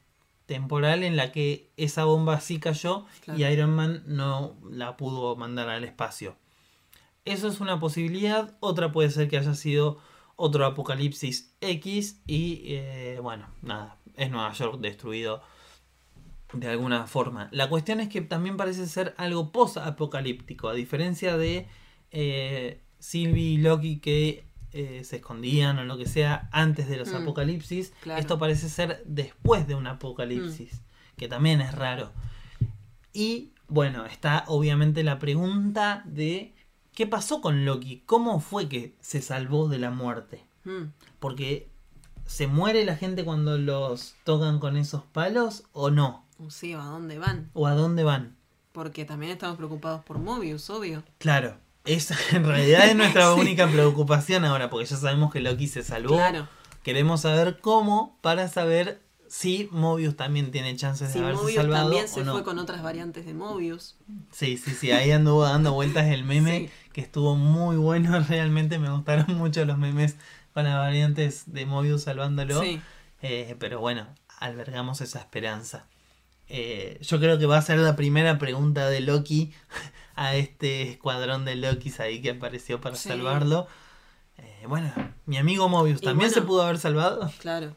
temporal 0.47 1.03
en 1.03 1.17
la 1.17 1.33
que 1.33 1.71
esa 1.77 2.05
bomba 2.05 2.39
sí 2.41 2.61
cayó 2.61 3.07
Claro. 3.25 3.41
y 3.41 3.45
Iron 3.45 3.71
Man 3.75 4.03
no 4.07 4.57
la 4.71 4.97
pudo 4.97 5.35
mandar 5.37 5.69
al 5.69 5.83
espacio. 5.85 6.37
Eso 7.25 7.49
es 7.49 7.61
una 7.61 7.81
posibilidad. 7.81 8.57
Otra 8.61 8.93
puede 8.93 9.11
ser 9.11 9.29
que 9.29 9.39
haya 9.39 9.55
sido 9.55 9.99
otro 10.37 10.65
apocalipsis 10.67 11.57
X 11.61 12.21
y 12.27 12.61
eh, 12.67 13.19
bueno, 13.23 13.49
nada, 13.63 13.97
es 14.17 14.31
Nueva 14.31 14.53
York 14.53 14.79
destruido 14.81 15.43
de 16.53 16.69
alguna 16.69 17.07
forma. 17.07 17.49
La 17.51 17.69
cuestión 17.69 17.99
es 18.01 18.09
que 18.09 18.21
también 18.21 18.57
parece 18.57 18.87
ser 18.87 19.15
algo 19.17 19.51
post-apocalíptico, 19.51 20.69
a 20.69 20.75
diferencia 20.75 21.37
de 21.37 21.67
eh, 22.13 22.83
Sylvie 23.01 23.55
y 23.55 23.57
Loki 23.57 23.99
que 23.99 24.46
eh, 24.79 25.05
se 25.05 25.17
escondían 25.17 25.79
o 25.79 25.85
lo 25.85 25.97
que 25.97 26.07
sea 26.07 26.49
antes 26.53 26.89
de 26.89 26.97
los 26.99 27.13
Mm, 27.13 27.17
apocalipsis. 27.23 27.93
claro. 28.03 28.21
Esto 28.21 28.39
parece 28.39 28.69
ser 28.69 29.03
después 29.07 29.67
de 29.67 29.75
un 29.75 29.87
apocalipsis, 29.87 30.83
que 31.17 31.29
también 31.29 31.61
es 31.61 31.75
raro. 31.75 32.13
Y 33.13 33.53
bueno, 33.69 34.05
está 34.07 34.45
obviamente 34.49 35.03
la 35.03 35.19
pregunta 35.19 36.03
de 36.05 36.55
qué 36.95 37.07
pasó 37.07 37.41
con 37.41 37.65
Loki, 37.65 38.03
cómo 38.07 38.41
fue 38.41 38.69
que 38.69 38.97
se 39.01 39.23
salvó 39.23 39.69
de 39.69 39.79
la 39.79 39.91
muerte. 39.91 40.45
Mm. 40.65 40.93
Porque 41.19 41.71
¿se 42.27 42.47
muere 42.47 42.85
la 42.85 42.97
gente 42.97 43.25
cuando 43.25 43.57
los 43.59 44.15
tocan 44.25 44.59
con 44.59 44.77
esos 44.77 45.03
palos 45.05 45.65
o 45.73 45.91
no? 45.91 46.27
O 46.39 46.51
sí, 46.51 46.75
¿a 46.75 46.79
dónde 46.79 47.19
van? 47.19 47.51
¿O 47.55 47.67
a 47.67 47.73
dónde 47.75 48.05
van? 48.05 48.37
Porque 48.73 49.07
también 49.07 49.33
estamos 49.33 49.57
preocupados 49.57 50.05
por 50.05 50.19
Mobius, 50.19 50.69
obvio. 50.69 51.03
Claro, 51.19 51.57
esa 51.87 52.17
en 52.33 52.45
realidad 52.45 52.87
es 52.87 52.97
nuestra 52.97 53.33
Sí. 53.35 53.41
única 53.41 53.67
preocupación 53.69 54.45
ahora, 54.45 54.71
porque 54.71 54.87
ya 54.87 54.97
sabemos 54.97 55.33
que 55.33 55.41
Loki 55.41 55.67
se 55.69 55.83
salvó. 55.83 56.15
Claro. 56.17 56.49
Queremos 56.83 57.23
saber 57.23 57.59
cómo 57.61 58.19
para 58.23 58.49
saber 58.49 59.03
si 59.29 59.69
Mobius 59.73 60.17
también 60.17 60.53
tiene 60.53 60.77
chances 60.77 61.11
Si 61.13 61.19
de 61.19 61.25
haberse 61.25 61.43
Mobius 61.43 61.57
salvado 61.57 61.83
también 61.85 62.05
o 62.05 62.09
se 62.09 62.23
no. 62.25 62.33
fue 62.33 62.45
con 62.45 62.59
otras 62.61 62.83
variantes 62.83 63.27
de 63.27 63.35
Mobius. 63.35 63.97
Sí, 64.31 64.57
sí, 64.57 64.71
sí, 64.71 64.93
ahí 64.93 65.11
anduvo 65.11 65.43
dando 65.43 65.73
vueltas 65.73 66.07
el 66.07 66.23
meme 66.23 66.59
Sí. 66.59 66.71
que 66.93 67.01
estuvo 67.01 67.35
muy 67.35 67.77
bueno, 67.77 68.21
realmente 68.29 68.79
me 68.79 68.89
gustaron 68.91 69.37
mucho 69.37 69.65
los 69.65 69.79
memes 69.79 70.15
con 70.55 70.63
las 70.65 70.77
variantes 70.77 71.43
de 71.53 71.67
Mobius 71.67 72.05
salvándolo. 72.05 72.63
Sí. 72.63 72.81
Eh, 73.21 73.57
pero 73.59 73.81
bueno, 73.81 74.07
albergamos 74.39 75.01
esa 75.01 75.19
esperanza. 75.19 75.87
Eh, 76.49 77.01
yo 77.03 77.19
creo 77.19 77.37
que 77.41 77.47
va 77.47 77.59
a 77.59 77.63
ser 77.63 77.79
la 77.79 77.97
primera 77.97 78.39
pregunta 78.39 78.89
de 78.89 79.01
Loki 79.01 79.53
a 80.17 80.35
este 80.35 80.83
escuadrón 80.91 81.45
de 81.45 81.55
Lokis 81.57 82.01
ahí 82.01 82.21
que 82.23 82.31
apareció 82.31 82.81
para 82.81 82.97
Sí. 82.97 83.09
salvarlo. 83.09 83.69
Eh, 84.39 84.65
bueno, 84.69 84.93
mi 85.27 85.37
amigo 85.37 85.69
Mobius 85.69 86.01
también 86.01 86.31
se 86.31 86.43
pudo 86.43 86.63
haber 86.63 86.79
salvado. 86.79 87.31
Claro. 87.41 87.77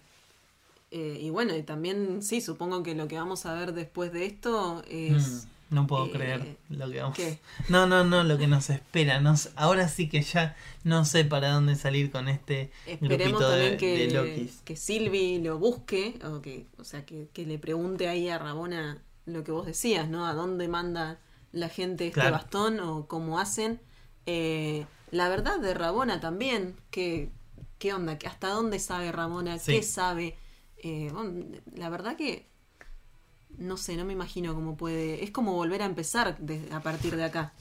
Eh, 0.91 1.20
y 1.22 1.30
bueno, 1.30 1.56
y 1.56 1.61
también 1.64 2.24
sí, 2.24 2.41
supongo 2.41 2.82
que 2.82 2.95
lo 2.95 3.07
que 3.07 3.16
vamos 3.18 3.45
a 3.45 3.53
ver 3.53 3.74
después 3.74 4.11
de 4.11 4.26
esto 4.26 4.84
es... 4.90 5.45
Mm, 5.45 5.76
no 5.76 5.86
puedo 5.86 6.07
eh, 6.07 6.11
creer 6.11 6.57
lo 6.70 6.90
que 6.90 6.99
vamos. 6.99 7.16
¿Qué? 7.16 7.38
No, 7.70 7.86
no, 7.86 8.03
no, 8.03 8.24
lo 8.24 8.40
que 8.40 8.48
nos 8.48 8.72
espera. 8.72 9.20
No 9.22 9.38
sé- 9.38 9.52
ahora 9.56 9.88
sí 9.88 10.10
que 10.10 10.24
ya 10.24 10.56
no 10.84 11.06
sé 11.06 11.26
para 11.26 11.52
dónde 11.52 11.76
salir 11.76 12.10
con 12.10 12.28
este 12.28 12.72
Esperemos 12.88 13.40
grupito 13.40 13.52
de, 13.52 13.78
que, 13.78 14.07
de 14.07 14.14
Lokis. 14.14 14.61
que 14.66 14.76
Sylvie 14.76 15.40
lo 15.44 15.60
busque, 15.60 16.18
o 16.26 16.41
que, 16.41 16.66
o 16.80 16.84
sea, 16.84 17.06
que, 17.06 17.28
que 17.34 17.45
le 17.45 17.60
pregunte 17.60 18.07
ahí 18.07 18.28
a 18.30 18.40
Rabona 18.40 18.98
lo 19.28 19.44
que 19.44 19.52
vos 19.52 19.68
decías, 19.68 20.10
¿no? 20.10 20.26
A 20.26 20.34
dónde 20.34 20.68
manda 20.68 21.20
la 21.51 21.69
gente 21.69 22.07
este 22.07 22.19
Claro. 22.19 22.35
bastón 22.35 22.80
o 22.80 23.07
cómo 23.07 23.39
hacen. 23.39 23.80
Eh, 24.26 24.85
la 25.11 25.30
verdad 25.30 25.59
de 25.59 25.73
Rabona 25.73 26.19
también, 26.19 26.76
que, 26.91 27.30
¿qué 27.80 27.93
onda? 27.93 28.17
¿Que 28.17 28.27
¿Hasta 28.27 28.49
dónde 28.49 28.80
sabe 28.80 29.11
Rabona? 29.11 29.57
Sí. 29.59 29.73
¿Qué 29.73 29.84
sabe? 29.84 30.38
Eh, 30.77 31.09
bueno, 31.13 31.45
la 31.76 31.89
verdad 31.89 32.15
que 32.15 32.47
no 33.57 33.76
sé, 33.77 33.97
no 33.97 34.05
me 34.05 34.13
imagino 34.13 34.53
cómo 34.53 34.77
puede. 34.77 35.23
Es 35.23 35.31
como 35.31 35.53
volver 35.53 35.81
a 35.81 35.85
empezar 35.85 36.38
de- 36.38 36.69
a 36.71 36.81
partir 36.81 37.15
de 37.15 37.23
acá. 37.26 37.53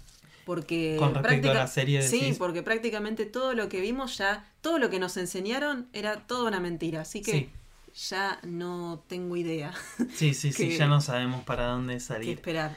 Porque 0.44 0.96
Con 0.98 1.14
respecto 1.14 1.50
a 1.50 1.54
la 1.54 1.66
serie, 1.66 2.02
Sí, 2.02 2.20
decís. 2.20 2.38
porque 2.38 2.62
prácticamente 2.62 3.26
todo 3.26 3.52
lo 3.54 3.68
que 3.68 3.80
vimos 3.80 4.16
ya, 4.16 4.50
todo 4.62 4.78
lo 4.78 4.88
que 4.90 4.98
nos 4.98 5.16
enseñaron 5.16 5.88
era 5.92 6.26
toda 6.26 6.48
una 6.48 6.60
mentira. 6.60 7.02
Así 7.02 7.20
que 7.20 7.50
ya 7.94 8.38
no 8.44 9.02
tengo 9.08 9.36
idea 9.36 9.72
Sí, 10.14 10.32
sí, 10.34 10.52
sí, 10.52 10.68
que- 10.70 10.76
ya 10.78 10.86
no 10.86 11.00
sabemos 11.00 11.42
para 11.44 11.66
dónde 11.66 11.98
salir. 12.00 12.36
esperar. 12.36 12.76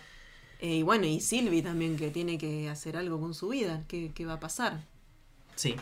Eh, 0.61 0.77
y 0.77 0.83
bueno, 0.83 1.05
y 1.07 1.19
Sylvie 1.21 1.63
también 1.63 1.97
que 1.97 2.11
tiene 2.11 2.37
que 2.37 2.69
hacer 2.69 2.97
algo 2.97 3.19
con 3.19 3.33
su 3.33 3.49
vida. 3.49 3.83
¿Qué, 3.87 4.11
qué 4.15 4.25
va 4.25 4.33
a 4.33 4.39
pasar? 4.39 4.79
Sí, 5.55 5.75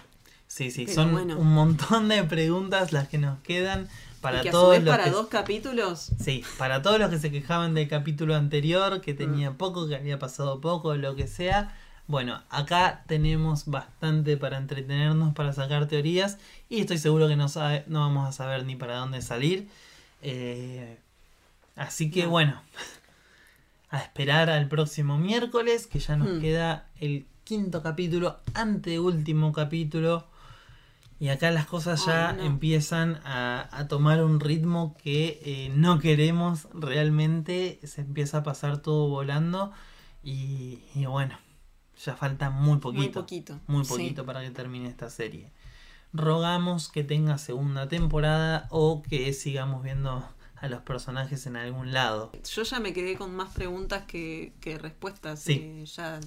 sí, 0.48 0.72
sí. 0.72 0.88
Pero 0.88 0.96
Son 0.96 1.12
bueno. 1.12 1.38
un 1.38 1.54
montón 1.54 2.08
de 2.10 2.24
preguntas 2.24 2.92
las 2.94 3.08
que 3.08 3.18
nos 3.18 3.40
quedan 3.42 3.90
para 4.22 4.40
y 4.40 4.42
que 4.42 4.50
a 4.50 4.56
su 4.56 4.58
todos 4.58 4.72
vez 4.72 4.84
los 4.84 4.96
para 4.96 5.06
que... 5.06 5.12
dos 5.12 5.28
capítulos. 5.28 6.12
Sí, 6.20 6.44
para 6.58 6.82
todos 6.82 7.00
los 7.00 7.10
que 7.10 7.20
se 7.20 7.32
quejaban 7.32 7.74
del 7.74 7.88
capítulo 7.90 8.36
anterior, 8.36 9.02
que 9.02 9.14
tenía 9.14 9.54
poco, 9.58 9.88
que 9.88 9.96
había 9.96 10.20
pasado 10.20 10.62
poco, 10.62 10.96
lo 10.96 11.16
que 11.16 11.28
sea. 11.28 11.76
Bueno, 12.08 12.42
acá 12.50 13.04
tenemos 13.08 13.66
bastante 13.68 14.36
para 14.38 14.58
entretenernos, 14.58 15.34
para 15.36 15.54
sacar 15.54 15.88
teorías. 15.88 16.38
Y 16.70 16.82
estoy 16.82 16.98
seguro 16.98 17.28
que 17.28 17.36
no, 17.36 17.50
sabe, 17.50 17.84
no 17.88 18.00
vamos 18.02 18.28
a 18.28 18.32
saber 18.32 18.66
ni 18.66 18.76
para 18.76 18.98
dónde 18.98 19.22
salir. 19.22 19.68
Eh, 20.22 20.98
así 21.76 22.12
que 22.12 22.26
No. 22.26 22.30
bueno, 22.30 22.62
a 23.90 24.00
esperar 24.00 24.50
al 24.50 24.68
próximo 24.68 25.18
miércoles, 25.18 25.88
que 25.88 26.00
ya 26.00 26.16
nos 26.16 26.30
Hmm. 26.30 26.42
queda 26.42 26.88
el 27.00 27.28
quinto 27.44 27.82
capítulo, 27.82 28.38
anteúltimo 28.54 29.52
capítulo. 29.54 30.28
Y 31.22 31.28
acá 31.30 31.52
las 31.52 31.66
cosas 31.66 32.06
ya 32.06 32.32
no. 32.32 32.44
empiezan 32.44 33.20
a, 33.26 33.68
a 33.72 33.88
tomar 33.90 34.24
un 34.24 34.40
ritmo 34.40 34.96
que 35.04 35.42
eh, 35.44 35.70
no 35.76 36.00
queremos 36.00 36.68
realmente. 36.74 37.80
Se 37.84 38.02
empieza 38.02 38.38
a 38.38 38.44
pasar 38.44 38.78
todo 38.78 39.10
volando. 39.10 39.74
Y, 40.24 40.80
y 40.96 41.06
bueno, 41.08 41.38
ya 42.06 42.16
falta 42.16 42.50
muy 42.52 42.78
poquito. 42.78 43.02
Muy 43.02 43.10
poquito. 43.10 43.60
Muy 43.68 43.84
Sí. 43.84 43.92
poquito 43.92 44.26
para 44.26 44.42
que 44.42 44.52
termine 44.52 44.88
esta 44.88 45.10
serie. 45.10 45.52
Rogamos 46.14 46.88
que 46.90 47.04
tenga 47.04 47.38
segunda 47.38 47.88
temporada 47.90 48.68
o 48.70 49.02
que 49.02 49.34
sigamos 49.34 49.84
viendo 49.84 50.26
a 50.62 50.68
los 50.68 50.82
personajes 50.82 51.46
en 51.46 51.56
algún 51.56 51.94
lado. 51.94 52.32
Yo 52.54 52.64
ya 52.64 52.80
me 52.80 52.94
quedé 52.94 53.16
con 53.16 53.36
más 53.36 53.54
preguntas 53.54 54.04
que, 54.08 54.54
que 54.60 54.78
respuestas. 54.78 55.40
Sí. 55.40 55.54
eh, 55.62 55.86
ya 55.86 56.20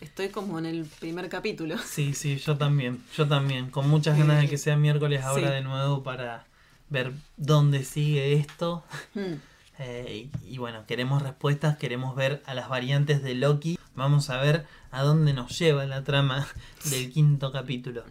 estoy 0.00 0.28
como 0.28 0.58
en 0.58 0.66
el 0.66 0.84
primer 0.84 1.28
capítulo. 1.28 1.78
Sí, 1.78 2.14
sí, 2.14 2.36
yo 2.38 2.56
también. 2.56 3.02
Yo 3.16 3.28
también. 3.28 3.70
Con 3.70 3.88
muchas 3.88 4.18
ganas 4.18 4.40
de 4.40 4.48
que 4.48 4.58
sea 4.58 4.76
miércoles 4.76 5.22
ahora 5.22 5.48
sí. 5.48 5.54
de 5.54 5.60
nuevo 5.62 6.02
para 6.02 6.46
ver 6.90 7.12
dónde 7.36 7.84
sigue 7.84 8.34
esto. 8.34 8.84
Hmm. 9.14 9.34
Eh, 9.78 10.28
y, 10.44 10.54
y 10.54 10.58
bueno, 10.58 10.86
queremos 10.86 11.20
respuestas, 11.22 11.76
queremos 11.76 12.14
ver 12.14 12.44
a 12.46 12.54
las 12.54 12.68
variantes 12.68 13.24
de 13.24 13.34
Loki. 13.34 13.76
Vamos 13.96 14.30
a 14.30 14.40
ver 14.40 14.66
a 14.92 15.02
dónde 15.02 15.32
nos 15.32 15.58
lleva 15.58 15.84
la 15.84 16.04
trama 16.04 16.46
del 16.90 17.10
quinto 17.12 17.50
capítulo. 17.50 18.04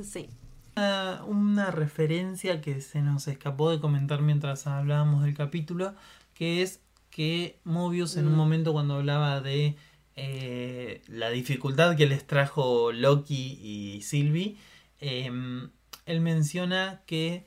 Sí. 0.00 0.28
Una, 0.76 1.22
una 1.26 1.70
referencia 1.70 2.60
que 2.60 2.80
se 2.80 3.02
nos 3.02 3.28
escapó 3.28 3.70
de 3.70 3.80
comentar 3.80 4.22
mientras 4.22 4.66
hablábamos 4.66 5.22
del 5.22 5.34
capítulo, 5.34 5.94
que 6.34 6.62
es 6.62 6.80
que 7.10 7.58
Mobius 7.64 8.16
en 8.16 8.26
un 8.26 8.32
Mm. 8.32 8.36
momento 8.36 8.72
cuando 8.72 8.94
hablaba 8.96 9.40
de 9.40 9.76
eh, 10.16 11.02
la 11.08 11.30
dificultad 11.30 11.96
que 11.96 12.06
les 12.06 12.26
trajo 12.26 12.92
Loki 12.92 13.58
y 13.62 14.02
Sylvie, 14.02 14.56
em, 15.00 15.70
él 16.06 16.20
menciona 16.20 17.00
que 17.06 17.46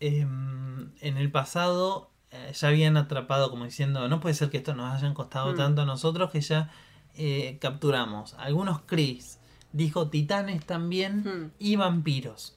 em, 0.00 0.92
en 1.00 1.16
el 1.16 1.30
pasado 1.32 2.10
eh, 2.30 2.52
ya 2.54 2.68
habían 2.68 2.96
atrapado, 2.96 3.50
como 3.50 3.64
diciendo, 3.64 4.06
no 4.08 4.20
puede 4.20 4.34
ser 4.36 4.48
que 4.50 4.58
esto 4.58 4.74
nos 4.74 4.94
hayan 4.94 5.12
costado 5.14 5.52
Mm. 5.54 5.56
tanto 5.56 5.82
a 5.82 5.86
nosotros 5.86 6.30
que 6.30 6.40
ya 6.40 6.70
eh, 7.16 7.58
capturamos 7.60 8.34
algunos 8.34 8.82
Chris, 8.82 9.38
dijo 9.72 10.08
titanes 10.08 10.64
también 10.66 11.22
Hmm. 11.24 11.50
y 11.58 11.76
vampiros. 11.76 12.56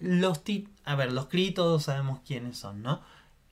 Los 0.00 0.44
tit 0.44 0.68
a 0.84 0.94
ver, 0.94 1.12
los 1.12 1.26
Kree 1.26 1.50
todos 1.52 1.84
sabemos 1.84 2.20
quiénes 2.26 2.56
son, 2.56 2.82
¿no? 2.82 3.00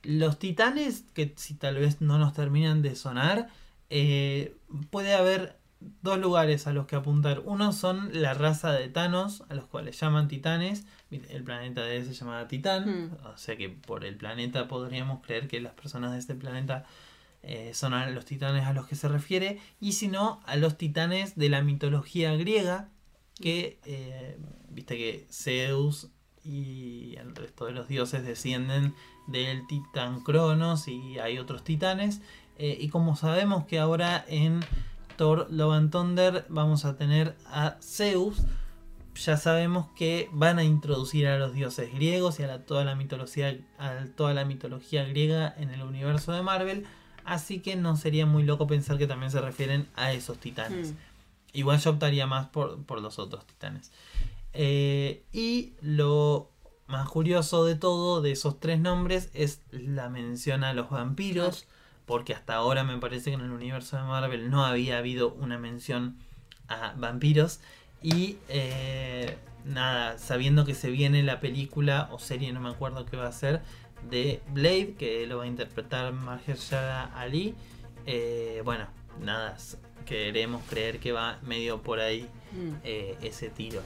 Los 0.03 0.39
titanes, 0.39 1.05
que 1.15 1.33
si 1.37 1.55
tal 1.55 1.77
vez 1.77 2.01
no 2.01 2.19
nos 2.19 2.33
terminan 2.33 2.81
de 2.83 2.95
sonar, 2.95 3.49
eh, 3.91 4.57
puede 4.91 5.15
haber 5.15 5.59
dos 6.03 6.19
lugares 6.19 6.67
a 6.67 6.73
los 6.73 6.87
que 6.87 6.97
apuntar. 6.97 7.43
Uno 7.45 7.73
son 7.73 8.11
la 8.13 8.33
raza 8.33 8.73
de 8.73 8.89
Thanos, 8.89 9.43
a 9.49 9.55
los 9.55 9.67
cuales 9.67 9.99
llaman 10.01 10.29
titanes. 10.29 10.87
El 11.11 11.43
planeta 11.45 11.83
de 11.83 11.99
él 11.99 12.07
se 12.07 12.15
llama 12.15 12.47
Titán, 12.49 13.09
Mm. 13.11 13.27
o 13.27 13.37
sea 13.37 13.57
que 13.57 13.69
por 13.69 14.05
el 14.05 14.17
planeta 14.17 14.69
podríamos 14.69 15.23
creer 15.25 15.49
que 15.49 15.61
las 15.61 15.75
personas 15.75 16.13
de 16.13 16.19
este 16.21 16.35
planeta 16.35 16.85
eh, 17.47 17.73
son 17.75 17.95
a 17.95 18.11
los 18.11 18.25
titanes 18.25 18.65
a 18.67 18.73
los 18.73 18.87
que 18.87 18.97
se 18.97 19.09
refiere, 19.09 19.61
y 19.81 19.93
si 19.93 20.09
no, 20.09 20.41
a 20.47 20.57
los 20.57 20.77
titanes 20.77 21.37
de 21.37 21.49
la 21.49 21.63
mitología 21.63 22.35
griega, 22.35 22.89
que 23.41 23.79
eh, 23.85 24.37
viste 24.69 24.97
que 24.97 25.27
Zeus 25.31 26.09
y 26.43 27.15
el 27.17 27.37
resto 27.37 27.67
de 27.67 27.73
los 27.73 27.87
dioses 27.89 28.25
descienden 28.25 28.95
del 29.27 29.67
titán 29.67 30.23
Cronos 30.23 30.89
y 30.89 31.19
hay 31.19 31.39
otros 31.39 31.65
titanes. 31.65 32.21
eh, 32.59 32.77
y 32.81 32.89
como 32.89 33.17
sabemos 33.17 33.67
que 33.67 33.79
ahora 33.79 34.25
en 34.29 34.61
Thor 35.17 35.47
Love 35.51 35.75
and 35.75 35.91
Thunder 35.91 36.47
vamos 36.49 36.85
a 36.85 36.97
tener 36.97 37.37
a 37.47 37.77
Zeus, 37.81 38.43
ya 39.15 39.37
sabemos 39.37 39.87
que 39.97 40.29
van 40.33 40.59
a 40.59 40.65
introducir 40.65 41.27
a 41.27 41.39
los 41.39 41.53
dioses 41.53 41.93
griegos 41.93 42.41
y 42.41 42.43
a 42.43 42.65
toda, 42.65 42.85
la 42.85 42.95
mitología, 42.95 43.57
a 43.79 44.05
toda 44.17 44.35
la 44.35 44.45
mitología 44.45 45.05
griega 45.05 45.55
en 45.57 45.71
el 45.71 45.83
universo 45.83 46.33
de 46.33 46.43
Marvel. 46.43 46.87
Así 47.27 47.59
que 47.59 47.75
no 47.75 47.97
sería 47.97 48.25
muy 48.25 48.45
loco 48.45 48.67
pensar 48.67 48.99
que 48.99 49.07
también 49.07 49.33
se 49.33 49.41
refieren 49.41 49.89
a 49.97 50.13
esos 50.13 50.39
titanes. 50.39 50.93
Mm. 50.93 50.97
Igual 51.55 51.81
yo 51.81 51.91
optaría 51.91 52.27
más 52.27 52.47
por, 52.47 52.83
por 52.85 53.03
los 53.03 53.19
otros 53.19 53.45
titanes. 53.47 53.91
Eh, 54.53 55.25
y 55.33 55.73
lo 55.81 56.51
más 56.87 57.09
curioso 57.09 57.65
de 57.65 57.75
todo, 57.75 58.23
de 58.23 58.31
esos 58.31 58.61
tres 58.61 58.79
nombres, 58.79 59.31
es 59.35 59.61
la 59.73 60.09
mención 60.09 60.63
a 60.63 60.73
los 60.73 60.89
vampiros. 60.89 61.67
Porque 62.05 62.33
hasta 62.33 62.55
ahora 62.55 62.85
me 62.85 62.97
parece 62.99 63.31
que 63.31 63.35
en 63.35 63.41
el 63.41 63.51
universo 63.51 63.97
de 63.97 64.05
Marvel 64.05 64.49
no 64.49 64.65
había 64.65 64.99
habido 64.99 65.33
una 65.35 65.59
mención 65.59 66.17
a 66.69 66.95
vampiros. 66.97 67.59
Y 68.03 68.37
eh, 68.49 69.37
nada, 69.65 70.17
sabiendo 70.19 70.65
que 70.65 70.75
se 70.75 70.91
viene 70.91 71.25
la 71.25 71.41
película 71.41 72.09
o 72.13 72.21
serie, 72.21 72.53
no 72.53 72.61
me 72.61 72.71
acuerdo 72.71 73.05
qué 73.05 73.17
va 73.17 73.27
a 73.27 73.33
ser, 73.33 73.63
de 74.11 74.41
Blade, 74.53 74.95
que 74.99 75.27
lo 75.27 75.39
va 75.39 75.45
a 75.45 75.47
interpretar 75.47 76.13
Mahershala 76.13 77.05
Ali. 77.15 77.55
eh, 78.07 78.63
bueno, 78.65 78.87
nada, 79.21 79.57
queremos 80.05 80.63
creer 80.69 81.01
que 81.01 81.11
va 81.13 81.39
medio 81.43 81.83
por 81.83 81.99
ahí 82.01 82.29
Mm. 82.53 82.75
eh, 82.85 83.17
ese 83.23 83.49
tiro. 83.51 83.81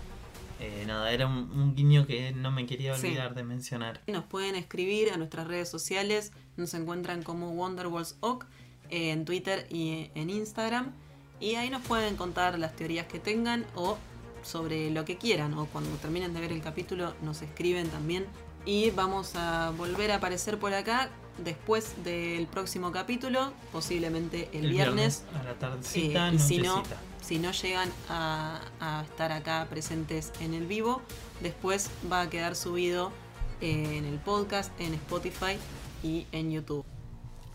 Eh, 0.60 0.84
nada, 0.86 1.10
era 1.10 1.26
un, 1.26 1.50
un 1.50 1.74
guiño 1.74 2.06
que 2.06 2.32
no 2.32 2.50
me 2.50 2.66
quería 2.66 2.94
Sí. 2.94 3.06
olvidar 3.06 3.34
de 3.34 3.42
mencionar. 3.44 4.02
Nos 4.06 4.24
pueden 4.24 4.56
escribir 4.56 5.10
a 5.10 5.16
nuestras 5.16 5.46
redes 5.46 5.70
sociales, 5.70 6.32
nos 6.58 6.74
encuentran 6.74 7.22
como 7.22 7.50
Wonderwalls 7.52 8.16
Oak 8.20 8.46
eh, 8.90 9.10
en 9.12 9.24
Twitter 9.24 9.66
y 9.70 10.10
en 10.14 10.28
Instagram. 10.28 10.92
Y 11.40 11.54
ahí 11.54 11.70
nos 11.70 11.80
pueden 11.86 12.16
contar 12.16 12.58
las 12.58 12.76
teorías 12.76 13.06
que 13.06 13.18
tengan 13.18 13.64
o 13.74 13.96
sobre 14.42 14.90
lo 14.90 15.06
que 15.06 15.16
quieran. 15.16 15.54
O 15.54 15.64
cuando 15.66 15.88
terminen 15.96 16.34
de 16.34 16.40
ver 16.40 16.52
el 16.52 16.60
capítulo 16.60 17.14
nos 17.22 17.40
escriben 17.40 17.88
también. 17.88 18.26
Y 18.64 18.90
vamos 18.90 19.34
a 19.36 19.72
volver 19.76 20.10
a 20.12 20.16
aparecer 20.16 20.58
por 20.58 20.74
acá 20.74 21.10
después 21.42 21.94
del 22.04 22.46
próximo 22.46 22.92
capítulo, 22.92 23.52
posiblemente 23.72 24.50
el, 24.52 24.70
viernes. 24.70 25.24
a 25.38 25.42
la 25.44 25.54
tardecita, 25.54 26.28
Eh, 26.28 26.34
y 26.34 26.38
si 26.38 26.58
no, 26.58 26.82
si 27.22 27.38
no 27.38 27.52
llegan 27.52 27.88
a, 28.08 28.60
a 28.80 29.02
estar 29.02 29.32
acá 29.32 29.66
presentes 29.70 30.32
en 30.40 30.54
el 30.54 30.66
vivo, 30.66 31.00
después 31.40 31.90
va 32.10 32.22
a 32.22 32.30
quedar 32.30 32.54
subido 32.56 33.12
eh, 33.60 33.98
en 33.98 34.04
el 34.04 34.18
podcast, 34.18 34.72
en 34.80 34.94
Spotify 34.94 35.58
y 36.02 36.26
en 36.32 36.50
YouTube. 36.50 36.84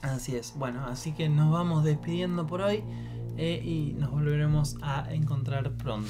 Así 0.02 0.36
es. 0.36 0.54
Bueno, 0.56 0.86
así 0.86 1.14
que 1.14 1.30
nos 1.30 1.52
vamos 1.52 1.84
despidiendo 1.84 2.46
por 2.46 2.62
hoy 2.62 2.84
eh, 3.38 3.62
y 3.64 3.94
nos 3.94 4.12
volveremos 4.12 4.76
a 4.84 5.12
encontrar 5.12 5.72
pronto. 5.74 6.10